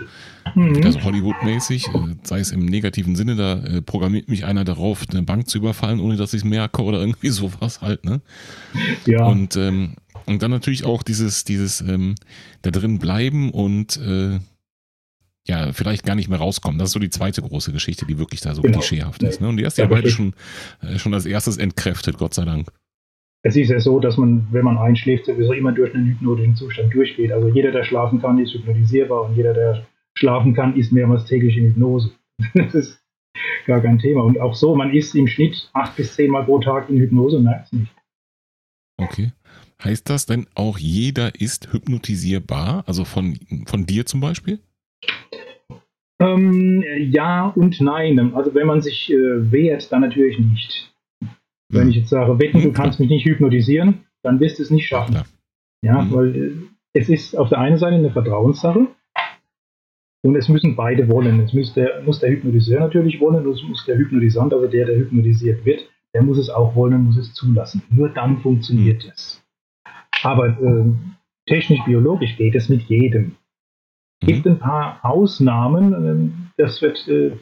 Mhm. 0.56 0.82
Also 0.84 1.02
Hollywood-mäßig, 1.04 1.88
äh, 1.88 2.16
sei 2.24 2.40
es 2.40 2.52
im 2.52 2.66
negativen 2.66 3.16
Sinne, 3.16 3.36
da 3.36 3.54
äh, 3.64 3.82
programmiert 3.82 4.30
mich 4.30 4.46
einer 4.46 4.64
darauf, 4.66 5.04
eine 5.10 5.24
Bank 5.24 5.48
zu 5.48 5.58
überfallen, 5.58 6.00
ohne 6.00 6.18
dass 6.18 6.34
ich 6.34 6.42
es 6.42 6.46
merke 6.46 6.84
oder 6.84 7.00
irgendwie 7.02 7.30
sowas 7.30 7.82
halt. 7.82 8.06
Ne? 8.06 8.22
ja, 9.06 9.26
Und, 9.26 9.56
ähm, 9.56 9.96
und 10.26 10.42
dann 10.44 10.52
natürlich 10.52 10.84
auch 10.86 11.04
dieses, 11.04 11.46
dieses 11.46 11.82
ähm, 11.82 12.16
da 12.62 12.72
drin 12.72 13.00
bleiben 13.00 13.50
und 13.52 13.98
äh, 13.98 14.40
ja, 15.48 15.72
vielleicht 15.72 16.06
gar 16.06 16.16
nicht 16.16 16.28
mehr 16.28 16.40
rauskommen. 16.40 16.78
Das 16.78 16.90
ist 16.90 16.94
so 16.94 17.00
die 17.00 17.10
zweite 17.10 17.42
große 17.42 17.72
Geschichte, 17.72 18.06
die 18.06 18.18
wirklich 18.18 18.42
da 18.42 18.54
so 18.54 18.62
Genau. 18.62 18.80
klischeehaft 18.80 19.24
ist. 19.24 19.40
Ne? 19.40 19.48
Und 19.48 19.56
die 19.56 19.64
erste 19.64 19.82
Ja, 19.84 19.88
ja, 19.88 19.94
beide 19.96 20.10
schon, 20.12 20.34
äh, 20.82 21.00
schon 21.00 21.14
als 21.14 21.26
erstes 21.26 21.56
entkräftet, 21.56 22.18
Gott 22.18 22.34
sei 22.34 22.44
Dank. 22.44 22.68
Es 23.44 23.56
ist 23.56 23.70
ja 23.70 23.80
so, 23.80 24.00
dass 24.00 24.18
man, 24.18 24.48
wenn 24.52 24.66
man 24.66 24.78
einschläft, 24.78 25.26
sowieso 25.26 25.54
immer 25.54 25.72
durch 25.72 25.94
einen 25.94 26.08
hypnotischen 26.08 26.56
Zustand 26.56 26.94
durchgeht. 26.94 27.32
Also 27.32 27.48
jeder, 27.48 27.72
der 27.72 27.84
schlafen 27.84 28.22
kann, 28.22 28.40
ist 28.40 28.54
hypnotisierbar 28.54 29.30
und 29.30 29.36
jeder, 29.36 29.54
der 29.54 29.86
schlafen 30.16 30.54
kann, 30.54 30.76
ist 30.76 30.92
mehrmals 30.92 31.26
täglich 31.26 31.58
in 31.58 31.66
Hypnose. 31.66 32.12
das 32.54 32.74
ist 32.74 33.02
gar 33.66 33.82
kein 33.82 34.00
Thema. 34.00 34.24
Und 34.24 34.40
auch 34.40 34.56
so, 34.56 34.76
man 34.76 34.94
ist 34.94 35.16
im 35.16 35.28
Schnitt 35.28 35.70
acht 35.74 35.96
bis 35.96 36.16
zehnmal 36.16 36.46
pro 36.46 36.60
Tag 36.60 36.90
in 36.90 36.98
Hypnose 36.98 37.38
und 37.38 37.44
merkt 37.44 37.68
es 37.68 37.74
nicht. 37.74 37.96
Okay. 38.98 39.32
Heißt 39.84 40.10
das 40.10 40.26
denn 40.26 40.48
auch, 40.56 40.80
jeder 40.80 41.40
ist 41.40 41.72
hypnotisierbar? 41.72 42.84
Also 42.88 43.06
von, 43.06 43.38
von 43.68 43.86
dir 43.86 44.08
zum 44.08 44.20
Beispiel? 44.20 44.60
Ähm, 46.20 46.84
ja 47.12 47.48
und 47.50 47.80
nein. 47.80 48.34
Also 48.34 48.56
wenn 48.56 48.66
man 48.66 48.82
sich 48.82 49.12
äh, 49.12 49.52
wehrt, 49.52 49.92
dann 49.92 50.02
natürlich 50.02 50.40
nicht. 50.40 50.92
Wenn 51.70 51.90
ich 51.90 51.96
jetzt 51.98 52.10
sage, 52.10 52.40
wetten, 52.40 52.62
du 52.62 52.72
kannst 52.72 53.00
mich 53.00 53.10
nicht 53.10 53.26
hypnotisieren, 53.26 54.06
dann 54.24 54.40
wirst 54.40 54.60
du 54.60 54.64
es 54.64 54.72
nicht 54.72 54.88
schaffen. 54.88 55.18
Ja, 55.82 56.02
Mhm. 56.02 56.14
weil 56.14 56.36
äh, 56.36 56.52
es 56.94 57.10
ist 57.10 57.36
auf 57.38 57.50
der 57.50 57.60
einen 57.60 57.78
Seite 57.78 57.96
eine 57.96 58.12
Vertrauenssache 58.12 58.88
und 60.24 60.36
es 60.36 60.50
müssen 60.50 60.76
beide 60.76 61.08
wollen. 61.10 61.40
Es 61.42 61.54
muss 61.54 61.74
der, 61.74 62.02
muss 62.04 62.20
der 62.20 62.32
Hypnotiseur 62.32 62.80
natürlich 62.80 63.20
wollen 63.20 63.46
und 63.46 63.54
es 63.54 63.64
muss 63.64 63.86
der 63.86 63.98
Hypnotisant, 63.98 64.54
also 64.54 64.68
der, 64.68 64.86
der 64.86 64.98
hypnotisiert 64.98 65.66
wird, 65.66 65.88
der 66.14 66.24
muss 66.24 66.38
es 66.38 66.50
auch 66.50 66.76
wollen 66.76 66.94
und 66.96 67.04
muss 67.06 67.18
es 67.18 67.34
zulassen. 67.34 67.84
Nur 67.90 68.10
dann 68.10 68.38
funktioniert 68.40 69.06
es. 69.14 69.44
Aber 70.24 70.58
ähm, 70.60 71.16
technisch-biologisch 71.46 72.38
geht 72.38 72.56
es 72.56 72.70
mit 72.70 72.82
jedem. 72.84 73.36
Mhm. 74.24 74.28
gibt 74.28 74.48
ein 74.48 74.60
paar 74.60 75.00
Ausnahmen. 75.04 75.94
ähm, 75.94 76.34
Das 76.58 76.82
wird 76.82 77.08
äh, 77.08 77.34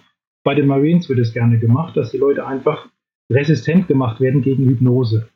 bei 0.44 0.56
den 0.56 0.68
Marines 0.68 1.08
wird 1.10 1.20
es 1.20 1.34
gerne 1.34 1.58
gemacht, 1.58 1.96
dass 1.96 2.12
die 2.12 2.18
Leute 2.18 2.46
einfach 2.46 2.88
resistent 3.32 3.88
gemacht 3.88 4.20
werden 4.20 4.42
gegen 4.42 4.66
Hypnose. 4.66 5.30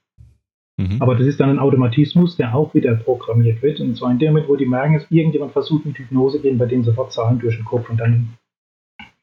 Mhm. 0.80 1.02
Aber 1.02 1.16
das 1.16 1.28
ist 1.28 1.40
dann 1.40 1.50
ein 1.50 1.60
Automatismus, 1.60 2.38
der 2.38 2.56
auch 2.56 2.74
wieder 2.74 2.96
programmiert 2.96 3.62
wird. 3.62 3.80
Und 3.80 3.98
zwar 3.98 4.12
in 4.12 4.20
dem 4.20 4.30
Moment, 4.34 4.48
wo 4.50 4.56
die 4.56 4.66
merken, 4.66 4.94
dass 4.94 5.06
irgendjemand 5.10 5.52
versucht 5.52 5.86
mit 5.86 5.98
Hypnose, 5.98 6.40
gehen 6.40 6.58
bei 6.58 6.66
denen 6.68 6.84
sofort 6.84 7.12
Zahlen 7.12 7.40
durch 7.40 7.56
den 7.58 7.66
Kopf 7.66 7.90
und 7.90 7.98
dann 7.98 8.34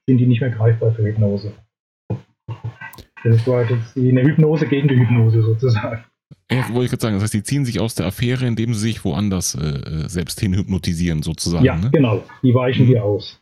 sind 0.07 0.19
die 0.19 0.27
nicht 0.27 0.41
mehr 0.41 0.51
greifbar 0.51 0.93
für 0.93 1.03
Hypnose. 1.05 1.53
Das 3.25 3.47
war 3.47 3.69
jetzt 3.69 3.97
eine 3.97 4.23
Hypnose 4.23 4.67
gegen 4.69 4.87
die 4.89 4.99
Hypnose 4.99 5.43
sozusagen. 5.43 6.05
Ja, 6.51 6.69
wollte 6.69 6.85
ich 6.85 6.91
gerade 6.91 7.03
sagen, 7.03 7.15
das 7.17 7.25
heißt, 7.25 7.35
die 7.35 7.43
ziehen 7.43 7.65
sich 7.65 7.81
aus 7.81 7.97
der 7.97 8.07
Affäre, 8.07 8.47
indem 8.47 8.73
sie 8.75 8.81
sich 8.81 9.05
woanders 9.05 9.57
äh, 9.57 9.65
äh, 9.67 10.09
selbst 10.09 10.39
hin 10.39 10.55
hypnotisieren, 10.55 11.23
sozusagen. 11.23 11.65
ja, 11.65 11.77
ne? 11.77 11.91
genau. 11.93 12.23
Die 12.43 12.55
weichen 12.55 12.87
Mhm. 12.87 12.91
wir 12.91 13.05
aus. 13.05 13.41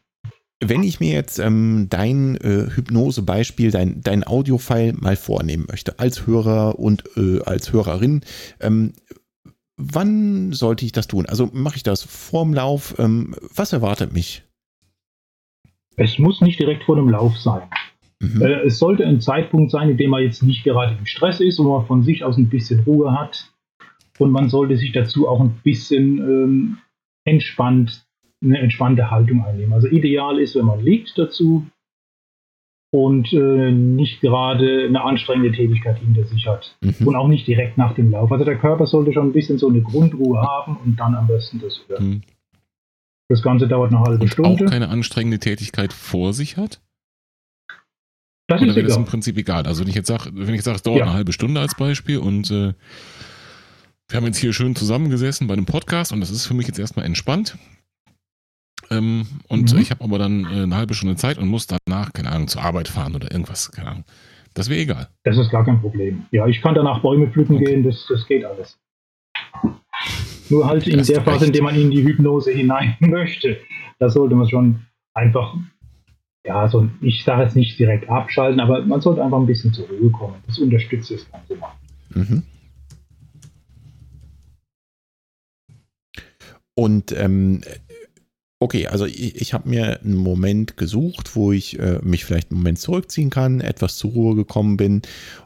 Wenn 0.68 0.82
ich 0.82 1.00
mir 1.00 1.12
jetzt 1.12 1.38
ähm, 1.38 1.88
dein 1.90 2.36
äh, 2.36 2.70
Hypnose-Beispiel, 2.70 3.70
dein, 3.70 4.00
dein 4.02 4.24
Audiofile 4.24 4.94
mal 4.94 5.16
vornehmen 5.16 5.66
möchte, 5.68 5.98
als 5.98 6.26
Hörer 6.26 6.78
und 6.78 7.04
äh, 7.16 7.42
als 7.42 7.72
Hörerin, 7.72 8.22
ähm, 8.60 8.92
wann 9.76 10.52
sollte 10.52 10.84
ich 10.84 10.92
das 10.92 11.06
tun? 11.06 11.26
Also 11.26 11.50
mache 11.52 11.76
ich 11.76 11.82
das 11.82 12.02
vorm 12.02 12.54
Lauf? 12.54 12.94
Ähm, 12.98 13.34
was 13.54 13.72
erwartet 13.72 14.12
mich? 14.12 14.42
Es 15.96 16.18
muss 16.18 16.40
nicht 16.40 16.58
direkt 16.58 16.84
vor 16.84 16.96
dem 16.96 17.08
Lauf 17.08 17.36
sein. 17.36 17.62
Mhm. 18.20 18.42
Äh, 18.42 18.62
es 18.62 18.78
sollte 18.78 19.06
ein 19.06 19.20
Zeitpunkt 19.20 19.70
sein, 19.70 19.90
in 19.90 19.96
dem 19.96 20.10
man 20.10 20.22
jetzt 20.22 20.42
nicht 20.42 20.64
gerade 20.64 20.96
im 20.96 21.06
Stress 21.06 21.40
ist, 21.40 21.58
wo 21.58 21.76
man 21.76 21.86
von 21.86 22.02
sich 22.02 22.24
aus 22.24 22.36
ein 22.36 22.48
bisschen 22.48 22.80
Ruhe 22.80 23.12
hat. 23.12 23.50
Und 24.18 24.30
man 24.30 24.48
sollte 24.48 24.76
sich 24.76 24.92
dazu 24.92 25.28
auch 25.28 25.40
ein 25.40 25.60
bisschen 25.62 26.18
ähm, 26.18 26.78
entspannt, 27.24 28.03
eine 28.44 28.58
entspannte 28.58 29.10
Haltung 29.10 29.44
einnehmen. 29.44 29.72
Also 29.72 29.88
ideal 29.88 30.38
ist, 30.38 30.54
wenn 30.54 30.66
man 30.66 30.80
liegt 30.80 31.16
dazu 31.18 31.66
und 32.92 33.32
äh, 33.32 33.72
nicht 33.72 34.20
gerade 34.20 34.84
eine 34.86 35.02
anstrengende 35.02 35.50
Tätigkeit 35.52 35.98
hinter 35.98 36.24
sich 36.24 36.46
hat. 36.46 36.76
Mhm. 36.80 37.06
Und 37.08 37.16
auch 37.16 37.26
nicht 37.28 37.46
direkt 37.46 37.76
nach 37.78 37.94
dem 37.94 38.10
Lauf. 38.10 38.30
Also 38.30 38.44
der 38.44 38.56
Körper 38.58 38.86
sollte 38.86 39.12
schon 39.12 39.28
ein 39.28 39.32
bisschen 39.32 39.58
so 39.58 39.68
eine 39.68 39.80
Grundruhe 39.82 40.40
haben 40.40 40.76
und 40.76 40.96
dann 41.00 41.14
am 41.14 41.26
besten 41.26 41.60
das 41.60 41.80
hören. 41.88 42.06
Mhm. 42.08 42.22
Das 43.28 43.42
Ganze 43.42 43.66
dauert 43.66 43.90
eine 43.90 44.00
halbe 44.00 44.22
Und 44.22 44.28
Stunde. 44.28 44.64
auch 44.66 44.70
keine 44.70 44.88
anstrengende 44.90 45.38
Tätigkeit 45.38 45.92
vor 45.92 46.32
sich 46.34 46.56
hat? 46.56 46.80
das 48.46 48.60
Oder 48.60 48.70
ist 48.70 48.76
wäre 48.76 48.86
das 48.86 48.96
im. 48.98 49.06
Prinzip 49.06 49.38
egal? 49.38 49.66
Also 49.66 49.80
wenn 49.80 49.88
ich 49.88 49.94
jetzt 49.94 50.06
sage, 50.08 50.30
wenn 50.34 50.50
ich 50.50 50.56
jetzt 50.56 50.66
sage, 50.66 50.76
es 50.76 50.82
dauert 50.82 50.98
Ja. 50.98 51.04
eine 51.06 51.14
halbe 51.14 51.32
Stunde 51.32 51.60
als 51.60 51.74
Beispiel 51.74 52.18
und 52.18 52.50
äh, 52.50 52.74
wir 54.08 54.16
haben 54.18 54.26
jetzt 54.26 54.36
hier 54.36 54.52
schön 54.52 54.76
zusammengesessen 54.76 55.46
bei 55.46 55.54
einem 55.54 55.64
Podcast 55.64 56.12
und 56.12 56.20
das 56.20 56.30
ist 56.30 56.46
für 56.46 56.52
mich 56.54 56.66
jetzt 56.66 56.78
erstmal 56.78 57.06
entspannt. 57.06 57.56
Ähm, 58.90 59.26
und 59.48 59.72
Mhm. 59.72 59.78
ich 59.80 59.90
habe 59.90 60.04
aber 60.04 60.18
dann 60.18 60.44
äh, 60.44 60.62
eine 60.62 60.76
halbe 60.76 60.94
Stunde 60.94 61.16
Zeit 61.16 61.38
und 61.38 61.48
muss 61.48 61.66
danach, 61.66 62.12
keine 62.12 62.30
Ahnung, 62.30 62.48
zur 62.48 62.62
Arbeit 62.62 62.88
fahren 62.88 63.14
oder 63.14 63.30
irgendwas, 63.30 63.70
keine 63.72 63.90
Ahnung. 63.90 64.04
Das 64.54 64.68
wäre 64.68 64.80
egal. 64.80 65.08
Das 65.24 65.36
ist 65.36 65.50
gar 65.50 65.64
kein 65.64 65.80
Problem. 65.80 66.26
Ja, 66.30 66.46
ich 66.46 66.60
kann 66.60 66.74
danach 66.74 67.00
Bäume 67.02 67.28
pflücken 67.28 67.56
Okay. 67.56 67.64
gehen, 67.64 67.82
das, 67.82 68.06
das 68.08 68.26
geht 68.26 68.44
alles. 68.44 68.78
Nur 70.50 70.66
halt 70.66 70.86
in 70.86 71.02
der 71.02 71.22
Phase, 71.22 71.46
in 71.46 71.52
der 71.52 71.62
man 71.62 71.74
in 71.74 71.90
die 71.90 72.04
Hypnose 72.04 72.52
hinein 72.52 72.96
möchte, 73.00 73.58
da 73.98 74.10
sollte 74.10 74.34
man 74.34 74.48
schon 74.48 74.86
einfach, 75.14 75.56
ja, 76.46 76.68
so, 76.68 76.88
ich 77.00 77.24
sage 77.24 77.42
jetzt 77.44 77.56
nicht 77.56 77.78
direkt 77.78 78.08
abschalten, 78.08 78.60
aber 78.60 78.84
man 78.84 79.00
sollte 79.00 79.24
einfach 79.24 79.38
ein 79.38 79.46
bisschen 79.46 79.72
zur 79.72 79.88
Ruhe 79.88 80.10
kommen. 80.10 80.36
Das 80.46 80.58
unterstützt 80.58 81.10
das 81.10 81.28
Ganze 81.30 81.56
mal. 81.56 81.72
Mhm. 82.10 82.42
Und 86.76 87.12
ähm, 87.12 87.60
okay, 88.64 88.86
also 88.86 89.04
ich, 89.04 89.36
ich 89.36 89.52
habe 89.52 89.68
mir 89.68 90.00
einen 90.00 90.16
Moment 90.16 90.78
gesucht, 90.78 91.36
wo 91.36 91.52
ich 91.52 91.78
äh, 91.78 91.98
mich 92.02 92.24
vielleicht 92.24 92.50
einen 92.50 92.60
Moment 92.60 92.78
zurückziehen 92.78 93.28
kann, 93.28 93.60
etwas 93.60 93.98
zur 93.98 94.12
Ruhe 94.12 94.34
gekommen 94.34 94.78
bin 94.78 95.02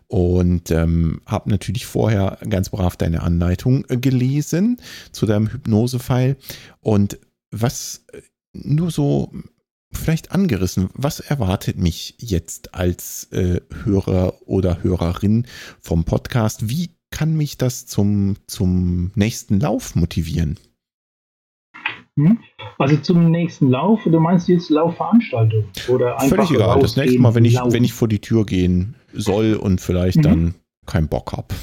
und 0.06 0.70
ähm, 0.70 1.20
habe 1.26 1.50
natürlich 1.50 1.84
vorher 1.84 2.38
ganz 2.48 2.70
brav 2.70 2.96
deine 2.96 3.22
Anleitung 3.22 3.84
äh, 3.88 3.96
gelesen 3.96 4.80
zu 5.10 5.26
deinem 5.26 5.48
Hypnose-File 5.48 6.36
und 6.80 7.18
was 7.50 8.04
äh, 8.12 8.20
nur 8.52 8.92
so 8.92 9.32
vielleicht 9.92 10.30
angerissen, 10.30 10.88
was 10.94 11.18
erwartet 11.18 11.76
mich 11.76 12.14
jetzt 12.18 12.76
als 12.76 13.24
äh, 13.32 13.60
Hörer 13.82 14.46
oder 14.46 14.84
Hörerin 14.84 15.44
vom 15.80 16.04
Podcast? 16.04 16.68
Wie 16.68 16.90
kann 17.10 17.36
mich 17.36 17.58
das 17.58 17.86
zum, 17.86 18.36
zum 18.46 19.10
nächsten 19.16 19.58
Lauf 19.58 19.96
motivieren? 19.96 20.56
Hm? 22.18 22.38
Also 22.78 22.96
zum 22.96 23.30
nächsten 23.30 23.68
Lauf, 23.70 24.00
du 24.04 24.18
meinst 24.18 24.48
jetzt 24.48 24.70
Laufveranstaltung 24.70 25.64
oder 25.88 26.18
einfach 26.18 26.36
Völlig 26.36 26.50
egal. 26.50 26.80
Das 26.80 26.96
nächste 26.96 27.20
Mal, 27.20 27.34
wenn 27.36 27.44
ich, 27.44 27.54
laufen? 27.54 27.72
wenn 27.72 27.84
ich 27.84 27.92
vor 27.92 28.08
die 28.08 28.18
Tür 28.20 28.44
gehen 28.44 28.96
soll 29.12 29.54
und 29.54 29.80
vielleicht 29.80 30.18
Mhm. 30.18 30.22
dann 30.22 30.54
keinen 30.84 31.06
Bock 31.08 31.32
habe. 31.32 31.54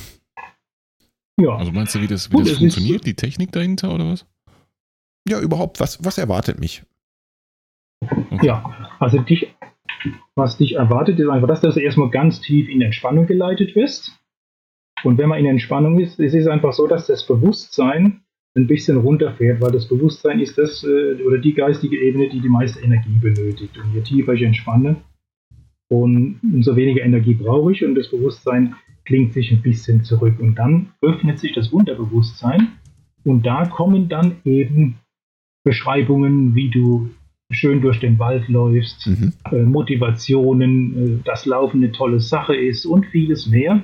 ja. 1.39 1.55
Also 1.57 1.71
meinst 1.73 1.93
du, 1.95 2.01
wie 2.01 2.07
das, 2.07 2.31
wie 2.31 2.37
Gut, 2.37 2.47
das 2.49 2.57
funktioniert, 2.57 3.05
die 3.05 3.15
Technik 3.15 3.51
dahinter 3.51 3.93
oder 3.93 4.07
was? 4.09 4.25
Ja, 5.27 5.39
überhaupt, 5.41 5.79
was, 5.81 6.03
was 6.05 6.17
erwartet 6.17 6.59
mich? 6.59 6.83
Ja, 8.41 8.89
also 8.99 9.17
dich, 9.19 9.53
was 10.35 10.57
dich 10.57 10.75
erwartet, 10.75 11.19
ist 11.19 11.27
einfach 11.27 11.47
das, 11.47 11.61
dass 11.61 11.75
du 11.75 11.81
erstmal 11.81 12.11
ganz 12.11 12.39
tief 12.41 12.69
in 12.69 12.81
Entspannung 12.81 13.25
geleitet 13.25 13.75
wirst. 13.75 14.11
Und 15.03 15.17
wenn 15.17 15.27
man 15.29 15.39
in 15.39 15.45
Entspannung 15.47 15.99
ist, 15.99 16.19
es 16.19 16.33
ist 16.33 16.47
einfach 16.47 16.73
so, 16.73 16.87
dass 16.87 17.07
das 17.07 17.25
Bewusstsein 17.25 18.21
ein 18.55 18.67
bisschen 18.67 18.97
runterfährt, 18.97 19.61
weil 19.61 19.71
das 19.71 19.87
Bewusstsein 19.87 20.39
ist 20.39 20.57
das 20.57 20.83
äh, 20.83 21.21
oder 21.23 21.37
die 21.37 21.53
geistige 21.53 21.97
Ebene, 21.99 22.29
die 22.29 22.39
die 22.39 22.49
meiste 22.49 22.81
Energie 22.81 23.17
benötigt. 23.21 23.77
Und 23.77 23.93
je 23.93 24.01
tiefer 24.01 24.33
ich 24.33 24.43
entspanne, 24.43 24.97
und 25.87 26.39
umso 26.41 26.75
weniger 26.75 27.03
Energie 27.03 27.35
brauche 27.35 27.71
ich 27.71 27.85
und 27.85 27.95
das 27.95 28.09
Bewusstsein 28.09 28.75
klingt 29.05 29.33
sich 29.33 29.51
ein 29.51 29.61
bisschen 29.61 30.03
zurück. 30.03 30.39
Und 30.39 30.55
dann 30.55 30.93
öffnet 31.01 31.39
sich 31.39 31.53
das 31.53 31.69
Unterbewusstsein 31.69 32.69
und 33.23 33.45
da 33.45 33.65
kommen 33.65 34.09
dann 34.09 34.37
eben 34.45 34.95
Beschreibungen, 35.63 36.55
wie 36.55 36.69
du 36.69 37.09
schön 37.51 37.81
durch 37.81 37.99
den 37.99 38.17
Wald 38.17 38.47
läufst, 38.47 39.05
mhm. 39.05 39.33
äh, 39.51 39.63
Motivationen, 39.63 41.19
äh, 41.19 41.23
dass 41.23 41.45
Laufen 41.45 41.83
eine 41.83 41.91
tolle 41.91 42.19
Sache 42.19 42.55
ist 42.55 42.85
und 42.85 43.05
vieles 43.07 43.45
mehr. 43.45 43.81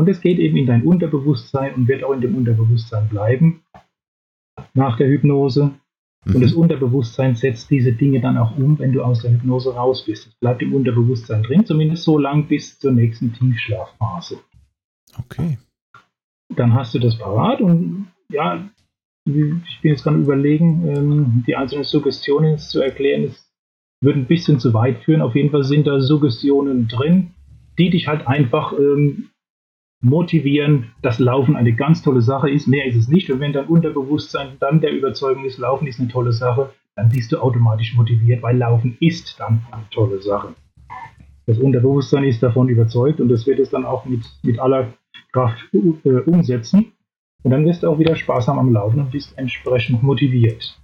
Und 0.00 0.08
es 0.08 0.22
geht 0.22 0.38
eben 0.38 0.56
in 0.56 0.64
dein 0.64 0.82
Unterbewusstsein 0.84 1.74
und 1.74 1.86
wird 1.86 2.04
auch 2.04 2.14
in 2.14 2.22
dem 2.22 2.34
Unterbewusstsein 2.34 3.10
bleiben 3.10 3.60
nach 4.72 4.96
der 4.96 5.08
Hypnose. 5.08 5.72
Mhm. 6.24 6.34
Und 6.36 6.40
das 6.40 6.54
Unterbewusstsein 6.54 7.36
setzt 7.36 7.70
diese 7.70 7.92
Dinge 7.92 8.22
dann 8.22 8.38
auch 8.38 8.56
um, 8.56 8.78
wenn 8.78 8.94
du 8.94 9.02
aus 9.02 9.20
der 9.20 9.32
Hypnose 9.32 9.74
raus 9.74 10.06
bist. 10.06 10.28
Es 10.28 10.34
bleibt 10.36 10.62
im 10.62 10.72
Unterbewusstsein 10.72 11.42
drin, 11.42 11.66
zumindest 11.66 12.04
so 12.04 12.16
lang 12.16 12.48
bis 12.48 12.78
zur 12.78 12.92
nächsten 12.92 13.34
Tiefschlafphase. 13.34 14.38
Okay. 15.18 15.58
Dann 16.56 16.72
hast 16.72 16.94
du 16.94 16.98
das 16.98 17.18
parat 17.18 17.60
und 17.60 18.06
ja, 18.32 18.70
ich 19.26 19.34
bin 19.34 19.62
jetzt 19.82 20.04
gerade 20.04 20.16
überlegen, 20.16 20.88
ähm, 20.88 21.44
die 21.46 21.56
einzelnen 21.56 21.84
Suggestionen 21.84 22.56
zu 22.56 22.80
erklären, 22.80 23.24
es 23.24 23.52
würde 24.00 24.20
ein 24.20 24.26
bisschen 24.26 24.60
zu 24.60 24.72
weit 24.72 25.04
führen. 25.04 25.20
Auf 25.20 25.36
jeden 25.36 25.50
Fall 25.50 25.64
sind 25.64 25.86
da 25.86 26.00
Suggestionen 26.00 26.88
drin, 26.88 27.32
die 27.78 27.90
dich 27.90 28.08
halt 28.08 28.26
einfach 28.26 28.72
ähm, 28.72 29.29
motivieren, 30.00 30.92
dass 31.02 31.18
Laufen 31.18 31.56
eine 31.56 31.74
ganz 31.74 32.02
tolle 32.02 32.22
Sache 32.22 32.50
ist. 32.50 32.66
Mehr 32.66 32.86
ist 32.86 32.96
es 32.96 33.08
nicht. 33.08 33.30
Und 33.30 33.40
wenn 33.40 33.52
dein 33.52 33.66
Unterbewusstsein 33.66 34.56
dann 34.58 34.80
der 34.80 34.92
Überzeugung 34.92 35.44
ist, 35.44 35.58
Laufen 35.58 35.86
ist 35.86 36.00
eine 36.00 36.08
tolle 36.08 36.32
Sache, 36.32 36.70
dann 36.96 37.08
bist 37.08 37.32
du 37.32 37.38
automatisch 37.38 37.94
motiviert, 37.94 38.42
weil 38.42 38.56
Laufen 38.56 38.96
ist 39.00 39.38
dann 39.38 39.62
eine 39.70 39.84
tolle 39.90 40.20
Sache. 40.20 40.54
Das 41.46 41.58
Unterbewusstsein 41.58 42.24
ist 42.24 42.42
davon 42.42 42.68
überzeugt 42.68 43.20
und 43.20 43.28
das 43.28 43.46
wird 43.46 43.58
es 43.58 43.70
dann 43.70 43.84
auch 43.84 44.04
mit, 44.04 44.22
mit 44.42 44.58
aller 44.58 44.92
Kraft 45.32 45.58
äh, 45.72 46.08
umsetzen. 46.26 46.92
Und 47.42 47.50
dann 47.52 47.64
wirst 47.64 47.82
du 47.82 47.88
auch 47.88 47.98
wieder 47.98 48.16
sparsam 48.16 48.58
am 48.58 48.72
Laufen 48.72 49.00
und 49.00 49.10
bist 49.10 49.36
entsprechend 49.38 50.02
motiviert. 50.02 50.79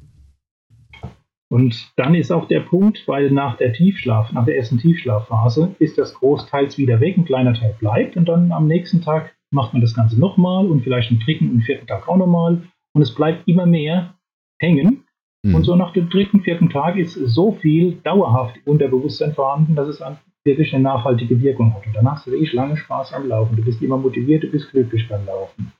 Und 1.49 1.93
dann 1.97 2.15
ist 2.15 2.33
auch 2.33 2.49
der 2.49 2.61
Punkt, 2.61 3.07
weil 3.07 3.31
nach 3.31 3.57
der 3.57 3.73
Tiefschlaf, 3.73 4.33
nach 4.33 4.45
der 4.45 4.57
ersten 4.57 4.79
Tiefschlafphase 4.79 5.77
ist 5.79 5.97
das 5.97 6.15
großteils 6.15 6.77
wieder 6.77 7.01
weg, 7.01 7.17
ein 7.17 7.25
kleiner 7.25 7.55
Teil 7.55 7.77
bleibt 7.79 8.17
und 8.17 8.27
dann 8.29 8.51
am 8.51 8.67
nächsten 8.67 9.01
Tag 9.01 9.37
macht 9.53 9.73
man 9.73 9.81
das 9.81 9.95
Ganze 9.95 10.19
nochmal 10.19 10.67
und 10.67 10.83
vielleicht 10.83 11.11
einen 11.11 11.21
dritten 11.21 11.51
und 11.51 11.63
vierten 11.63 11.87
Tag 11.87 12.09
auch 12.09 12.17
nochmal 12.17 12.63
und 12.95 13.03
es 13.03 13.15
bleibt 13.15 13.47
immer 13.47 13.67
mehr 13.67 14.15
hängen. 14.59 15.05
Mhm. 15.45 15.55
Und 15.55 15.65
so 15.65 15.77
nach 15.77 15.93
dem 15.93 16.11
dritten, 16.11 16.41
vierten 16.41 16.69
Tag 16.69 16.97
ist 16.97 17.15
so 17.15 17.53
viel 17.53 17.93
dauerhaft 18.03 18.57
Unterbewusstsein 18.65 19.35
vorhanden, 19.35 19.77
dass 19.77 19.89
es 19.89 20.03
wirklich 20.45 20.75
eine 20.75 20.83
nachhaltige 20.83 21.41
Wirkung 21.41 21.75
hat. 21.75 21.87
Und 21.87 21.95
dann 21.95 22.11
hast 22.11 22.27
du 22.27 22.33
wirklich 22.33 22.53
lange 22.53 22.77
Spaß 22.77 23.13
am 23.13 23.29
Laufen. 23.29 23.57
Du 23.57 23.65
bist 23.65 23.81
immer 23.83 23.99
motiviert, 23.99 24.43
du 24.43 24.51
bist 24.51 24.71
glücklich 24.71 25.09
beim 25.09 25.25
Laufen. 25.27 25.73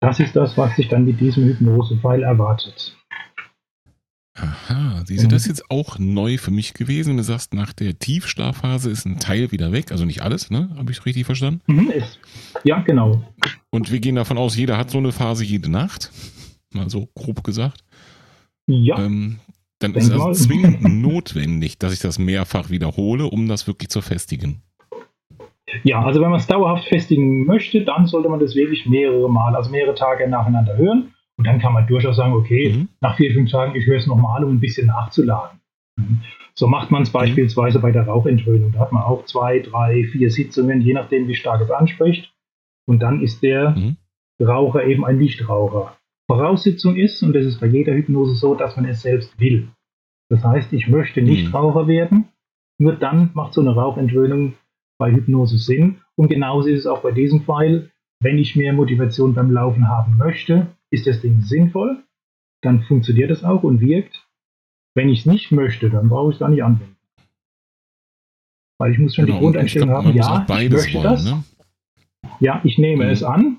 Das 0.00 0.20
ist 0.20 0.36
das, 0.36 0.56
was 0.56 0.76
sich 0.76 0.88
dann 0.88 1.04
mit 1.04 1.20
diesem 1.20 1.44
Hypnosefall 1.44 2.22
erwartet. 2.22 2.96
Aha, 4.34 5.02
siehst 5.04 5.24
du, 5.24 5.28
das 5.28 5.42
ist 5.42 5.48
jetzt 5.48 5.70
auch 5.70 5.98
neu 5.98 6.38
für 6.38 6.50
mich 6.50 6.72
gewesen. 6.72 7.16
Du 7.16 7.22
sagst, 7.22 7.52
nach 7.52 7.72
der 7.72 7.98
Tiefschlafphase 7.98 8.90
ist 8.90 9.04
ein 9.04 9.18
Teil 9.18 9.50
wieder 9.50 9.72
weg, 9.72 9.90
also 9.90 10.04
nicht 10.04 10.22
alles, 10.22 10.50
ne? 10.50 10.70
Habe 10.76 10.92
ich 10.92 11.04
richtig 11.04 11.26
verstanden? 11.26 11.60
Mhm, 11.66 11.90
ist, 11.90 12.20
ja, 12.62 12.80
genau. 12.80 13.24
Und 13.70 13.90
wir 13.90 14.00
gehen 14.00 14.14
davon 14.14 14.38
aus, 14.38 14.56
jeder 14.56 14.78
hat 14.78 14.90
so 14.90 14.98
eine 14.98 15.12
Phase 15.12 15.44
jede 15.44 15.70
Nacht, 15.70 16.12
mal 16.72 16.88
so 16.88 17.08
grob 17.14 17.42
gesagt. 17.42 17.84
Ja. 18.66 18.98
Ähm, 19.04 19.40
dann 19.80 19.94
ist 19.94 20.10
es 20.10 20.44
zwingend 20.44 20.82
notwendig, 21.02 21.78
dass 21.78 21.92
ich 21.92 22.00
das 22.00 22.18
mehrfach 22.18 22.70
wiederhole, 22.70 23.24
um 23.24 23.48
das 23.48 23.66
wirklich 23.66 23.88
zu 23.88 24.00
festigen. 24.00 24.62
Ja, 25.84 26.04
also 26.04 26.20
wenn 26.20 26.30
man 26.30 26.40
es 26.40 26.46
dauerhaft 26.46 26.84
festigen 26.88 27.46
möchte, 27.46 27.84
dann 27.84 28.06
sollte 28.06 28.28
man 28.28 28.40
das 28.40 28.54
wirklich 28.54 28.86
mehrere 28.86 29.30
Mal, 29.30 29.54
also 29.54 29.70
mehrere 29.70 29.94
Tage 29.94 30.28
nacheinander 30.28 30.76
hören. 30.76 31.14
Und 31.40 31.46
dann 31.46 31.58
kann 31.58 31.72
man 31.72 31.86
durchaus 31.86 32.16
sagen, 32.16 32.34
okay, 32.34 32.70
mhm. 32.70 32.88
nach 33.00 33.16
vier, 33.16 33.32
fünf 33.32 33.50
Tagen, 33.50 33.74
ich 33.74 33.86
höre 33.86 33.96
es 33.96 34.06
nochmal, 34.06 34.44
um 34.44 34.56
ein 34.56 34.60
bisschen 34.60 34.88
nachzuladen. 34.88 35.58
Mhm. 35.96 36.20
So 36.52 36.66
macht 36.66 36.90
man 36.90 37.00
es 37.00 37.08
mhm. 37.08 37.14
beispielsweise 37.14 37.78
bei 37.78 37.92
der 37.92 38.06
Rauchentwöhnung. 38.06 38.72
Da 38.72 38.80
hat 38.80 38.92
man 38.92 39.04
auch 39.04 39.24
zwei, 39.24 39.60
drei, 39.60 40.04
vier 40.04 40.30
Sitzungen, 40.30 40.82
je 40.82 40.92
nachdem, 40.92 41.28
wie 41.28 41.34
stark 41.34 41.62
es 41.62 41.70
anspricht. 41.70 42.30
Und 42.86 43.00
dann 43.00 43.22
ist 43.22 43.42
der 43.42 43.70
mhm. 43.70 43.96
Raucher 44.38 44.84
eben 44.84 45.06
ein 45.06 45.16
Nichtraucher. 45.16 45.96
Voraussetzung 46.30 46.96
ist, 46.96 47.22
und 47.22 47.32
das 47.32 47.46
ist 47.46 47.58
bei 47.58 47.68
jeder 47.68 47.94
Hypnose 47.94 48.34
so, 48.34 48.54
dass 48.54 48.76
man 48.76 48.84
es 48.84 49.00
selbst 49.00 49.40
will. 49.40 49.68
Das 50.28 50.44
heißt, 50.44 50.74
ich 50.74 50.88
möchte 50.88 51.22
Nichtraucher 51.22 51.84
mhm. 51.84 51.88
werden. 51.88 52.24
Nur 52.76 52.96
dann 52.96 53.30
macht 53.32 53.54
so 53.54 53.62
eine 53.62 53.74
Rauchentwöhnung 53.74 54.56
bei 54.98 55.10
Hypnose 55.10 55.56
Sinn. 55.56 56.02
Und 56.16 56.28
genauso 56.28 56.68
ist 56.68 56.80
es 56.80 56.86
auch 56.86 57.00
bei 57.00 57.12
diesem 57.12 57.44
Pfeil. 57.44 57.90
Wenn 58.22 58.36
ich 58.36 58.56
mehr 58.56 58.74
Motivation 58.74 59.32
beim 59.32 59.50
Laufen 59.50 59.88
haben 59.88 60.18
möchte, 60.18 60.66
ist 60.90 61.06
das 61.06 61.20
Ding 61.20 61.42
sinnvoll, 61.42 62.02
dann 62.62 62.82
funktioniert 62.82 63.30
es 63.30 63.44
auch 63.44 63.62
und 63.62 63.80
wirkt. 63.80 64.26
Wenn 64.94 65.08
ich 65.08 65.20
es 65.20 65.26
nicht 65.26 65.52
möchte, 65.52 65.88
dann 65.88 66.08
brauche 66.08 66.30
ich 66.30 66.36
es 66.36 66.40
gar 66.40 66.48
nicht 66.48 66.64
anwenden. 66.64 66.96
Weil 68.78 68.92
ich 68.92 68.98
muss 68.98 69.14
schon 69.14 69.26
genau, 69.26 69.38
die 69.38 69.44
Grundeinstellung 69.44 69.88
glaub, 69.88 70.04
haben, 70.04 70.14
ja, 70.16 70.60
ich 70.60 70.70
möchte 70.70 70.94
wollen, 70.94 71.04
das. 71.04 71.24
Ne? 71.24 71.44
Ja, 72.40 72.60
ich 72.64 72.78
nehme 72.78 73.04
mhm. 73.04 73.10
es 73.10 73.22
an 73.22 73.58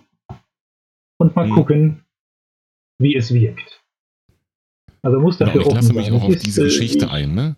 und 1.19 1.35
mal 1.35 1.47
mhm. 1.47 1.53
gucken, 1.53 2.05
wie 2.99 3.15
es 3.15 3.33
wirkt. 3.33 3.81
Also 5.03 5.19
muss 5.19 5.37
dafür 5.37 5.61
genau, 5.61 5.67
ich 5.69 5.75
lasse 5.75 5.93
mich 5.93 6.11
auch 6.11 6.23
auf 6.23 6.35
diese 6.35 6.65
ist, 6.65 6.77
Geschichte 6.77 7.05
ich, 7.05 7.11
ein, 7.11 7.33
ne? 7.33 7.55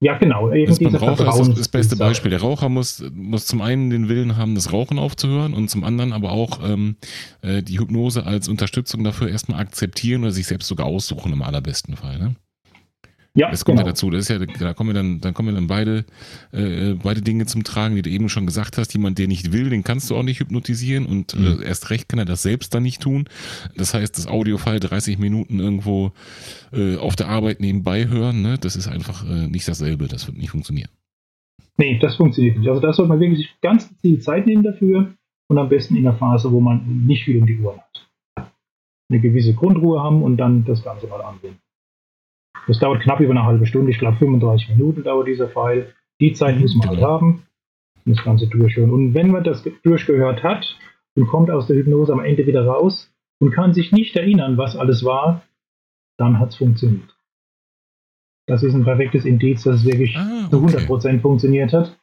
Ja, 0.00 0.16
genau. 0.16 0.52
Eben 0.52 0.68
das, 0.68 0.78
beim 0.78 0.94
Raucher 0.94 1.28
ist 1.28 1.38
das, 1.38 1.54
das 1.54 1.68
beste 1.68 1.96
Beispiel. 1.96 2.30
Der 2.30 2.40
Raucher 2.40 2.68
muss, 2.68 3.02
muss 3.12 3.46
zum 3.46 3.60
einen 3.60 3.90
den 3.90 4.08
Willen 4.08 4.36
haben, 4.36 4.54
das 4.54 4.72
Rauchen 4.72 4.98
aufzuhören 4.98 5.54
und 5.54 5.68
zum 5.68 5.82
anderen 5.82 6.12
aber 6.12 6.30
auch 6.30 6.60
ähm, 6.62 6.96
äh, 7.42 7.62
die 7.62 7.80
Hypnose 7.80 8.24
als 8.24 8.48
Unterstützung 8.48 9.02
dafür 9.02 9.28
erstmal 9.28 9.60
akzeptieren 9.60 10.22
oder 10.22 10.30
sich 10.30 10.46
selbst 10.46 10.68
sogar 10.68 10.86
aussuchen 10.86 11.32
im 11.32 11.42
allerbesten 11.42 11.96
Fall. 11.96 12.18
Ne? 12.18 12.36
Ja, 13.38 13.52
das 13.52 13.64
kommt 13.64 13.78
genau. 13.78 13.86
ja 13.86 13.92
dazu. 13.92 14.10
Das 14.10 14.28
ist 14.28 14.30
ja, 14.30 14.38
da 14.38 14.74
kommen 14.74 14.90
wir 14.90 14.94
dann, 14.94 15.20
dann 15.20 15.32
kommen 15.32 15.50
wir 15.50 15.54
dann 15.54 15.68
beide, 15.68 16.04
äh, 16.50 16.94
beide 16.94 17.22
Dinge 17.22 17.46
zum 17.46 17.62
Tragen, 17.62 17.94
die 17.94 18.02
du 18.02 18.10
eben 18.10 18.28
schon 18.28 18.46
gesagt 18.46 18.78
hast. 18.78 18.92
Jemand, 18.94 19.16
der 19.18 19.28
nicht 19.28 19.52
will, 19.52 19.70
den 19.70 19.84
kannst 19.84 20.10
du 20.10 20.16
auch 20.16 20.24
nicht 20.24 20.40
hypnotisieren 20.40 21.06
und 21.06 21.34
äh, 21.34 21.38
mhm. 21.38 21.62
äh, 21.62 21.66
erst 21.66 21.90
recht 21.90 22.08
kann 22.08 22.18
er 22.18 22.24
das 22.24 22.42
selbst 22.42 22.74
dann 22.74 22.82
nicht 22.82 23.00
tun. 23.00 23.28
Das 23.76 23.94
heißt, 23.94 24.18
das 24.18 24.26
Audiofile 24.26 24.80
30 24.80 25.18
Minuten 25.18 25.60
irgendwo 25.60 26.10
äh, 26.72 26.96
auf 26.96 27.14
der 27.14 27.28
Arbeit 27.28 27.60
nebenbei 27.60 28.08
hören, 28.08 28.42
ne, 28.42 28.58
das 28.60 28.74
ist 28.74 28.88
einfach 28.88 29.24
äh, 29.24 29.46
nicht 29.46 29.68
dasselbe. 29.68 30.08
Das 30.08 30.26
wird 30.26 30.36
nicht 30.36 30.50
funktionieren. 30.50 30.90
Nee, 31.76 31.96
das 32.00 32.16
funktioniert 32.16 32.58
nicht. 32.58 32.68
Also 32.68 32.80
da 32.80 32.92
sollte 32.92 33.10
man 33.10 33.20
wirklich 33.20 33.54
ganz 33.62 33.88
viel 34.00 34.18
Zeit 34.18 34.48
nehmen 34.48 34.64
dafür 34.64 35.14
und 35.48 35.58
am 35.58 35.68
besten 35.68 35.94
in 35.94 36.02
der 36.02 36.14
Phase, 36.14 36.50
wo 36.50 36.58
man 36.58 37.06
nicht 37.06 37.22
viel 37.22 37.38
um 37.38 37.46
die 37.46 37.60
Uhr 37.60 37.76
hat. 37.76 38.48
Eine 39.08 39.20
gewisse 39.20 39.54
Grundruhe 39.54 40.02
haben 40.02 40.24
und 40.24 40.38
dann 40.38 40.64
das 40.64 40.82
Ganze 40.82 41.06
mal 41.06 41.20
anwenden. 41.20 41.60
Das 42.66 42.78
dauert 42.78 43.02
knapp 43.02 43.20
über 43.20 43.30
eine 43.30 43.44
halbe 43.44 43.66
Stunde. 43.66 43.90
Ich 43.90 43.98
glaube, 43.98 44.16
35 44.18 44.70
Minuten 44.70 45.02
dauert 45.02 45.28
dieser 45.28 45.48
Pfeil. 45.48 45.94
Die 46.20 46.32
Zeit 46.32 46.58
muss 46.58 46.74
man 46.74 46.88
halt 46.88 47.02
haben, 47.02 47.46
um 48.04 48.14
das 48.14 48.24
Ganze 48.24 48.46
durchhören. 48.46 48.90
Und 48.90 49.14
wenn 49.14 49.30
man 49.30 49.44
das 49.44 49.64
durchgehört 49.82 50.42
hat 50.42 50.78
und 51.14 51.28
kommt 51.28 51.50
aus 51.50 51.66
der 51.66 51.76
Hypnose 51.76 52.12
am 52.12 52.20
Ende 52.20 52.46
wieder 52.46 52.66
raus 52.66 53.12
und 53.40 53.52
kann 53.52 53.74
sich 53.74 53.92
nicht 53.92 54.16
erinnern, 54.16 54.58
was 54.58 54.76
alles 54.76 55.04
war, 55.04 55.42
dann 56.18 56.38
hat 56.38 56.50
es 56.50 56.56
funktioniert. 56.56 57.16
Das 58.46 58.62
ist 58.62 58.74
ein 58.74 58.84
perfektes 58.84 59.24
Indiz, 59.24 59.62
dass 59.62 59.80
es 59.80 59.84
wirklich 59.84 60.16
ah, 60.16 60.48
okay. 60.50 60.72
zu 60.72 60.78
100% 60.78 61.20
funktioniert 61.20 61.72
hat. 61.72 61.98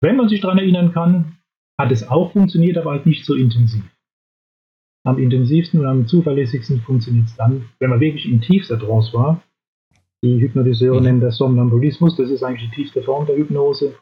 Wenn 0.00 0.16
man 0.16 0.28
sich 0.28 0.40
daran 0.40 0.58
erinnern 0.58 0.92
kann, 0.92 1.38
hat 1.78 1.90
es 1.90 2.08
auch 2.08 2.32
funktioniert, 2.32 2.78
aber 2.78 2.92
halt 2.92 3.06
nicht 3.06 3.24
so 3.24 3.34
intensiv. 3.34 3.82
Am 5.04 5.18
intensivsten 5.18 5.80
und 5.80 5.86
am 5.86 6.06
zuverlässigsten 6.06 6.80
funktioniert 6.80 7.26
es 7.26 7.36
dann, 7.36 7.68
wenn 7.78 7.90
man 7.90 8.00
wirklich 8.00 8.26
in 8.26 8.40
tiefster 8.40 8.78
Trance 8.78 9.12
war 9.12 9.42
die 10.24 10.40
Hypnotiseure 10.40 10.98
mhm. 10.98 11.04
nennen 11.04 11.20
das 11.20 11.36
Somnambulismus, 11.36 12.16
das 12.16 12.30
ist 12.30 12.42
eigentlich 12.42 12.70
die 12.70 12.76
tiefste 12.76 13.02
Form 13.02 13.26
der 13.26 13.36
Hypnose. 13.36 13.94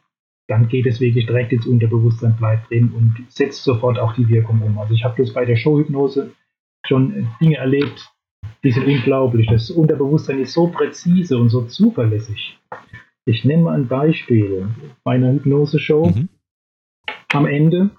Dann 0.49 0.69
geht 0.69 0.87
es 0.87 1.01
wirklich 1.01 1.27
direkt 1.27 1.53
ins 1.53 1.67
Unterbewusstsein, 1.67 2.37
bleibt 2.37 2.71
drin 2.71 2.93
und 2.97 3.15
setzt 3.29 3.65
sofort 3.65 3.99
auch 3.99 4.15
die 4.15 4.29
Wirkung 4.29 4.61
um. 4.63 4.79
Also 4.79 4.95
ich 4.95 5.05
habe 5.05 5.21
das 5.21 5.33
bei 5.33 5.45
der 5.45 5.57
Showhypnose 5.57 6.33
schon 6.87 7.29
Dinge 7.41 7.57
erlebt, 7.57 8.13
die 8.65 8.71
sind 8.71 8.87
unglaublich. 8.87 9.49
Das 9.49 9.71
Unterbewusstsein 9.71 10.41
ist 10.41 10.53
so 10.53 10.69
präzise 10.69 11.39
und 11.39 11.49
so 11.49 11.63
zuverlässig. 11.63 12.59
Ich 13.25 13.45
nenne 13.45 13.63
mal 13.63 13.75
ein 13.75 13.89
Beispiel. 13.89 14.69
Bei 15.05 15.13
einer 15.13 15.33
Hypnose-Show 15.33 16.07
mhm. 16.07 16.29
am 17.33 17.47
Ende, 17.47 17.91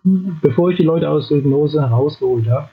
bevor 0.41 0.71
ich 0.71 0.77
die 0.77 0.83
Leute 0.83 1.09
aus 1.09 1.29
der 1.29 1.37
Hypnose 1.37 1.81
herausgeholt 1.81 2.47
habe, 2.47 2.69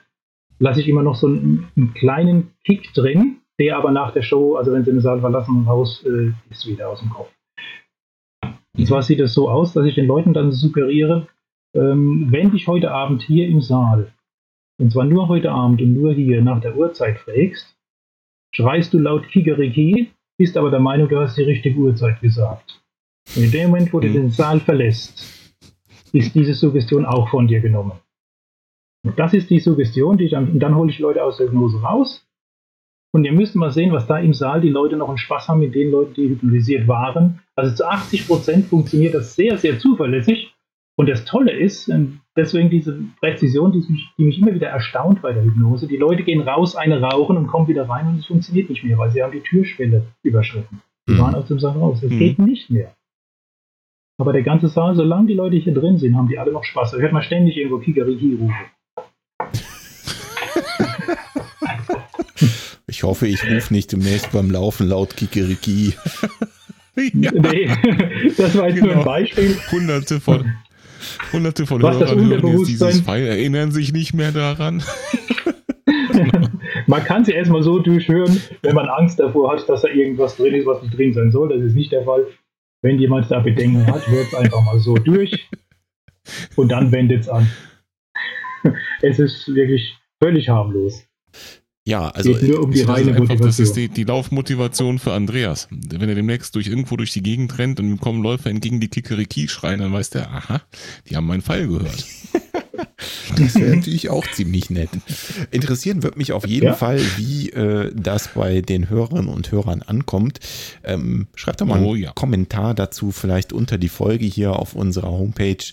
lasse 0.59 0.81
ich 0.81 0.89
immer 0.89 1.03
noch 1.03 1.15
so 1.15 1.27
einen, 1.27 1.69
einen 1.77 1.95
kleinen 1.95 2.51
Kick 2.65 2.93
drin, 2.93 3.40
der 3.61 3.77
aber 3.77 3.93
nach 3.93 4.13
der 4.13 4.23
Show, 4.23 4.57
also 4.57 4.73
wenn 4.73 4.85
sie 4.85 4.91
den 4.91 5.01
Saal 5.01 5.21
verlassen, 5.21 5.65
raus 5.69 6.03
äh, 6.05 6.33
ist 6.51 6.67
wieder 6.67 6.89
aus 6.89 7.01
dem 7.01 7.11
Kopf. 7.11 7.31
Und 8.77 8.87
zwar 8.87 9.03
sieht 9.03 9.21
es 9.21 9.35
so 9.35 9.49
aus, 9.51 9.73
dass 9.75 9.87
ich 9.87 9.95
den 9.95 10.07
Leuten 10.07 10.33
dann 10.33 10.51
suggeriere, 10.51 11.29
ähm, 11.75 12.29
wenn 12.31 12.51
dich 12.51 12.67
heute 12.67 12.91
Abend 12.91 13.23
hier 13.23 13.47
im 13.47 13.61
Saal 13.61 14.13
und 14.81 14.91
zwar 14.91 15.05
nur 15.05 15.29
heute 15.29 15.53
Abend 15.53 15.83
und 15.83 15.93
nur 15.93 16.15
hier 16.15 16.43
nach 16.43 16.61
der 16.61 16.75
Uhrzeit 16.75 17.19
fragst, 17.19 17.77
schreist 18.55 18.95
du 18.95 18.99
laut 18.99 19.29
Kikeriki, 19.29 20.11
bist 20.39 20.57
aber 20.57 20.71
der 20.71 20.81
Meinung, 20.81 21.09
du 21.09 21.21
hast 21.21 21.37
die 21.37 21.43
richtige 21.43 21.79
Uhrzeit 21.79 22.21
gesagt. 22.23 22.83
Und 23.37 23.45
in 23.45 23.51
dem 23.51 23.71
Moment, 23.71 23.93
wo 23.93 24.01
du 24.01 24.09
Mhm. 24.09 24.15
den 24.15 24.31
Saal 24.31 24.59
verlässt, 24.61 25.55
ist 26.13 26.35
diese 26.35 26.55
Suggestion 26.55 27.05
auch 27.05 27.29
von 27.29 27.47
dir 27.47 27.61
genommen. 27.61 27.93
Und 29.05 29.19
das 29.19 29.35
ist 29.35 29.51
die 29.51 29.61
Suggestion, 29.61 30.17
die 30.17 30.25
ich 30.25 30.31
dann, 30.31 30.51
und 30.51 30.61
dann 30.61 30.75
hole 30.75 30.91
ich 30.91 30.99
Leute 30.99 31.23
aus 31.23 31.37
der 31.37 31.49
Hypnose 31.49 31.81
raus. 31.83 32.27
Und 33.13 33.25
ihr 33.25 33.33
müsst 33.33 33.57
mal 33.57 33.73
sehen, 33.73 33.93
was 33.93 34.07
da 34.07 34.19
im 34.19 34.35
Saal 34.35 34.61
die 34.61 34.69
Leute 34.69 34.97
noch 34.97 35.09
einen 35.09 35.19
Spaß 35.19 35.49
haben 35.49 35.61
mit 35.61 35.75
den 35.75 35.91
Leuten, 35.91 36.15
die 36.15 36.29
hypnotisiert 36.29 36.87
waren. 36.87 37.41
Also 37.57 37.75
zu 37.75 37.89
80% 37.89 38.65
funktioniert 38.69 39.15
das 39.15 39.35
sehr, 39.35 39.59
sehr 39.59 39.79
zuverlässig. 39.79 40.55
Und 40.97 41.09
das 41.09 41.25
Tolle 41.25 41.53
ist, 41.53 41.89
ähm, 41.89 42.21
deswegen 42.37 42.69
diese 42.71 43.01
Präzision, 43.21 43.73
die 43.73 43.79
mich, 43.79 44.09
die 44.19 44.25
mich 44.25 44.39
immer 44.39 44.55
wieder 44.55 44.69
erstaunt 44.69 45.23
bei 45.23 45.33
der 45.33 45.43
Hypnose. 45.43 45.89
Die 45.89 45.97
Leute 45.97 46.23
gehen 46.23 46.43
raus, 46.43 46.77
eine 46.77 47.01
rauchen 47.01 47.37
und 47.37 47.47
kommen 47.47 47.69
wieder 47.69 47.89
rein 47.89 48.07
und 48.09 48.19
es 48.19 48.27
funktioniert 48.27 48.69
nicht 48.71 48.85
mehr, 48.85 48.99
weil 48.99 49.11
sie 49.11 49.23
haben 49.23 49.33
die 49.33 49.41
Türschwelle 49.41 50.07
überschritten. 50.23 50.83
Die 51.09 51.15
Mhm. 51.15 51.19
waren 51.19 51.35
aus 51.35 51.47
dem 51.49 51.59
Saal 51.59 51.79
raus. 51.79 52.03
Es 52.03 52.11
Mhm. 52.13 52.19
geht 52.19 52.39
nicht 52.39 52.71
mehr. 52.71 52.95
Aber 54.19 54.33
der 54.35 54.43
ganze 54.43 54.69
Saal, 54.69 54.95
solange 54.95 55.27
die 55.29 55.35
Leute 55.35 55.57
hier 55.57 55.73
drin 55.73 55.97
sind, 55.97 56.15
haben 56.17 56.29
die 56.29 56.39
alle 56.39 56.53
noch 56.53 56.65
Spaß. 56.65 56.91
Da 56.93 56.99
hört 56.99 57.13
man 57.13 57.23
ständig 57.23 57.57
irgendwo 57.57 57.79
Kikeriki 57.79 58.35
rufen. 58.39 58.55
Ich 63.01 63.05
hoffe, 63.05 63.27
ich 63.27 63.43
rufe 63.51 63.73
nicht 63.73 63.93
demnächst 63.93 64.31
beim 64.31 64.51
Laufen 64.51 64.87
laut 64.87 65.17
Kikeriki. 65.17 65.95
ja, 67.15 67.33
Nee, 67.33 67.71
das 68.37 68.55
war 68.59 68.69
jetzt 68.69 68.83
nur 68.83 68.91
ein 68.91 68.99
Genau. 68.99 69.05
Beispiel. 69.05 69.57
hunderte 69.73 70.21
von, 70.21 70.53
hunderte 71.33 71.65
von 71.65 71.81
Was 71.81 71.97
Hörern 71.97 72.29
hören 72.29 72.59
jetzt 72.59 72.69
dieses 72.69 73.01
Pfeil, 73.01 73.27
erinnern 73.27 73.73
sich 73.73 73.95
nicht 73.95 74.13
mehr 74.13 74.33
daran. 74.33 74.83
Man 76.87 77.03
kann 77.03 77.25
sie 77.25 77.33
erstmal 77.33 77.63
so 77.63 77.79
durchhören, 77.79 78.39
wenn 78.61 78.75
man 78.75 78.91
Angst 78.91 79.19
davor 79.19 79.51
hat, 79.53 79.67
dass 79.67 79.81
da 79.81 79.89
irgendwas 79.89 80.37
drin 80.37 80.53
ist, 80.53 80.67
was 80.67 80.83
nicht 80.83 80.99
drin 80.99 81.15
sein 81.15 81.31
soll. 81.31 81.49
Das 81.49 81.63
ist 81.63 81.75
nicht 81.75 81.93
der 81.93 82.05
Fall. 82.05 82.27
Wenn 82.83 82.99
jemand 82.99 83.31
da 83.31 83.41
Bedenken 83.41 83.87
hat, 83.87 84.07
hört 84.09 84.27
es 84.27 84.35
einfach 84.35 84.63
mal 84.63 84.79
so 84.79 84.95
durch 84.97 85.49
und 86.55 86.69
dann 86.71 86.93
wendet 86.93 87.21
es 87.23 87.29
an. 87.31 87.51
Es 89.01 89.19
ist 89.19 89.49
wirklich 89.55 89.97
völlig 90.23 90.51
harmlos. 90.51 91.07
Ja, 91.87 92.09
also 92.09 92.35
Geht 92.35 92.43
nur 92.43 92.63
um 92.63 92.71
die 92.71 92.83
Das 92.83 92.89
ist 92.89 93.09
reine 93.09 93.17
einfach, 93.17 93.41
das 93.41 93.59
ist 93.59 93.75
die, 93.75 93.89
die 93.89 94.05
Laufmotivation 94.05 94.99
für 94.99 95.13
Andreas. 95.13 95.67
Wenn 95.71 96.09
er 96.09 96.15
demnächst 96.15 96.55
durch 96.55 96.67
irgendwo 96.67 96.97
durch 96.97 97.13
die 97.13 97.23
Gegend 97.23 97.59
rennt 97.59 97.81
und 97.81 97.89
ihm 97.89 97.99
kommen 97.99 98.23
Läufer 98.23 98.51
entgegen, 98.51 98.81
die 98.81 98.89
Kikeriki 98.89 99.49
schreien, 99.49 99.81
dann 99.81 99.93
weiß 99.93 100.11
der, 100.11 100.31
aha, 100.31 100.61
die 101.09 101.17
haben 101.17 101.27
meinen 101.27 101.43
Pfeil 101.43 101.69
gehört. 101.69 102.05
Das 103.37 103.55
wäre 103.55 103.77
natürlich 103.77 104.11
auch 104.11 104.27
ziemlich 104.31 104.71
nett. 104.71 104.91
Interessieren 105.51 106.03
wird 106.03 106.17
mich 106.17 106.33
auf 106.33 106.47
jeden 106.47 106.67
Ja. 106.67 106.75
Fall, 106.75 107.01
wie 107.17 107.51
äh, 107.51 107.93
das 107.95 108.29
bei 108.29 108.61
den 108.61 108.89
Hörerinnen 108.91 109.29
und 109.29 109.51
Hörern 109.53 109.83
ankommt. 109.83 110.41
Ähm, 110.85 111.29
schreibt 111.35 111.61
doch 111.61 111.67
mal 111.67 111.83
Oh 111.83 111.93
einen 111.95 112.03
ja. 112.03 112.13
Kommentar 112.13 112.75
dazu, 112.75 113.11
vielleicht 113.11 113.53
unter 113.53 113.79
die 113.79 113.89
Folge 113.89 114.25
hier 114.27 114.57
auf 114.57 114.75
unserer 114.75 115.11
Homepage. 115.11 115.65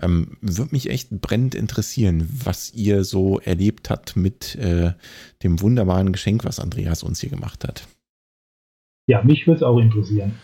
Ähm, 0.00 0.36
würde 0.40 0.72
mich 0.72 0.90
echt 0.90 1.10
brennend 1.10 1.54
interessieren, 1.54 2.28
was 2.44 2.72
ihr 2.74 3.04
so 3.04 3.40
erlebt 3.40 3.90
habt 3.90 4.16
mit 4.16 4.54
äh, 4.56 4.92
dem 5.42 5.60
wunderbaren 5.60 6.12
Geschenk, 6.12 6.44
was 6.44 6.60
Andreas 6.60 7.02
uns 7.02 7.20
hier 7.20 7.30
gemacht 7.30 7.64
hat. 7.64 7.86
Ja, 9.08 9.22
mich 9.22 9.46
würde 9.46 9.58
es 9.58 9.62
auch 9.62 9.78
interessieren. 9.78 10.34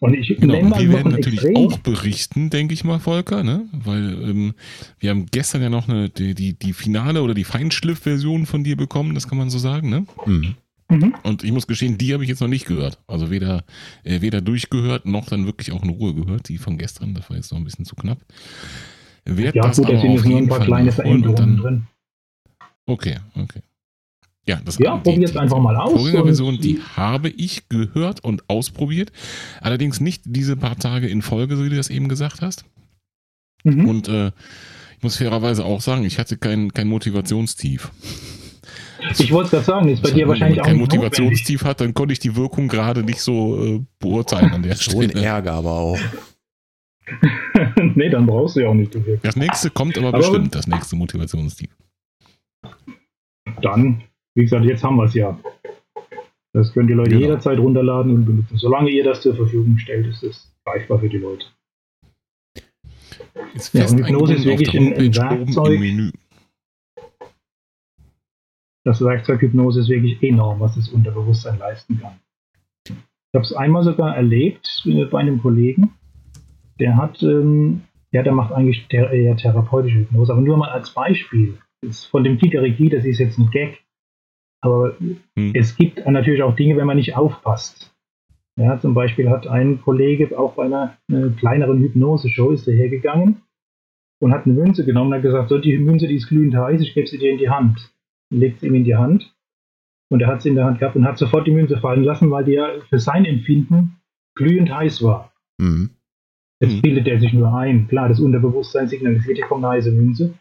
Und 0.00 0.14
ich 0.14 0.28
Genau, 0.38 0.58
und 0.58 0.78
wir 0.78 0.92
werden 0.92 1.12
natürlich 1.12 1.44
Extrem. 1.44 1.56
auch 1.56 1.78
berichten, 1.78 2.50
denke 2.50 2.74
ich 2.74 2.84
mal, 2.84 2.98
Volker, 2.98 3.42
ne? 3.42 3.66
Weil 3.72 4.12
ähm, 4.22 4.54
wir 4.98 5.10
haben 5.10 5.26
gestern 5.26 5.62
ja 5.62 5.70
noch 5.70 5.88
eine, 5.88 6.10
die, 6.10 6.34
die, 6.34 6.52
die 6.58 6.72
finale 6.72 7.22
oder 7.22 7.34
die 7.34 7.44
Feinschliff-Version 7.44 8.46
von 8.46 8.64
dir 8.64 8.76
bekommen, 8.76 9.14
das 9.14 9.28
kann 9.28 9.38
man 9.38 9.50
so 9.50 9.58
sagen, 9.58 9.88
ne? 9.88 10.06
Mhm. 10.26 10.54
Mhm. 10.88 11.14
Und 11.24 11.42
ich 11.42 11.50
muss 11.52 11.66
gestehen, 11.66 11.98
die 11.98 12.12
habe 12.14 12.22
ich 12.22 12.28
jetzt 12.28 12.40
noch 12.40 12.48
nicht 12.48 12.66
gehört. 12.66 12.98
Also 13.08 13.30
weder, 13.30 13.64
äh, 14.04 14.20
weder 14.20 14.40
durchgehört, 14.40 15.06
noch 15.06 15.26
dann 15.26 15.46
wirklich 15.46 15.72
auch 15.72 15.82
in 15.82 15.88
Ruhe 15.90 16.14
gehört. 16.14 16.48
Die 16.48 16.58
von 16.58 16.78
gestern, 16.78 17.14
das 17.14 17.28
war 17.28 17.36
jetzt 17.36 17.50
noch 17.50 17.58
ein 17.58 17.64
bisschen 17.64 17.84
zu 17.84 17.96
knapp. 17.96 18.18
Werd 19.24 19.56
Ja, 19.56 19.62
das 19.62 19.76
gut, 19.76 19.86
da 19.86 19.88
aber 19.90 20.00
sind 20.00 20.10
auf 20.10 20.16
jetzt 20.16 20.24
nur 20.24 20.32
ein 20.32 20.36
jeden 20.36 20.48
paar 20.48 20.58
Fall 20.58 20.66
kleine 20.66 20.92
Veränderungen 20.92 21.56
drin. 21.56 21.86
Okay, 22.86 23.16
okay. 23.34 23.62
Ja, 24.48 24.60
das 24.64 24.78
Ja, 24.78 24.96
probier's 24.96 25.36
einfach 25.36 25.58
mal 25.58 25.76
aus 25.76 25.92
Vorgängerversion, 25.92 26.54
und- 26.54 26.64
die 26.64 26.80
habe 26.96 27.28
ich 27.30 27.68
gehört 27.68 28.22
und 28.22 28.48
ausprobiert. 28.48 29.10
Allerdings 29.60 30.00
nicht 30.00 30.22
diese 30.24 30.56
paar 30.56 30.78
Tage 30.78 31.08
in 31.08 31.20
Folge, 31.22 31.56
so 31.56 31.64
wie 31.64 31.68
du 31.70 31.76
das 31.76 31.90
eben 31.90 32.08
gesagt 32.08 32.42
hast. 32.42 32.64
Mhm. 33.64 33.88
Und 33.88 34.08
äh, 34.08 34.28
ich 34.28 35.02
muss 35.02 35.16
fairerweise 35.16 35.64
auch 35.64 35.80
sagen, 35.80 36.04
ich 36.04 36.18
hatte 36.20 36.36
kein, 36.36 36.72
kein 36.72 36.86
Motivationstief. 36.88 37.90
Ich 39.18 39.30
wollte 39.32 39.46
es 39.46 39.50
gerade 39.50 39.64
sagen, 39.64 39.88
ist 39.88 40.02
bei 40.02 40.10
dir 40.10 40.22
Wenn 40.22 40.28
wahrscheinlich 40.28 40.56
man 40.58 40.62
auch 40.64 40.66
kein 40.68 40.76
nicht 40.76 40.82
notwendig. 40.92 41.10
Motivationstief 41.18 41.64
hat, 41.64 41.80
dann 41.80 41.92
konnte 41.94 42.12
ich 42.12 42.18
die 42.18 42.34
Wirkung 42.36 42.68
gerade 42.68 43.02
nicht 43.02 43.20
so 43.20 43.64
äh, 43.64 43.84
beurteilen 43.98 44.52
an 44.52 44.62
der 44.62 44.74
Schon 44.76 45.02
Stelle. 45.04 45.22
Ärger 45.24 45.52
aber 45.54 45.72
auch. 45.72 45.98
nee, 47.94 48.08
dann 48.08 48.26
brauchst 48.26 48.56
du 48.56 48.60
ja 48.60 48.68
auch 48.68 48.74
nicht. 48.74 48.96
Das 49.22 49.36
nächste 49.36 49.70
kommt 49.70 49.98
aber, 49.98 50.08
Aber- 50.08 50.18
bestimmt, 50.18 50.54
das 50.54 50.66
nächste 50.66 50.96
Motivationstief. 50.96 51.70
Dann, 53.62 54.02
wie 54.36 54.42
gesagt, 54.42 54.64
jetzt 54.66 54.84
haben 54.84 54.96
wir 54.96 55.04
es 55.04 55.14
ja. 55.14 55.38
Das 56.52 56.72
können 56.72 56.86
die 56.88 56.94
Leute 56.94 57.10
Genau. 57.10 57.22
jederzeit 57.22 57.58
runterladen 57.58 58.14
und 58.14 58.24
benutzen. 58.24 58.56
Solange 58.56 58.90
ihr 58.90 59.02
das 59.04 59.20
zur 59.22 59.34
Verfügung 59.34 59.76
stellt, 59.78 60.06
ist 60.06 60.22
es 60.22 60.54
greifbar 60.64 60.98
für 61.00 61.08
die 61.08 61.18
Leute. 61.18 61.46
Ist 63.54 63.74
Ja, 63.74 63.86
und 63.86 63.98
Hypnose 63.98 64.34
ist 64.34 64.44
wirklich 64.44 64.74
ein- 64.74 64.96
Werkzeug. 64.96 66.12
Das 68.84 69.00
Werkzeug 69.02 69.40
Hypnose 69.42 69.80
ist 69.80 69.88
wirklich 69.88 70.22
enorm, 70.22 70.60
was 70.60 70.76
das 70.76 70.88
Unterbewusstsein 70.90 71.58
leisten 71.58 72.00
kann. 72.00 72.20
Ich 72.88 73.34
habe 73.34 73.42
es 73.44 73.52
einmal 73.52 73.82
sogar 73.82 74.14
erlebt 74.16 74.66
äh, 74.86 75.04
bei 75.06 75.18
einem 75.20 75.42
Kollegen, 75.42 75.90
der 76.78 76.96
hat, 76.96 77.22
ähm, 77.22 77.82
ja, 78.12 78.22
der 78.22 78.32
macht 78.32 78.52
eigentlich 78.52 78.86
ther 78.88 79.10
eher 79.10 79.36
therapeutische 79.36 79.98
Hypnose, 80.00 80.32
aber 80.32 80.40
nur 80.42 80.56
mal 80.56 80.70
als 80.70 80.90
Beispiel. 80.90 81.58
Das 81.82 82.04
von 82.04 82.22
dem 82.24 82.38
Kikeriki, 82.38 82.88
das 82.88 83.04
ist 83.04 83.18
jetzt 83.18 83.38
ein 83.38 83.50
Gag, 83.50 83.80
aber 84.66 84.96
Hm. 84.98 85.52
es 85.54 85.76
gibt 85.76 86.04
natürlich 86.06 86.42
auch 86.42 86.56
Dinge, 86.56 86.76
wenn 86.76 86.86
man 86.86 86.96
nicht 86.96 87.16
aufpasst. 87.16 87.92
Ja, 88.58 88.78
zum 88.80 88.94
Beispiel 88.94 89.28
hat 89.30 89.46
ein 89.46 89.80
Kollege 89.82 90.38
auch 90.38 90.54
bei 90.54 90.64
einer, 90.64 90.96
äh, 91.12 91.28
kleineren 91.38 91.78
Hypnose-Show 91.80 92.50
ist 92.52 92.66
er 92.66 92.74
hergegangen 92.74 93.42
und 94.20 94.32
hat 94.32 94.46
eine 94.46 94.54
Münze 94.54 94.84
genommen 94.84 95.10
und 95.10 95.16
hat 95.16 95.22
gesagt, 95.22 95.48
so 95.50 95.58
die 95.58 95.76
Münze, 95.78 96.06
die 96.08 96.16
ist 96.16 96.28
glühend 96.28 96.54
heiß, 96.56 96.80
ich 96.80 96.94
gebe 96.94 97.06
sie 97.06 97.18
dir 97.18 97.32
in 97.32 97.38
die 97.38 97.50
Hand. 97.50 97.92
Legt 98.30 98.60
sie 98.60 98.66
ihm 98.66 98.74
in 98.74 98.84
die 98.84 98.96
Hand 98.96 99.34
und 100.10 100.20
er 100.22 100.28
hat 100.28 100.42
sie 100.42 100.48
in 100.48 100.54
der 100.56 100.64
Hand 100.64 100.78
gehabt 100.80 100.96
und 100.96 101.04
hat 101.04 101.18
sofort 101.18 101.46
die 101.46 101.52
Münze 101.52 101.76
fallen 101.78 102.02
lassen, 102.02 102.30
weil 102.30 102.44
die 102.44 102.52
ja 102.52 102.68
für 102.88 102.98
sein 102.98 103.24
Empfinden 103.24 104.00
glühend 104.34 104.72
heiß 104.74 105.02
war. 105.02 105.32
Mhm. 105.58 105.90
Jetzt 106.60 106.76
Mhm. 106.76 106.82
bildet 106.82 107.06
er 107.08 107.20
sich 107.20 107.32
nur 107.34 107.54
ein. 107.54 107.86
Klar, 107.88 108.08
das 108.08 108.18
Unterbewusstsein 108.20 108.88
signalisiert, 108.88 109.36
hier 109.36 109.46
kommt 109.46 109.64
eine 109.64 109.74
heiße 109.74 109.92
Münze. 109.92 110.32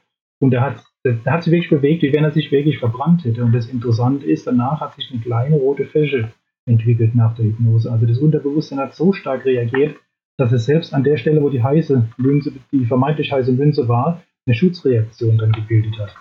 Und 0.42 0.54
er 0.54 0.62
hat, 0.62 0.84
er 1.06 1.32
hat 1.32 1.44
sich 1.44 1.54
wirklich 1.54 1.70
bewegt, 1.70 2.02
wie 2.02 2.14
wenn 2.14 2.24
er 2.24 2.32
sich 2.32 2.52
wirklich 2.52 2.80
verbrannt 2.80 3.24
hätte. 3.24 3.44
Und 3.44 3.54
das 3.54 3.68
Interessante 3.68 4.26
ist, 4.26 4.48
danach 4.48 4.82
hat 4.82 4.96
sich 4.96 5.10
eine 5.12 5.22
kleine 5.22 5.56
rote 5.56 5.86
Fläche 5.86 6.32
entwickelt 6.66 7.14
nach 7.14 7.36
der 7.36 7.46
Hypnose. 7.46 7.92
Also 7.92 8.06
das 8.08 8.18
Unterbewusstsein 8.18 8.80
hat 8.80 8.96
so 8.96 9.14
stark 9.14 9.46
reagiert, 9.46 9.96
dass 10.38 10.52
es 10.52 10.66
selbst 10.66 10.94
an 10.94 11.04
der 11.04 11.18
Stelle, 11.18 11.42
wo 11.42 11.50
die 11.50 11.64
heiße 11.64 12.10
Münze, 12.18 12.54
die 12.72 12.86
vermeintlich 12.86 13.32
heiße 13.32 13.52
Münze 13.52 13.88
war, 13.88 14.24
eine 14.48 14.56
Schutzreaktion 14.56 15.38
dann 15.38 15.52
gebildet 15.52 15.98
hat. 16.00 16.16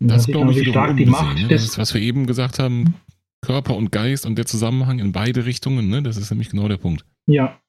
Und 0.00 0.08
da 0.08 0.14
Das 0.14 0.24
sieht 0.24 0.34
glaube 0.34 0.52
ich 0.52 0.68
stark 0.68 0.96
die 0.96 1.06
Macht 1.06 1.36
ne? 1.36 1.42
Das 1.48 1.62
des 1.62 1.70
ist, 1.70 1.78
was 1.78 1.92
wir 1.94 2.00
eben 2.00 2.26
gesagt 2.26 2.58
haben, 2.58 2.94
Körper 3.40 3.76
und 3.76 3.90
Geist 3.90 4.26
und 4.26 4.36
der 4.36 4.46
Zusammenhang 4.46 5.00
in 5.00 5.12
beide 5.12 5.44
Richtungen, 5.44 5.88
ne? 5.88 6.02
das 6.02 6.16
ist 6.16 6.30
nämlich 6.30 6.50
genau 6.50 6.68
der 6.68 6.76
Punkt. 6.76 7.04
Ja. 7.26 7.60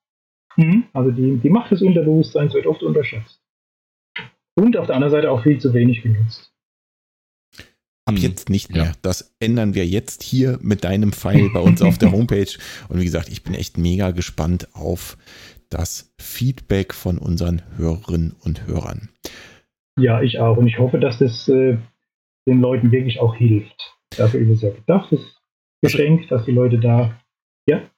Mhm. 0.55 0.85
Also 0.93 1.11
die, 1.11 1.37
die 1.37 1.49
Macht 1.49 1.71
des 1.71 1.81
Unterbewusstseins 1.81 2.53
wird 2.53 2.67
oft 2.67 2.83
unterschätzt. 2.83 3.42
Und 4.55 4.77
auf 4.77 4.87
der 4.87 4.95
anderen 4.95 5.11
Seite 5.11 5.31
auch 5.31 5.43
viel 5.43 5.59
zu 5.59 5.73
wenig 5.73 6.01
genutzt. 6.03 6.51
Ab 8.05 8.15
Hm. 8.15 8.21
jetzt 8.21 8.49
nicht 8.49 8.69
Ja. 8.75 8.83
mehr. 8.83 8.91
Das 9.01 9.33
ändern 9.39 9.73
wir 9.75 9.85
jetzt 9.85 10.23
hier 10.23 10.59
mit 10.61 10.83
deinem 10.83 11.13
Pfeil 11.13 11.49
bei 11.53 11.59
uns 11.59 11.81
auf 11.81 11.97
der 11.97 12.11
Homepage. 12.11 12.51
Und 12.89 12.99
wie 12.99 13.05
gesagt, 13.05 13.29
ich 13.29 13.43
bin 13.43 13.53
echt 13.53 13.77
mega 13.77 14.11
gespannt 14.11 14.67
auf 14.73 15.17
das 15.69 16.13
Feedback 16.19 16.93
von 16.93 17.17
unseren 17.17 17.61
Hörerinnen 17.77 18.35
und 18.41 18.67
Hörern. 18.67 19.09
Ja, 19.99 20.21
ich 20.21 20.39
auch. 20.39 20.57
Und 20.57 20.67
ich 20.67 20.77
hoffe, 20.79 20.99
dass 20.99 21.19
das 21.19 21.47
äh, 21.47 21.77
den 22.47 22.59
Leuten 22.61 22.91
wirklich 22.91 23.19
auch 23.19 23.35
hilft. 23.35 23.95
Dafür 24.17 24.41
ist 24.41 24.49
es 24.57 24.61
ja 24.61 24.69
gedacht, 24.69 25.11
das 25.11 25.21
Geschenk, 25.81 26.27
dass 26.29 26.45
die 26.45 26.51
Leute 26.51 26.79
da. 26.79 27.19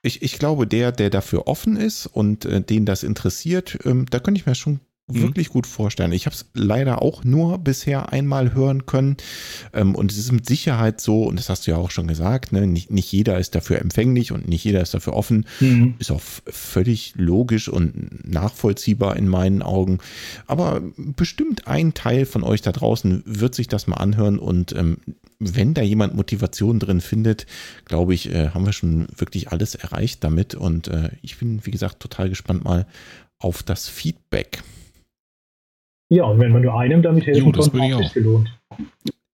Ich, 0.04 0.22
ich 0.22 0.38
glaube, 0.40 0.68
der, 0.68 0.92
der 0.92 1.10
dafür 1.10 1.48
offen 1.48 1.76
ist 1.76 2.06
und 2.06 2.46
äh, 2.46 2.62
den 2.62 2.86
das 2.86 3.02
interessiert, 3.04 3.80
ähm, 3.84 4.06
da 4.10 4.20
könnte 4.20 4.40
ich 4.40 4.46
mir 4.46 4.54
schon 4.56 4.80
mhm. 5.08 5.22
wirklich 5.22 5.50
gut 5.50 5.68
vorstellen. 5.68 6.12
Ich 6.12 6.26
habe 6.26 6.36
es 6.36 6.46
leider 6.54 7.02
auch 7.02 7.24
nur 7.24 7.58
bisher 7.60 8.12
einmal 8.12 8.54
hören 8.54 8.86
können. 8.86 9.18
Ähm, 9.74 9.96
und 9.96 10.12
es 10.12 10.18
ist 10.18 10.32
mit 10.32 10.46
Sicherheit 10.46 11.02
so, 11.02 11.24
und 11.24 11.38
das 11.38 11.50
hast 11.50 11.68
du 11.68 11.72
ja 11.72 11.78
auch 11.78 11.92
schon 11.92 12.08
gesagt, 12.08 12.52
ne, 12.52 12.66
nicht, 12.68 12.92
nicht 12.92 13.12
jeder 13.12 13.38
ist 13.40 13.56
dafür 13.56 13.80
empfänglich 13.80 14.32
und 14.32 14.48
nicht 14.48 14.64
jeder 14.64 14.82
ist 14.82 14.94
dafür 14.94 15.14
offen. 15.14 15.46
Mhm. 15.60 15.96
Ist 16.00 16.12
auch 16.12 16.22
völlig 16.48 17.14
logisch 17.16 17.70
und 17.70 18.28
nachvollziehbar 18.28 19.16
in 19.18 19.28
meinen 19.28 19.62
Augen. 19.62 20.00
Aber 20.48 20.82
bestimmt 20.98 21.68
ein 21.68 21.94
Teil 21.94 22.26
von 22.26 22.44
euch 22.44 22.62
da 22.62 22.72
draußen 22.72 23.24
wird 23.26 23.56
sich 23.56 23.68
das 23.68 23.88
mal 23.88 23.98
anhören 23.98 24.40
und 24.40 24.74
ähm, 24.74 24.98
wenn 25.38 25.74
da 25.74 25.82
jemand 25.82 26.16
Motivation 26.16 26.80
drin 26.80 27.02
findet, 27.02 27.46
glaube 27.84 28.14
ich, 28.14 28.34
äh, 28.34 28.50
haben 28.50 28.66
wir 28.66 28.74
schon 28.74 29.08
wirklich 29.18 29.52
alles 29.52 29.76
erreicht 29.76 30.24
damit. 30.24 30.56
Und 30.56 30.88
äh, 30.88 31.10
ich 31.22 31.38
bin, 31.38 31.66
wie 31.66 31.72
gesagt, 31.72 32.00
total 32.00 32.30
gespannt 32.30 32.64
mal 32.64 32.88
auf 33.38 33.62
das 33.62 33.90
Feedback. 33.90 34.64
Ja, 36.10 36.26
und 36.26 36.40
wenn 36.40 36.52
man 36.52 36.62
nur 36.62 36.80
einem 36.80 37.02
damit 37.02 37.26
helfen 37.26 37.46
jo, 37.46 37.52
das 37.52 37.72
kann, 37.72 37.94
auch 37.94 38.14
gelohnt. 38.14 38.56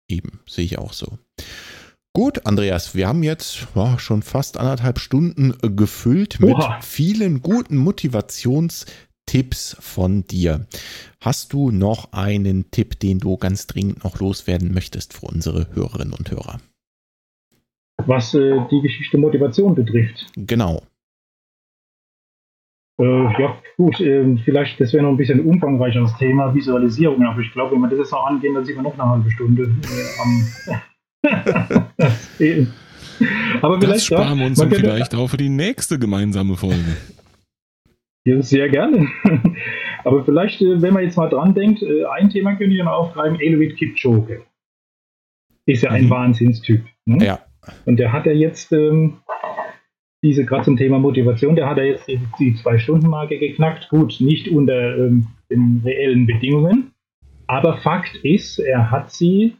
Eben, 0.10 0.40
sehe 0.46 0.66
ich 0.66 0.78
auch 0.78 0.94
so. 0.94 1.18
Gut, 2.14 2.46
Andreas, 2.46 2.94
wir 2.94 3.08
haben 3.08 3.24
jetzt 3.24 3.68
oh, 3.74 3.98
schon 3.98 4.22
fast 4.22 4.58
anderthalb 4.58 5.00
Stunden 5.00 5.54
äh, 5.62 5.70
gefüllt 5.70 6.42
mit 6.42 6.56
Oha. 6.56 6.80
vielen 6.82 7.42
guten 7.42 7.78
Motivationstipps 7.78 9.78
von 9.80 10.26
dir. 10.26 10.66
Hast 11.22 11.54
du 11.54 11.72
noch 11.72 12.12
einen 12.12 12.70
Tipp, 12.72 13.00
den 13.00 13.20
du 13.20 13.38
ganz 13.38 13.68
dringend 13.68 14.04
noch 14.04 14.20
loswerden 14.20 14.74
möchtest 14.74 15.14
für 15.14 15.28
unsere 15.28 15.74
Hörerinnen 15.74 16.14
und 16.14 16.32
Hörer? 16.32 16.60
Was 18.06 18.34
äh, 18.34 18.58
die 18.70 18.82
Geschichte 18.82 19.18
Motivation 19.18 19.74
betrifft. 19.74 20.26
Genau. 20.36 20.82
Äh, 23.00 23.42
ja, 23.42 23.58
gut, 23.78 24.00
äh, 24.00 24.38
vielleicht, 24.44 24.80
das 24.80 24.94
wäre 24.94 25.04
noch 25.04 25.12
ein 25.12 25.18
bisschen 25.18 25.40
umfangreicheres 25.46 26.16
Thema, 26.18 26.54
Visualisierung, 26.54 27.24
aber 27.24 27.40
ich 27.40 27.52
glaube, 27.52 27.74
wenn 27.74 27.82
wir 27.82 27.90
das 27.90 28.00
jetzt 28.00 28.12
noch 28.12 28.26
angehen, 28.28 28.54
dann 28.54 28.66
sind 28.66 28.76
wir 28.76 28.84
noch 28.84 28.94
eine 28.94 29.10
halbe 29.10 29.32
Stunde 29.32 29.64
äh, 29.64 30.22
am. 30.22 30.48
aber 33.62 33.80
vielleicht, 33.80 33.96
das 33.96 34.06
sparen 34.06 34.40
wir 34.40 34.46
uns 34.48 34.60
ja, 34.60 34.70
vielleicht 34.70 35.16
auch 35.16 35.28
für 35.30 35.38
die 35.38 35.50
nächste 35.50 35.98
gemeinsame 35.98 36.58
Folge. 36.58 36.98
Ja, 38.24 38.42
sehr 38.42 38.70
gerne. 38.70 39.08
aber 40.04 40.24
vielleicht, 40.24 40.62
äh, 40.62 40.82
wenn 40.82 40.94
man 40.94 41.04
jetzt 41.04 41.18
mal 41.18 41.30
dran 41.30 41.56
denkt, 41.56 41.82
äh, 41.82 42.06
ein 42.06 42.30
Thema 42.30 42.56
könnte 42.56 42.76
ich 42.76 42.84
noch 42.84 42.92
aufgreifen, 42.92 43.40
Eloid 43.40 43.78
Kipchoge. 43.78 44.44
Ist 45.66 45.84
ja 45.84 45.92
ein 45.92 46.06
mhm. 46.06 46.10
Wahnsinnstyp. 46.10 46.84
Ne? 47.06 47.26
Ja. 47.26 47.40
Und 47.86 47.98
der 47.98 48.12
hat 48.12 48.26
ja 48.26 48.32
jetzt 48.32 48.72
ähm, 48.72 49.18
diese, 50.24 50.46
gerade 50.46 50.66
zum 50.66 50.78
Thema 50.78 51.00
Motivation, 51.00 51.56
der 51.56 51.68
hat 51.68 51.78
ja 51.78 51.84
jetzt 51.84 52.08
die, 52.08 52.20
die 52.40 52.56
Zwei-Stunden-Marke 52.56 53.40
geknackt. 53.40 53.90
Gut, 53.90 54.18
nicht 54.20 54.48
unter 54.50 54.98
ähm, 54.98 55.28
den 55.50 55.82
reellen 55.84 56.28
Bedingungen. 56.28 56.92
Aber 57.48 57.78
Fakt 57.78 58.16
ist, 58.24 58.60
er 58.60 58.92
hat 58.92 59.12
sie 59.12 59.56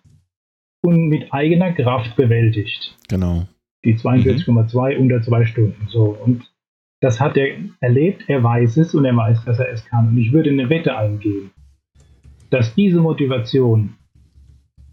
mit 0.84 1.34
eigener 1.34 1.74
Kraft 1.74 2.16
bewältigt. 2.16 2.98
Genau. 3.10 3.48
Die 3.84 3.96
42,2 3.96 4.96
mhm. 4.96 5.02
unter 5.02 5.22
zwei 5.22 5.46
Stunden. 5.46 5.88
So. 5.88 6.18
Und 6.24 6.52
das 7.02 7.20
hat 7.20 7.38
er 7.38 7.56
erlebt, 7.80 8.26
er 8.28 8.44
weiß 8.44 8.78
es 8.78 8.94
und 8.94 9.06
er 9.06 9.16
weiß, 9.16 9.44
dass 9.46 9.60
er 9.60 9.72
es 9.72 9.86
kann. 9.86 10.10
Und 10.10 10.18
ich 10.18 10.32
würde 10.32 10.52
eine 10.52 10.70
Wette 10.70 10.96
eingehen, 10.96 11.52
dass 12.52 12.76
diese 12.76 13.02
Motivation 13.02 13.96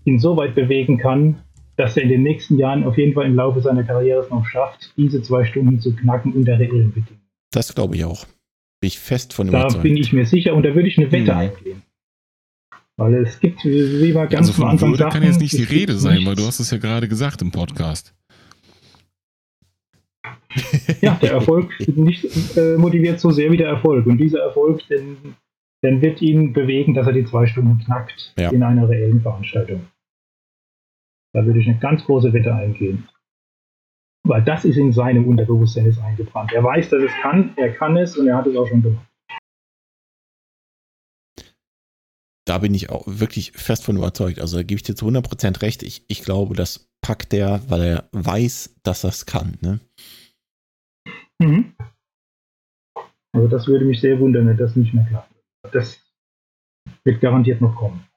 ihn 0.04 0.18
so 0.18 0.36
weit 0.36 0.54
bewegen 0.54 0.96
kann, 0.96 1.42
dass 1.78 1.96
er 1.96 2.02
in 2.02 2.08
den 2.08 2.24
nächsten 2.24 2.58
Jahren 2.58 2.82
auf 2.82 2.98
jeden 2.98 3.14
Fall 3.14 3.26
im 3.26 3.36
Laufe 3.36 3.60
seiner 3.60 3.84
Karriere 3.84 4.20
es 4.20 4.30
noch 4.30 4.44
schafft, 4.44 4.92
diese 4.96 5.22
zwei 5.22 5.44
Stunden 5.44 5.80
zu 5.80 5.94
knacken 5.94 6.32
unter 6.32 6.58
reellen 6.58 6.92
Bedingungen. 6.92 7.22
Das 7.52 7.72
glaube 7.72 7.94
ich 7.94 8.04
auch. 8.04 8.26
Bin 8.80 8.88
ich 8.88 8.98
fest 8.98 9.32
von 9.32 9.48
überzeugt. 9.48 9.76
Da 9.76 9.78
bin 9.82 9.96
ich 9.96 10.12
mir 10.12 10.26
sicher 10.26 10.54
und 10.54 10.64
da 10.64 10.74
würde 10.74 10.88
ich 10.88 10.98
eine 10.98 11.10
Wette 11.12 11.32
mhm. 11.32 11.38
eingehen. 11.38 11.82
Weil 12.96 13.14
es 13.14 13.38
gibt, 13.38 13.64
wie 13.64 14.12
wir 14.12 14.26
ganz 14.26 14.48
also 14.48 14.62
am 14.64 14.70
Anfang 14.70 14.90
Würde 14.90 15.04
sagten, 15.04 15.20
kann 15.20 15.22
jetzt 15.22 15.40
nicht 15.40 15.56
die 15.56 15.62
Rede 15.62 15.94
sein, 15.94 16.26
weil 16.26 16.34
du 16.34 16.44
hast 16.44 16.58
es 16.58 16.72
ja 16.72 16.78
gerade 16.78 17.06
gesagt 17.08 17.40
im 17.42 17.52
Podcast. 17.52 18.12
Ja, 21.00 21.14
der 21.22 21.32
Erfolg 21.32 21.70
nicht 21.94 22.56
äh, 22.56 22.76
motiviert 22.76 23.20
so 23.20 23.30
sehr 23.30 23.52
wie 23.52 23.56
der 23.56 23.68
Erfolg. 23.68 24.06
Und 24.06 24.18
dieser 24.18 24.40
Erfolg, 24.40 24.80
den, 24.88 25.36
den 25.84 26.00
wird 26.02 26.20
ihn 26.22 26.52
bewegen, 26.52 26.94
dass 26.94 27.06
er 27.06 27.12
die 27.12 27.24
zwei 27.24 27.46
Stunden 27.46 27.78
knackt 27.78 28.32
ja. 28.36 28.50
in 28.50 28.64
einer 28.64 28.88
reellen 28.88 29.20
Veranstaltung. 29.20 29.82
Da 31.34 31.44
würde 31.44 31.60
ich 31.60 31.68
eine 31.68 31.78
ganz 31.78 32.04
große 32.04 32.32
Wette 32.32 32.54
eingehen. 32.54 33.08
Weil 34.26 34.42
das 34.42 34.64
ist 34.64 34.76
in 34.76 34.92
seinem 34.92 35.26
Unterbewusstsein 35.26 35.86
ist 35.86 36.00
eingebrannt. 36.00 36.52
Er 36.52 36.64
weiß, 36.64 36.90
dass 36.90 37.02
es 37.02 37.12
kann, 37.22 37.56
er 37.56 37.72
kann 37.72 37.96
es 37.96 38.16
und 38.16 38.28
er 38.28 38.36
hat 38.36 38.46
es 38.46 38.56
auch 38.56 38.66
schon 38.66 38.82
gemacht. 38.82 39.06
Da 42.46 42.58
bin 42.58 42.72
ich 42.72 42.88
auch 42.88 43.04
wirklich 43.06 43.52
fest 43.52 43.84
von 43.84 43.98
überzeugt. 43.98 44.40
Also 44.40 44.56
da 44.56 44.62
gebe 44.62 44.76
ich 44.76 44.82
dir 44.82 44.94
zu 44.94 45.06
100% 45.06 45.60
recht. 45.60 45.82
Ich, 45.82 46.04
ich 46.08 46.22
glaube, 46.22 46.54
das 46.54 46.90
packt 47.02 47.34
er, 47.34 47.68
weil 47.70 47.82
er 47.82 48.08
weiß, 48.12 48.80
dass 48.82 49.04
er 49.04 49.10
es 49.10 49.26
kann. 49.26 49.58
Ne? 49.60 49.80
Mhm. 51.38 51.74
Also 53.34 53.48
das 53.48 53.68
würde 53.68 53.84
mich 53.84 54.00
sehr 54.00 54.18
wundern, 54.18 54.48
wenn 54.48 54.56
das 54.56 54.76
nicht 54.76 54.94
mehr 54.94 55.04
klappt. 55.04 55.32
Das 55.72 56.02
wird 57.04 57.20
garantiert 57.20 57.60
noch 57.60 57.76
kommen. 57.76 58.07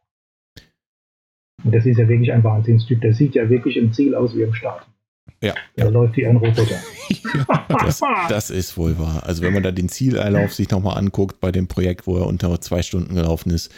Und 1.64 1.76
das 1.76 1.86
ist 1.86 1.98
ja 1.98 2.08
wirklich 2.08 2.32
ein 2.32 2.44
Wahnsinnstyp. 2.44 3.02
Der 3.02 3.14
sieht 3.14 3.36
ja 3.36 3.50
wirklich 3.50 3.78
im 3.78 3.94
Ziel 3.94 4.16
aus 4.16 4.36
wie 4.36 4.42
im 4.42 4.54
Start. 4.54 4.86
Ja. 5.44 5.56
Der 5.76 5.86
ja. 5.86 5.92
läuft 5.92 6.18
wie 6.18 6.28
ein 6.28 6.38
Roboter. 6.38 6.80
ja, 7.10 7.66
das, 7.70 8.02
das, 8.30 8.50
ist 8.52 8.78
wohl 8.78 9.00
wahr. 9.00 9.24
Also 9.26 9.42
wenn 9.42 9.54
man 9.54 9.64
da 9.64 9.72
den 9.72 9.90
Zieleinlauf 9.90 10.54
sich 10.54 10.70
nochmal 10.70 10.98
anguckt 10.98 11.40
bei 11.40 11.52
dem 11.52 11.68
Projekt, 11.68 12.06
wo 12.06 12.18
er 12.18 12.28
unter 12.28 12.62
zwei 12.62 12.84
Stunden 12.84 13.16
gelaufen 13.16 13.50
ist, 13.50 13.72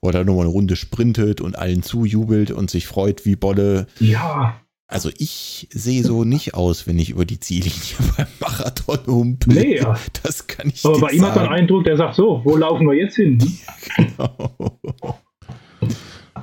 wo 0.00 0.10
er 0.10 0.12
da 0.12 0.24
nochmal 0.24 0.44
eine 0.44 0.52
Runde 0.52 0.76
sprintet 0.76 1.40
und 1.40 1.58
allen 1.58 1.82
zujubelt 1.82 2.52
und 2.52 2.70
sich 2.70 2.86
freut 2.86 3.24
wie 3.26 3.34
Bolle. 3.34 3.88
Ja. 3.98 4.60
Also 4.86 5.10
ich 5.18 5.68
sehe 5.70 6.02
so 6.02 6.24
nicht 6.24 6.54
aus, 6.54 6.86
wenn 6.86 6.98
ich 6.98 7.10
über 7.10 7.24
die 7.24 7.40
Ziellinie 7.40 7.96
beim 8.16 8.26
Marathon 8.40 8.98
humpel. 9.06 9.54
Nee, 9.54 9.76
ja. 9.78 9.98
Das 10.22 10.46
kann 10.46 10.70
ich 10.70 10.84
Aber 10.84 11.00
bei 11.00 11.10
ihm 11.10 11.26
hat 11.26 11.34
man 11.34 11.44
den 11.44 11.52
Eindruck, 11.52 11.84
der 11.84 11.96
sagt 11.96 12.14
so, 12.14 12.40
wo 12.44 12.56
laufen 12.56 12.86
wir 12.86 12.94
jetzt 12.94 13.16
hin? 13.16 13.38
genau. 13.96 14.78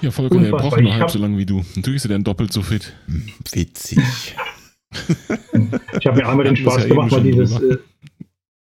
Ja, 0.01 0.11
Volker, 0.11 0.39
der 0.39 0.51
braucht 0.51 0.79
nur 0.79 0.93
halb 0.93 1.09
so 1.09 1.19
lange 1.19 1.37
wie 1.37 1.45
du. 1.45 1.63
Natürlich 1.75 1.97
ist 1.97 2.05
er 2.05 2.09
dann 2.09 2.23
doppelt 2.23 2.51
so 2.53 2.61
fit. 2.61 2.95
Witzig. 3.51 3.99
ich 5.99 6.07
habe 6.07 6.17
mir 6.17 6.27
einmal 6.27 6.45
den 6.45 6.55
Spaß 6.55 6.83
ja 6.83 6.87
gemacht, 6.87 7.11
mal 7.11 7.21
dieses. 7.21 7.59
Äh, 7.59 7.77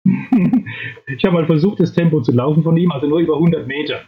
ich 1.07 1.25
habe 1.25 1.35
mal 1.35 1.47
versucht, 1.47 1.81
das 1.81 1.93
Tempo 1.93 2.21
zu 2.23 2.33
laufen 2.33 2.63
von 2.63 2.77
ihm, 2.77 2.91
also 2.91 3.07
nur 3.07 3.19
über 3.21 3.35
100 3.35 3.67
Meter. 3.67 4.03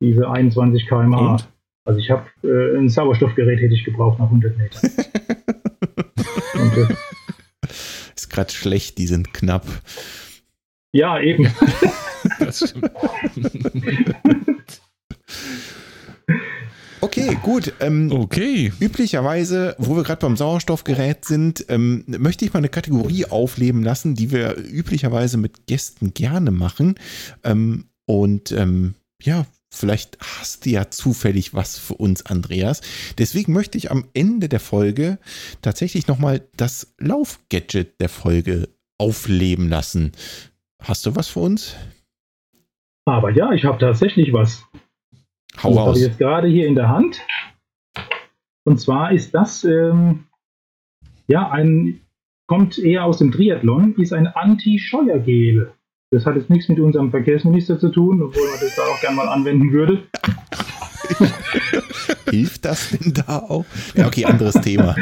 Diese 0.00 0.30
21 0.30 0.86
km/h. 0.86 1.38
Also 1.84 1.98
ich 1.98 2.10
habe 2.10 2.26
äh, 2.44 2.78
ein 2.78 2.88
Sauerstoffgerät 2.88 3.60
hätte 3.60 3.74
ich 3.74 3.84
gebraucht 3.84 4.18
nach 4.18 4.26
100 4.26 4.56
Metern. 4.56 4.90
Und, 6.54 6.76
äh, 6.76 6.94
ist 8.14 8.30
gerade 8.30 8.52
schlecht, 8.52 8.98
die 8.98 9.06
sind 9.06 9.32
knapp. 9.32 9.66
Ja, 10.92 11.20
eben. 11.20 11.48
das 12.38 12.68
stimmt. 12.68 12.90
Okay, 17.02 17.38
gut. 17.42 17.72
Ähm, 17.80 18.12
okay. 18.12 18.72
Üblicherweise, 18.78 19.74
wo 19.78 19.96
wir 19.96 20.02
gerade 20.02 20.20
beim 20.20 20.36
Sauerstoffgerät 20.36 21.24
sind, 21.24 21.64
ähm, 21.68 22.04
möchte 22.06 22.44
ich 22.44 22.52
mal 22.52 22.58
eine 22.58 22.68
Kategorie 22.68 23.24
aufleben 23.24 23.82
lassen, 23.82 24.14
die 24.14 24.30
wir 24.30 24.56
üblicherweise 24.58 25.38
mit 25.38 25.66
Gästen 25.66 26.12
gerne 26.12 26.50
machen. 26.50 26.96
Ähm, 27.42 27.86
und 28.06 28.52
ähm, 28.52 28.94
ja, 29.22 29.46
vielleicht 29.72 30.18
hast 30.20 30.66
du 30.66 30.70
ja 30.70 30.90
zufällig 30.90 31.54
was 31.54 31.78
für 31.78 31.94
uns, 31.94 32.26
Andreas. 32.26 32.82
Deswegen 33.16 33.52
möchte 33.52 33.78
ich 33.78 33.90
am 33.90 34.04
Ende 34.12 34.48
der 34.48 34.60
Folge 34.60 35.18
tatsächlich 35.62 36.06
nochmal 36.06 36.42
das 36.56 36.94
Laufgadget 36.98 37.98
der 38.00 38.10
Folge 38.10 38.68
aufleben 38.98 39.70
lassen. 39.70 40.12
Hast 40.82 41.06
du 41.06 41.16
was 41.16 41.28
für 41.28 41.40
uns? 41.40 41.76
Aber 43.06 43.30
ja, 43.30 43.52
ich 43.52 43.64
habe 43.64 43.78
tatsächlich 43.78 44.32
was. 44.32 44.62
Hau 45.62 45.70
das 45.70 45.78
habe 45.78 45.96
ich 45.98 46.04
jetzt 46.04 46.18
gerade 46.18 46.48
hier 46.48 46.66
in 46.66 46.74
der 46.74 46.88
Hand. 46.88 47.20
Und 48.64 48.80
zwar 48.80 49.12
ist 49.12 49.34
das 49.34 49.64
ähm, 49.64 50.26
ja 51.26 51.50
ein 51.50 52.00
kommt 52.50 52.78
eher 52.80 53.04
aus 53.04 53.18
dem 53.18 53.30
Triathlon, 53.30 53.94
ist 53.96 54.12
ein 54.12 54.26
Anti-Scheuergel. 54.26 55.72
Das 56.10 56.26
hat 56.26 56.34
jetzt 56.34 56.50
nichts 56.50 56.68
mit 56.68 56.80
unserem 56.80 57.12
Verkehrsminister 57.12 57.78
zu 57.78 57.90
tun, 57.90 58.20
obwohl 58.20 58.42
man 58.42 58.58
das 58.60 58.74
da 58.74 58.82
auch 58.82 59.00
gerne 59.00 59.14
mal 59.14 59.28
anwenden 59.28 59.72
würde. 59.72 60.02
Hilft 62.30 62.64
das 62.64 62.90
denn 62.90 63.14
da 63.14 63.38
auch? 63.38 63.64
Ja, 63.94 64.08
okay, 64.08 64.24
anderes 64.24 64.54
Thema. 64.62 64.96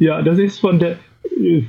Ja, 0.00 0.20
das 0.22 0.40
ist 0.40 0.58
von 0.58 0.80
der 0.80 0.98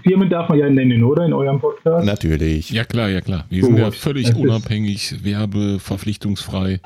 Firmen 0.04 0.30
darf 0.30 0.50
man 0.50 0.60
ja 0.60 0.70
nennen, 0.70 1.04
oder? 1.04 1.26
In 1.26 1.34
eurem 1.34 1.60
Podcast? 1.60 2.06
Natürlich. 2.06 2.70
Ja, 2.70 2.84
klar, 2.84 3.10
ja, 3.10 3.22
klar. 3.22 3.46
Wir 3.50 3.62
Gut. 3.62 3.70
sind 3.70 3.78
ja 3.80 3.92
völlig 3.92 4.36
unabhängig, 4.36 5.24
werbeverpflichtungsfrei. 5.24 6.80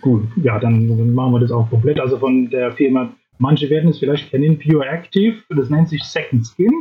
Gut, 0.00 0.28
ja, 0.42 0.58
dann 0.58 1.14
machen 1.14 1.32
wir 1.32 1.40
das 1.40 1.50
auch 1.50 1.68
komplett. 1.70 2.00
Also 2.00 2.18
von 2.18 2.50
der 2.50 2.72
Firma, 2.72 3.12
manche 3.38 3.70
werden 3.70 3.90
es 3.90 3.98
vielleicht 3.98 4.30
kennen, 4.30 4.58
Pure 4.58 4.86
Active, 4.86 5.36
das 5.50 5.70
nennt 5.70 5.88
sich 5.88 6.02
Second 6.02 6.46
Skin, 6.46 6.72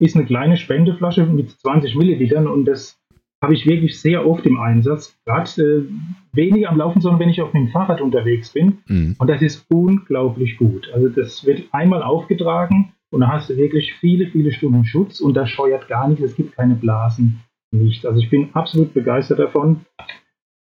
ist 0.00 0.16
eine 0.16 0.24
kleine 0.24 0.56
Spendeflasche 0.56 1.24
mit 1.26 1.50
20 1.50 1.94
Millilitern 1.94 2.46
und 2.46 2.64
das 2.64 2.98
habe 3.42 3.54
ich 3.54 3.66
wirklich 3.66 4.00
sehr 4.00 4.26
oft 4.26 4.46
im 4.46 4.58
Einsatz. 4.58 5.16
Gerade 5.26 5.62
äh, 5.62 5.84
weniger 6.32 6.70
am 6.70 6.78
Laufen, 6.78 7.00
sondern 7.00 7.20
wenn 7.20 7.28
ich 7.28 7.42
auf 7.42 7.52
dem 7.52 7.68
Fahrrad 7.68 8.00
unterwegs 8.00 8.50
bin. 8.50 8.78
Mhm. 8.86 9.16
Und 9.18 9.28
das 9.28 9.42
ist 9.42 9.66
unglaublich 9.70 10.56
gut. 10.56 10.90
Also 10.94 11.08
das 11.08 11.44
wird 11.44 11.62
einmal 11.72 12.02
aufgetragen 12.02 12.92
und 13.14 13.20
da 13.20 13.28
hast 13.28 13.48
du 13.48 13.56
wirklich 13.56 13.94
viele, 13.94 14.26
viele 14.26 14.52
Stunden 14.52 14.84
Schutz 14.84 15.20
und 15.20 15.34
das 15.34 15.48
steuert 15.50 15.88
gar 15.88 16.08
nicht, 16.08 16.20
es 16.20 16.34
gibt 16.34 16.56
keine 16.56 16.74
Blasen, 16.74 17.40
nicht. 17.70 18.04
Also 18.04 18.20
ich 18.20 18.28
bin 18.28 18.50
absolut 18.54 18.92
begeistert 18.92 19.38
davon. 19.38 19.86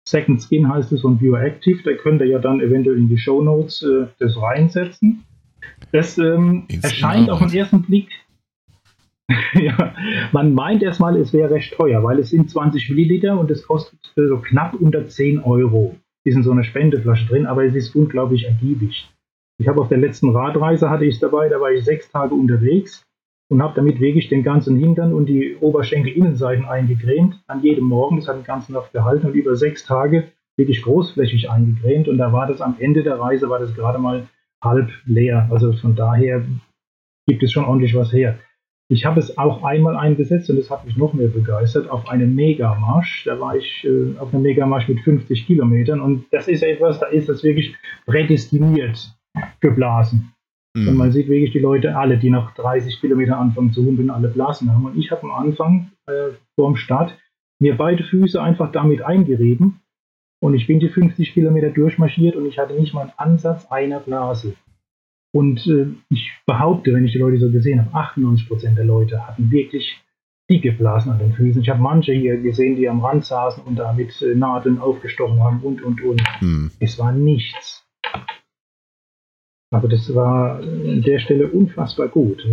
Second 0.07 0.41
Skin 0.41 0.69
heißt 0.69 0.91
es 0.91 1.01
von 1.01 1.17
Bioactive, 1.17 1.81
da 1.83 1.93
könnt 1.93 2.21
ihr 2.21 2.27
ja 2.27 2.39
dann 2.39 2.61
eventuell 2.61 2.97
in 2.97 3.09
die 3.09 3.17
Show 3.17 3.41
Notes 3.41 3.81
äh, 3.81 4.05
das 4.19 4.39
reinsetzen. 4.39 5.25
Das 5.91 6.17
ähm, 6.19 6.67
erscheint 6.81 7.29
auf 7.29 7.39
den 7.39 7.51
ersten 7.53 7.81
Blick 7.81 8.09
ja, 9.55 9.95
man 10.31 10.53
meint 10.53 10.83
erstmal, 10.83 11.17
es 11.17 11.33
wäre 11.33 11.49
recht 11.49 11.73
teuer, 11.73 12.03
weil 12.03 12.19
es 12.19 12.29
sind 12.29 12.49
20 12.49 12.89
Milliliter 12.91 13.39
und 13.39 13.49
es 13.49 13.65
kostet 13.65 13.99
so 14.15 14.37
knapp 14.37 14.75
unter 14.75 15.07
10 15.07 15.39
Euro. 15.39 15.95
Ist 16.23 16.35
in 16.35 16.43
so 16.43 16.51
einer 16.51 16.63
Spendeflasche 16.63 17.27
drin, 17.27 17.45
aber 17.45 17.65
es 17.65 17.73
ist 17.73 17.95
unglaublich 17.95 18.45
ergiebig. 18.45 19.09
Ich 19.57 19.67
habe 19.67 19.79
auf 19.79 19.87
der 19.87 19.97
letzten 19.97 20.31
Radreise 20.31 20.89
hatte 20.89 21.05
ich 21.05 21.15
es 21.15 21.21
dabei, 21.21 21.47
da 21.47 21.61
war 21.61 21.71
ich 21.71 21.85
sechs 21.85 22.09
Tage 22.11 22.35
unterwegs 22.35 23.05
und 23.49 23.61
habe 23.61 23.75
damit 23.75 23.99
wirklich 23.99 24.27
den 24.27 24.43
ganzen 24.43 24.77
Hintern 24.77 25.13
und 25.13 25.27
die 25.27 25.55
Oberschenkelinnenseiten 25.55 26.65
eingecremt, 26.65 27.41
an 27.47 27.61
jedem 27.61 27.85
Morgen. 27.85 28.17
Das 28.17 28.27
hat 28.27 28.37
den 28.37 28.43
ganzen 28.43 28.73
Nacht 28.73 28.91
gehalten 28.91 29.27
und 29.27 29.33
über 29.33 29.55
sechs 29.55 29.85
Tage 29.85 30.31
wirklich 30.57 30.81
großflächig 30.81 31.49
eingecremt 31.49 32.07
und 32.07 32.17
da 32.17 32.33
war 32.33 32.47
das 32.47 32.61
am 32.61 32.75
Ende 32.79 33.03
der 33.03 33.19
Reise, 33.19 33.49
war 33.49 33.59
das 33.59 33.75
gerade 33.75 33.99
mal 33.99 34.27
halb 34.63 34.89
leer. 35.05 35.47
Also 35.51 35.71
von 35.73 35.95
daher 35.95 36.45
gibt 37.27 37.43
es 37.43 37.51
schon 37.51 37.65
ordentlich 37.65 37.95
was 37.95 38.11
her. 38.11 38.39
Ich 38.87 39.05
habe 39.05 39.19
es 39.19 39.37
auch 39.37 39.63
einmal 39.63 39.95
eingesetzt 39.95 40.49
und 40.49 40.57
das 40.57 40.69
hat 40.69 40.85
mich 40.85 40.95
noch 40.95 41.13
mehr 41.13 41.27
begeistert 41.27 41.89
auf 41.89 42.07
einem 42.07 42.35
Megamarsch. 42.35 43.23
Da 43.25 43.39
war 43.39 43.55
ich 43.55 43.83
äh, 43.83 44.17
auf 44.19 44.33
einem 44.33 44.43
Megamarsch 44.43 44.87
mit 44.87 44.99
50 44.99 45.47
Kilometern 45.47 46.01
und 46.01 46.25
das 46.31 46.47
ist 46.47 46.61
etwas, 46.61 46.99
da 46.99 47.07
ist 47.07 47.27
das 47.29 47.43
wirklich 47.43 47.75
prädestiniert 48.05 49.15
für 49.61 49.71
Blasen. 49.71 50.33
Mhm. 50.75 50.89
Und 50.89 50.97
man 50.97 51.11
sieht 51.11 51.27
wirklich 51.27 51.51
die 51.51 51.59
Leute 51.59 51.97
alle, 51.97 52.17
die 52.17 52.29
nach 52.29 52.53
30 52.55 52.99
Kilometern 52.99 53.39
anfangen 53.39 53.71
zu 53.71 53.85
humpeln, 53.85 54.09
alle 54.09 54.27
Blasen 54.27 54.71
haben. 54.71 54.85
Und 54.85 54.97
ich 54.97 55.11
habe 55.11 55.23
am 55.23 55.31
Anfang 55.31 55.91
äh, 56.07 56.33
vorm 56.55 56.75
Start 56.75 57.17
mir 57.59 57.77
beide 57.77 58.03
Füße 58.03 58.41
einfach 58.41 58.71
damit 58.71 59.01
eingerieben 59.01 59.81
und 60.41 60.53
ich 60.53 60.67
bin 60.67 60.79
die 60.79 60.89
50 60.89 61.33
Kilometer 61.33 61.69
durchmarschiert 61.69 62.35
und 62.35 62.45
ich 62.45 62.59
hatte 62.59 62.73
nicht 62.73 62.93
mal 62.93 63.01
einen 63.01 63.13
Ansatz 63.17 63.65
einer 63.71 63.99
Blase. 63.99 64.55
Und 65.33 65.65
äh, 65.67 65.87
ich 66.09 66.31
behaupte, 66.45 66.93
wenn 66.93 67.05
ich 67.05 67.13
die 67.13 67.17
Leute 67.17 67.37
so 67.37 67.51
gesehen 67.51 67.83
habe, 67.83 67.93
98 67.93 68.47
Prozent 68.47 68.77
der 68.77 68.85
Leute 68.85 69.25
hatten 69.25 69.51
wirklich 69.51 70.01
dicke 70.49 70.71
Blasen 70.71 71.11
an 71.11 71.19
den 71.19 71.33
Füßen. 71.33 71.61
Ich 71.61 71.69
habe 71.69 71.81
manche 71.81 72.13
hier 72.13 72.37
gesehen, 72.37 72.75
die 72.75 72.87
am 72.87 73.03
Rand 73.03 73.25
saßen 73.25 73.63
und 73.63 73.77
da 73.77 73.91
mit 73.93 74.21
äh, 74.21 74.35
Nadeln 74.35 74.79
aufgestochen 74.79 75.39
haben 75.39 75.61
und, 75.61 75.81
und, 75.81 76.03
und. 76.03 76.21
Hm. 76.39 76.71
Es 76.79 76.99
war 76.99 77.11
nichts. 77.11 77.84
Aber 79.75 79.89
das 79.89 80.15
war 80.15 80.59
an 80.59 81.01
der 81.01 81.19
Stelle 81.19 81.47
unfassbar 81.47 82.07
gut. 82.07 82.47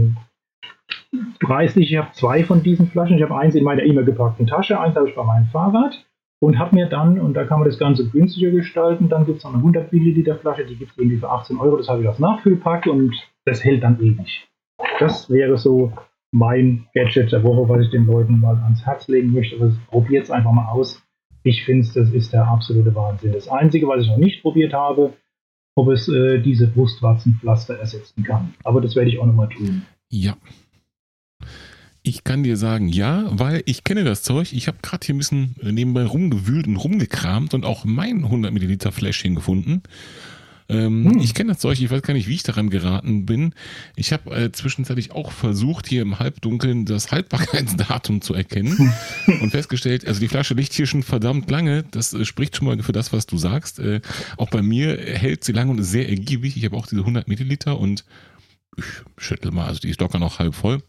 preislich, 1.38 1.92
ich 1.92 1.98
habe 1.98 2.10
zwei 2.14 2.42
von 2.42 2.64
diesen 2.64 2.88
Flaschen. 2.88 3.16
Ich 3.16 3.22
habe 3.22 3.36
eins 3.36 3.54
in 3.54 3.62
meiner 3.62 3.84
immer 3.84 4.02
gepackten 4.02 4.48
Tasche, 4.48 4.80
eins 4.80 4.96
habe 4.96 5.08
ich 5.08 5.14
bei 5.14 5.22
meinem 5.22 5.46
Fahrrad 5.46 6.04
und 6.40 6.58
habe 6.58 6.74
mir 6.74 6.86
dann, 6.86 7.20
und 7.20 7.34
da 7.34 7.44
kann 7.44 7.60
man 7.60 7.68
das 7.68 7.78
Ganze 7.78 8.08
günstiger 8.08 8.50
gestalten, 8.50 9.08
dann 9.08 9.24
gibt 9.24 9.38
es 9.38 9.44
noch 9.44 9.52
eine 9.52 9.60
100 9.60 9.92
Milliliter 9.92 10.34
Flasche, 10.34 10.64
die 10.64 10.74
gibt 10.74 10.90
es 10.90 10.98
irgendwie 10.98 11.18
für 11.18 11.30
18 11.30 11.58
Euro, 11.58 11.76
das 11.76 11.88
habe 11.88 12.02
ich 12.02 12.08
als 12.08 12.18
Nachfüllpack 12.18 12.86
und 12.86 13.14
das 13.44 13.62
hält 13.62 13.84
dann 13.84 14.00
ewig. 14.00 14.48
Das 14.98 15.30
wäre 15.30 15.56
so 15.58 15.92
mein 16.32 16.88
Gadget 16.92 17.30
der 17.30 17.44
Woche, 17.44 17.68
was 17.68 17.82
ich 17.82 17.90
den 17.90 18.06
Leuten 18.06 18.40
mal 18.40 18.56
ans 18.56 18.84
Herz 18.84 19.06
legen 19.06 19.32
möchte. 19.32 19.60
Also 19.60 19.76
probiert 19.88 20.24
es 20.24 20.30
einfach 20.32 20.50
mal 20.50 20.68
aus. 20.72 21.00
Ich 21.44 21.64
finde, 21.64 21.86
das 21.94 22.10
ist 22.10 22.32
der 22.32 22.48
absolute 22.48 22.92
Wahnsinn. 22.96 23.32
Das 23.32 23.48
Einzige, 23.48 23.86
was 23.86 24.02
ich 24.02 24.08
noch 24.08 24.16
nicht 24.16 24.42
probiert 24.42 24.72
habe, 24.72 25.12
ob 25.74 25.88
es 25.88 26.08
äh, 26.08 26.40
diese 26.40 26.66
Brustwarzenpflaster 26.66 27.78
ersetzen 27.78 28.22
kann. 28.24 28.54
Aber 28.64 28.80
das 28.80 28.94
werde 28.94 29.10
ich 29.10 29.18
auch 29.18 29.26
nochmal 29.26 29.48
tun. 29.48 29.82
Ja, 30.10 30.36
ich 32.04 32.24
kann 32.24 32.42
dir 32.42 32.56
sagen, 32.56 32.88
ja, 32.88 33.26
weil 33.30 33.62
ich 33.64 33.84
kenne 33.84 34.02
das 34.02 34.22
Zeug. 34.22 34.52
Ich 34.52 34.66
habe 34.66 34.78
gerade 34.82 35.06
hier 35.06 35.14
ein 35.14 35.18
bisschen 35.18 35.54
nebenbei 35.62 36.04
rumgewühlt 36.04 36.66
und 36.66 36.76
rumgekramt 36.76 37.54
und 37.54 37.64
auch 37.64 37.84
mein 37.84 38.24
100 38.24 38.52
Milliliter 38.52 38.90
Fläschchen 38.90 39.36
gefunden. 39.36 39.82
Ähm, 40.72 41.04
hm. 41.04 41.18
Ich 41.20 41.34
kenne 41.34 41.52
das 41.52 41.58
Zeug, 41.58 41.80
ich 41.80 41.90
weiß 41.90 42.02
gar 42.02 42.14
nicht, 42.14 42.28
wie 42.28 42.34
ich 42.34 42.42
daran 42.42 42.70
geraten 42.70 43.26
bin. 43.26 43.54
Ich 43.94 44.12
habe 44.12 44.34
äh, 44.34 44.52
zwischenzeitlich 44.52 45.12
auch 45.12 45.30
versucht, 45.30 45.86
hier 45.86 46.02
im 46.02 46.18
Halbdunkeln 46.18 46.86
das 46.86 47.10
Haltbarkeitsdatum 47.10 48.22
zu 48.22 48.34
erkennen 48.34 48.94
und 49.26 49.50
festgestellt, 49.50 50.06
also 50.06 50.20
die 50.20 50.28
Flasche 50.28 50.54
liegt 50.54 50.72
hier 50.72 50.86
schon 50.86 51.02
verdammt 51.02 51.50
lange. 51.50 51.84
Das 51.90 52.14
äh, 52.14 52.24
spricht 52.24 52.56
schon 52.56 52.66
mal 52.66 52.82
für 52.82 52.92
das, 52.92 53.12
was 53.12 53.26
du 53.26 53.36
sagst. 53.36 53.78
Äh, 53.78 54.00
auch 54.36 54.48
bei 54.48 54.62
mir 54.62 54.96
hält 54.96 55.44
sie 55.44 55.52
lange 55.52 55.70
und 55.72 55.78
ist 55.78 55.90
sehr 55.90 56.08
ergiebig. 56.08 56.56
Ich 56.56 56.64
habe 56.64 56.76
auch 56.76 56.86
diese 56.86 57.02
100 57.02 57.28
Milliliter 57.28 57.78
und 57.78 58.04
ich 58.76 58.84
schüttel 59.18 59.50
mal, 59.50 59.66
also 59.66 59.80
die 59.80 59.90
ist 59.90 60.00
locker 60.00 60.18
noch 60.18 60.38
halb 60.38 60.54
voll. 60.54 60.82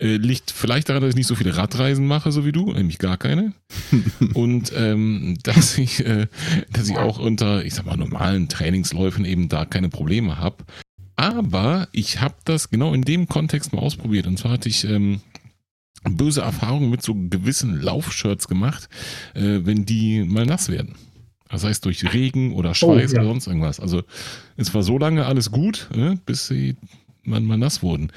Äh, 0.00 0.16
liegt 0.16 0.50
vielleicht 0.50 0.88
daran, 0.88 1.02
dass 1.02 1.10
ich 1.10 1.16
nicht 1.16 1.26
so 1.26 1.34
viele 1.34 1.56
Radreisen 1.56 2.06
mache, 2.06 2.30
so 2.30 2.44
wie 2.44 2.52
du, 2.52 2.72
nämlich 2.72 2.98
gar 2.98 3.16
keine. 3.16 3.52
und 4.34 4.72
ähm, 4.76 5.36
dass 5.42 5.76
ich, 5.78 6.04
äh, 6.04 6.28
dass 6.72 6.88
ich 6.88 6.96
auch 6.96 7.18
unter, 7.18 7.64
ich 7.64 7.74
sag 7.74 7.86
mal, 7.86 7.96
normalen 7.96 8.48
Trainingsläufen 8.48 9.24
eben 9.24 9.48
da 9.48 9.64
keine 9.64 9.88
Probleme 9.88 10.38
habe. 10.38 10.64
Aber 11.16 11.88
ich 11.90 12.20
habe 12.20 12.36
das 12.44 12.70
genau 12.70 12.94
in 12.94 13.02
dem 13.02 13.26
Kontext 13.26 13.72
mal 13.72 13.80
ausprobiert. 13.80 14.28
Und 14.28 14.38
zwar 14.38 14.52
hatte 14.52 14.68
ich 14.68 14.84
ähm, 14.84 15.20
böse 16.04 16.42
Erfahrungen 16.42 16.90
mit 16.90 17.02
so 17.02 17.14
gewissen 17.14 17.80
Laufshirts 17.80 18.46
gemacht, 18.46 18.88
äh, 19.34 19.60
wenn 19.64 19.84
die 19.84 20.22
mal 20.22 20.46
nass 20.46 20.68
werden. 20.68 20.94
Das 21.48 21.64
heißt 21.64 21.84
durch 21.84 22.12
Regen 22.12 22.52
oder 22.52 22.74
Schweiß 22.74 23.12
oh, 23.12 23.16
ja. 23.16 23.22
oder 23.22 23.30
sonst 23.30 23.46
irgendwas. 23.46 23.80
Also 23.80 24.02
es 24.56 24.72
war 24.74 24.82
so 24.82 24.98
lange 24.98 25.26
alles 25.26 25.50
gut, 25.50 25.88
äh, 25.94 26.16
bis 26.26 26.46
sie 26.46 26.76
man 27.28 27.44
mal 27.44 27.58
nass 27.58 27.82
wurden. 27.82 28.12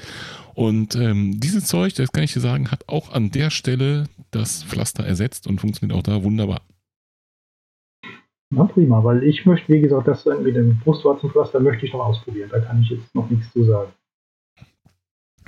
Und 0.54 0.96
ähm, 0.96 1.40
dieses 1.40 1.66
Zeug, 1.66 1.94
das 1.94 2.12
kann 2.12 2.24
ich 2.24 2.32
dir 2.32 2.40
sagen, 2.40 2.70
hat 2.70 2.88
auch 2.88 3.12
an 3.12 3.30
der 3.30 3.50
Stelle 3.50 4.04
das 4.30 4.64
Pflaster 4.64 5.04
ersetzt 5.04 5.46
und 5.46 5.60
funktioniert 5.60 5.98
auch 5.98 6.02
da 6.02 6.22
wunderbar. 6.22 6.62
Na 8.54 8.64
prima, 8.64 9.02
weil 9.02 9.22
ich 9.22 9.46
möchte, 9.46 9.72
wie 9.72 9.80
gesagt, 9.80 10.06
das 10.08 10.26
mit 10.26 10.54
dem 10.56 10.78
Brustwarzenpflaster 10.80 11.58
möchte 11.60 11.86
ich 11.86 11.92
noch 11.94 12.04
ausprobieren. 12.04 12.50
Da 12.52 12.60
kann 12.60 12.82
ich 12.82 12.90
jetzt 12.90 13.14
noch 13.14 13.30
nichts 13.30 13.50
zu 13.52 13.64
sagen. 13.64 13.90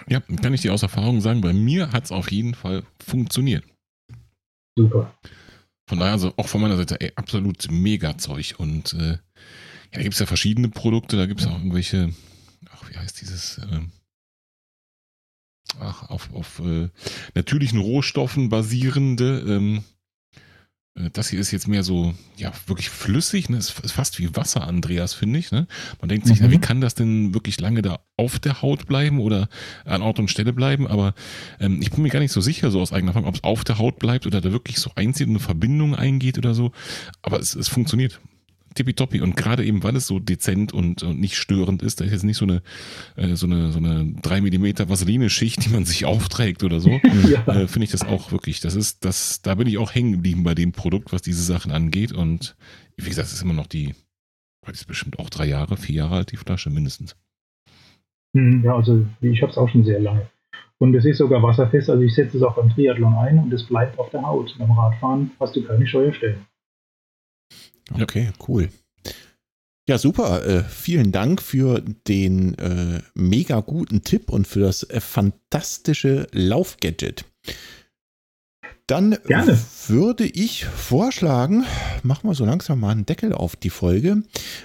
Ja, 0.08 0.20
kann 0.20 0.54
ich 0.54 0.62
dir 0.62 0.72
aus 0.72 0.82
Erfahrung 0.82 1.20
sagen, 1.20 1.40
bei 1.40 1.52
mir 1.52 1.92
hat 1.92 2.04
es 2.04 2.12
auf 2.12 2.30
jeden 2.30 2.54
Fall 2.54 2.82
funktioniert. 2.98 3.64
Super. 4.76 5.14
Von 5.88 5.98
daher, 5.98 6.12
also 6.12 6.32
auch 6.36 6.48
von 6.48 6.62
meiner 6.62 6.76
Seite, 6.76 7.00
ey, 7.00 7.12
absolut 7.14 7.70
mega 7.70 8.16
Zeug. 8.16 8.54
Und 8.58 8.94
äh, 8.94 9.12
ja, 9.12 9.18
da 9.92 10.02
gibt 10.02 10.14
es 10.14 10.20
ja 10.20 10.26
verschiedene 10.26 10.68
Produkte, 10.68 11.16
da 11.16 11.26
gibt 11.26 11.40
es 11.40 11.46
auch 11.46 11.58
irgendwelche, 11.58 12.10
ach, 12.72 12.90
wie 12.90 12.96
heißt 12.96 13.20
dieses, 13.20 13.58
äh, 13.58 13.80
ach, 15.80 16.08
auf, 16.08 16.32
auf 16.34 16.60
äh, 16.60 16.88
natürlichen 17.34 17.78
Rohstoffen 17.78 18.48
basierende. 18.48 19.44
Ähm, 19.46 19.84
äh, 20.96 21.10
das 21.10 21.28
hier 21.28 21.40
ist 21.40 21.50
jetzt 21.50 21.68
mehr 21.68 21.82
so, 21.82 22.14
ja, 22.36 22.52
wirklich 22.66 22.90
flüssig. 22.90 23.48
Ne? 23.48 23.56
Es 23.56 23.70
ist 23.82 23.92
fast 23.92 24.18
wie 24.18 24.34
Wasser, 24.36 24.66
Andreas, 24.66 25.14
finde 25.14 25.38
ich. 25.38 25.50
Ne? 25.50 25.66
Man 26.00 26.08
denkt 26.08 26.26
sich, 26.26 26.40
mhm. 26.40 26.46
na, 26.46 26.52
wie 26.52 26.58
kann 26.58 26.80
das 26.80 26.94
denn 26.94 27.34
wirklich 27.34 27.60
lange 27.60 27.82
da 27.82 28.00
auf 28.16 28.38
der 28.38 28.62
Haut 28.62 28.86
bleiben 28.86 29.20
oder 29.20 29.48
an 29.84 30.02
Ort 30.02 30.18
und 30.18 30.30
Stelle 30.30 30.52
bleiben? 30.52 30.86
Aber 30.86 31.14
ähm, 31.60 31.80
ich 31.82 31.90
bin 31.90 32.02
mir 32.02 32.10
gar 32.10 32.20
nicht 32.20 32.32
so 32.32 32.40
sicher, 32.40 32.70
so 32.70 32.80
aus 32.80 32.92
eigener 32.92 33.10
Erfahrung, 33.10 33.28
ob 33.28 33.36
es 33.36 33.44
auf 33.44 33.64
der 33.64 33.78
Haut 33.78 33.98
bleibt 33.98 34.26
oder 34.26 34.40
da 34.40 34.52
wirklich 34.52 34.78
so 34.78 34.90
einzieht 34.94 35.26
und 35.26 35.34
eine 35.34 35.40
Verbindung 35.40 35.94
eingeht 35.94 36.38
oder 36.38 36.54
so. 36.54 36.72
Aber 37.22 37.40
es, 37.40 37.54
es 37.54 37.68
funktioniert 37.68 38.20
tippitoppi. 38.74 39.20
Und 39.20 39.36
gerade 39.36 39.64
eben, 39.64 39.82
weil 39.82 39.96
es 39.96 40.06
so 40.06 40.18
dezent 40.18 40.72
und, 40.72 41.02
und 41.02 41.20
nicht 41.20 41.36
störend 41.36 41.82
ist, 41.82 42.00
da 42.00 42.04
ist 42.04 42.12
jetzt 42.12 42.24
nicht 42.24 42.36
so 42.36 42.44
eine, 42.44 42.62
äh, 43.16 43.34
so 43.34 43.46
eine, 43.46 43.72
so 43.72 43.78
eine 43.78 44.14
3 44.22 44.40
mm 44.40 44.88
Vaseline-Schicht, 44.88 45.64
die 45.64 45.70
man 45.70 45.84
sich 45.84 46.04
aufträgt 46.04 46.64
oder 46.64 46.80
so, 46.80 46.90
ja. 47.28 47.46
äh, 47.46 47.68
finde 47.68 47.84
ich 47.84 47.90
das 47.90 48.04
auch 48.04 48.32
wirklich, 48.32 48.60
das 48.60 48.74
ist, 48.74 49.04
das, 49.04 49.42
da 49.42 49.54
bin 49.54 49.66
ich 49.66 49.78
auch 49.78 49.94
hängen 49.94 50.12
geblieben 50.12 50.44
bei 50.44 50.54
dem 50.54 50.72
Produkt, 50.72 51.12
was 51.12 51.22
diese 51.22 51.42
Sachen 51.42 51.72
angeht. 51.72 52.12
Und 52.12 52.56
wie 52.96 53.08
gesagt, 53.08 53.28
es 53.28 53.34
ist 53.34 53.42
immer 53.42 53.54
noch 53.54 53.66
die, 53.66 53.94
die 54.66 54.72
ist 54.72 54.86
bestimmt 54.86 55.18
auch 55.18 55.30
drei 55.30 55.46
Jahre, 55.46 55.76
vier 55.76 55.96
Jahre 55.96 56.16
alt, 56.16 56.32
die 56.32 56.36
Flasche 56.36 56.70
mindestens. 56.70 57.16
Hm, 58.34 58.64
ja, 58.64 58.74
also 58.74 59.06
ich 59.20 59.42
habe 59.42 59.52
es 59.52 59.58
auch 59.58 59.68
schon 59.68 59.84
sehr 59.84 60.00
lange. 60.00 60.28
Und 60.78 60.94
es 60.94 61.04
ist 61.04 61.18
sogar 61.18 61.42
wasserfest, 61.42 61.88
also 61.88 62.02
ich 62.02 62.14
setze 62.14 62.36
es 62.36 62.42
auch 62.42 62.56
beim 62.56 62.68
Triathlon 62.70 63.14
ein 63.14 63.38
und 63.38 63.52
es 63.52 63.64
bleibt 63.64 63.98
auf 63.98 64.10
der 64.10 64.22
Haut. 64.22 64.54
Beim 64.58 64.72
Radfahren 64.72 65.30
hast 65.38 65.54
du 65.54 65.62
keine 65.62 65.86
Steuerstellen. 65.86 66.44
Okay, 67.92 68.30
cool. 68.48 68.68
Ja, 69.86 69.98
super. 69.98 70.46
Äh, 70.46 70.64
vielen 70.64 71.12
Dank 71.12 71.42
für 71.42 71.80
den 71.80 72.56
äh, 72.58 73.02
mega 73.14 73.60
guten 73.60 74.02
Tipp 74.02 74.30
und 74.30 74.46
für 74.46 74.60
das 74.60 74.82
äh, 74.84 75.00
fantastische 75.00 76.26
Laufgadget. 76.32 77.26
Dann 78.86 79.16
Gerne. 79.26 79.58
würde 79.88 80.26
ich 80.26 80.66
vorschlagen, 80.66 81.64
machen 82.02 82.28
wir 82.28 82.34
so 82.34 82.44
langsam 82.44 82.80
mal 82.80 82.90
einen 82.90 83.06
Deckel 83.06 83.32
auf 83.32 83.56
die 83.56 83.70
Folge. 83.70 84.22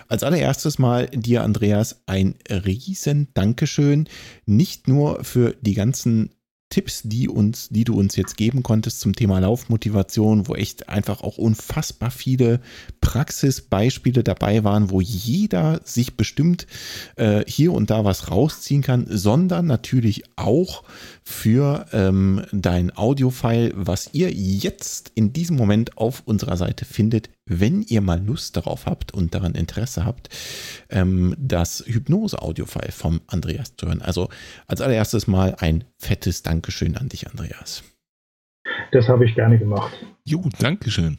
Als 0.09 0.23
allererstes 0.23 0.77
mal 0.77 1.07
dir, 1.07 1.43
Andreas, 1.43 2.01
ein 2.05 2.35
riesen 2.49 3.29
Dankeschön. 3.33 4.09
Nicht 4.45 4.89
nur 4.89 5.23
für 5.23 5.55
die 5.61 5.73
ganzen 5.73 6.35
Tipps, 6.69 7.01
die 7.03 7.27
uns, 7.27 7.69
die 7.69 7.83
du 7.83 7.97
uns 7.97 8.15
jetzt 8.15 8.37
geben 8.37 8.61
konntest 8.61 8.99
zum 9.01 9.15
Thema 9.15 9.39
Laufmotivation, 9.39 10.47
wo 10.47 10.53
echt 10.53 10.87
einfach 10.87 11.21
auch 11.21 11.37
unfassbar 11.39 12.11
viele 12.11 12.61
Praxisbeispiele 13.01 14.23
dabei 14.23 14.63
waren, 14.63 14.91
wo 14.91 15.01
jeder 15.01 15.81
sich 15.83 16.15
bestimmt 16.15 16.67
äh, 17.15 17.43
hier 17.47 17.73
und 17.73 17.89
da 17.89 18.05
was 18.05 18.29
rausziehen 18.29 18.83
kann, 18.83 19.07
sondern 19.09 19.65
natürlich 19.65 20.23
auch 20.35 20.83
für 21.23 21.87
ähm, 21.91 22.43
dein 22.51 22.95
Audiofile, 22.95 23.71
was 23.75 24.09
ihr 24.13 24.31
jetzt 24.31 25.11
in 25.15 25.33
diesem 25.33 25.57
Moment 25.57 25.97
auf 25.97 26.21
unserer 26.25 26.57
Seite 26.57 26.85
findet, 26.85 27.29
wenn 27.49 27.81
ihr 27.81 28.01
mal 28.01 28.23
Lust 28.23 28.55
darauf 28.55 28.85
habt 28.85 29.13
und 29.13 29.35
daran 29.35 29.55
Interesse 29.55 30.05
habt, 30.05 30.29
ähm, 30.89 31.35
das 31.37 31.83
Hypnose-Audiofile 31.85 32.91
vom 32.91 33.21
Andreas 33.27 33.75
zu 33.75 33.87
hören. 33.87 34.01
Also 34.01 34.29
als 34.67 34.81
allererstes 34.81 35.27
mal 35.27 35.55
ein 35.59 35.83
fettes 35.97 36.43
Dankeschön 36.43 36.95
an 36.95 37.09
dich, 37.09 37.27
Andreas. 37.27 37.83
Das 38.91 39.07
habe 39.09 39.25
ich 39.25 39.35
gerne 39.35 39.57
gemacht. 39.57 39.91
Jo, 40.23 40.43
Dankeschön. 40.59 41.17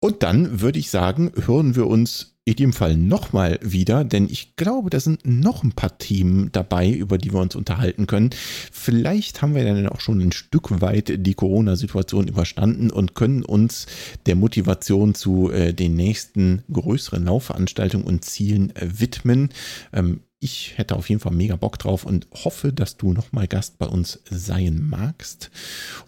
Und 0.00 0.22
dann 0.22 0.60
würde 0.60 0.78
ich 0.78 0.90
sagen, 0.90 1.32
hören 1.44 1.76
wir 1.76 1.86
uns 1.86 2.29
in 2.44 2.56
dem 2.56 2.72
Fall 2.72 2.96
nochmal 2.96 3.58
wieder, 3.62 4.02
denn 4.02 4.26
ich 4.30 4.56
glaube, 4.56 4.90
da 4.90 4.98
sind 4.98 5.26
noch 5.26 5.62
ein 5.62 5.72
paar 5.72 5.98
Themen 5.98 6.50
dabei, 6.52 6.90
über 6.90 7.18
die 7.18 7.32
wir 7.32 7.40
uns 7.40 7.54
unterhalten 7.54 8.06
können. 8.06 8.30
Vielleicht 8.72 9.42
haben 9.42 9.54
wir 9.54 9.64
dann 9.64 9.86
auch 9.88 10.00
schon 10.00 10.20
ein 10.20 10.32
Stück 10.32 10.80
weit 10.80 11.26
die 11.26 11.34
Corona-Situation 11.34 12.28
überstanden 12.28 12.90
und 12.90 13.14
können 13.14 13.44
uns 13.44 13.86
der 14.26 14.36
Motivation 14.36 15.14
zu 15.14 15.50
äh, 15.50 15.74
den 15.74 15.94
nächsten 15.94 16.62
größeren 16.72 17.24
Laufveranstaltungen 17.24 18.06
und 18.06 18.24
Zielen 18.24 18.74
äh, 18.74 18.88
widmen. 18.98 19.50
Ähm, 19.92 20.20
ich 20.40 20.78
hätte 20.78 20.96
auf 20.96 21.10
jeden 21.10 21.20
Fall 21.20 21.34
mega 21.34 21.56
Bock 21.56 21.78
drauf 21.78 22.04
und 22.06 22.26
hoffe, 22.32 22.72
dass 22.72 22.96
du 22.96 23.12
nochmal 23.12 23.46
Gast 23.46 23.78
bei 23.78 23.86
uns 23.86 24.22
sein 24.30 24.86
magst. 24.88 25.50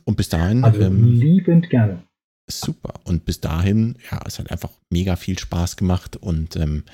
Und 0.05 0.17
bis 0.17 0.31
dahin. 0.31 0.65
Also 0.65 0.81
ähm, 0.81 1.13
liebend 1.13 1.69
gerne. 1.69 2.03
Super. 2.61 2.95
Und 3.05 3.25
bis 3.25 3.41
dahin, 3.41 3.97
ja, 4.11 4.21
es 4.27 4.39
hat 4.39 4.51
einfach 4.51 4.71
mega 4.91 5.17
viel 5.17 5.39
Spaß 5.39 5.77
gemacht. 5.77 6.17
Und 6.17 6.57
ähm, 6.57 6.85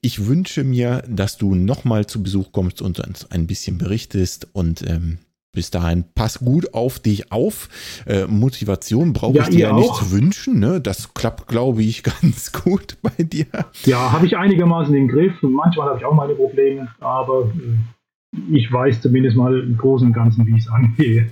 ich 0.00 0.26
wünsche 0.26 0.64
mir, 0.64 1.02
dass 1.08 1.38
du 1.38 1.54
nochmal 1.54 2.06
zu 2.06 2.22
Besuch 2.22 2.52
kommst 2.52 2.82
und 2.82 3.00
uns 3.00 3.30
ein 3.30 3.46
bisschen 3.46 3.78
berichtest. 3.78 4.48
Und 4.52 4.88
ähm, 4.88 5.18
bis 5.54 5.70
dahin, 5.70 6.04
pass 6.14 6.38
gut 6.38 6.72
auf 6.72 6.98
dich 6.98 7.30
auf. 7.30 7.68
Äh, 8.06 8.26
Motivation 8.26 9.12
brauche 9.12 9.36
ja, 9.36 9.42
ich 9.42 9.50
dir 9.50 9.68
ja 9.68 9.72
nicht 9.74 9.94
zu 9.94 10.10
wünschen. 10.10 10.58
Ne? 10.58 10.80
Das 10.80 11.12
klappt, 11.14 11.46
glaube 11.46 11.82
ich, 11.82 12.02
ganz 12.22 12.52
gut 12.52 12.96
bei 13.02 13.22
dir. 13.22 13.46
Ja, 13.84 14.12
habe 14.12 14.26
ich 14.26 14.36
einigermaßen 14.36 14.92
den 14.92 15.08
Griff. 15.08 15.42
Und 15.42 15.52
manchmal 15.52 15.88
habe 15.88 15.98
ich 15.98 16.04
auch 16.04 16.14
meine 16.14 16.34
Probleme. 16.34 16.88
Aber 17.00 17.52
äh, 17.54 18.50
ich 18.50 18.72
weiß 18.72 19.02
zumindest 19.02 19.36
mal 19.36 19.60
im 19.60 19.76
Großen 19.76 20.06
und 20.06 20.14
Ganzen, 20.14 20.46
wie 20.46 20.56
ich 20.56 20.64
es 20.64 20.68
angehe. 20.68 21.30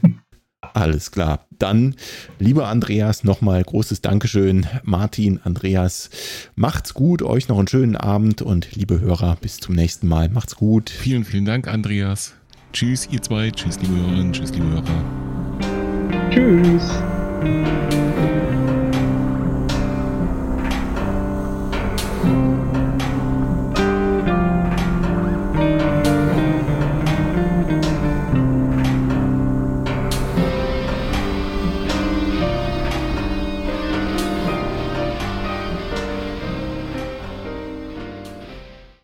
Alles 0.61 1.11
klar. 1.11 1.47
Dann, 1.59 1.95
lieber 2.39 2.69
Andreas, 2.69 3.25
nochmal 3.25 3.63
großes 3.63 4.03
Dankeschön. 4.03 4.67
Martin, 4.83 5.41
Andreas, 5.43 6.11
macht's 6.55 6.95
gut, 6.95 7.23
euch 7.23 7.49
noch 7.49 7.59
einen 7.59 7.69
schönen 7.69 7.97
Abend 7.97 8.43
und 8.43 8.75
liebe 8.75 9.01
Hörer, 9.01 9.37
bis 9.41 9.59
zum 9.59 9.75
nächsten 9.75 10.07
Mal. 10.07 10.29
Macht's 10.29 10.57
gut. 10.57 10.91
Vielen, 10.91 11.25
vielen 11.25 11.45
Dank, 11.45 11.67
Andreas. 11.67 12.35
Tschüss, 12.73 13.09
ihr 13.11 13.23
zwei. 13.23 13.51
Tschüss, 13.51 13.81
liebe 13.81 13.95
Hörerinnen. 13.95 14.33
Tschüss, 14.33 14.53
liebe 14.53 14.69
Hörer. 14.69 14.85
Tschüss. 16.31 16.91